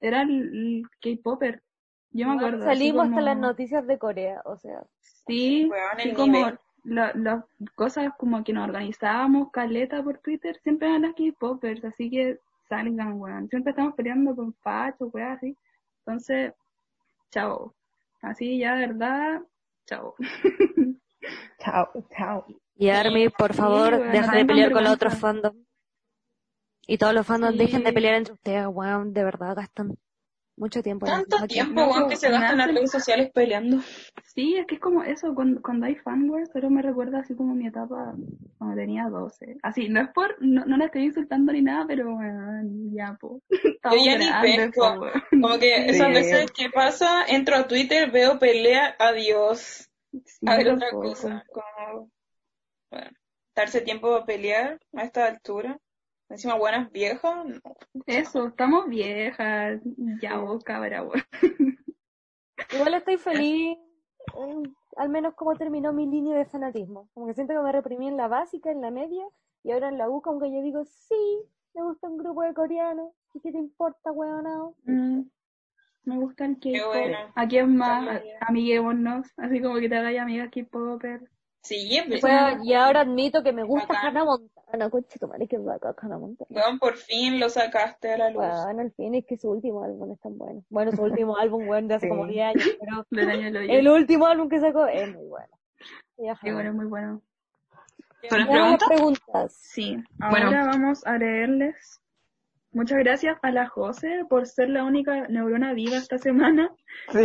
eran 0.00 0.28
el 0.30 0.82
K-popper. 1.00 1.62
Yo 2.10 2.26
me 2.28 2.34
acuerdo. 2.34 2.64
Salimos 2.64 3.08
hasta 3.08 3.20
las 3.22 3.36
noticias 3.38 3.86
de 3.86 3.98
Corea, 3.98 4.42
o 4.44 4.56
sea. 4.56 4.82
Sí, 5.26 5.70
sí, 5.98 6.12
como 6.14 6.38
la- 6.84 7.12
las 7.14 7.44
cosas 7.74 8.12
como 8.18 8.44
que 8.44 8.52
nos 8.52 8.68
organizábamos, 8.68 9.50
caleta 9.50 10.02
por 10.02 10.18
Twitter, 10.18 10.58
siempre 10.62 10.88
eran 10.88 11.02
las 11.02 11.14
K-popers, 11.14 11.84
así 11.84 12.10
que 12.10 12.38
salgan, 12.68 13.14
weón. 13.20 13.48
Siempre 13.48 13.70
estamos 13.70 13.94
peleando 13.94 14.36
con 14.36 14.52
Pacho, 14.52 15.06
weón, 15.06 15.32
así. 15.32 15.56
Entonces, 16.00 16.52
chao. 17.30 17.74
Así 18.24 18.58
ya, 18.58 18.74
de 18.76 18.86
verdad, 18.88 19.42
chao. 19.86 20.14
Chao, 21.58 21.88
chao. 22.16 22.46
Y 22.76 22.90
Army, 22.90 23.30
por 23.30 23.54
favor, 23.54 24.10
deja 24.12 24.36
de 24.36 24.44
pelear 24.44 24.72
con 24.72 24.84
los 24.84 24.92
otros 24.92 25.14
fandoms. 25.18 25.56
Y 26.86 26.98
todos 26.98 27.14
los 27.14 27.26
fandoms 27.26 27.54
Sí. 27.54 27.58
dejen 27.60 27.82
de 27.84 27.92
pelear 27.94 28.14
entre 28.16 28.34
ustedes, 28.34 28.66
weón, 28.70 29.14
de 29.14 29.24
verdad 29.24 29.54
gastan 29.56 29.96
mucho 30.56 30.82
tiempo. 30.82 31.06
Tanto 31.06 31.36
tiempo, 31.48 31.74
No, 31.80 31.88
weón, 31.90 32.08
que 32.08 32.16
se 32.16 32.30
gastan 32.30 32.58
las 32.58 32.68
redes 32.68 32.90
sociales 32.90 33.30
peleando. 33.32 33.78
Sí, 34.24 34.56
es 34.56 34.66
que 34.66 34.76
es 34.76 34.80
como 34.80 35.02
eso, 35.02 35.34
cuando, 35.34 35.60
cuando 35.62 35.86
hay 35.86 35.96
fanware, 35.96 36.48
pero 36.52 36.70
me 36.70 36.82
recuerda 36.82 37.20
así 37.20 37.34
como 37.34 37.54
mi 37.54 37.66
etapa 37.66 38.14
cuando 38.58 38.76
tenía 38.76 39.04
12. 39.08 39.56
Así, 39.62 39.88
no 39.88 40.00
es 40.00 40.08
por, 40.10 40.36
no, 40.40 40.64
no 40.64 40.76
la 40.76 40.86
estoy 40.86 41.04
insultando 41.04 41.52
ni 41.52 41.62
nada, 41.62 41.84
pero 41.86 42.14
weón, 42.14 42.94
ya, 42.94 43.16
po. 43.20 43.40
Estamos 43.50 44.04
ya 44.04 44.18
ni 44.18 44.56
pesco. 44.56 45.00
Como 45.30 45.58
que 45.58 45.74
Sí. 45.84 45.90
esas 45.96 46.08
veces 46.08 46.50
que 46.52 46.70
pasa, 46.70 47.24
entro 47.26 47.56
a 47.56 47.66
Twitter, 47.66 48.10
veo 48.10 48.38
pelea, 48.38 48.94
adiós. 48.98 49.90
Sí, 50.24 50.46
A 50.46 50.56
ver 50.56 50.70
otra 50.70 50.90
cosa. 50.90 51.44
Como, 51.52 52.10
bueno, 52.90 53.10
darse 53.56 53.80
tiempo 53.80 54.14
a 54.14 54.24
pelear 54.24 54.78
a 54.94 55.02
esta 55.02 55.26
altura. 55.26 55.78
Encima 56.34 56.56
buenas 56.56 56.90
viejas, 56.90 57.46
no. 57.46 57.60
Eso, 58.06 58.48
estamos 58.48 58.88
viejas. 58.88 59.80
Ya 60.20 60.38
vos, 60.38 60.64
cabra. 60.64 61.06
Igual 62.72 62.94
estoy 62.94 63.18
feliz, 63.18 63.78
eh, 64.36 64.62
al 64.96 65.10
menos 65.10 65.34
como 65.34 65.54
terminó 65.54 65.92
mi 65.92 66.06
línea 66.06 66.36
de 66.36 66.44
fanatismo. 66.44 67.08
Como 67.14 67.28
que 67.28 67.34
siento 67.34 67.54
que 67.54 67.60
me 67.60 67.70
reprimí 67.70 68.08
en 68.08 68.16
la 68.16 68.26
básica, 68.26 68.72
en 68.72 68.80
la 68.80 68.90
media, 68.90 69.24
y 69.62 69.70
ahora 69.70 69.90
en 69.90 69.96
la 69.96 70.10
U 70.10 70.22
como 70.22 70.40
que 70.40 70.52
yo 70.52 70.60
digo, 70.60 70.84
sí, 70.84 71.40
me 71.72 71.84
gusta 71.84 72.08
un 72.08 72.18
grupo 72.18 72.42
de 72.42 72.52
coreanos, 72.52 73.12
¿y 73.32 73.38
qué 73.38 73.52
te 73.52 73.58
importa, 73.58 74.10
weonado? 74.10 74.74
Mm, 74.86 75.20
me 76.02 76.16
gusta 76.16 76.46
el 76.46 76.58
K-pop. 76.58 76.94
bueno. 76.94 77.18
¿A 77.36 77.46
quién 77.46 77.76
más? 77.76 78.22
Amiguémonos. 78.40 79.28
Así 79.36 79.62
como 79.62 79.76
que 79.76 79.88
te 79.88 79.96
hagas 79.96 80.18
amigas 80.18 80.50
K-popper. 80.50 81.30
Sí, 81.64 81.98
y 82.62 82.72
ahora 82.74 83.00
admito 83.00 83.42
que 83.42 83.52
me 83.52 83.62
gusta 83.64 83.86
Bacán. 83.88 84.06
Hannah 84.08 84.24
Montana, 84.26 84.90
conche 84.90 85.18
tu 85.18 85.26
madre, 85.26 85.48
que 85.48 85.56
bacán 85.56 85.94
Hannah 86.00 86.18
Montana. 86.18 86.48
weón, 86.50 86.78
por 86.78 86.96
fin 86.96 87.40
lo 87.40 87.48
sacaste 87.48 88.12
a 88.12 88.18
la 88.18 88.28
luz. 88.30 88.44
Bueno, 88.44 88.82
al 88.82 88.92
fin 88.92 89.14
es 89.14 89.24
que 89.24 89.38
su 89.38 89.50
último 89.50 89.82
álbum 89.82 90.12
es 90.12 90.20
tan 90.20 90.36
bueno. 90.36 90.62
Bueno, 90.68 90.92
su 90.92 91.02
último 91.02 91.36
álbum, 91.38 91.66
bueno, 91.66 91.88
de 91.88 91.94
hace 91.94 92.06
Sí. 92.06 92.10
como 92.10 92.26
10 92.26 92.46
años, 92.46 92.68
pero 92.78 93.06
el 93.72 93.88
último 93.88 94.26
álbum 94.26 94.48
que 94.50 94.60
sacó 94.60 94.86
es 94.86 95.12
muy 95.14 95.26
bueno. 95.26 95.48
Sí, 96.16 96.50
bueno, 96.52 96.72
muy 96.74 96.86
bueno. 96.86 97.22
¿Son 98.28 98.38
las 98.40 98.48
preguntas? 98.48 98.88
preguntas. 98.88 99.54
Sí, 99.54 99.96
Bueno. 100.18 100.46
ahora 100.46 100.66
vamos 100.66 101.06
a 101.06 101.16
leerles. 101.18 102.00
Muchas 102.74 102.98
gracias 102.98 103.38
a 103.42 103.50
la 103.50 103.66
Jose 103.68 104.24
por 104.28 104.46
ser 104.46 104.68
la 104.68 104.84
única 104.84 105.26
neurona 105.28 105.72
viva 105.72 105.96
esta 105.96 106.18
semana 106.18 106.68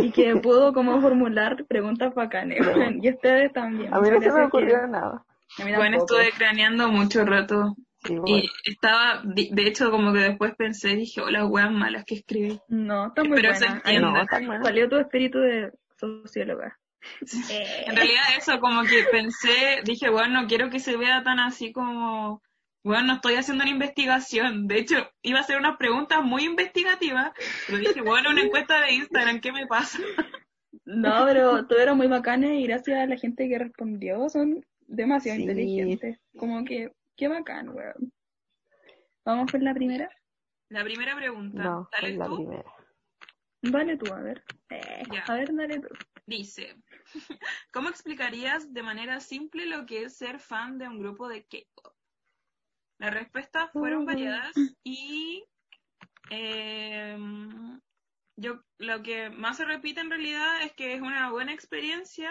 y 0.00 0.10
que 0.12 0.36
pudo 0.36 0.72
como 0.72 1.00
formular 1.00 1.64
preguntas 1.66 2.14
bacanes. 2.14 2.58
Y 3.04 3.10
ustedes 3.10 3.52
también. 3.52 3.92
A 3.92 4.00
mí 4.00 4.10
no 4.10 4.20
se 4.20 4.28
me 4.30 4.34
que- 4.36 4.42
ocurrió 4.42 4.86
nada. 4.86 5.24
Bueno, 5.58 5.98
estuve 5.98 6.30
craneando 6.36 6.88
mucho 6.88 7.24
rato. 7.24 7.74
Sí, 8.04 8.16
bueno. 8.16 8.38
Y 8.38 8.50
estaba, 8.70 9.20
de 9.24 9.62
hecho, 9.66 9.90
como 9.90 10.12
que 10.12 10.20
después 10.20 10.54
pensé, 10.56 10.94
dije, 10.94 11.20
oh, 11.20 11.28
las 11.28 11.44
weas 11.50 11.70
malas 11.70 12.04
que 12.06 12.14
escribí. 12.14 12.58
No, 12.68 13.08
está 13.08 13.24
muy 13.24 13.36
Pero 13.40 13.52
se 13.54 13.64
buena. 13.66 13.76
entiende. 13.84 14.08
Ahí 14.30 14.46
No. 14.46 14.64
Salió 14.64 14.88
tu 14.88 14.96
espíritu 14.96 15.38
de 15.40 15.72
socióloga. 15.98 16.78
Eh, 17.50 17.84
En 17.88 17.96
realidad 17.96 18.22
eso, 18.38 18.60
como 18.60 18.82
que 18.84 19.04
pensé, 19.10 19.80
dije, 19.84 20.08
bueno, 20.08 20.42
no 20.42 20.46
quiero 20.48 20.70
que 20.70 20.78
se 20.78 20.96
vea 20.96 21.22
tan 21.24 21.40
así 21.40 21.72
como, 21.72 22.40
bueno, 22.82 23.06
no 23.08 23.14
estoy 23.14 23.34
haciendo 23.34 23.62
una 23.62 23.70
investigación. 23.72 24.66
De 24.66 24.78
hecho, 24.78 24.96
iba 25.22 25.38
a 25.38 25.42
hacer 25.42 25.58
unas 25.58 25.76
preguntas 25.76 26.22
muy 26.22 26.44
investigativas, 26.44 27.32
pero 27.66 27.78
dije, 27.78 28.00
bueno, 28.00 28.30
una 28.30 28.42
encuesta 28.42 28.80
de 28.80 28.92
Instagram, 28.92 29.40
¿qué 29.40 29.52
me 29.52 29.66
pasa? 29.66 29.98
No, 30.84 31.24
pero 31.26 31.66
todo 31.66 31.78
era 31.78 31.94
muy 31.94 32.06
bacanes 32.06 32.52
y 32.58 32.66
gracias 32.66 32.98
a 33.00 33.06
la 33.06 33.16
gente 33.16 33.48
que 33.48 33.58
respondió 33.58 34.28
son 34.28 34.64
demasiado 34.86 35.36
Sí. 35.36 35.42
inteligentes. 35.42 36.18
Como 36.36 36.64
que, 36.64 36.92
qué 37.16 37.28
bacán, 37.28 37.68
weón. 37.68 38.12
Vamos 39.24 39.50
con 39.52 39.62
la 39.64 39.74
primera. 39.74 40.08
La 40.68 40.82
primera 40.84 41.14
pregunta, 41.16 41.62
No, 41.62 41.88
dale 41.92 42.10
es 42.12 42.16
la 42.18 42.26
tú, 42.26 42.36
primera. 42.36 42.64
Dale 43.62 43.96
tú, 43.98 44.12
a 44.12 44.20
ver. 44.20 44.42
Eh. 44.70 45.02
A 45.26 45.34
ver, 45.34 45.54
dale 45.54 45.80
tú. 45.80 45.88
dice, 46.26 46.76
¿cómo 47.72 47.88
explicarías 47.88 48.72
de 48.72 48.82
manera 48.82 49.20
simple 49.20 49.66
lo 49.66 49.84
que 49.86 50.04
es 50.04 50.16
ser 50.16 50.38
fan 50.38 50.78
de 50.78 50.88
un 50.88 50.98
grupo 50.98 51.28
de 51.28 51.42
K-pop? 51.44 51.92
Las 53.00 53.14
respuestas 53.14 53.72
fueron 53.72 54.04
variadas 54.04 54.52
y 54.84 55.42
eh, 56.30 57.16
yo 58.36 58.62
lo 58.76 59.02
que 59.02 59.30
más 59.30 59.56
se 59.56 59.64
repite 59.64 60.02
en 60.02 60.10
realidad 60.10 60.62
es 60.62 60.74
que 60.74 60.92
es 60.92 61.00
una 61.00 61.30
buena 61.30 61.54
experiencia 61.54 62.30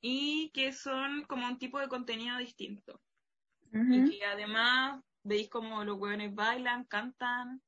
y 0.00 0.50
que 0.50 0.72
son 0.72 1.22
como 1.28 1.46
un 1.46 1.58
tipo 1.58 1.78
de 1.78 1.86
contenido 1.86 2.36
distinto. 2.38 3.00
Y 3.72 4.10
que 4.10 4.24
además 4.24 5.00
veis 5.22 5.48
como 5.48 5.84
los 5.84 5.96
hueones 5.98 6.34
bailan, 6.34 6.84
cantan 6.84 7.62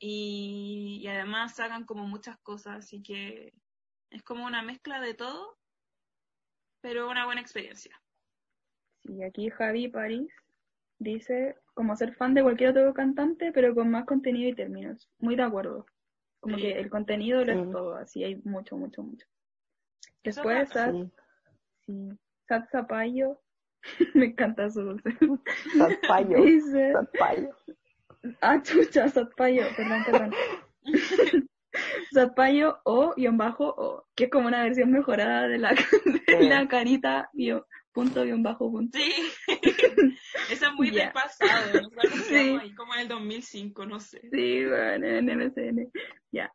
y, 0.00 0.98
y 1.02 1.06
además 1.06 1.54
sacan 1.54 1.84
como 1.84 2.06
muchas 2.06 2.36
cosas, 2.40 2.78
así 2.78 3.00
que 3.00 3.52
es 4.10 4.22
como 4.24 4.44
una 4.44 4.62
mezcla 4.62 5.00
de 5.00 5.14
todo, 5.14 5.56
pero 6.80 7.08
una 7.08 7.26
buena 7.26 7.40
experiencia. 7.40 8.00
Sí, 9.02 9.22
aquí 9.22 9.50
Javi 9.50 9.88
París 9.88 10.32
dice 11.00 11.56
como 11.74 11.96
ser 11.96 12.14
fan 12.14 12.34
de 12.34 12.42
cualquier 12.42 12.70
otro 12.70 12.92
cantante, 12.94 13.52
pero 13.52 13.74
con 13.74 13.90
más 13.90 14.04
contenido 14.04 14.50
y 14.50 14.54
términos. 14.54 15.08
Muy 15.18 15.36
de 15.36 15.42
acuerdo. 15.42 15.86
Como 16.40 16.56
Sí. 16.56 16.62
que 16.62 16.78
el 16.78 16.88
contenido 16.90 17.44
lo 17.44 17.52
Sí. 17.52 17.58
es 17.60 17.70
todo, 17.70 17.94
así 17.96 18.24
hay 18.24 18.36
mucho, 18.44 18.76
mucho, 18.76 19.02
mucho. 19.02 19.26
Después, 20.24 20.62
es 20.62 20.68
Sat, 20.70 20.94
Sí. 21.86 22.08
Sat 22.48 22.68
Zapallo, 22.70 23.40
me 24.14 24.26
encanta 24.26 24.68
su 24.70 24.82
dulce. 24.82 25.10
Dice, 26.44 26.92
Satpayo. 26.92 27.50
ah, 28.40 28.60
chucha, 28.62 29.08
Satpayo, 29.08 29.64
perdón, 29.76 30.02
perdón. 30.04 30.34
Satpayo 32.12 32.80
o 32.84 33.14
guion 33.16 33.36
bajo 33.38 33.68
o, 33.68 34.04
que 34.14 34.24
es 34.24 34.30
como 34.30 34.48
una 34.48 34.62
versión 34.64 34.90
mejorada 34.90 35.46
de 35.48 35.58
la, 35.58 35.74
de 36.26 36.42
la 36.48 36.66
carita 36.68 37.30
guión- 37.32 37.64
punto 37.92 38.22
guion 38.24 38.42
bajo 38.42 38.70
punto. 38.70 38.98
Sí, 38.98 39.12
esa 40.50 40.66
es 40.68 40.72
muy 40.74 40.90
del 40.90 41.10
pasado, 41.12 41.72
nosotros 41.82 42.12
Sí. 42.28 42.34
ahí 42.60 42.74
como 42.74 42.94
en 42.94 43.00
el 43.00 43.08
2005, 43.08 43.86
no 43.86 44.00
sé. 44.00 44.20
Sí, 44.32 44.64
bueno, 44.66 45.06
en 45.06 45.26
MSN. 45.26 45.90
Ya. 46.32 46.52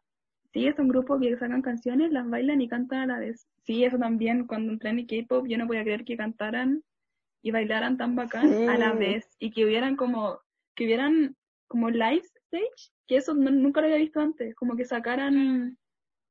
Sí, 0.53 0.67
es 0.67 0.79
un 0.79 0.87
grupo 0.87 1.19
que 1.19 1.35
sacan 1.37 1.61
canciones, 1.61 2.11
las 2.11 2.29
bailan 2.29 2.61
y 2.61 2.69
cantan 2.69 2.99
a 3.01 3.13
la 3.13 3.19
vez. 3.19 3.47
Sí, 3.63 3.83
eso 3.83 3.97
también, 3.97 4.47
cuando 4.47 4.71
entré 4.71 4.89
en 4.91 5.05
K-pop, 5.05 5.45
yo 5.47 5.57
no 5.57 5.67
podía 5.67 5.83
creer 5.83 6.05
que 6.05 6.15
cantaran 6.15 6.81
y 7.41 7.51
bailaran 7.51 7.97
tan 7.97 8.15
bacán 8.15 8.49
Sí. 8.49 8.65
a 8.67 8.77
la 8.77 8.93
vez. 8.93 9.27
Y 9.39 9.51
que 9.51 9.65
hubieran 9.65 9.95
como, 9.97 10.39
que 10.75 10.85
hubieran 10.85 11.35
como 11.67 11.89
live 11.89 12.21
stage, 12.45 12.91
que 13.07 13.17
eso 13.17 13.33
no- 13.33 13.51
nunca 13.51 13.81
lo 13.81 13.87
había 13.87 13.97
visto 13.99 14.21
antes. 14.21 14.55
Como 14.55 14.77
que 14.77 14.85
sacaran 14.85 15.77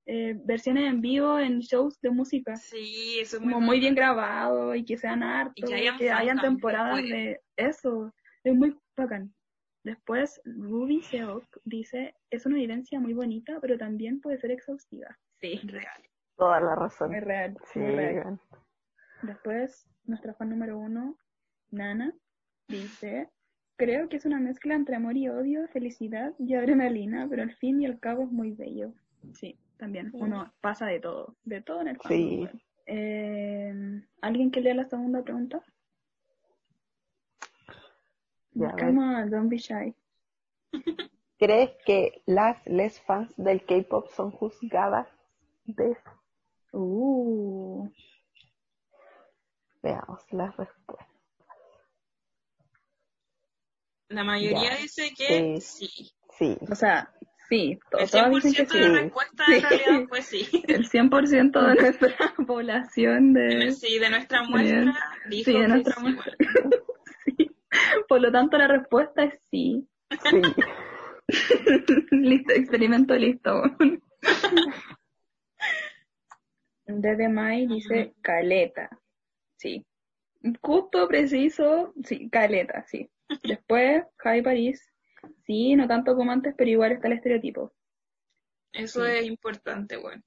eh, 0.06 0.38
versiones 0.44 0.84
en 0.84 1.00
vivo 1.00 1.38
en 1.38 1.60
shows 1.60 2.00
de 2.00 2.10
música. 2.10 2.56
Sí, 2.56 3.18
eso 3.20 3.36
es 3.36 3.42
muy 3.42 3.52
Como 3.54 3.66
muy 3.66 3.80
bien 3.80 3.94
grabado 3.94 4.74
y 4.74 4.84
que 4.84 4.96
sean 4.98 5.22
hartos, 5.22 5.54
Y 5.56 5.62
que 5.62 5.74
hayan 5.74 5.98
que 5.98 6.10
hayan 6.10 6.36
fancam 6.36 6.54
temporadas 6.54 6.96
después. 6.96 7.12
de 7.12 7.40
eso. 7.56 8.14
Es 8.44 8.54
muy 8.54 8.76
bacán. 8.96 9.34
Después, 9.84 10.40
Ruby 10.44 11.02
Seok 11.02 11.44
dice, 11.64 12.14
es 12.30 12.46
una 12.46 12.56
evidencia 12.56 13.00
muy 13.00 13.12
bonita, 13.12 13.58
pero 13.60 13.76
también 13.76 14.20
puede 14.20 14.38
ser 14.38 14.50
exhaustiva. 14.50 15.18
Sí, 15.40 15.60
Real. 15.64 16.02
Toda 16.36 16.60
la 16.60 16.74
razón. 16.74 17.10
muy 17.10 17.20
real, 17.20 17.56
Sí, 17.72 17.80
real. 17.80 18.40
Después, 19.22 19.86
nuestra 20.04 20.34
fan 20.34 20.50
número 20.50 20.78
uno, 20.78 21.16
Nana, 21.70 22.12
dice, 22.68 23.28
creo 23.76 24.08
que 24.08 24.16
es 24.16 24.24
una 24.24 24.40
mezcla 24.40 24.74
entre 24.74 24.96
amor 24.96 25.16
y 25.16 25.28
odio, 25.28 25.66
felicidad 25.68 26.34
y 26.38 26.54
adrenalina, 26.54 27.26
pero 27.28 27.42
al 27.42 27.54
fin 27.56 27.80
y 27.80 27.86
al 27.86 27.98
cabo 28.00 28.24
es 28.24 28.30
muy 28.32 28.52
bello. 28.52 28.92
Sí, 29.32 29.58
también. 29.78 30.10
Uno 30.14 30.52
pasa 30.60 30.86
de 30.86 31.00
todo, 31.00 31.36
de 31.44 31.60
todo 31.62 31.80
en 31.82 31.88
el 31.88 31.96
fandom, 31.98 32.18
Sí. 32.18 32.36
weón. 32.42 32.62
Eh, 32.86 34.02
¿Alguien 34.20 34.50
que 34.50 34.60
lea 34.60 34.74
la 34.74 34.84
segunda 34.84 35.22
pregunta? 35.22 35.62
Ya. 38.52 38.70
Come 38.72 38.98
on, 39.02 39.30
don't 39.30 39.48
be 39.48 39.58
shy. 39.58 39.94
¿Crees 41.38 41.70
que 41.84 42.22
las 42.26 42.64
les 42.66 43.00
fans 43.00 43.32
del 43.36 43.64
K-pop 43.64 44.08
son 44.10 44.30
juzgadas 44.30 45.08
de 45.64 45.92
eso? 45.92 46.10
Uh, 46.72 47.88
Veamos 49.82 50.20
las 50.32 50.56
respuestas. 50.56 51.08
La 54.08 54.24
mayoría 54.24 54.74
Ya. 54.74 54.76
dice 54.76 55.12
que 55.16 55.60
Sí. 55.60 55.86
sí. 55.88 56.10
Sí, 56.38 56.58
o 56.70 56.74
sea, 56.74 57.12
sí, 57.54 57.78
El 57.98 58.10
todas 58.10 58.30
dicen 58.30 58.66
que 58.66 58.66
100% 58.66 58.72
de 58.72 58.88
la 58.88 59.00
respuesta 59.00 59.44
Sí. 59.46 59.54
en 59.54 59.62
realidad 59.62 60.08
fue 60.08 60.22
sí. 60.22 60.64
El 60.66 60.88
100% 60.88 61.66
de 61.68 61.74
nuestra 61.82 62.08
población 62.46 63.32
de... 63.32 63.72
Sí, 63.72 63.98
de 63.98 64.10
nuestra 64.10 64.42
muestra 64.42 64.94
dijo 65.28 65.44
Sí, 65.44 65.52
de 65.52 65.60
que 65.60 65.68
nuestra 65.68 65.94
sí, 65.94 66.02
muestra. 66.02 66.32
Sí. 67.24 67.50
Por 68.08 68.20
lo 68.20 68.30
tanto, 68.30 68.58
la 68.58 68.68
respuesta 68.68 69.24
es 69.24 69.40
sí. 69.50 69.86
sí. 70.30 70.42
listo, 72.10 72.52
experimento 72.52 73.14
listo. 73.14 73.62
Desde 76.86 77.28
Mai 77.30 77.66
dice 77.66 78.12
caleta. 78.20 78.90
Sí. 79.56 79.86
Justo, 80.60 81.08
preciso, 81.08 81.94
sí, 82.04 82.28
caleta, 82.28 82.84
sí. 82.86 83.08
Después, 83.42 84.04
Javi 84.18 84.42
París. 84.42 84.93
Sí, 85.46 85.76
no 85.76 85.86
tanto 85.88 86.14
como 86.16 86.32
antes, 86.32 86.54
pero 86.56 86.70
igual 86.70 86.92
está 86.92 87.06
el 87.08 87.14
estereotipo. 87.14 87.72
Eso 88.72 89.04
Sí. 89.04 89.10
es 89.12 89.26
importante, 89.26 89.96
bueno. 89.96 90.22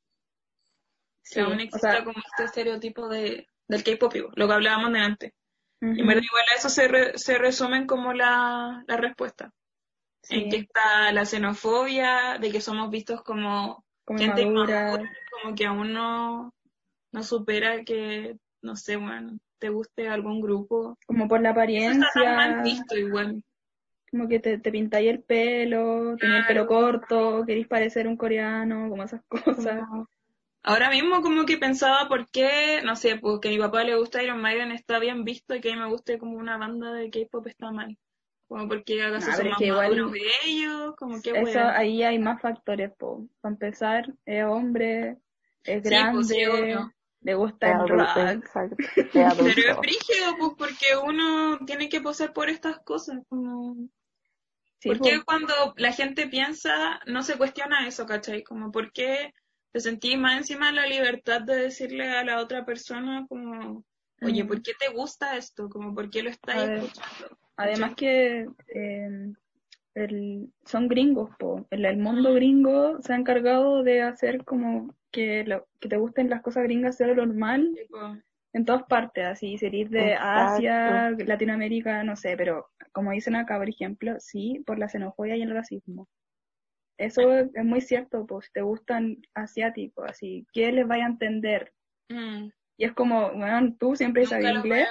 Si 1.24 1.36
Sí, 1.36 1.40
aún 1.42 1.60
o 1.74 1.78
sea- 1.78 2.04
como 2.04 2.20
este 2.20 2.44
estereotipo 2.46 3.10
de, 3.10 3.48
del 3.68 3.84
K-pop, 3.84 4.14
lo 4.36 4.48
que 4.48 4.54
hablábamos 4.54 4.94
delante. 4.94 5.34
Y 5.82 5.86
Ujú. 5.88 6.00
en 6.02 6.08
verdad 6.08 6.24
igual 6.24 6.44
a 6.52 6.56
eso 6.58 6.70
se, 6.70 6.88
re- 6.88 7.18
se 7.18 7.38
resumen 7.38 7.86
como 7.86 8.14
la, 8.14 8.84
la 8.88 8.98
respuesta. 8.98 9.52
Sí, 10.24 10.36
En 10.44 10.50
que 10.50 10.58
está 10.58 11.12
la 11.12 11.26
xenofobia, 11.26 12.38
de 12.40 12.52
que 12.52 12.62
somos 12.62 12.90
vistos 12.90 13.22
como 13.24 13.84
como 14.06 14.20
gente 14.20 14.42
inmadura. 14.42 15.04
como 15.44 15.54
que 15.56 15.66
aún 15.66 15.94
no, 15.94 16.54
no 17.12 17.24
supera 17.24 17.84
que, 17.84 18.38
no 18.62 18.76
sé, 18.78 18.96
bueno, 18.96 19.38
te 19.60 19.70
guste 19.70 20.08
algún 20.08 20.42
grupo. 20.42 20.98
como 21.06 21.28
por 21.28 21.42
la 21.42 21.50
Eso 21.52 21.92
está 21.92 22.08
tan 22.14 22.36
mal 22.36 22.52
apariencia. 22.54 22.64
visto 22.64 22.98
igual. 22.98 23.44
Como 24.12 24.28
que 24.28 24.40
te, 24.40 24.58
te 24.58 24.72
pintáis 24.72 25.10
el 25.10 25.22
pelo, 25.22 26.16
tenéis 26.18 26.42
el 26.42 26.48
pelo 26.48 26.68
Claro. 26.68 26.68
corto, 26.68 27.46
queréis 27.46 27.68
parecer 27.68 28.08
un 28.08 28.18
coreano, 28.18 28.90
como 28.90 29.04
esas 29.04 29.22
cosas. 29.28 29.82
Ahora 30.64 30.90
mismo 30.90 31.22
como 31.22 31.46
que 31.46 31.58
pensaba 31.58 32.08
por 32.10 32.30
qué, 32.30 32.82
no 32.84 32.96
sé, 32.96 33.16
pues 33.18 33.40
que 33.40 33.48
a 33.50 33.52
mi 33.52 33.58
papá 33.58 33.84
le 33.84 33.96
gusta 33.96 34.22
Iron 34.24 34.42
Maiden 34.42 34.72
está 34.72 35.00
bien 35.00 35.24
visto 35.24 35.56
y 35.56 35.62
que 35.62 35.72
a 35.72 35.76
mí 35.76 35.80
me 35.80 35.88
guste 35.88 36.18
como 36.18 36.38
una 36.38 36.58
banda 36.58 36.92
de 36.94 37.10
K-pop 37.10 37.48
está 37.48 37.72
mal. 37.72 37.98
Como 38.48 38.68
porque 38.68 39.02
acaso 39.04 39.30
Ah, 39.32 39.36
son 39.36 39.50
más 39.50 39.62
maduros 39.62 40.12
que 40.14 40.50
ellos, 40.50 40.96
como 40.98 41.22
que 41.22 41.32
Eso, 41.32 41.44
wea. 41.44 41.78
ahí 41.78 42.04
hay 42.04 42.18
más 42.20 42.42
factores, 42.42 42.92
po. 42.98 43.28
Para 43.42 43.54
empezar, 43.54 44.14
es 44.26 44.44
hombre, 44.46 45.18
es 45.64 45.84
Sí, 45.84 45.90
grande, 45.90 46.14
pues 46.16 46.28
sí, 46.28 46.36
le 47.22 47.34
gusta 47.36 47.72
el 47.72 47.90
rock. 47.90 48.10
Pero 49.14 49.72
es 49.72 49.78
brígido, 49.80 50.38
pues 50.40 50.52
porque 50.58 50.86
uno 51.04 51.60
tiene 51.66 51.90
que 51.90 52.02
posar 52.02 52.34
por 52.34 52.50
estas 52.50 52.80
cosas. 52.80 53.20
Como... 53.30 53.76
Sí, 54.80 54.90
¿Por 54.90 55.02
qué 55.02 55.22
cuando 55.26 55.54
la 55.78 55.92
gente 55.92 56.28
piensa 56.28 57.00
no 57.08 57.24
se 57.24 57.38
cuestiona 57.38 57.88
eso, 57.88 58.06
cachai? 58.06 58.44
Como 58.44 58.72
¿por 58.72 58.92
qué 58.92 59.34
te 59.72 59.80
sentís 59.80 60.18
más 60.18 60.38
encima 60.38 60.68
de 60.68 60.74
la 60.74 60.86
libertad 60.86 61.42
de 61.42 61.56
decirle 61.56 62.10
a 62.10 62.24
la 62.24 62.40
otra 62.40 62.66
persona 62.66 63.26
como, 63.28 63.84
oye. 64.22 64.46
¿por 64.46 64.62
qué 64.62 64.74
te 64.80 64.90
gusta 64.90 65.36
esto? 65.36 65.70
Como 65.70 65.96
¿por 65.96 66.10
qué 66.10 66.22
lo 66.22 66.30
estás 66.30 66.70
escuchando? 66.70 67.38
Además 67.56 67.96
que 67.96 68.48
eh, 68.68 69.34
el, 69.96 70.54
son 70.64 70.88
gringos, 70.88 71.36
po. 71.40 71.66
El, 71.72 71.86
el 71.86 71.98
mundo 71.98 72.34
gringo 72.34 73.02
se 73.02 73.14
ha 73.14 73.16
encargado 73.16 73.82
de 73.82 74.04
hacer 74.04 74.46
como 74.46 74.96
que, 75.12 75.44
lo, 75.44 75.68
que 75.80 75.90
te 75.90 75.98
gusten 75.98 76.30
las 76.30 76.44
cosas 76.44 76.64
gringas 76.64 76.98
sea 76.98 77.08
lo 77.08 77.26
normal 77.26 77.76
en 78.54 78.66
todas 78.66 78.84
partes, 78.84 79.26
así, 79.26 79.58
series 79.58 79.90
de 79.92 80.14
Exacto. 80.14 80.56
Asia, 80.56 81.12
Latinoamérica, 81.26 82.04
no 82.04 82.16
sé, 82.16 82.36
pero 82.38 82.68
como 82.92 83.12
dicen 83.12 83.36
acá, 83.36 83.58
por 83.58 83.70
ejemplo, 83.70 84.16
sí, 84.20 84.64
por 84.66 84.80
la 84.80 84.90
xenofobia 84.90 85.36
y 85.36 85.42
el 85.44 85.54
racismo. 85.54 86.08
Eso 86.98 87.32
es, 87.32 87.50
es 87.54 87.64
muy 87.64 87.82
cierto, 87.82 88.26
pues, 88.26 88.46
si 88.48 88.54
te 88.54 88.62
gustan 88.62 89.18
asiáticos, 89.36 90.06
así, 90.10 90.48
¿qué 90.52 90.72
les 90.72 90.88
vaya 90.88 91.06
a 91.06 91.10
entender? 91.10 91.72
mm, 92.10 92.48
Y 92.78 92.86
es 92.86 92.94
como, 92.94 93.32
bueno, 93.34 93.76
tú 93.80 93.96
siempre 93.96 94.26
sabes 94.26 94.50
inglés, 94.50 94.88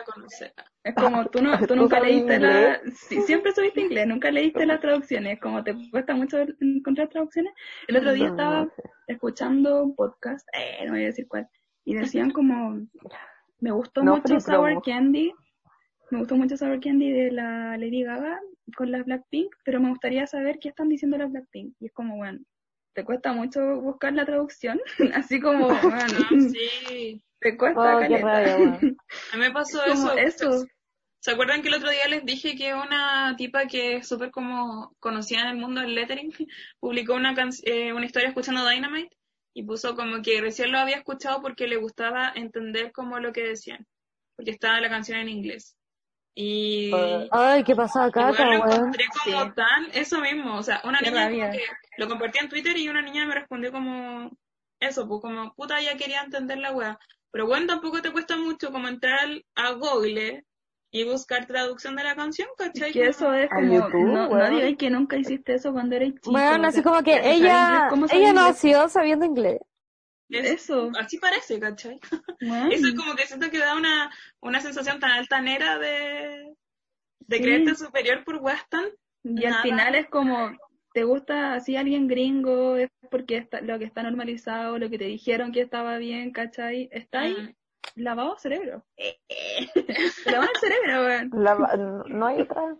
es 0.85 0.95
como, 0.95 1.27
tú, 1.27 1.43
no, 1.43 1.59
tú 1.59 1.67
¿Tú 1.69 1.77
nunca 1.77 1.99
leíste 1.99 2.39
la... 2.39 2.49
inglés? 2.77 2.99
Sí, 3.09 3.21
siempre 3.23 3.53
subiste 3.53 3.81
inglés, 3.81 4.07
nunca 4.07 4.31
leíste 4.31 4.67
las 4.67 4.81
traducciones, 4.81 5.41
como 5.41 5.65
te 5.65 5.75
cuesta 5.91 6.15
mucho 6.15 6.39
encontrar 6.61 7.09
traducciones. 7.09 7.53
El 7.89 7.97
otro 7.97 8.13
día 8.13 8.29
estaba 8.29 8.69
escuchando 9.09 9.83
un 9.83 9.97
podcast, 9.97 10.47
eh, 10.53 10.85
no 10.87 10.93
voy 10.93 11.03
a 11.03 11.07
decir 11.07 11.27
cuál, 11.27 11.49
y 11.85 11.95
decían 11.95 12.31
como, 12.31 12.87
me 13.61 13.71
gustó 13.71 14.03
No 14.03 14.17
mucho 14.17 14.41
Sour 14.41 14.65
promo. 14.67 14.83
Candy, 14.83 15.33
me 16.11 16.19
gustó 16.19 16.37
mucho 16.37 16.57
Sour 16.57 16.81
Candy 16.81 17.11
de 17.11 17.33
la 17.33 17.77
Lady 17.79 18.03
Gaga 18.03 18.41
con 18.77 18.91
las 18.91 19.05
Blackpink, 19.05 19.55
pero 19.65 19.81
me 19.81 19.91
gustaría 19.91 20.27
saber 20.27 20.59
qué 20.61 20.69
están 20.71 20.89
diciendo 20.89 21.17
las 21.19 21.31
Blackpink. 21.31 21.75
Y 21.81 21.87
es 21.87 21.93
como, 21.93 22.17
bueno, 22.17 22.41
te 22.95 23.05
cuesta 23.05 23.33
mucho 23.33 23.81
buscar 23.81 24.13
la 24.13 24.25
traducción, 24.25 24.81
así 25.15 25.41
como, 25.41 25.67
bueno, 25.69 25.83
Ah, 25.93 26.29
sí. 26.51 27.23
te 27.41 27.57
cuesta 27.57 27.99
Oh. 27.99 27.99
A 29.33 29.37
mí 29.37 29.39
me 29.39 29.51
pasó 29.51 29.85
eso. 30.17 30.67
¿Se 31.21 31.33
acuerdan 31.33 31.61
que 31.63 31.69
el 31.69 31.75
otro 31.75 31.91
día 31.91 32.07
les 32.09 32.25
dije 32.25 32.55
que 32.57 32.73
una 32.73 33.35
tipa 33.37 33.67
que 33.67 33.97
es 33.97 34.07
súper 34.07 34.31
como 34.31 34.95
conocida 35.01 35.41
en 35.43 35.49
el 35.49 35.57
mundo 35.57 35.81
del 35.81 35.95
lettering 35.97 36.31
publicó 36.81 37.15
una, 37.15 37.35
can- 37.35 37.51
eh, 37.65 37.93
una 37.93 38.07
historia 38.07 38.29
escuchando 38.29 38.69
Dynamite 38.69 39.17
y 39.57 39.63
puso 39.63 39.97
como 39.97 40.21
que 40.21 40.39
recién 40.43 40.71
lo 40.71 40.79
había 40.79 40.97
escuchado 40.97 41.41
porque 41.41 41.67
le 41.67 41.79
gustaba 41.79 42.31
entender 42.35 42.93
como 42.93 43.19
lo 43.21 43.33
que 43.33 43.43
decían, 43.43 43.87
porque 44.37 44.51
estaba 44.51 44.83
la 44.83 44.91
canción 44.91 45.19
en 45.19 45.31
inglés. 45.31 45.79
Y 46.35 46.93
Ay, 47.33 47.65
qué 47.65 47.75
pasada 47.75 48.09
igual 48.09 48.35
caca, 48.35 48.45
lo 48.45 48.53
encontré 48.53 49.05
como 49.25 49.45
Sí. 49.45 49.53
tan, 49.57 49.87
eso 49.95 50.21
mismo, 50.21 50.59
o 50.59 50.63
sea, 50.63 50.83
una 50.85 50.99
Qué 50.99 51.11
niña 51.11 51.31
como 51.31 51.53
que 51.53 51.65
lo 51.97 52.07
compartía 52.07 52.43
en 52.43 52.51
Twitter 52.51 52.77
y 52.77 52.91
una 52.91 53.01
niña 53.01 53.25
me 53.25 53.35
respondió 53.35 53.73
como 53.73 54.31
eso, 54.79 55.09
pues 55.09 55.23
como 55.23 55.55
puta 55.55 55.81
ya 55.81 55.97
quería 55.97 56.21
entender 56.21 56.59
la 56.59 56.73
wea. 56.73 56.99
Pero 57.31 57.47
bueno, 57.47 57.67
tampoco 57.67 58.03
te 58.03 58.13
cuesta 58.13 58.37
mucho 58.37 58.71
como 58.71 58.89
entrar 58.89 59.27
a 59.55 59.71
Google 59.73 60.45
y 61.01 61.05
buscar 61.05 61.47
traducción 61.47 61.95
de 61.97 62.05
la 62.05 62.15
canción, 62.15 62.49
¿cachai? 62.57 62.93
Que 62.93 63.07
eso 63.09 63.33
es 63.35 63.51
como, 63.51 63.75
YouTube, 63.75 64.07
no, 64.07 64.29
no 64.29 64.29
weón. 64.29 64.55
digáis 64.55 64.77
que 64.79 64.89
nunca 64.91 65.17
hiciste 65.17 65.55
eso 65.55 65.73
cuando 65.73 65.97
erais 65.97 66.15
chico. 66.15 66.31
Bueno, 66.33 66.67
así 66.69 66.83
como 66.83 67.03
que 67.03 67.13
¿sabes 67.17 67.27
ella, 67.37 67.89
ella 68.13 68.33
nació 68.33 68.89
sabiendo 68.89 69.25
inglés. 69.27 69.61
Es- 70.29 70.51
Eso, 70.51 70.91
Así 70.99 71.19
parece, 71.19 71.61
¿cachai? 71.61 72.01
Eso 72.71 72.89
es 72.89 72.95
como 72.95 73.15
que 73.15 73.27
siento 73.27 73.51
que 73.51 73.59
da 73.59 73.77
una, 73.77 74.11
una 74.41 74.61
sensación 74.61 74.99
tan 74.99 75.11
altanera 75.13 75.79
de, 75.79 76.55
de 77.21 77.37
Sí. 77.37 77.43
creerte 77.43 77.75
superior 77.75 78.25
por 78.25 78.37
weas 78.37 78.67
tan... 78.69 78.85
Y 79.23 79.45
al 79.45 79.57
final 79.63 79.95
es 79.97 80.09
como, 80.09 80.51
te 80.95 81.05
gusta 81.05 81.55
así 81.55 81.77
alguien 81.77 82.07
gringo, 82.09 82.77
es 82.77 82.89
porque 83.11 83.37
está, 83.37 83.61
lo 83.61 83.79
que 83.79 83.85
está 83.85 84.03
normalizado, 84.03 84.79
lo 84.79 84.89
que 84.89 84.99
te 84.99 85.05
dijeron 85.05 85.53
que 85.53 85.61
estaba 85.61 85.99
bien, 85.99 86.33
¿cachai? 86.33 86.89
Está 86.93 87.21
ahí, 87.21 87.35
Mm. 87.35 87.55
Lavado 87.95 88.37
cerebro. 88.39 88.83
Eh, 88.97 89.19
eh. 89.29 89.69
El 89.75 90.61
cerebro, 90.61 91.05
weón. 91.05 91.31
No 92.09 92.27
hay 92.27 92.41
otra. 92.43 92.77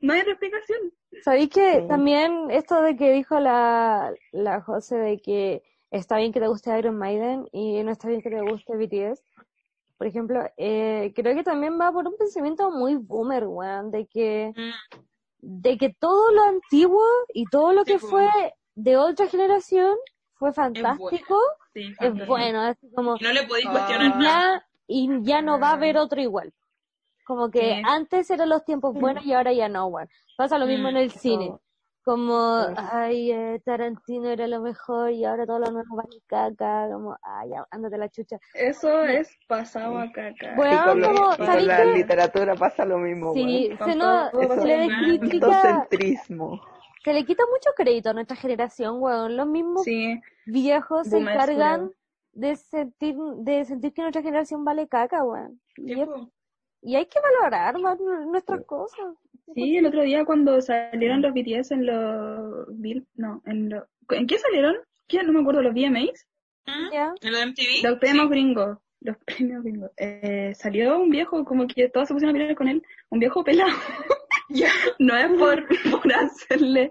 No 0.00 0.12
hay 0.12 0.20
otra 0.20 0.32
explicación. 0.32 0.78
¿Sabéis 1.22 1.50
que 1.50 1.80
Sí. 1.80 1.88
también 1.88 2.50
esto 2.50 2.80
de 2.82 2.96
que 2.96 3.12
dijo 3.12 3.38
la, 3.40 4.12
la 4.32 4.60
José 4.62 4.96
de 4.96 5.18
que 5.20 5.62
está 5.90 6.16
bien 6.18 6.32
que 6.32 6.40
te 6.40 6.46
guste 6.48 6.76
Iron 6.78 6.96
Maiden 6.96 7.48
y 7.52 7.82
no 7.82 7.90
está 7.90 8.08
bien 8.08 8.20
que 8.22 8.30
te 8.30 8.40
guste 8.42 8.76
BTS? 8.76 9.22
Por 9.96 10.06
ejemplo, 10.06 10.44
eh, 10.56 11.12
creo 11.16 11.34
que 11.34 11.42
también 11.42 11.78
va 11.80 11.90
por 11.90 12.06
un 12.06 12.16
pensamiento 12.16 12.70
muy 12.70 12.94
boomer, 12.94 13.46
weón, 13.48 13.90
de 13.90 14.06
que, 14.06 14.52
Mm. 14.56 15.00
de 15.40 15.76
que 15.76 15.92
todo 15.98 16.30
lo 16.32 16.42
antiguo 16.42 17.02
y 17.34 17.44
todo 17.46 17.72
lo 17.72 17.84
que 17.84 17.98
po. 17.98 18.06
fue 18.08 18.28
de 18.76 18.96
otra 18.96 19.26
generación 19.26 19.96
fue 20.34 20.52
fantástico, 20.52 21.36
Sí, 21.78 21.94
es 22.00 22.26
bueno, 22.26 22.60
así 22.62 22.90
como, 22.94 23.16
Y 23.18 23.24
no 23.24 23.32
le 23.32 23.42
podéis 23.44 23.66
Ah. 23.68 23.72
cuestionar 23.72 24.16
nada. 24.16 24.22
ya, 24.58 24.66
y 24.86 25.22
ya 25.22 25.42
no 25.42 25.58
va 25.60 25.70
a 25.70 25.72
haber 25.74 25.96
otro 25.98 26.20
igual. 26.20 26.52
Como 27.26 27.50
que 27.50 27.60
Sí. 27.76 27.82
antes 27.86 28.30
eran 28.30 28.48
los 28.48 28.64
tiempos 28.64 28.94
buenos 28.94 29.24
y 29.24 29.32
ahora 29.34 29.52
ya 29.52 29.68
no, 29.68 29.86
weón. 29.86 30.08
Pasa 30.36 30.58
lo 30.58 30.66
mismo 30.66 30.84
Mm, 30.88 30.90
en 30.90 30.96
el 30.96 31.10
cine. 31.10 31.48
Oh. 31.50 31.60
Como, 32.04 32.62
Sí. 32.68 32.74
ay, 32.90 33.32
eh, 33.32 33.60
Tarantino 33.66 34.30
era 34.30 34.46
lo 34.46 34.62
mejor 34.62 35.10
y 35.10 35.26
ahora 35.26 35.44
todo 35.44 35.58
lo 35.58 35.70
nuevo 35.70 35.94
vale 35.94 36.16
caca. 36.26 36.88
Como, 36.90 37.14
ay, 37.22 37.50
ándate 37.70 37.98
la 37.98 38.08
chucha. 38.08 38.38
Eso 38.54 39.02
es 39.04 39.28
pasado 39.46 39.98
a 39.98 40.10
caca. 40.10 40.54
Bueno, 40.56 40.74
y 40.74 40.84
con, 40.88 41.00
lo- 41.00 41.06
como, 41.08 41.32
y 41.34 41.36
con 41.36 41.46
¿sabéis 41.46 41.66
la 41.66 41.84
literatura 41.84 42.54
pasa 42.54 42.86
lo 42.86 42.96
mismo, 42.96 43.34
Sí, 43.34 43.68
weón. 43.78 43.90
se, 43.92 43.94
no, 43.98 44.30
se 44.30 44.38
le 44.66 44.76
lo 44.78 44.86
mismo. 44.86 45.18
critica, 45.28 45.46
Endocentrismo. 45.46 46.60
Se 47.04 47.12
le 47.12 47.24
quita 47.24 47.44
mucho 47.50 47.70
crédito 47.76 48.10
a 48.10 48.12
nuestra 48.14 48.36
generación, 48.36 48.96
weón. 49.00 49.36
Los 49.36 49.46
mismos 49.46 49.84
Sí, 49.84 50.20
viejos 50.46 51.06
se 51.08 51.18
encargan 51.18 51.92
de 52.32 52.56
sentir, 52.56 53.16
de 53.38 53.64
sentir 53.64 53.92
que 53.92 54.02
nuestra 54.02 54.22
generación 54.22 54.64
vale 54.64 54.88
caca, 54.88 55.24
weón. 55.24 55.60
Y, 55.76 55.92
es- 55.92 55.98
Tipo, 55.98 56.30
y 56.82 56.94
hay 56.96 57.06
que 57.06 57.18
valorar 57.20 57.78
más 57.80 57.98
nuestras 58.00 58.64
cosas. 58.64 59.14
Sí, 59.54 59.76
el 59.78 59.86
otro 59.86 60.02
día 60.02 60.24
cuando 60.24 60.60
salieron 60.60 61.22
los 61.22 61.32
BTS 61.32 61.72
en 61.72 61.86
los... 61.86 62.66
Bill- 62.68 63.06
No, 63.14 63.42
en 63.46 63.70
los... 63.70 63.84
¿En 64.10 64.26
qué 64.26 64.38
salieron? 64.38 64.76
¿Qué? 65.06 65.22
No 65.22 65.32
me 65.32 65.40
acuerdo, 65.40 65.62
los 65.62 65.72
VMAs. 65.74 66.26
¿Mm? 66.66 66.92
Ya. 66.92 67.14
¿En 67.22 67.32
lo 67.32 67.38
de 67.38 67.46
MTV? 67.46 67.82
Los 67.88 67.98
premios 67.98 68.28
gringos. 68.30 68.78
Los 69.00 69.16
premios 69.24 69.62
gringos. 69.64 69.90
Eh, 69.96 70.52
salió 70.54 70.98
un 70.98 71.08
viejo, 71.10 71.44
como 71.44 71.66
que 71.66 71.88
todos 71.88 72.08
se 72.08 72.14
pusieron 72.14 72.36
a 72.36 72.38
mirar 72.38 72.54
con 72.56 72.68
él. 72.68 72.82
Un 73.08 73.18
viejo 73.20 73.42
pelado. 73.42 73.70
Ya. 74.50 74.70
No 74.98 75.16
es 75.16 75.28
por, 75.38 75.66
por 75.90 76.12
hacerle 76.12 76.90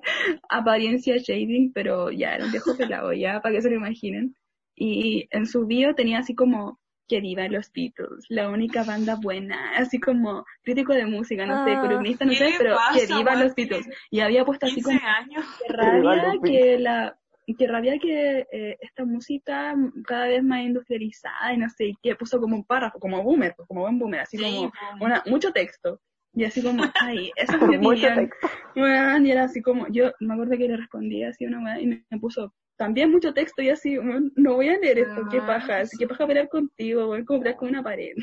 apariencia 0.50 1.18
shading, 1.18 1.72
pero 1.74 2.12
ya 2.12 2.36
era 2.36 2.46
un 2.46 2.52
viejo 2.52 2.76
pelado, 2.78 3.14
ya, 3.14 3.42
para 3.42 3.56
que 3.56 3.62
se 3.62 3.70
lo 3.70 3.76
imaginen. 3.78 4.36
Y 4.76 5.28
en 5.32 5.46
su 5.48 5.66
bio 5.66 5.96
tenía 5.96 6.20
así 6.20 6.36
como 6.36 6.80
que 7.08 7.22
viva 7.22 7.48
los 7.48 7.72
Beatles, 7.72 8.26
la 8.28 8.50
única 8.50 8.84
banda 8.84 9.16
buena, 9.16 9.78
así 9.78 9.98
como 9.98 10.46
crítico 10.62 10.94
de 10.94 11.06
música, 11.06 11.46
no 11.46 11.64
sé, 11.64 11.72
Ah. 11.72 11.82
columnista, 11.82 12.26
no 12.26 12.32
¿Qué 12.32 12.38
sé, 12.38 12.54
pero 12.58 12.72
que 12.94 13.00
pasa, 13.00 13.18
viva 13.18 13.36
los 13.36 13.56
Beatles. 13.56 13.88
Y 14.12 14.20
había 14.20 14.44
puesto 14.44 14.66
así 14.66 14.76
15 14.76 14.90
como 15.00 15.08
años. 15.08 15.46
que 15.66 15.74
rabia 15.74 16.24
los 16.34 16.42
que 16.44 16.80
la 16.80 17.18
que 17.58 17.66
rabia 17.66 17.98
que 17.98 18.46
eh, 18.52 18.78
esta 18.82 19.06
música 19.06 19.74
cada 20.06 20.28
vez 20.28 20.44
más 20.44 20.60
industrializada 20.64 21.54
y 21.54 21.58
no 21.58 21.70
sé, 21.70 21.86
y 21.88 21.96
que 22.04 22.14
puso 22.18 22.42
como 22.42 22.58
un 22.58 22.66
párrafo, 22.66 23.00
como 23.00 23.24
boomer, 23.24 23.54
pues, 23.56 23.66
como 23.70 23.82
buen 23.82 23.98
boomer, 23.98 24.20
así 24.20 24.38
Sí, 24.38 24.44
como 24.44 24.72
una, 25.00 25.24
mucho 25.28 25.54
texto. 25.54 26.02
Y 26.38 26.46
así 26.46 26.62
como, 26.62 26.84
ay, 27.02 27.32
esa 27.36 27.56
es 27.58 27.64
mi 27.64 27.78
Mucho 27.78 28.08
opinión. 28.08 28.16
texto. 28.16 28.48
Weón, 28.76 29.26
y 29.26 29.32
era 29.32 29.44
así 29.46 29.62
como, 29.62 29.88
yo 29.90 30.12
me 30.20 30.34
acuerdo 30.36 30.58
que 30.58 30.68
le 30.68 30.78
respondí 30.78 31.24
así 31.24 31.46
a 31.46 31.48
una 31.50 31.64
weá 31.64 31.82
y 31.82 31.88
me, 31.88 32.06
me 32.12 32.20
puso 32.20 32.54
también 32.78 33.12
mucho 33.12 33.34
texto 33.34 33.62
y 33.64 33.70
así, 33.70 33.98
no 34.36 34.54
voy 34.54 34.70
a 34.70 34.78
leer 34.78 35.00
esto, 35.00 35.28
qué 35.32 35.40
Ah. 35.40 35.48
paja, 35.48 35.80
así, 35.80 35.98
qué 35.98 36.08
paja 36.08 36.28
pelear 36.28 36.48
contigo, 36.50 37.10
weón, 37.10 37.26
como 37.26 37.40
pelear 37.40 37.58
con 37.58 37.70
una 37.70 37.84
pared. 37.84 38.14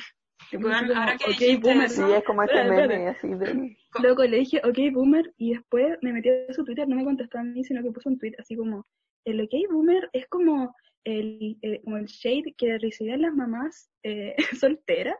Y 0.53 0.59
me 0.59 0.65
Weón, 0.67 0.87
puso 0.87 0.95
como, 0.95 1.01
ahora 1.01 1.17
que 1.19 1.25
ok, 1.25 1.39
dijiste 1.39 1.57
boomer. 1.57 1.87
eso, 1.87 2.07
Sí, 2.07 2.13
es 2.15 2.25
como 2.25 2.43
este 2.45 2.61
Espérate, 2.61 2.89
meme 2.89 3.09
así 3.09 3.29
de... 3.35 3.77
Luego 4.03 4.25
le 4.25 4.39
dije, 4.39 4.61
ok, 4.65 4.79
boomer, 4.93 5.33
y 5.39 5.55
después 5.55 5.99
me 6.03 6.13
metió 6.13 6.33
a 6.49 6.53
su 6.53 6.65
Twitter, 6.65 6.89
no 6.89 6.97
me 6.97 7.05
contestó 7.05 7.39
a 7.39 7.43
mí, 7.45 7.65
sino 7.65 7.83
que 7.83 7.91
puso 7.91 8.09
un 8.09 8.19
tweet 8.19 8.35
así 8.39 8.55
como, 8.57 8.87
el 9.27 9.41
ok, 9.41 9.53
boomer 9.71 10.09
es 10.13 10.27
como 10.29 10.75
el, 11.05 11.59
eh, 11.63 11.81
como 11.83 11.97
el 11.97 12.07
shade 12.07 12.55
que 12.57 12.79
recibían 12.79 13.23
las 13.23 13.35
mamás 13.35 13.91
eh, 14.05 14.35
solteras, 14.67 15.17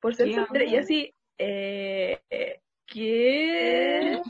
por 0.00 0.14
ser 0.14 0.28
¿Qué 0.28 0.34
solteras, 0.34 0.72
y 0.72 0.76
así, 0.76 1.14
eh, 1.38 2.60
¿qué? 2.86 4.20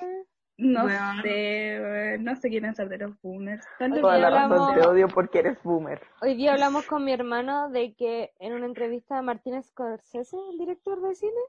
No 0.56 0.84
Weón. 0.86 1.22
sé, 1.22 2.16
no 2.20 2.34
sé 2.34 2.50
qué 2.50 2.60
pensar 2.60 2.88
de 2.88 2.98
los 2.98 3.20
boomers. 3.22 3.64
Toda 3.78 4.18
la 4.18 4.26
hablamos- 4.26 4.58
razón 4.58 4.74
te 4.80 4.86
odio 4.88 5.08
porque 5.08 5.38
eres 5.38 5.62
boomer. 5.62 6.00
Hoy 6.20 6.34
día 6.34 6.52
hablamos 6.52 6.84
con 6.86 7.04
mi 7.04 7.12
hermano 7.12 7.68
de 7.70 7.94
que 7.94 8.32
en 8.40 8.54
una 8.54 8.66
entrevista 8.66 9.14
de 9.16 9.22
Martin 9.22 9.62
Scorsese, 9.62 10.36
el 10.50 10.58
director 10.58 11.00
de 11.00 11.14
cine, 11.14 11.40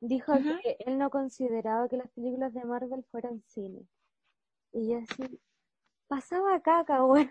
dijo 0.00 0.32
que 0.62 0.76
él 0.86 0.98
no 0.98 1.08
consideraba 1.10 1.88
que 1.88 1.98
las 1.98 2.08
películas 2.10 2.52
de 2.52 2.64
Marvel 2.64 3.04
fueran 3.12 3.42
cine. 3.46 3.86
Y 4.72 4.90
yo 4.90 4.98
así, 4.98 5.40
pasaba 6.08 6.60
caca, 6.60 7.04
weón. 7.04 7.30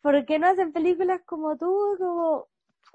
¿Por 0.00 0.24
qué 0.26 0.38
no 0.38 0.46
hacen 0.46 0.72
películas 0.72 1.22
como 1.26 1.56
tú? 1.56 1.96
Como, 1.98 2.46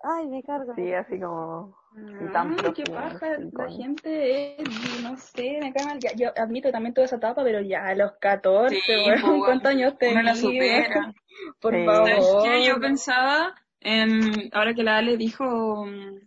ay, 0.03 0.27
me 0.27 0.43
carga. 0.43 0.75
Sí, 0.75 0.93
así 0.93 1.19
como... 1.19 1.75
Ay, 2.19 2.27
tan 2.31 2.55
qué 2.73 2.83
sí, 2.85 2.91
la 3.53 3.69
gente 3.71 4.61
es, 4.61 5.03
no 5.03 5.17
sé, 5.17 5.57
me 5.61 5.73
cae 5.73 5.85
mal. 5.85 5.99
Ya, 5.99 6.13
yo 6.15 6.29
admito 6.37 6.71
también 6.71 6.93
toda 6.93 7.05
esa 7.05 7.15
etapa, 7.15 7.43
pero 7.43 7.61
ya 7.61 7.87
a 7.87 7.95
los 7.95 8.11
14, 8.19 8.75
Sí, 8.75 8.93
weón. 9.05 9.39
¿cuántos 9.39 9.71
años 9.71 9.97
tenía? 9.97 10.13
Uno 10.15 10.23
la 10.23 10.35
supera. 10.35 11.13
Por 11.59 11.73
Sí. 11.73 11.85
favor. 11.85 12.07
¿Sabes 12.07 12.35
qué? 12.43 12.65
Yo 12.67 12.79
pensaba, 12.79 13.55
en, 13.79 14.49
ahora 14.53 14.73
que 14.75 14.83
la 14.83 14.97
Ale 14.97 15.17
dijo 15.17 15.85
mm, 15.85 16.19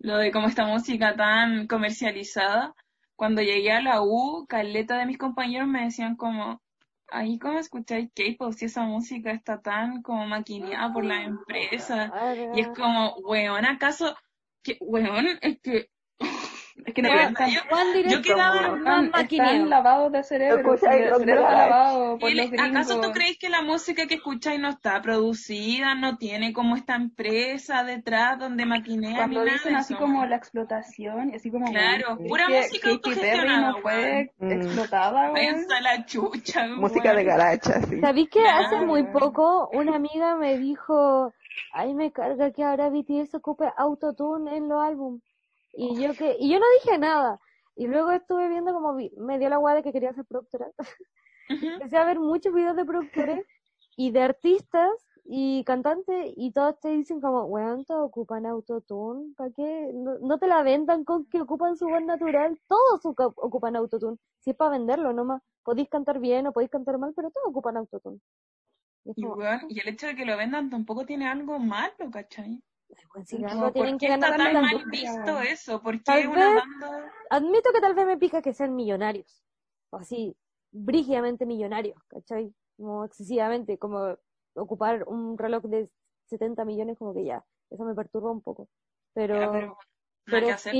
lo 0.00 0.16
de 0.16 0.32
cómo 0.32 0.48
esta 0.48 0.64
música 0.66 1.14
tan 1.14 1.66
comercializada, 1.68 2.74
cuando 3.16 3.42
llegué 3.42 3.72
a 3.72 3.82
la 3.82 4.02
U, 4.02 4.46
caleta 4.48 4.98
de 4.98 5.06
mis 5.06 5.18
compañeros 5.18 5.68
me 5.68 5.84
decían 5.84 6.16
como, 6.16 6.62
ahí 7.10 7.38
cómo 7.38 7.58
escucháis 7.58 8.10
K-pop 8.14 8.52
si 8.52 8.66
esa 8.66 8.82
música 8.84 9.30
está 9.32 9.60
tan 9.60 10.02
como 10.02 10.26
maquineada 10.26 10.92
por 10.92 11.04
la 11.04 11.22
empresa. 11.22 12.12
Y 12.54 12.60
es 12.60 12.68
como, 12.68 13.14
weón, 13.16 13.64
¿acaso? 13.64 14.14
que 14.62 14.76
Weón, 14.80 15.26
es 15.40 15.60
que... 15.60 15.90
Es 16.86 16.94
que 16.94 17.02
no 17.02 17.08
verdad, 17.10 17.30
estar- 17.30 17.48
yo- 17.48 17.92
Direction 17.92 18.22
quedaba- 18.22 18.56
es 18.60 18.78
Están, 18.78 19.10
más 19.10 19.22
están 19.32 19.70
lavados 19.70 20.12
de 20.12 20.22
cerebro. 20.22 20.58
Escucha 20.74 20.94
el 20.96 21.14
cerebro 21.16 21.42
está 21.42 21.52
lavado 21.66 22.18
por 22.18 22.28
¿Qué 22.28 22.34
los 22.36 22.52
¿Acaso 22.60 23.00
tú 23.00 23.10
crees 23.12 23.38
que 23.38 23.48
la 23.48 23.62
música 23.62 24.06
que 24.06 24.14
escucháis 24.14 24.60
no 24.60 24.68
está 24.68 25.00
producida, 25.02 25.94
no 25.94 26.16
tiene 26.16 26.52
como 26.52 26.76
esta 26.76 26.94
empresa 26.96 27.84
detrás 27.84 28.38
donde 28.38 28.64
maquinean 28.66 29.14
Cuando 29.16 29.40
ni 29.40 29.46
nada 29.46 29.56
dicen 29.58 29.72
de 29.74 29.78
así 29.78 29.94
eso? 29.94 30.02
como 30.02 30.24
la 30.26 30.36
explotación, 30.36 31.30
y 31.30 31.36
así 31.36 31.50
como, 31.50 31.66
Claro, 31.70 32.14
weón, 32.14 32.28
pura 32.28 32.46
que 32.46 32.56
música 32.58 32.80
Perry 32.82 32.94
autogestionada, 32.94 33.68
no 33.72 33.78
fue. 33.78 34.30
Mm. 34.38 34.50
explotada, 34.52 35.20
weón. 35.22 35.32
Váyanse 35.34 35.74
a 35.74 35.80
la 35.80 36.06
chucha, 36.06 36.66
Música 36.76 37.14
de 37.14 37.24
garacha, 37.24 37.80
sí. 37.82 38.00
¿Sabéis 38.00 38.28
que 38.30 38.46
hace 38.46 38.68
Claro. 38.70 38.86
muy 38.86 39.02
poco 39.04 39.68
una 39.72 39.96
amiga 39.96 40.36
me 40.36 40.58
dijo, 40.58 41.32
ay, 41.72 41.94
me 41.94 42.10
carga 42.12 42.50
que 42.52 42.62
ahora 42.64 42.88
BTS 42.90 43.34
ocupe 43.36 43.64
autotune 43.76 44.56
en 44.56 44.68
los 44.68 44.82
álbumes? 44.82 45.22
Y 45.72 46.00
yo 46.02 46.12
que, 46.14 46.36
y 46.38 46.50
yo 46.52 46.58
no 46.58 46.66
dije 46.82 46.98
nada. 46.98 47.38
Y 47.76 47.86
luego 47.86 48.10
estuve 48.10 48.48
viendo 48.48 48.72
como 48.72 48.94
vi- 48.94 49.12
me 49.16 49.38
dio 49.38 49.48
la 49.48 49.56
guada 49.56 49.76
de 49.76 49.82
que 49.82 49.92
quería 49.92 50.12
ser 50.12 50.24
productora. 50.26 50.70
Empecé 51.48 51.96
a 51.96 52.04
ver 52.04 52.18
muchos 52.18 52.52
videos 52.52 52.76
de 52.76 52.84
productores 52.84 53.46
y 53.96 54.10
de 54.10 54.22
artistas 54.22 54.90
y 55.24 55.62
cantantes 55.64 56.32
y 56.36 56.52
todos 56.52 56.78
te 56.80 56.88
dicen 56.88 57.20
como, 57.20 57.44
weón, 57.44 57.84
todos 57.84 58.06
ocupan 58.06 58.46
autotune, 58.46 59.32
¿para 59.36 59.50
qué? 59.52 59.90
No, 59.94 60.18
no 60.18 60.38
te 60.38 60.46
la 60.48 60.62
vendan 60.62 61.04
con 61.04 61.26
que 61.26 61.40
ocupan 61.40 61.76
su 61.76 61.86
voz 61.88 62.02
natural, 62.02 62.60
todos 62.66 63.02
ocu- 63.04 63.32
ocupan 63.36 63.76
autotune. 63.76 64.16
Si 64.40 64.50
es 64.50 64.56
para 64.56 64.72
venderlo 64.72 65.12
nomás, 65.12 65.42
podéis 65.62 65.88
cantar 65.88 66.18
bien 66.18 66.46
o 66.46 66.52
podéis 66.52 66.70
cantar 66.70 66.98
mal, 66.98 67.12
pero 67.14 67.30
todos 67.30 67.46
ocupan 67.48 67.76
autotune. 67.76 68.18
Y 69.04 69.12
Y, 69.16 69.24
weón, 69.24 69.60
y 69.68 69.80
el 69.80 69.88
hecho 69.88 70.06
de 70.08 70.16
que 70.16 70.24
lo 70.24 70.36
vendan 70.36 70.68
tampoco 70.70 71.06
tiene 71.06 71.26
algo 71.26 71.58
malo, 71.58 72.10
¿cachai? 72.12 72.60
Weón, 73.14 73.26
si 73.26 73.36
Como, 73.36 73.48
algo 73.48 73.62
¿Por 73.64 73.72
tienen 73.72 73.98
que 73.98 74.08
ganar 74.08 74.30
tan 74.36 74.38
la 74.54 74.60
mal 74.60 74.72
industria, 74.72 75.12
visto 75.12 75.32
weón. 75.34 75.46
eso? 75.46 75.82
¿Por 75.82 75.94
qué 75.96 76.02
Tal 76.04 76.28
una 76.28 76.46
vez- 76.46 76.54
banda...? 76.54 77.12
Admito 77.30 77.70
que 77.72 77.80
tal 77.80 77.94
vez 77.94 78.06
me 78.06 78.18
pica 78.18 78.42
que 78.42 78.52
sean 78.52 78.74
millonarios, 78.74 79.42
o 79.90 79.96
así, 79.98 80.36
brígidamente 80.72 81.46
millonarios, 81.46 82.02
¿cachai? 82.08 82.52
Como 82.76 83.04
excesivamente, 83.04 83.78
como 83.78 84.16
ocupar 84.54 85.04
un 85.06 85.38
reloj 85.38 85.62
de 85.64 85.88
70 86.26 86.64
millones, 86.64 86.98
como 86.98 87.14
que 87.14 87.24
ya, 87.24 87.44
eso 87.70 87.84
me 87.84 87.94
perturba 87.94 88.30
un 88.32 88.40
poco. 88.42 88.68
Pero, 89.14 89.38
Ya, 89.38 89.74
pero 90.24 90.48
hacer. 90.50 90.74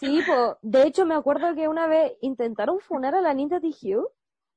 sí, 0.00 0.22
po, 0.26 0.58
de 0.62 0.86
hecho 0.86 1.04
me 1.06 1.14
acuerdo 1.14 1.54
que 1.54 1.68
una 1.68 1.86
vez 1.86 2.12
intentaron 2.20 2.78
funar 2.80 3.14
a 3.14 3.20
la 3.20 3.32
Ninja 3.34 3.58
Hugh 3.58 4.08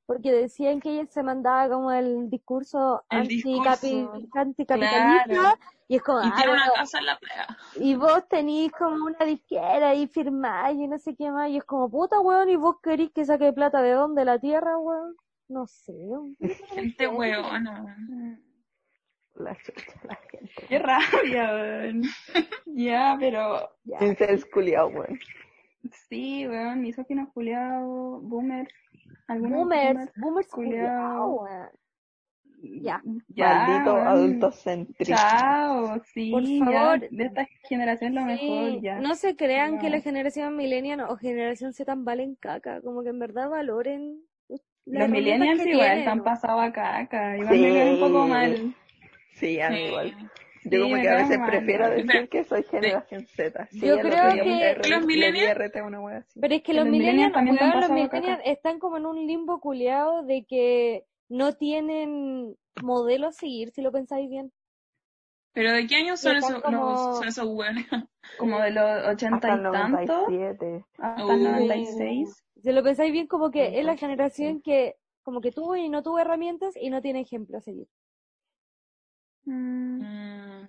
porque 0.06 0.32
decían 0.32 0.80
que 0.80 0.90
ella 0.90 1.06
se 1.10 1.22
mandaba 1.22 1.68
como 1.68 1.90
el 1.92 2.28
discurso 2.30 3.02
El 3.10 3.22
anticapi- 3.22 3.80
discurso, 3.80 4.28
anticapitalista, 4.34 5.24
claro. 5.24 5.58
y 5.88 5.96
es 5.96 6.02
como, 6.02 6.18
Y 6.22 6.26
ah, 6.26 6.32
tiene 6.36 6.52
una 6.52 6.60
bueno, 6.66 6.74
casa 6.74 6.98
en 6.98 7.06
la 7.06 7.18
playa. 7.18 7.46
y 7.76 7.94
vos 7.94 8.28
tenís 8.28 8.70
como 8.72 9.06
una 9.06 9.24
disquera 9.24 9.94
y 9.94 10.06
firmáis 10.06 10.78
y 10.78 10.86
no 10.88 10.98
sé 10.98 11.14
qué 11.16 11.30
más, 11.30 11.48
y 11.50 11.56
es 11.56 11.64
como, 11.64 11.90
puta 11.90 12.20
weón, 12.20 12.48
y 12.50 12.56
vos 12.56 12.76
querís 12.82 13.10
que 13.12 13.24
saque 13.24 13.52
plata 13.52 13.80
de 13.82 13.92
dónde, 13.92 14.24
la 14.24 14.38
tierra, 14.38 14.76
weón. 14.78 15.16
No 15.48 15.66
sé. 15.66 15.92
Gente 16.74 17.06
weona. 17.06 17.84
La 19.34 19.54
chucha, 19.56 20.00
la 20.04 20.14
gente. 20.30 20.66
Qué 20.68 20.78
rabia, 20.78 21.50
weón. 21.52 22.02
ya, 22.66 23.16
pero 23.18 23.68
Ya. 23.84 23.98
Incels 24.04 24.44
culiao, 24.46 24.88
weón. 24.88 25.18
sí, 26.08 26.46
weón, 26.48 26.80
misógino 26.82 27.30
culiao, 27.32 28.20
boomer. 28.22 28.68
Boomers, 29.28 30.12
boomers 30.16 30.48
culiao. 30.48 30.80
culiao, 30.88 31.34
weón. 31.42 31.68
Ya. 32.82 33.02
Ya, 33.28 33.54
Maldito 33.66 33.94
weón. 33.94 34.06
adulto 34.08 34.50
centrista. 34.52 35.16
Chao, 35.16 36.00
sí, 36.14 36.30
Por 36.30 36.42
ya, 36.44 36.64
favor. 36.64 37.10
de 37.10 37.24
esta 37.24 37.46
generación 37.68 38.14
lo 38.14 38.20
Sí, 38.22 38.26
mejor, 38.26 38.80
ya. 38.82 39.00
no 39.00 39.14
se 39.14 39.36
crean 39.36 39.78
que 39.78 39.90
la 39.90 40.00
generación 40.00 40.56
millennial 40.56 41.00
o 41.00 41.16
generación 41.16 41.72
Z 41.72 41.94
valen 41.96 42.36
caca, 42.36 42.80
como 42.80 43.02
que 43.02 43.10
en 43.10 43.18
verdad 43.18 43.50
valoren 43.50 44.22
Los 44.86 45.08
millennials 45.08 45.60
igual 45.66 45.78
tienen, 45.78 45.98
están 45.98 46.18
weón. 46.20 46.24
pasados 46.24 46.62
a 46.62 46.72
caca, 46.72 47.36
igual 47.36 47.58
me 47.58 47.72
caen 47.72 47.94
un 47.94 48.00
poco 48.00 48.24
Sí. 48.24 48.30
mal. 48.30 48.74
Sí, 49.32 49.60
a 49.60 49.70
mí 49.70 49.76
Sí. 49.76 49.82
igual. 49.84 50.16
Sí, 50.64 50.70
Yo 50.70 50.82
como 50.84 50.96
que 51.02 51.08
a 51.08 51.16
veces 51.16 51.38
mal, 51.38 51.50
prefiero 51.50 51.88
decir 51.90 52.28
que 52.30 52.44
soy 52.44 52.62
generación 52.64 53.26
Z. 53.26 53.66
Sí, 53.70 53.80
Yo 53.86 53.98
creo 54.00 54.32
que 54.32 54.44
le- 54.44 54.74
los 54.88 55.04
millennials- 55.06 55.50
RT 55.54 55.76
a 55.78 55.84
una 55.84 56.00
wea 56.00 56.16
así. 56.18 56.40
Pero 56.40 56.54
es 56.54 56.60
que 56.62 56.66
Que 56.66 56.74
los 56.74 56.84
los 56.86 56.90
millennials, 56.90 57.14
millennials 57.16 57.32
también 57.34 57.56
weón, 57.56 57.68
están 57.68 57.80
los 57.80 57.90
millennials 58.12 58.40
están 58.46 58.78
como 58.78 58.96
en 58.96 59.06
un 59.06 59.26
limbo 59.26 59.60
culeado 59.60 60.22
de 60.22 60.44
que 60.48 61.04
no 61.28 61.52
tienen 61.52 62.56
modelo 62.82 63.28
a 63.28 63.32
seguir, 63.32 63.70
si 63.72 63.82
lo 63.82 63.92
pensáis 63.92 64.28
bien. 64.28 64.52
¿Pero 65.52 65.72
de 65.72 65.86
qué 65.86 65.96
años 65.96 66.20
son 66.20 66.36
esos, 66.36 66.60
como- 66.62 66.90
los, 66.90 67.18
son 67.18 67.28
esos 67.28 67.46
weones? 67.46 67.86
Como 68.38 68.58
de 68.58 68.70
los 68.70 69.06
ochenta 69.06 69.36
Hasta 69.36 69.52
el 69.54 69.60
y 69.60 69.62
tantos 69.64 69.90
97. 69.90 70.84
hasta 70.98 71.34
el 71.34 71.40
Uh. 71.40 71.44
96. 71.50 72.42
Si 72.62 72.72
lo 72.72 72.82
pensáis 72.82 73.12
bien, 73.12 73.26
como 73.26 73.50
que 73.50 73.78
es 73.78 73.84
la 73.84 73.96
generación 73.98 74.62
que 74.62 74.96
como 75.22 75.40
que 75.40 75.52
tuvo 75.52 75.76
y 75.76 75.88
no 75.88 76.02
tuvo 76.02 76.18
herramientas 76.18 76.74
y 76.80 76.90
no 76.90 77.00
tiene 77.02 77.20
ejemplo 77.20 77.58
a 77.58 77.60
seguir. 77.60 77.86
Mm, 79.44 80.64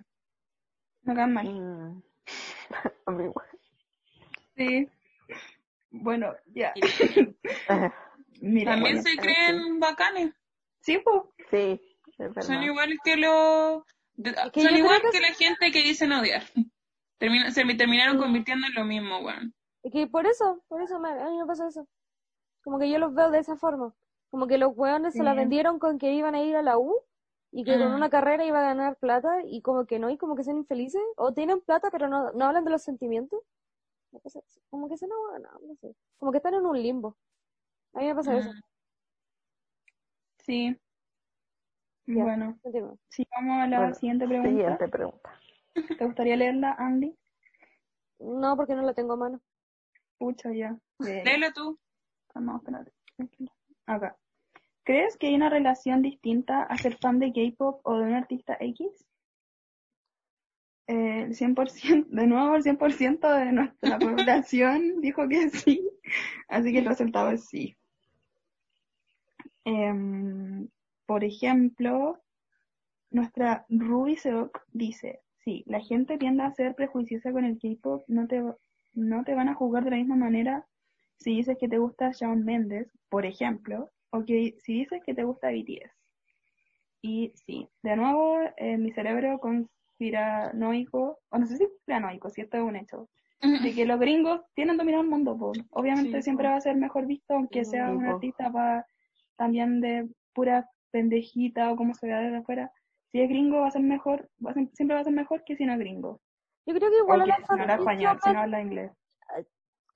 Mm, 1.04 1.14
caen 1.14 1.32
mal. 1.32 1.46
Mm. 1.46 2.02
A 3.06 3.10
mí 3.12 3.24
igual. 3.24 3.46
Sí. 4.56 4.88
Bueno, 5.90 6.34
ya. 6.54 6.74
Mira, 8.40 8.72
También 8.72 8.96
bueno, 8.96 9.02
se 9.02 9.16
creen 9.16 9.80
bacanes. 9.80 10.34
Sí, 10.80 10.98
pues. 10.98 11.22
Sí, 11.50 11.80
es. 12.18 12.46
Son 12.46 12.62
igual 12.62 12.98
que 13.04 13.16
los... 13.16 13.82
que 14.52 14.62
son 14.62 14.76
igual 14.76 15.00
que, 15.02 15.10
que 15.10 15.20
la 15.20 15.32
gente 15.34 15.70
que 15.70 15.82
dicen 15.82 16.12
odiar. 16.12 16.42
Termina- 17.18 17.50
se 17.50 17.64
me 17.64 17.74
terminaron 17.74 18.18
convirtiendo 18.18 18.66
en 18.66 18.74
lo 18.74 18.84
mismo, 18.84 19.18
weón. 19.20 19.54
Es 19.82 19.92
que 19.92 20.06
por 20.06 20.26
eso, 20.26 20.62
por 20.68 20.82
eso 20.82 20.98
me- 20.98 21.08
a 21.10 21.24
mí 21.30 21.38
me 21.38 21.46
pasa 21.46 21.68
eso. 21.68 21.86
Como 22.62 22.78
que 22.78 22.90
yo 22.90 22.98
los 22.98 23.14
veo 23.14 23.30
de 23.30 23.38
esa 23.38 23.56
forma. 23.56 23.94
Como 24.28 24.46
que 24.48 24.58
los 24.58 24.72
hueones 24.74 25.14
se 25.14 25.22
la 25.22 25.34
vendieron 25.34 25.78
con 25.78 25.98
que 25.98 26.12
iban 26.12 26.34
a 26.34 26.42
ir 26.42 26.56
a 26.56 26.62
la 26.62 26.76
U 26.78 26.92
y 27.58 27.64
que 27.64 27.78
con 27.78 27.90
Mm. 27.90 27.94
una 27.94 28.10
carrera 28.10 28.44
iba 28.44 28.58
a 28.58 28.62
ganar 28.74 28.96
plata 28.98 29.42
y 29.46 29.62
como 29.62 29.86
que 29.86 29.98
no, 29.98 30.10
y 30.10 30.18
como 30.18 30.36
que 30.36 30.44
son 30.44 30.58
infelices. 30.58 31.00
O 31.16 31.32
tienen 31.32 31.62
plata 31.62 31.90
pero 31.90 32.06
no, 32.06 32.30
no 32.32 32.44
hablan 32.44 32.64
de 32.66 32.70
los 32.70 32.82
sentimientos. 32.82 33.40
Como 34.68 34.88
que 34.90 34.96
se 34.98 35.06
no, 35.06 35.38
no, 35.38 35.48
no 35.66 35.74
sé. 35.76 35.94
Como 36.18 36.32
que 36.32 36.36
están 36.38 36.52
en 36.52 36.66
un 36.66 36.80
limbo. 36.82 37.16
A 37.94 38.00
mí 38.00 38.06
me 38.08 38.14
pasa 38.14 38.36
eso. 38.36 38.50
Mm. 38.50 38.60
Sí. 40.38 40.80
Ya. 42.08 42.22
Bueno, 42.24 42.58
si 43.08 43.26
vamos 43.34 43.62
a 43.62 43.66
la 43.66 43.78
Bueno, 43.78 43.94
siguiente 43.94 44.28
pregunta. 44.28 44.50
Siguiente 44.50 44.88
pregunta. 44.88 45.30
¿Te 45.98 46.04
gustaría 46.04 46.36
leerla, 46.36 46.76
Andy? 46.78 47.16
No, 48.18 48.54
porque 48.56 48.74
no 48.74 48.82
la 48.82 48.92
tengo 48.94 49.14
a 49.14 49.16
mano. 49.16 49.40
Pucha, 50.18 50.52
ya. 50.52 50.76
Eh, 51.20 51.22
Léelo 51.24 51.52
tú. 51.54 51.78
Vamos, 52.34 52.56
espérate. 52.62 52.92
Tranquila. 53.16 53.52
Acá. 53.86 54.16
¿Crees 54.86 55.16
que 55.16 55.26
hay 55.26 55.34
una 55.34 55.50
relación 55.50 56.00
distinta 56.00 56.62
a 56.62 56.78
ser 56.78 56.96
fan 56.96 57.18
de 57.18 57.32
K-pop 57.32 57.80
o 57.82 57.98
de 57.98 58.04
un 58.04 58.14
artista 58.14 58.56
X? 58.60 58.86
Eh, 60.86 61.22
el 61.22 61.34
100%, 61.34 62.06
de 62.06 62.26
nuevo 62.28 62.54
el 62.54 62.62
100% 62.62 63.36
de 63.36 63.50
nuestra 63.50 63.98
población 63.98 65.00
dijo 65.00 65.28
que 65.28 65.50
sí, 65.50 65.90
así 66.46 66.72
que 66.72 66.78
el 66.78 66.84
resultado 66.84 67.32
es 67.32 67.46
sí. 67.46 67.76
Em, 69.64 70.68
por 71.04 71.24
ejemplo, 71.24 72.22
nuestra 73.10 73.66
Ruby 73.68 74.14
Seok 74.14 74.62
dice, 74.70 75.18
sí, 75.44 75.64
la 75.66 75.80
gente 75.80 76.16
tiende 76.16 76.44
a 76.44 76.52
ser 76.52 76.76
prejuiciosa 76.76 77.32
con 77.32 77.44
el 77.44 77.58
K-pop, 77.58 78.04
no 78.06 78.28
te, 78.28 78.40
no 78.94 79.24
te 79.24 79.34
van 79.34 79.48
a 79.48 79.54
juzgar 79.54 79.82
de 79.82 79.90
la 79.90 79.96
misma 79.96 80.14
manera 80.14 80.64
si 81.16 81.34
dices 81.38 81.58
que 81.58 81.68
te 81.68 81.78
gusta 81.78 82.12
Shawn 82.12 82.44
Mendes, 82.44 82.88
por 83.08 83.26
ejemplo, 83.26 83.90
ok, 84.10 84.26
si 84.58 84.72
dices 84.72 85.02
que 85.04 85.14
te 85.14 85.24
gusta 85.24 85.48
BTS, 85.50 85.92
y 87.02 87.32
sí, 87.46 87.68
de 87.82 87.96
nuevo, 87.96 88.38
en 88.56 88.82
mi 88.82 88.92
cerebro 88.92 89.38
conspiranoico, 89.38 91.18
o 91.30 91.38
no 91.38 91.46
sé 91.46 91.56
si 91.56 91.64
conspiranoico, 91.66 92.30
si 92.30 92.40
esto 92.40 92.56
es 92.56 92.62
un 92.62 92.76
hecho, 92.76 93.08
de 93.40 93.74
que 93.74 93.86
los 93.86 94.00
gringos 94.00 94.40
tienen 94.54 94.76
dominado 94.76 95.02
el 95.04 95.10
mundo, 95.10 95.36
po. 95.38 95.52
obviamente 95.70 96.18
Sí, 96.18 96.22
siempre 96.24 96.46
po. 96.46 96.50
va 96.52 96.56
a 96.56 96.60
ser 96.60 96.76
mejor 96.76 97.06
visto, 97.06 97.34
aunque 97.34 97.64
sea 97.64 97.90
un 97.90 98.04
artista 98.04 98.50
también 99.36 99.80
de 99.80 100.08
pura 100.34 100.68
pendejita 100.90 101.70
o 101.70 101.76
como 101.76 101.94
se 101.94 102.06
vea 102.06 102.20
desde 102.20 102.38
afuera. 102.38 102.72
Si 103.12 103.20
es 103.20 103.28
gringo 103.28 103.60
va 103.60 103.68
a 103.68 103.70
ser 103.70 103.82
mejor, 103.82 104.28
va 104.44 104.50
a 104.50 104.54
ser- 104.54 104.68
siempre 104.72 104.94
va 104.94 105.00
a 105.00 105.04
ser 105.04 105.12
mejor 105.12 105.44
que 105.44 105.56
si 105.56 105.64
no 105.64 105.74
es 105.74 105.78
gringo. 105.78 106.20
Yo 106.66 106.74
creo 106.74 106.90
que 106.90 106.98
igual 106.98 107.20
o 107.20 107.22
a 107.22 107.24
que 107.26 107.30
la 107.30 107.36
si 107.36 107.42
no 107.54 107.62
habla 107.62 107.74
español, 107.76 108.18
si 108.22 108.30
no 108.30 108.40
habla 108.40 108.62
inglés. 108.62 108.90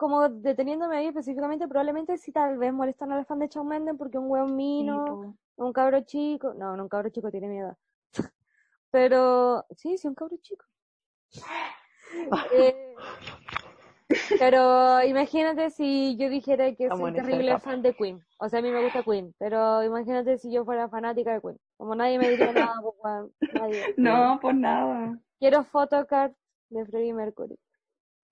Como 0.01 0.31
deteniéndome 0.31 0.97
ahí 0.97 1.09
específicamente, 1.09 1.69
probablemente 1.69 2.17
sí 2.17 2.33
tal 2.33 2.57
vez 2.57 2.73
molestan 2.73 3.13
al 3.13 3.27
fan 3.27 3.39
de 3.39 3.49
Shawn 3.49 3.69
Mendes 3.69 3.97
porque 3.99 4.17
un 4.17 4.31
Sí, 4.49 4.55
mino, 4.55 5.37
un 5.57 5.73
cabro 5.75 6.01
chico, 6.01 6.55
no, 6.55 6.75
no 6.75 6.85
un 6.85 6.89
cabro 6.89 7.11
chico 7.11 7.31
tiene 7.31 7.49
miedo. 7.49 7.77
Pero, 8.91 9.67
sí, 9.77 9.99
sí, 9.99 10.09
un 10.09 10.15
cabro 10.15 10.39
chico. 10.41 10.65
Eh, 12.53 12.97
pero 14.39 15.03
imagínate 15.05 15.71
si 15.71 16.17
yo 16.17 16.29
dijera 16.29 16.75
que 16.75 16.89
soy 16.89 17.13
terrible 17.13 17.61
fan 17.61 17.83
de 17.83 17.95
Queen. 17.95 18.21
O 18.39 18.49
sea, 18.49 18.59
a 18.59 18.63
mí 18.63 18.71
me 18.71 18.81
gusta 18.81 19.05
Queen, 19.05 19.33
pero 19.39 19.85
imagínate 19.85 20.39
si 20.39 20.51
yo 20.51 20.65
fuera 20.65 20.89
fanática 20.89 21.33
de 21.33 21.41
Queen. 21.41 21.59
Como 21.77 21.95
nadie 21.95 22.19
me 22.19 22.29
diría 22.31 22.53
nada, 22.53 22.75
pues, 22.83 22.95
weón, 23.03 23.33
nadie. 23.53 23.85
No, 23.97 24.41
por 24.41 24.55
nada. 24.55 25.19
Quiero 25.39 25.63
photocard 25.63 26.33
de 26.71 26.85
Freddie 26.87 27.15
Mercury. 27.15 27.57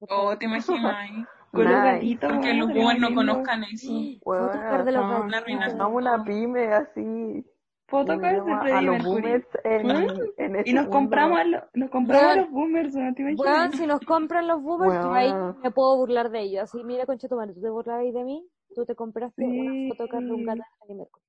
Oh, 0.01 0.37
te 0.37 0.47
imaginas. 0.47 1.29
Con 1.53 1.65
los 1.65 1.73
Nice. 1.73 1.93
gatitos, 1.93 2.31
Aunque 2.31 2.49
weón, 2.49 2.59
los 2.59 2.69
boomers 2.75 3.01
no 3.01 3.15
conozcan 3.15 3.65
eso. 3.65 3.93
Photocard 4.23 4.85
de 4.85 4.93
los 4.93 5.03
gatitos. 5.11 5.63
Hagamos 5.75 6.03
una 6.03 6.25
pyme 6.25 6.73
así. 6.75 7.47
Photocard 7.87 8.33
de 8.33 8.83
los 8.83 9.03
Mercury. 9.03 9.45
en, 9.65 9.91
¿Eh? 9.91 10.07
en 10.37 10.57
ese 10.57 10.71
Y 10.71 10.73
nos 10.75 10.85
mundo. 10.85 10.99
compramos, 10.99 11.47
lo- 11.47 11.63
nos 11.73 11.91
compramos 11.91 12.23
a 12.23 12.27
Weón. 12.29 12.39
los 12.41 12.51
boomers, 12.51 12.95
¿no 12.95 13.15
te 13.15 13.23
imaginas? 13.23 13.47
Weón, 13.47 13.73
si 13.73 13.87
nos 13.87 14.01
compran 14.01 14.47
los 14.47 14.63
boomers, 14.63 14.93
yo 14.95 15.13
ahí 15.15 15.33
me 15.63 15.71
puedo 15.71 15.97
burlar 15.97 16.31
de 16.31 16.41
ellos. 16.41 16.65
Así, 16.65 16.85
mira, 16.85 17.07
concha 17.07 17.29
tu 17.29 17.37
madre, 17.37 17.55
tú 17.55 17.63
te 17.63 17.71
burlabas 17.71 18.13
de 18.13 18.25
mí, 18.25 18.47
tú 18.75 18.85
te 18.85 18.95
compraste 18.95 19.43
Sí. 19.43 19.59
una 19.61 19.89
photocard 19.95 20.23
de 20.23 20.33
un 20.33 20.45
gato 20.45 20.59
de 20.59 20.65
Freddie 20.79 20.97
Mercury. 20.97 21.23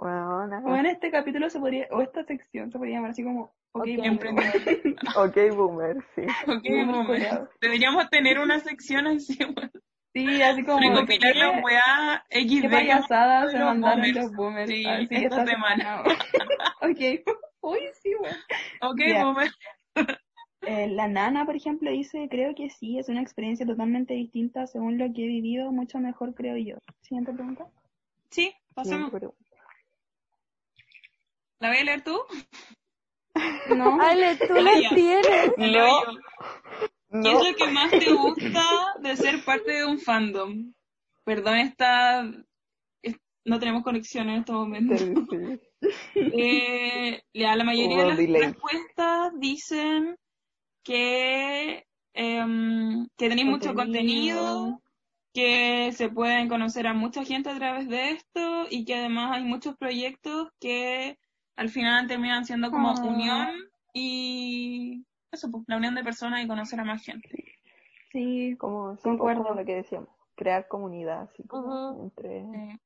Weona. 0.00 0.62
O 0.64 0.74
en 0.76 0.86
este 0.86 1.10
capítulo 1.10 1.48
se 1.50 1.60
podría, 1.60 1.86
o 1.90 2.00
esta 2.00 2.24
sección 2.24 2.70
se 2.72 2.78
podría 2.78 2.96
llamar 2.96 3.10
así 3.10 3.22
como, 3.22 3.52
ok, 3.80 3.86
boomer. 4.22 4.96
Ok, 5.16 5.36
boomer, 5.56 5.96
sí. 6.14 6.22
Ok, 6.50 6.86
Boomer. 6.86 7.48
Deberíamos 7.60 8.08
tener 8.10 8.38
una 8.38 8.58
sección 8.60 9.06
así. 9.06 9.38
Sí, 10.12 10.42
así 10.42 10.64
como, 10.64 10.78
Recopilar 10.80 11.32
¿qué- 11.34 11.38
las 11.38 11.62
weá 11.62 12.24
XD. 12.30 12.62
qué 12.62 12.68
payasadas 12.70 13.52
se 13.52 13.58
los 13.58 13.66
mandaron 13.68 14.00
boomers. 14.00 14.16
los 14.16 14.32
boomers. 14.32 14.70
Sí, 14.70 14.86
así 14.86 15.08
esta 15.10 15.44
semana. 15.46 16.02
ok, 16.80 17.00
uy, 17.60 17.80
sí, 18.02 18.14
weón. 18.14 18.36
Ok, 18.80 18.98
Ya. 19.06 19.24
boomer. 19.24 19.50
Eh, 20.62 20.88
la 20.88 21.06
nana, 21.06 21.44
por 21.44 21.54
ejemplo, 21.54 21.90
dice, 21.90 22.26
creo 22.30 22.54
que 22.54 22.70
sí, 22.70 22.98
es 22.98 23.08
una 23.08 23.20
experiencia 23.22 23.66
totalmente 23.66 24.14
distinta 24.14 24.66
según 24.66 24.98
lo 24.98 25.04
que 25.12 25.22
he 25.24 25.26
vivido, 25.28 25.70
mucho 25.70 25.98
mejor 26.00 26.34
creo 26.34 26.56
yo. 26.56 26.76
Siguiente 27.02 27.32
pregunta. 27.32 27.66
Sí, 28.30 28.52
pasemos. 28.74 29.10
Siempre. 29.10 29.28
¿La 31.60 31.68
voy 31.68 31.78
a 31.78 31.84
leer 31.84 32.02
tú? 32.02 32.18
No, 33.76 33.98
Ale, 34.00 34.36
tú 34.36 34.54
la 34.54 34.72
tienes. 34.94 35.52
No. 35.56 35.66
yo. 35.66 36.02
¿Qué 37.10 37.18
No. 37.18 37.40
es 37.40 37.50
lo 37.50 37.56
que 37.56 37.72
más 37.72 37.90
te 37.90 38.12
gusta 38.12 38.64
de 39.00 39.16
ser 39.16 39.44
parte 39.44 39.72
de 39.72 39.84
un 39.86 39.98
fandom? 39.98 40.72
Perdón, 41.24 41.56
esta... 41.58 42.28
es- 43.02 43.16
No 43.44 43.58
tenemos 43.58 43.82
conexión 43.82 44.28
en 44.28 44.40
este 44.40 44.52
momento. 44.52 44.96
Sí, 44.98 45.14
sí. 46.14 46.20
Eh, 46.34 47.22
ya, 47.32 47.56
la 47.56 47.64
mayoría 47.64 47.98
de 48.02 48.08
las 48.08 48.16
delay. 48.18 48.42
respuestas 48.42 49.32
dicen 49.38 50.16
que, 50.84 51.84
em, 52.14 53.06
que 53.16 53.28
tenéis 53.28 53.46
mucho 53.48 53.74
contenido, 53.74 54.80
que 55.34 55.92
se 55.92 56.08
pueden 56.08 56.48
conocer 56.48 56.86
a 56.86 56.94
mucha 56.94 57.24
gente 57.24 57.50
a 57.50 57.56
través 57.56 57.88
de 57.88 58.10
esto 58.12 58.66
y 58.70 58.84
que 58.84 58.94
además 58.94 59.36
hay 59.36 59.44
muchos 59.44 59.76
proyectos 59.76 60.48
que 60.60 61.18
al 61.56 61.68
final 61.70 62.06
terminan 62.06 62.44
siendo 62.44 62.70
como 62.70 62.90
Ah. 62.90 63.02
unión 63.02 63.48
y 63.92 65.04
eso, 65.32 65.50
pues, 65.50 65.64
la 65.66 65.76
unión 65.76 65.94
de 65.94 66.04
personas 66.04 66.42
y 66.44 66.46
conocer 66.46 66.80
a 66.80 66.84
más 66.84 67.02
gente. 67.04 67.28
sí, 68.12 68.56
Como, 68.58 68.96
sí, 68.96 69.02
Concuerdo. 69.02 69.54
lo 69.54 69.64
que 69.64 69.74
decíamos, 69.76 70.08
crear 70.34 70.68
comunidad, 70.68 71.22
así 71.22 71.42
como 71.44 72.02
entre... 72.02 72.78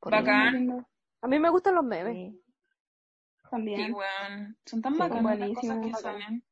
Bacán. 0.00 0.86
A 1.22 1.26
mí 1.28 1.38
me 1.38 1.48
gustan 1.50 1.74
los 1.76 1.84
memes. 1.84 2.14
Sí. 2.14 2.40
sí, 3.42 3.48
También. 3.50 3.94
weón, 3.94 4.56
son 4.66 4.82
tan 4.82 4.92
Sí, 4.94 4.98
bacanas 4.98 5.38
las 5.38 5.50
cosas 5.54 5.78
que 5.82 5.92
salen. 5.94 6.42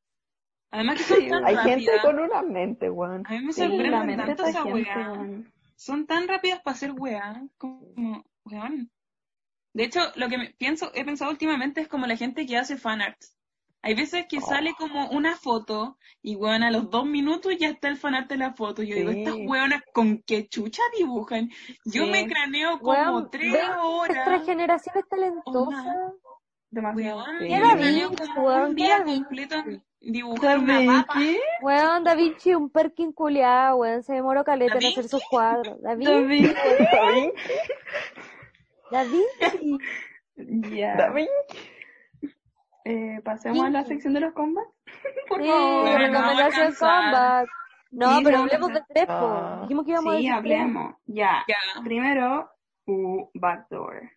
Además 0.70 0.97
que 0.97 1.02
son 1.05 1.28
tan 1.28 1.44
Hay 1.44 1.56
gente 1.59 1.90
con 2.02 2.18
una 2.18 2.43
mente, 2.43 2.89
weón. 2.90 3.22
A 3.26 3.30
mí 3.32 3.40
me 3.44 3.52
Sí, 3.52 3.60
sorprende 3.60 4.16
tanto 4.16 4.44
esa 4.47 4.64
weá. 4.64 5.28
son 5.76 6.06
tan 6.06 6.26
rápidas 6.28 6.60
para 6.62 6.74
hacer 6.74 6.93
weá, 6.93 7.43
como, 7.59 8.24
weón. 8.47 8.90
De 9.74 9.85
hecho, 9.85 10.01
lo 10.16 10.28
que 10.28 10.39
me 10.39 10.51
pienso, 10.51 10.90
he 10.94 11.05
pensado 11.05 11.31
últimamente 11.31 11.81
es 11.81 11.89
como 11.89 12.07
la 12.07 12.16
gente 12.16 12.44
que 12.47 12.57
hace 12.59 12.77
fanarts. 12.77 13.36
Hay 13.85 13.94
veces 13.94 14.27
que 14.28 14.39
Oh. 14.39 14.43
sale 14.47 14.74
como 14.78 15.09
una 15.11 15.35
foto 15.36 15.99
y 16.23 16.36
weón 16.36 16.62
a 16.62 16.70
los 16.70 16.89
dos 16.89 17.05
minutos 17.05 17.53
ya 17.59 17.69
está 17.69 17.89
el 17.89 17.97
fanart 17.97 18.28
de 18.28 18.36
la 18.36 18.53
foto. 18.53 18.82
Yo 18.85 18.94
digo, 18.94 19.11
estas 19.11 19.35
weonas 19.35 19.82
con 19.93 20.23
qué 20.24 20.47
chucha 20.47 20.82
dibujan. 20.97 21.49
Yo 21.86 22.05
Sí. 22.05 22.11
me 22.11 22.27
craneo 22.28 22.78
como 22.78 22.93
Weón, 22.93 23.31
tres 23.31 23.55
horas. 23.82 24.27
Nuestra 24.27 24.40
generación 24.40 24.94
es 24.99 25.09
talentosa. 25.09 26.12
Demasiado. 26.70 27.19
Weón, 27.24 27.39
Sí. 27.40 27.49
yo 27.49 27.57
Era 27.57 27.66
me 27.74 27.81
craneo 27.81 28.09
Vinci, 28.11 28.24
como 28.35 28.47
weón, 28.47 28.62
un 28.70 28.77
¿qué 28.77 28.82
día 28.85 28.99
Vinci? 29.03 29.24
completo 29.24 29.57
dibujar 30.01 30.59
una 30.59 31.05
papa. 31.07 31.20
Weón, 31.62 32.05
Da 32.05 32.15
Vinci, 32.15 32.55
un 32.55 32.70
perkin 32.70 33.12
culiado, 33.12 33.77
weón, 33.78 34.03
se 34.05 34.12
demoró 34.15 34.44
caleta 34.44 34.74
¿Da 34.74 34.81
en 34.81 34.86
hacer 34.86 35.03
Vinci? 35.03 35.09
sus 35.09 35.23
cuadros. 35.28 35.82
Da 35.82 35.94
Vinci, 35.97 36.12
David. 36.12 36.51
David, 36.93 37.31
Da 38.93 39.05
Vinci. 39.05 39.78
Ya. 40.77 40.97
David. 40.97 41.27
Eh, 42.85 43.20
pasemos 43.24 43.64
a 43.64 43.70
la 43.70 43.85
sección 43.85 44.12
de 44.12 44.20
los 44.20 44.32
combats. 44.35 44.69
Por 45.28 45.43
Sí, 45.43 45.48
favor. 45.48 46.10
No 46.10 46.19
a 46.19 46.51
comeback. 46.78 47.48
No, 47.90 48.16
Sí, 48.19 48.24
pero 48.24 48.39
hablemos 48.39 48.69
de 48.73 48.82
tres, 48.89 49.06
po. 49.06 49.12
Ah. 49.12 49.59
Dijimos 49.62 49.85
que 49.85 49.90
íbamos 49.93 50.14
a 50.14 50.16
Sí, 50.19 50.23
decir 50.27 50.43
tres. 50.43 50.60
hablemos. 50.60 50.94
Ya. 51.06 51.44
Ya. 51.47 51.82
Primero, 51.82 52.51
uh, 52.86 53.31
Backdoor. 53.35 54.10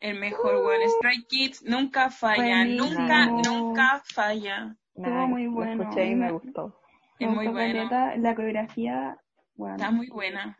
El 0.00 0.18
mejor, 0.18 0.56
weón. 0.56 0.82
Strike 0.82 1.26
Kids 1.28 1.62
nunca 1.62 2.10
falla. 2.10 2.42
Buenísimo. 2.42 3.00
Nunca, 3.00 3.26
nunca 3.26 4.02
falla. 4.04 4.76
Estuvo 4.94 5.26
muy 5.28 5.44
lo 5.44 5.52
bueno. 5.52 5.82
escuché 5.82 6.06
y 6.06 6.14
me 6.14 6.32
gustó. 6.32 6.80
Es 7.18 7.28
Me 7.28 7.34
muy 7.34 7.48
buena. 7.48 8.16
La 8.16 8.34
coreografía, 8.34 9.16
bueno. 9.54 9.76
Está 9.76 9.90
muy 9.90 10.08
buena. 10.08 10.56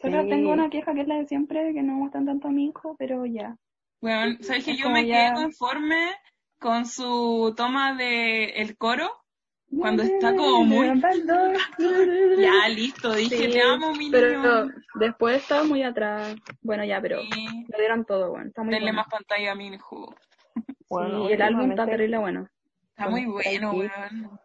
Solo 0.00 0.22
Sí. 0.22 0.28
tengo 0.30 0.52
una 0.52 0.70
queja 0.70 0.94
que 0.94 1.00
es 1.02 1.08
la 1.08 1.16
de 1.16 1.26
siempre, 1.26 1.72
que 1.72 1.82
no 1.82 1.94
me 1.94 2.00
gustan 2.00 2.24
tanto 2.26 2.48
a 2.48 2.50
mi 2.50 2.66
hijo, 2.66 2.94
pero 2.98 3.26
ya. 3.26 3.56
Weón, 4.00 4.38
¿sabes 4.42 4.64
que 4.64 4.76
yo 4.76 4.90
me 4.90 5.06
ya- 5.06 5.32
quedé 5.32 5.42
conforme 5.42 6.10
con 6.60 6.86
su 6.86 7.52
toma 7.56 7.94
de 7.94 8.44
el 8.62 8.76
coro? 8.76 9.10
Cuando 9.76 10.02
está 10.02 10.34
como 10.34 10.64
muy-. 10.64 10.88
Ya, 12.38 12.68
listo, 12.68 13.12
dije, 13.14 13.36
Sí, 13.36 13.52
te 13.52 13.60
amo, 13.62 13.92
mi 13.94 14.10
Pero 14.10 14.64
niño. 14.64 14.72
después 14.94 15.36
estaba 15.42 15.64
muy 15.64 15.82
atrás. 15.82 16.36
Bueno, 16.62 16.84
ya, 16.84 17.00
pero 17.00 17.20
Sí, 17.20 17.46
lo 17.68 17.78
dieron 17.78 18.04
todo, 18.04 18.30
bueno. 18.30 18.46
Está 18.48 18.62
muy 18.62 18.72
denle 18.74 18.92
bueno. 18.92 18.96
más 19.02 19.08
pantalla 19.08 19.52
a 19.52 19.54
mi 19.54 19.66
hijo. 19.68 20.14
Bueno, 20.88 21.26
sí, 21.26 21.32
el 21.32 21.42
álbum 21.42 21.70
está 21.70 21.86
terrible 21.86 22.18
bueno. 22.18 22.48
Está 22.90 23.08
muy 23.10 23.26
bueno, 23.26 23.72
weón. 23.72 24.40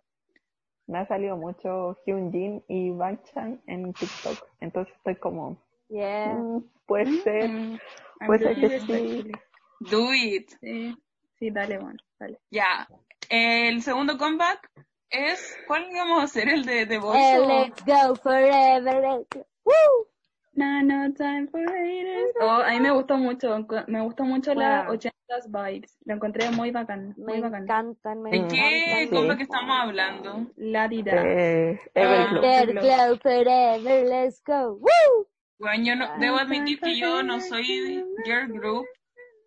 Me 0.87 0.99
ha 0.99 1.07
salido 1.07 1.37
mucho 1.37 1.97
Hyunjin 2.05 2.63
y 2.67 2.91
Bangchan 2.91 3.61
en 3.67 3.93
TikTok. 3.93 4.37
Entonces 4.59 4.93
estoy 4.95 5.15
como, 5.15 5.57
Yeah. 5.89 6.35
mm, 6.35 6.63
puede 6.85 7.21
ser, 7.21 7.49
Mm, 7.49 7.79
puede 8.25 8.45
I'm 8.45 8.55
ser 8.55 8.69
que 8.69 8.79
sí. 8.79 9.31
Do 9.79 10.13
it. 10.13 10.49
Sí, 10.61 10.95
sí, 11.39 11.51
dale, 11.51 11.77
bueno, 11.77 11.99
dale. 12.19 12.39
Ya. 12.51 12.87
El 13.29 13.81
segundo 13.81 14.17
comeback 14.17 14.69
es, 15.09 15.57
¿cuál 15.67 15.89
íbamos 15.91 16.19
a 16.19 16.23
hacer? 16.23 16.49
¿El 16.49 16.65
de 16.65 16.85
The 16.85 16.97
Voice? 16.97 17.35
Eh, 17.35 17.39
let's 17.47 17.83
go 17.85 18.15
forever. 18.15 19.01
let's 19.01 19.27
go. 19.33 19.45
Woo. 19.65 20.07
No, 20.55 20.83
no 20.83 21.13
time 21.13 21.47
for 21.47 21.61
haters. 21.61 22.31
Oh, 22.39 22.61
a 22.61 22.69
mí 22.71 22.79
me 22.79 22.91
gustó 22.91 23.17
mucho, 23.17 23.65
me 23.87 24.01
gustó 24.01 24.23
mucho 24.23 24.53
la 24.53 24.87
80s 25.27 25.47
vibes. 25.49 25.97
Lo 26.05 26.15
encontré 26.15 26.49
muy 26.51 26.71
bacán, 26.71 27.13
Me 27.17 27.33
muy 27.33 27.41
bacán. 27.41 27.63
encantan, 27.63 28.21
me 28.21 28.29
¿De 28.31 28.39
Mm, 28.41 28.47
qué 28.47 28.83
encantan. 28.85 28.99
sí. 28.99 29.09
comeback 29.15 29.41
estamos 29.41 29.77
hablando? 29.79 30.51
La 30.57 30.87
dida. 30.87 31.11
Eh, 31.25 31.79
Ah. 31.95 31.99
Everglow. 32.41 33.17
Forever, 33.19 34.05
let's 34.05 34.41
go. 34.45 34.73
Woo. 34.75 35.27
Bueno, 35.59 35.83
yo 35.85 35.95
no, 35.95 36.17
debo 36.19 36.37
admitir 36.37 36.79
que 36.79 36.97
yo 36.97 37.23
no 37.23 37.39
soy 37.39 38.03
girl 38.25 38.47
group. 38.51 38.85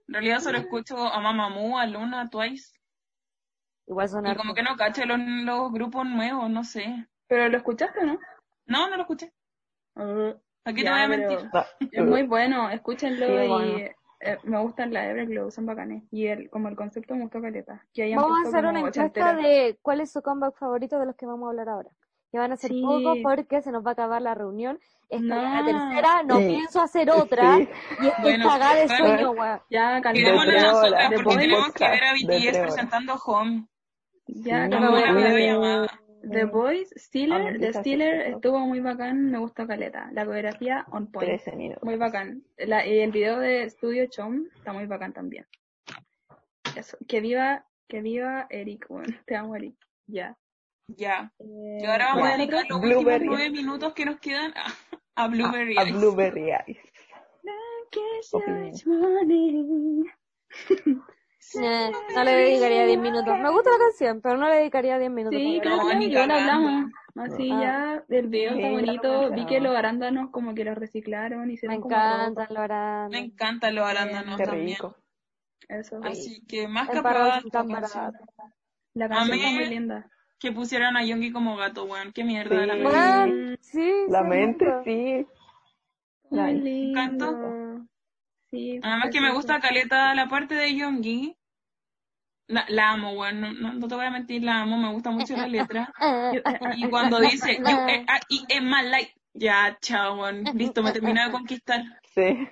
En 0.08 0.14
realidad 0.14 0.38
solo 0.40 0.58
escucho 0.58 0.96
a 0.96 1.20
Mamamoo, 1.20 1.78
a 1.78 1.86
Luna, 1.86 2.22
a 2.22 2.28
Twice. 2.30 2.72
Igual 3.88 4.08
son 4.08 4.26
Y 4.26 4.34
como 4.34 4.54
que 4.54 4.62
no 4.62 4.76
cacho 4.76 5.04
los, 5.04 5.18
los 5.18 5.72
grupos 5.72 6.06
nuevos, 6.06 6.48
no 6.50 6.64
sé. 6.64 7.06
Pero 7.28 7.48
lo 7.48 7.56
escuchaste, 7.56 8.04
¿no? 8.04 8.18
No, 8.66 8.88
no 8.88 8.96
lo 8.96 9.02
escuché. 9.02 9.32
Uh, 9.96 10.30
¿A 10.64 10.72
qué 10.72 10.82
te 10.82 10.84
Ya, 10.84 10.92
voy 10.92 11.00
a 11.02 11.08
pero- 11.08 11.28
mentir? 11.28 11.50
No, 11.52 11.64
Es 11.92 12.04
muy 12.04 12.22
bueno, 12.24 12.70
escúchenlo 12.70 13.26
Sí, 13.26 13.32
y 13.32 13.48
bueno. 13.48 13.88
Eh, 14.20 14.38
me 14.44 14.60
gustan 14.60 14.92
las 14.92 15.04
Everglow, 15.06 15.50
son 15.50 15.66
bacanes. 15.66 16.02
Y 16.10 16.26
el, 16.26 16.48
como 16.50 16.68
el 16.68 16.76
concepto 16.76 17.14
me 17.14 17.22
gustó 17.22 17.40
caleta. 17.40 17.84
Que 17.92 18.04
hayan 18.04 18.20
Vamos 18.20 18.38
a 18.44 18.48
hacer 18.48 18.64
una 18.66 18.80
encuesta 18.80 19.34
de 19.34 19.78
cuál 19.82 20.00
es 20.00 20.10
su 20.12 20.22
comeback 20.22 20.56
favorito 20.58 20.98
de 20.98 21.06
los 21.06 21.16
que 21.16 21.26
vamos 21.26 21.46
a 21.46 21.50
hablar 21.50 21.68
ahora. 21.68 21.90
Que 22.32 22.38
van 22.38 22.52
a 22.52 22.56
ser 22.56 22.70
Sí. 22.70 22.82
pocos 22.82 23.18
porque 23.22 23.62
se 23.62 23.70
nos 23.70 23.84
va 23.84 23.90
a 23.90 23.92
acabar 23.92 24.20
la 24.22 24.34
reunión. 24.34 24.78
Es 25.08 25.20
la 25.20 25.60
No. 25.62 25.66
tercera, 25.66 26.22
no 26.24 26.38
Sí. 26.38 26.46
pienso 26.48 26.80
hacer 26.80 27.10
otra. 27.10 27.56
Sí. 27.56 27.68
Y 28.00 28.06
estoy 28.08 28.22
Bueno, 28.22 28.48
cagada 28.48 28.74
de 28.74 28.88
sueño, 28.88 29.30
weón. 29.30 29.60
Ya, 29.70 30.00
nosotras 30.00 31.10
de 31.10 31.18
porque 31.22 31.38
tenemos 31.38 31.72
que 31.72 31.88
ver 31.88 32.04
a 32.04 32.12
BTS 32.12 32.58
presentando 32.58 33.14
Home. 33.26 33.66
Ya, 34.26 34.68
bueno. 34.68 35.86
The 36.30 36.44
Boys, 36.44 36.92
Ah, 36.92 36.98
Steeler, 36.98 37.60
The 37.60 37.72
Steeler 37.72 38.20
estuvo 38.34 38.58
muy 38.60 38.80
bacán, 38.80 39.30
me 39.30 39.38
gustó 39.38 39.66
caleta. 39.66 40.08
La 40.12 40.24
coreografía 40.24 40.84
on 40.90 41.10
point. 41.10 41.26
13 41.28 41.56
minutos. 41.56 41.82
Muy 41.84 41.96
bacán. 41.96 42.42
La- 42.58 42.86
y 42.86 42.98
el 43.00 43.12
video 43.12 43.38
de 43.38 43.68
Studio 43.70 44.06
Chom 44.06 44.46
está 44.56 44.72
muy 44.72 44.86
bacán 44.86 45.12
también. 45.12 45.46
Eso. 46.76 46.96
Que 47.08 47.20
viva, 47.20 47.64
que 47.88 48.00
viva 48.02 48.46
Eric, 48.50 48.86
bueno, 48.88 49.06
te 49.26 49.36
amo 49.36 49.56
Eric. 49.56 49.76
Ya. 50.06 50.36
Ya. 50.88 51.32
Eh, 51.38 51.78
Y 51.80 51.84
ahora 51.84 52.06
vamos 52.08 52.20
¿cuál 52.20 52.32
a 52.32 52.36
dedicar 52.36 52.64
los 52.68 52.80
últimos 52.80 53.20
nueve 53.22 53.50
minutos 53.50 53.92
que 53.94 54.04
nos 54.04 54.20
quedan 54.20 54.52
a, 54.56 54.66
a 55.16 55.28
Blueberry 55.28 55.76
A, 55.76 55.80
a 55.80 55.84
Eyes. 55.84 55.96
Blueberry 55.96 56.50
Eyes. 56.50 56.78
Eh, 61.54 61.92
no 62.14 62.24
le 62.24 62.30
dedicaría 62.32 62.86
10 62.86 62.98
minutos. 62.98 63.38
Me 63.38 63.50
gusta 63.50 63.70
la 63.70 63.78
canción, 63.78 64.20
pero 64.20 64.36
no 64.36 64.48
le 64.48 64.56
dedicaría 64.56 64.98
10 64.98 65.10
minutos. 65.10 65.38
Sí, 65.40 65.58
creo 65.62 65.86
que 65.88 65.94
ni 65.96 66.12
cagando. 66.12 66.34
hablamos. 66.34 66.92
Así 67.16 67.50
Ah. 67.52 67.60
ya, 67.62 68.04
el 68.16 68.28
video 68.28 68.50
está 68.54 68.66
Sí, 68.68 68.74
bonito. 68.74 69.30
Vi 69.30 69.46
que 69.46 69.60
los 69.60 69.74
arándanos 69.76 70.30
como 70.30 70.54
que 70.54 70.64
los 70.64 70.76
reciclaron 70.76 71.44
y 71.44 71.46
Me 71.46 71.52
hicieron 71.54 71.80
como 71.80 71.94
encantan 71.94 72.46
los 72.50 72.58
arandas. 72.58 73.10
Me 73.10 73.26
encantan 73.26 73.74
los 73.74 73.86
arándanos 73.86 74.36
también. 74.40 74.66
rico. 74.68 74.96
Eso. 75.68 76.00
Así 76.04 76.44
que 76.46 76.68
más 76.68 76.88
que 76.88 77.00
canción. 77.00 77.02
baratos. 77.02 77.52
La 78.94 79.08
canción 79.08 79.34
está 79.38 79.48
Amé. 79.48 79.56
muy 79.56 79.66
linda. 79.68 80.10
Que 80.38 80.52
pusieran 80.52 80.96
a 80.96 81.04
Youngi 81.04 81.32
como 81.32 81.56
gato, 81.56 81.84
weón. 81.86 82.12
Qué 82.12 82.22
mierda. 82.24 82.60
Sí. 82.60 82.66
la. 82.66 82.74
Weón, 82.76 83.56
sí, 83.60 83.92
La 84.08 84.20
sí, 84.22 84.28
mente, 84.28 84.66
sí. 84.84 85.26
Lindo. 86.30 87.00
encantó. 87.00 87.86
Sí. 88.50 88.78
Además 88.82 89.08
que 89.10 89.20
me 89.20 89.32
gusta 89.32 89.58
caleta 89.60 90.14
la 90.14 90.28
parte 90.28 90.54
de 90.54 90.74
Youngi. 90.76 91.35
La, 92.48 92.64
la 92.68 92.92
amo, 92.92 93.12
weón. 93.12 93.40
No, 93.40 93.52
no, 93.52 93.72
no 93.72 93.88
te 93.88 93.94
voy 93.94 94.04
a 94.04 94.10
mentir, 94.10 94.42
la 94.44 94.62
amo. 94.62 94.76
Me 94.76 94.92
gusta 94.92 95.10
mucho 95.10 95.36
la 95.36 95.48
letra. 95.48 95.92
Y 96.76 96.88
cuando 96.88 97.18
dice, 97.20 97.58
ah, 97.64 97.70
you 97.70 97.76
ah. 97.76 97.90
eh, 97.92 98.06
ah, 98.08 98.20
y 98.28 98.44
es 98.48 98.62
más 98.62 98.84
light. 98.84 99.08
Ya, 99.34 99.76
chao, 99.80 100.20
weón. 100.20 100.44
Listo, 100.54 100.82
me 100.82 100.92
terminé 100.92 101.24
de 101.24 101.30
conquistar. 101.32 101.82
Sí. 102.14 102.48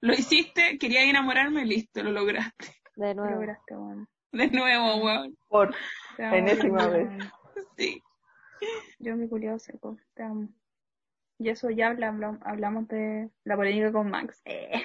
Lo 0.00 0.12
hiciste, 0.14 0.78
quería 0.78 1.02
enamorarme, 1.02 1.64
listo, 1.64 2.02
lo 2.02 2.12
lograste. 2.12 2.74
De 2.94 3.14
Lo 3.14 3.22
nuevo. 3.22 3.34
lograste, 3.40 3.74
weón. 3.76 4.08
De 4.32 4.48
nuevo, 4.48 4.96
weón. 4.96 5.36
Por 5.48 5.74
enésima 6.18 6.86
vez. 6.86 7.08
Sí. 7.76 8.02
Yo 8.98 9.16
mi 9.16 9.28
culiado 9.28 9.58
seco. 9.58 9.98
Te 10.14 10.22
amo. 10.22 10.48
Y 11.38 11.50
eso 11.50 11.68
ya 11.70 11.88
habla- 11.88 12.38
hablamos 12.42 12.88
de 12.88 13.28
la 13.44 13.56
polémica 13.56 13.92
con 13.92 14.08
Max. 14.10 14.40
Eh. 14.46 14.82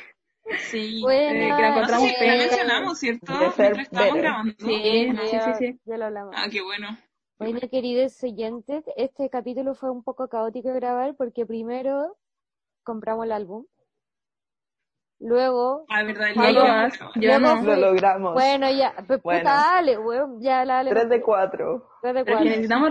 Sí. 0.69 1.01
Bueno, 1.01 1.39
Eh, 1.39 1.39
que 1.39 1.47
la 1.49 1.49
No 1.49 1.57
sé 1.57 1.67
encontramos 1.77 2.09
si 2.09 2.25
la 2.25 2.35
mencionamos, 2.35 2.99
¿cierto? 2.99 3.33
Mientras 3.37 3.77
estábamos 3.79 4.17
grabando. 4.17 4.53
Sí, 4.59 4.65
Sí, 4.65 5.27
sí, 5.27 5.37
sí, 5.45 5.53
sí. 5.59 5.79
Ya 5.85 5.97
lo 5.97 6.05
hablamos. 6.05 6.33
Ah, 6.37 6.47
qué 6.51 6.61
bueno. 6.61 6.97
Bueno, 7.37 7.59
queridos 7.71 8.21
oyentes, 8.23 8.83
este 8.97 9.29
capítulo 9.29 9.73
fue 9.73 9.89
un 9.89 10.03
poco 10.03 10.27
caótico 10.27 10.69
de 10.69 10.75
grabar 10.75 11.15
porque 11.15 11.45
primero 11.45 12.17
compramos 12.83 13.25
el 13.25 13.31
álbum. 13.31 13.65
Luego, 15.19 15.85
Ah, 15.89 16.03
verdad, 16.03 16.29
libro, 16.29 16.63
lo 17.15 17.39
no. 17.39 17.61
Lo 17.63 17.75
logramos. 17.75 18.33
bueno, 18.33 18.69
ya, 18.71 18.93
pues 19.07 19.21
Bueno. 19.21 19.41
puta 19.41 19.77
Ale, 19.77 19.97
weón, 19.99 20.41
ya 20.41 20.65
la 20.65 20.79
Ale. 20.79 20.89
3 20.89 21.09
de 21.09 21.21
4. 21.21 21.87
De 22.01 22.25
que 22.25 22.35
necesitamos 22.43 22.89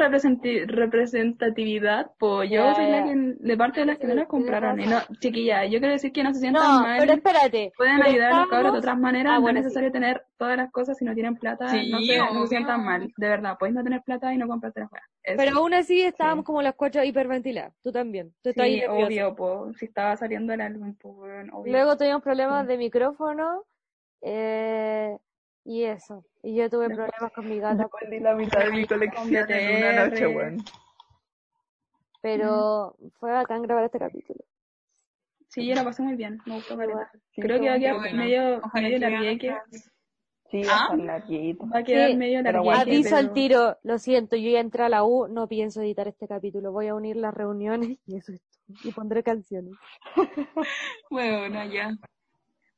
representatividad, 0.67 2.13
pues 2.19 2.51
yo 2.51 2.75
soy 2.75 2.87
la 2.91 3.05
que, 3.05 3.15
de 3.39 3.57
parte 3.57 3.81
de 3.81 3.87
las 3.87 3.99
que 3.99 4.07
no 4.07 4.15
la 4.15 4.27
compraron. 4.27 4.81
Y 4.81 4.87
no, 4.87 4.99
chiquilla, 5.21 5.65
yo 5.65 5.79
quiero 5.81 5.93
decir 5.93 6.13
que 6.13 6.23
no 6.23 6.33
se 6.33 6.41
sientan 6.41 6.63
No, 6.63 6.81
mal. 6.83 6.97
pero 7.01 7.13
espérate. 7.15 7.73
Pueden 7.77 7.97
pero 7.99 8.09
ayudar 8.11 8.33
a 8.33 8.41
los 8.41 8.49
cabros 8.49 8.73
de 8.73 8.79
otras 8.79 8.99
maneras, 8.99 9.33
Ah, 9.37 9.41
no 9.41 9.49
es 9.49 9.55
sí. 9.55 9.61
necesario 9.63 9.93
tener 9.93 10.23
todas 10.37 10.57
las 10.57 10.71
cosas 10.71 10.97
si 10.99 11.05
no 11.05 11.15
tienen 11.15 11.37
plata, 11.37 11.69
Sí, 11.69 11.91
no, 11.91 12.01
se, 12.01 12.17
no 12.19 12.31
obvio. 12.31 12.43
se 12.43 12.49
sientan 12.49 12.85
mal, 12.85 13.13
de 13.17 13.29
verdad, 13.29 13.57
puedes 13.59 13.75
no 13.75 13.83
tener 13.83 14.03
plata 14.03 14.33
y 14.33 14.39
no 14.39 14.47
comprarte 14.49 14.81
las. 14.81 14.91
Eso. 15.23 15.37
Pero 15.37 15.57
aún 15.59 15.75
así 15.75 16.01
estábamos 16.03 16.43
Sí. 16.45 16.47
como 16.47 16.63
las 16.63 16.75
cuatro 16.75 17.05
hiperventiladas. 17.05 17.75
Tú 17.83 17.93
también. 17.93 18.33
Tú 18.43 18.51
estás 18.51 18.65
ahí 18.65 18.81
sí, 18.81 18.87
obvio, 18.89 19.35
pues, 19.37 19.77
si 19.79 19.85
estaba 19.87 20.17
saliendo 20.17 20.53
el 20.53 20.61
álbum, 20.61 20.95
pues, 20.95 21.49
obvio. 21.53 21.73
Luego 21.73 21.97
tuvimos 21.97 22.23
problemas 22.23 22.63
Sí. 22.63 22.69
de 22.73 22.79
micrófono. 22.79 23.65
eh, 24.23 25.17
y 25.65 25.85
eso. 25.85 26.25
Y 26.43 26.55
yo 26.57 26.69
tuve 26.71 26.87
problemas 26.89 27.33
con 27.35 27.49
mi 27.49 27.59
gata. 27.61 27.83
Yo 27.83 27.89
perdí 28.01 28.21
la 28.21 28.35
mitad 28.35 28.61
de 28.65 28.71
mi 28.73 28.85
colección 28.87 29.51
en 29.51 29.77
una 29.77 30.07
noche, 30.09 30.27
weón. 30.27 30.57
Pero 32.23 32.97
fue 33.19 33.33
bacán 33.33 33.63
grabar 33.63 33.85
este 33.85 33.99
capítulo. 33.99 34.41
Sí, 35.49 35.67
yo 35.67 35.75
la 35.75 35.83
pasé 35.85 36.03
muy 36.03 36.15
bien, 36.15 36.39
me 36.47 36.55
gustó 36.57 36.77
caleta. 36.77 37.11
Sí, 37.33 37.41
Creo 37.41 37.61
que 37.61 37.69
va 37.69 37.75
a 37.75 37.79
quedar 37.79 37.97
bueno. 37.97 38.17
medio, 38.19 38.59
Ojalá 38.59 38.89
medio 38.89 38.99
largueque, 39.01 39.57
Sí, 40.51 40.63
¿Ah? 40.65 40.69
va 40.69 40.75
a 40.75 40.83
estar 40.83 40.99
larguito. 40.99 41.69
va 41.69 41.79
a 41.79 41.83
quedar 41.83 42.11
Sí, 42.11 42.17
medio 42.17 42.43
largueque. 42.43 42.71
Aviso 42.81 43.17
al 43.17 43.23
pero- 43.27 43.35
tiro, 43.35 43.79
lo 43.83 43.99
siento, 43.99 44.37
yo 44.37 44.51
ya 44.51 44.61
entré 44.61 44.85
a 44.85 44.89
la 44.89 45.03
U, 45.05 45.27
no 45.29 45.49
pienso 45.49 45.81
editar 45.81 46.07
este 46.09 46.29
capítulo, 46.29 46.71
voy 46.73 46.87
a 46.89 46.95
unir 46.95 47.17
las 47.17 47.35
reuniones 47.35 47.99
y 48.07 48.17
eso 48.17 48.33
es 48.33 48.41
todo. 48.43 48.77
Y 48.85 48.93
pondré 48.93 49.23
canciones. 49.25 49.73
Bueno, 51.11 51.65
ya. 51.65 51.97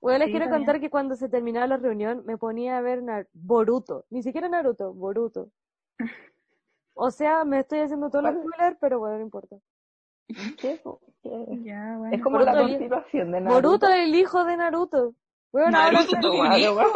Bueno, 0.02 0.18
les 0.18 0.26
Sí, 0.26 0.32
quiero 0.32 0.50
contar 0.50 0.80
que 0.80 0.90
cuando 0.90 1.14
se 1.14 1.28
terminaba 1.28 1.66
la 1.66 1.76
reunión 1.78 2.24
me 2.26 2.36
ponía 2.36 2.76
a 2.76 2.80
ver 2.82 3.02
Nar- 3.02 3.28
Boruto, 3.32 4.04
ni 4.10 4.22
siquiera 4.22 4.48
Naruto, 4.48 4.92
Boruto. 4.92 5.48
O 6.94 7.10
sea, 7.10 7.44
me 7.44 7.60
estoy 7.60 7.78
haciendo 7.78 8.10
todo 8.10 8.22
lo 8.22 8.32
spoiler, 8.32 8.76
pero 8.80 8.98
bueno, 8.98 9.16
no 9.18 9.22
importa. 9.22 9.56
¿Qué? 10.58 10.80
¿Qué? 11.22 11.46
Ya, 11.62 11.94
bueno. 11.98 12.14
Es 12.16 12.22
como 12.22 12.38
Boruto 12.38 12.52
la 12.52 12.60
el- 12.62 12.68
continuación 12.70 13.30
de 13.32 13.40
Naruto. 13.40 13.54
Boruto 13.68 13.88
es 13.88 13.94
el 14.08 14.14
hijo 14.16 14.44
de 14.44 14.56
Naruto. 14.56 15.14
Bueno, 15.52 15.70
Naruto 15.70 16.02
se- 16.02 16.20
tuvo 16.20 16.32
un 16.40 16.48
Madre, 16.48 16.60
hijo. 16.62 16.72
weón. 16.74 16.90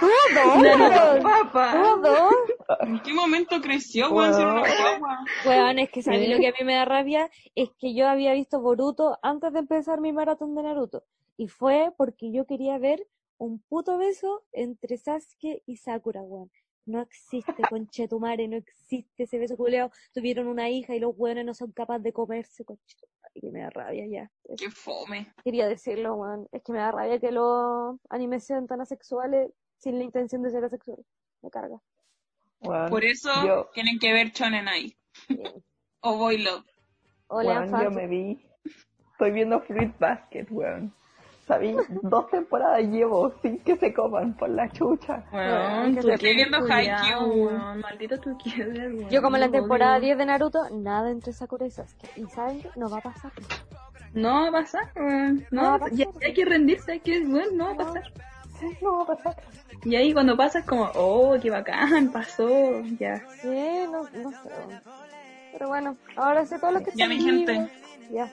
Tuvo 0.00 0.90
dos, 0.90 1.22
Papá. 1.22 1.72
tuvo 1.72 1.96
dos. 2.08 2.32
¿En 2.80 3.00
qué 3.00 3.12
momento 3.14 3.60
creció, 3.60 4.10
weón? 4.10 4.34
Una 4.34 4.60
guagua. 4.60 5.18
Weón, 5.46 5.78
es 5.78 5.90
que 5.90 6.02
¿sabes 6.02 6.26
Sí. 6.26 6.32
lo 6.34 6.38
que 6.40 6.48
a 6.48 6.52
mí 6.52 6.64
me 6.64 6.74
da 6.74 6.84
rabia? 6.84 7.30
Es 7.54 7.70
que 7.78 7.94
yo 7.94 8.08
había 8.08 8.32
visto 8.32 8.60
Boruto 8.60 9.18
antes 9.22 9.52
de 9.52 9.60
empezar 9.60 10.00
mi 10.00 10.12
maratón 10.12 10.54
de 10.54 10.62
Naruto. 10.64 11.04
Y 11.38 11.46
fue 11.46 11.92
porque 11.96 12.32
yo 12.32 12.46
quería 12.46 12.78
ver 12.78 13.06
un 13.38 13.60
puto 13.60 13.96
beso 13.96 14.44
entre 14.52 14.98
Sasuke 14.98 15.62
y 15.64 15.76
Sakura, 15.76 16.20
weón. 16.20 16.50
No 16.84 17.00
existe, 17.00 17.54
conchetumare, 17.70 18.48
no 18.48 18.56
existe 18.56 19.22
ese 19.22 19.38
beso 19.38 19.56
culeado. 19.56 19.92
Tuvieron 20.12 20.48
una 20.48 20.68
hija 20.68 20.96
y 20.96 21.00
los 21.00 21.12
weones 21.16 21.44
no 21.44 21.54
son 21.54 21.70
capaces 21.70 22.02
de 22.02 22.12
comerse, 22.12 22.64
conchetumare. 22.64 23.08
Que 23.40 23.52
me 23.52 23.60
da 23.60 23.70
rabia 23.70 24.04
ya. 24.08 24.32
Qué 24.56 24.68
fome. 24.70 25.32
Quería 25.44 25.68
decirlo, 25.68 26.16
weón. 26.16 26.48
Es 26.50 26.62
que 26.64 26.72
me 26.72 26.78
da 26.80 26.90
rabia 26.90 27.20
que 27.20 27.30
los 27.30 27.96
animes 28.10 28.44
sean 28.44 28.66
tan 28.66 28.80
asexuales 28.80 29.52
sin 29.78 29.96
la 29.98 30.04
intención 30.04 30.42
de 30.42 30.50
ser 30.50 30.64
asexuales. 30.64 31.06
Me 31.42 31.50
carga. 31.50 31.78
Por 32.58 33.04
eso 33.04 33.30
yo, 33.46 33.70
tienen 33.72 34.00
que 34.00 34.12
ver 34.12 34.32
Shonen 34.32 34.66
Ai. 34.66 34.96
Bien. 35.28 35.62
O 36.00 36.16
Boy 36.16 36.38
Love. 36.38 36.66
O 37.28 37.42
lean 37.42 37.72
weón, 37.72 37.84
yo 37.84 37.90
me 37.92 38.08
vi. 38.08 38.44
Estoy 39.12 39.30
viendo 39.30 39.60
Fruit 39.60 39.96
Basket, 40.00 40.46
weón. 40.50 40.92
¿Sabí? 41.48 41.74
Dos 42.02 42.28
temporadas 42.30 42.82
llevo 42.82 43.32
sin 43.42 43.58
que 43.60 43.76
se 43.78 43.92
coman 43.94 44.34
por 44.36 44.50
la 44.50 44.68
chucha. 44.70 45.24
Que 45.32 46.00
te- 46.02 46.18
qué 46.18 46.34
viendo 46.34 46.58
Haikyuu. 46.58 47.50
Maldito 47.80 48.18
tú 48.20 48.36
quieres. 48.36 49.08
Yo 49.10 49.22
como 49.22 49.36
en 49.36 49.40
la 49.40 49.48
temporada 49.50 49.92
odio. 49.96 50.02
10 50.08 50.18
de 50.18 50.26
Naruto, 50.26 50.60
nada 50.70 51.10
entre 51.10 51.32
Sakura 51.32 51.66
y 51.66 51.70
Sasuke. 51.70 52.10
Y 52.16 52.24
saben 52.26 52.60
que 52.60 52.68
no 52.76 52.90
va 52.90 52.98
a 52.98 53.00
pasar. 53.00 53.32
No 54.12 54.42
va 54.42 54.48
a 54.48 54.52
pasar. 54.52 54.90
No 55.50 55.62
va 55.62 55.74
a 55.74 55.78
pasar. 55.78 55.96
ya 55.96 56.06
hay 56.22 56.34
que 56.34 56.44
rendirse, 56.44 56.92
hay 56.92 57.00
que, 57.00 57.18
weón, 57.20 57.56
no 57.56 57.64
va 57.66 57.72
a 57.72 57.76
pasar. 57.76 58.12
No 58.82 58.96
va 58.98 59.02
a 59.04 59.16
pasar. 59.16 59.36
Y 59.84 59.96
ahí 59.96 60.12
cuando 60.12 60.36
pasa 60.36 60.58
es 60.58 60.66
como, 60.66 60.90
oh, 60.96 61.36
qué 61.40 61.48
bacán, 61.50 62.10
pasó, 62.12 62.48
ya. 62.98 63.22
Sí, 63.40 63.48
no, 63.90 64.02
no 64.02 64.30
sé. 64.32 64.48
bueno. 64.66 64.80
Pero 65.52 65.68
bueno, 65.68 65.96
ahora 66.16 66.44
sé 66.44 66.58
todo 66.58 66.72
lo 66.72 66.82
que 66.82 66.90
Ya, 66.94 67.08
mi 67.08 67.20
gente. 67.20 67.70
Ya, 68.10 68.30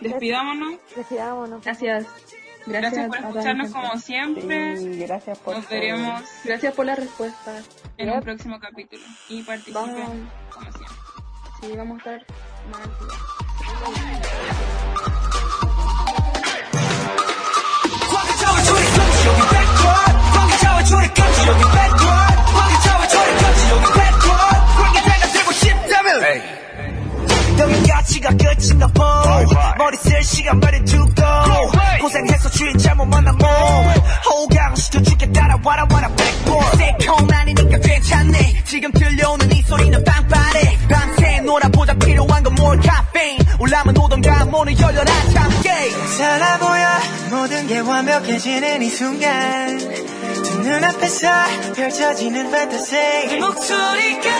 Despidámonos. 0.00 0.74
despidámonos. 0.94 1.62
Gracias. 1.64 2.06
Gracias, 2.66 2.92
Gracias 2.92 3.06
por 3.08 3.16
escucharnos 3.18 3.70
como 3.72 3.96
siempre. 3.98 4.76
Sí, 4.76 4.98
gracias 4.98 5.38
por 5.38 5.56
Nos 5.56 5.66
todo. 5.66 5.74
veremos 5.74 6.22
Gracias 6.44 6.74
por 6.74 6.84
la 6.86 6.94
respuesta. 6.96 7.62
en 7.96 8.06
Yep. 8.06 8.14
un 8.16 8.22
próximo 8.22 8.60
capítulo. 8.60 9.02
Y 9.28 9.42
participen 9.42 9.84
como 10.50 10.72
siempre. 10.72 10.96
Sí, 11.62 11.76
vamos 11.76 12.06
a 12.06 12.14
estar 12.16 12.26
más 12.70 12.88
여기까지 27.58 28.14
시가 28.14 28.30
끝인가 28.30 28.86
보 28.88 29.02
머리 29.78 29.96
쓸 29.98 30.22
시간 30.22 30.60
말을 30.60 30.84
두고 30.84 31.12
고생해서 32.00 32.48
주인 32.50 32.76
잘못 32.78 33.04
만난 33.06 33.36
몸 33.36 33.46
호강 33.48 34.76
시켜 34.76 35.02
줄게 35.02 35.30
따라와라 35.32 35.86
와라 35.90 36.08
백볼 36.16 36.64
새콤 36.76 37.28
아니니까 37.30 37.78
괜찮네. 37.78 38.62
지금 38.64 38.92
들려오는 38.92 39.50
이 39.52 39.62
소리는 39.62 40.04
빵빠레. 40.04 40.78
밤새 40.88 41.40
놀아보자 41.40 41.94
필요한 41.94 42.42
건 42.42 42.52
more 42.58 42.80
caffeine 42.80 43.38
올라면 43.58 43.96
오던가 43.98 44.44
문을 44.46 44.78
열려라 44.78 45.12
참게 45.34 45.90
살아보여 46.16 46.86
모든 47.30 47.66
게 47.66 47.78
완벽해지는 47.80 48.82
이 48.82 48.90
순간. 48.90 49.78
두 49.78 50.58
눈앞에서 50.60 51.28
펼쳐지는 51.74 52.46
fantasy 52.48 53.40
목소리가 53.40 54.30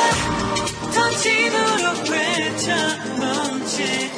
던진 0.99 1.53
후로 1.53 2.05
되찾던 2.05 3.67
채 3.67 4.11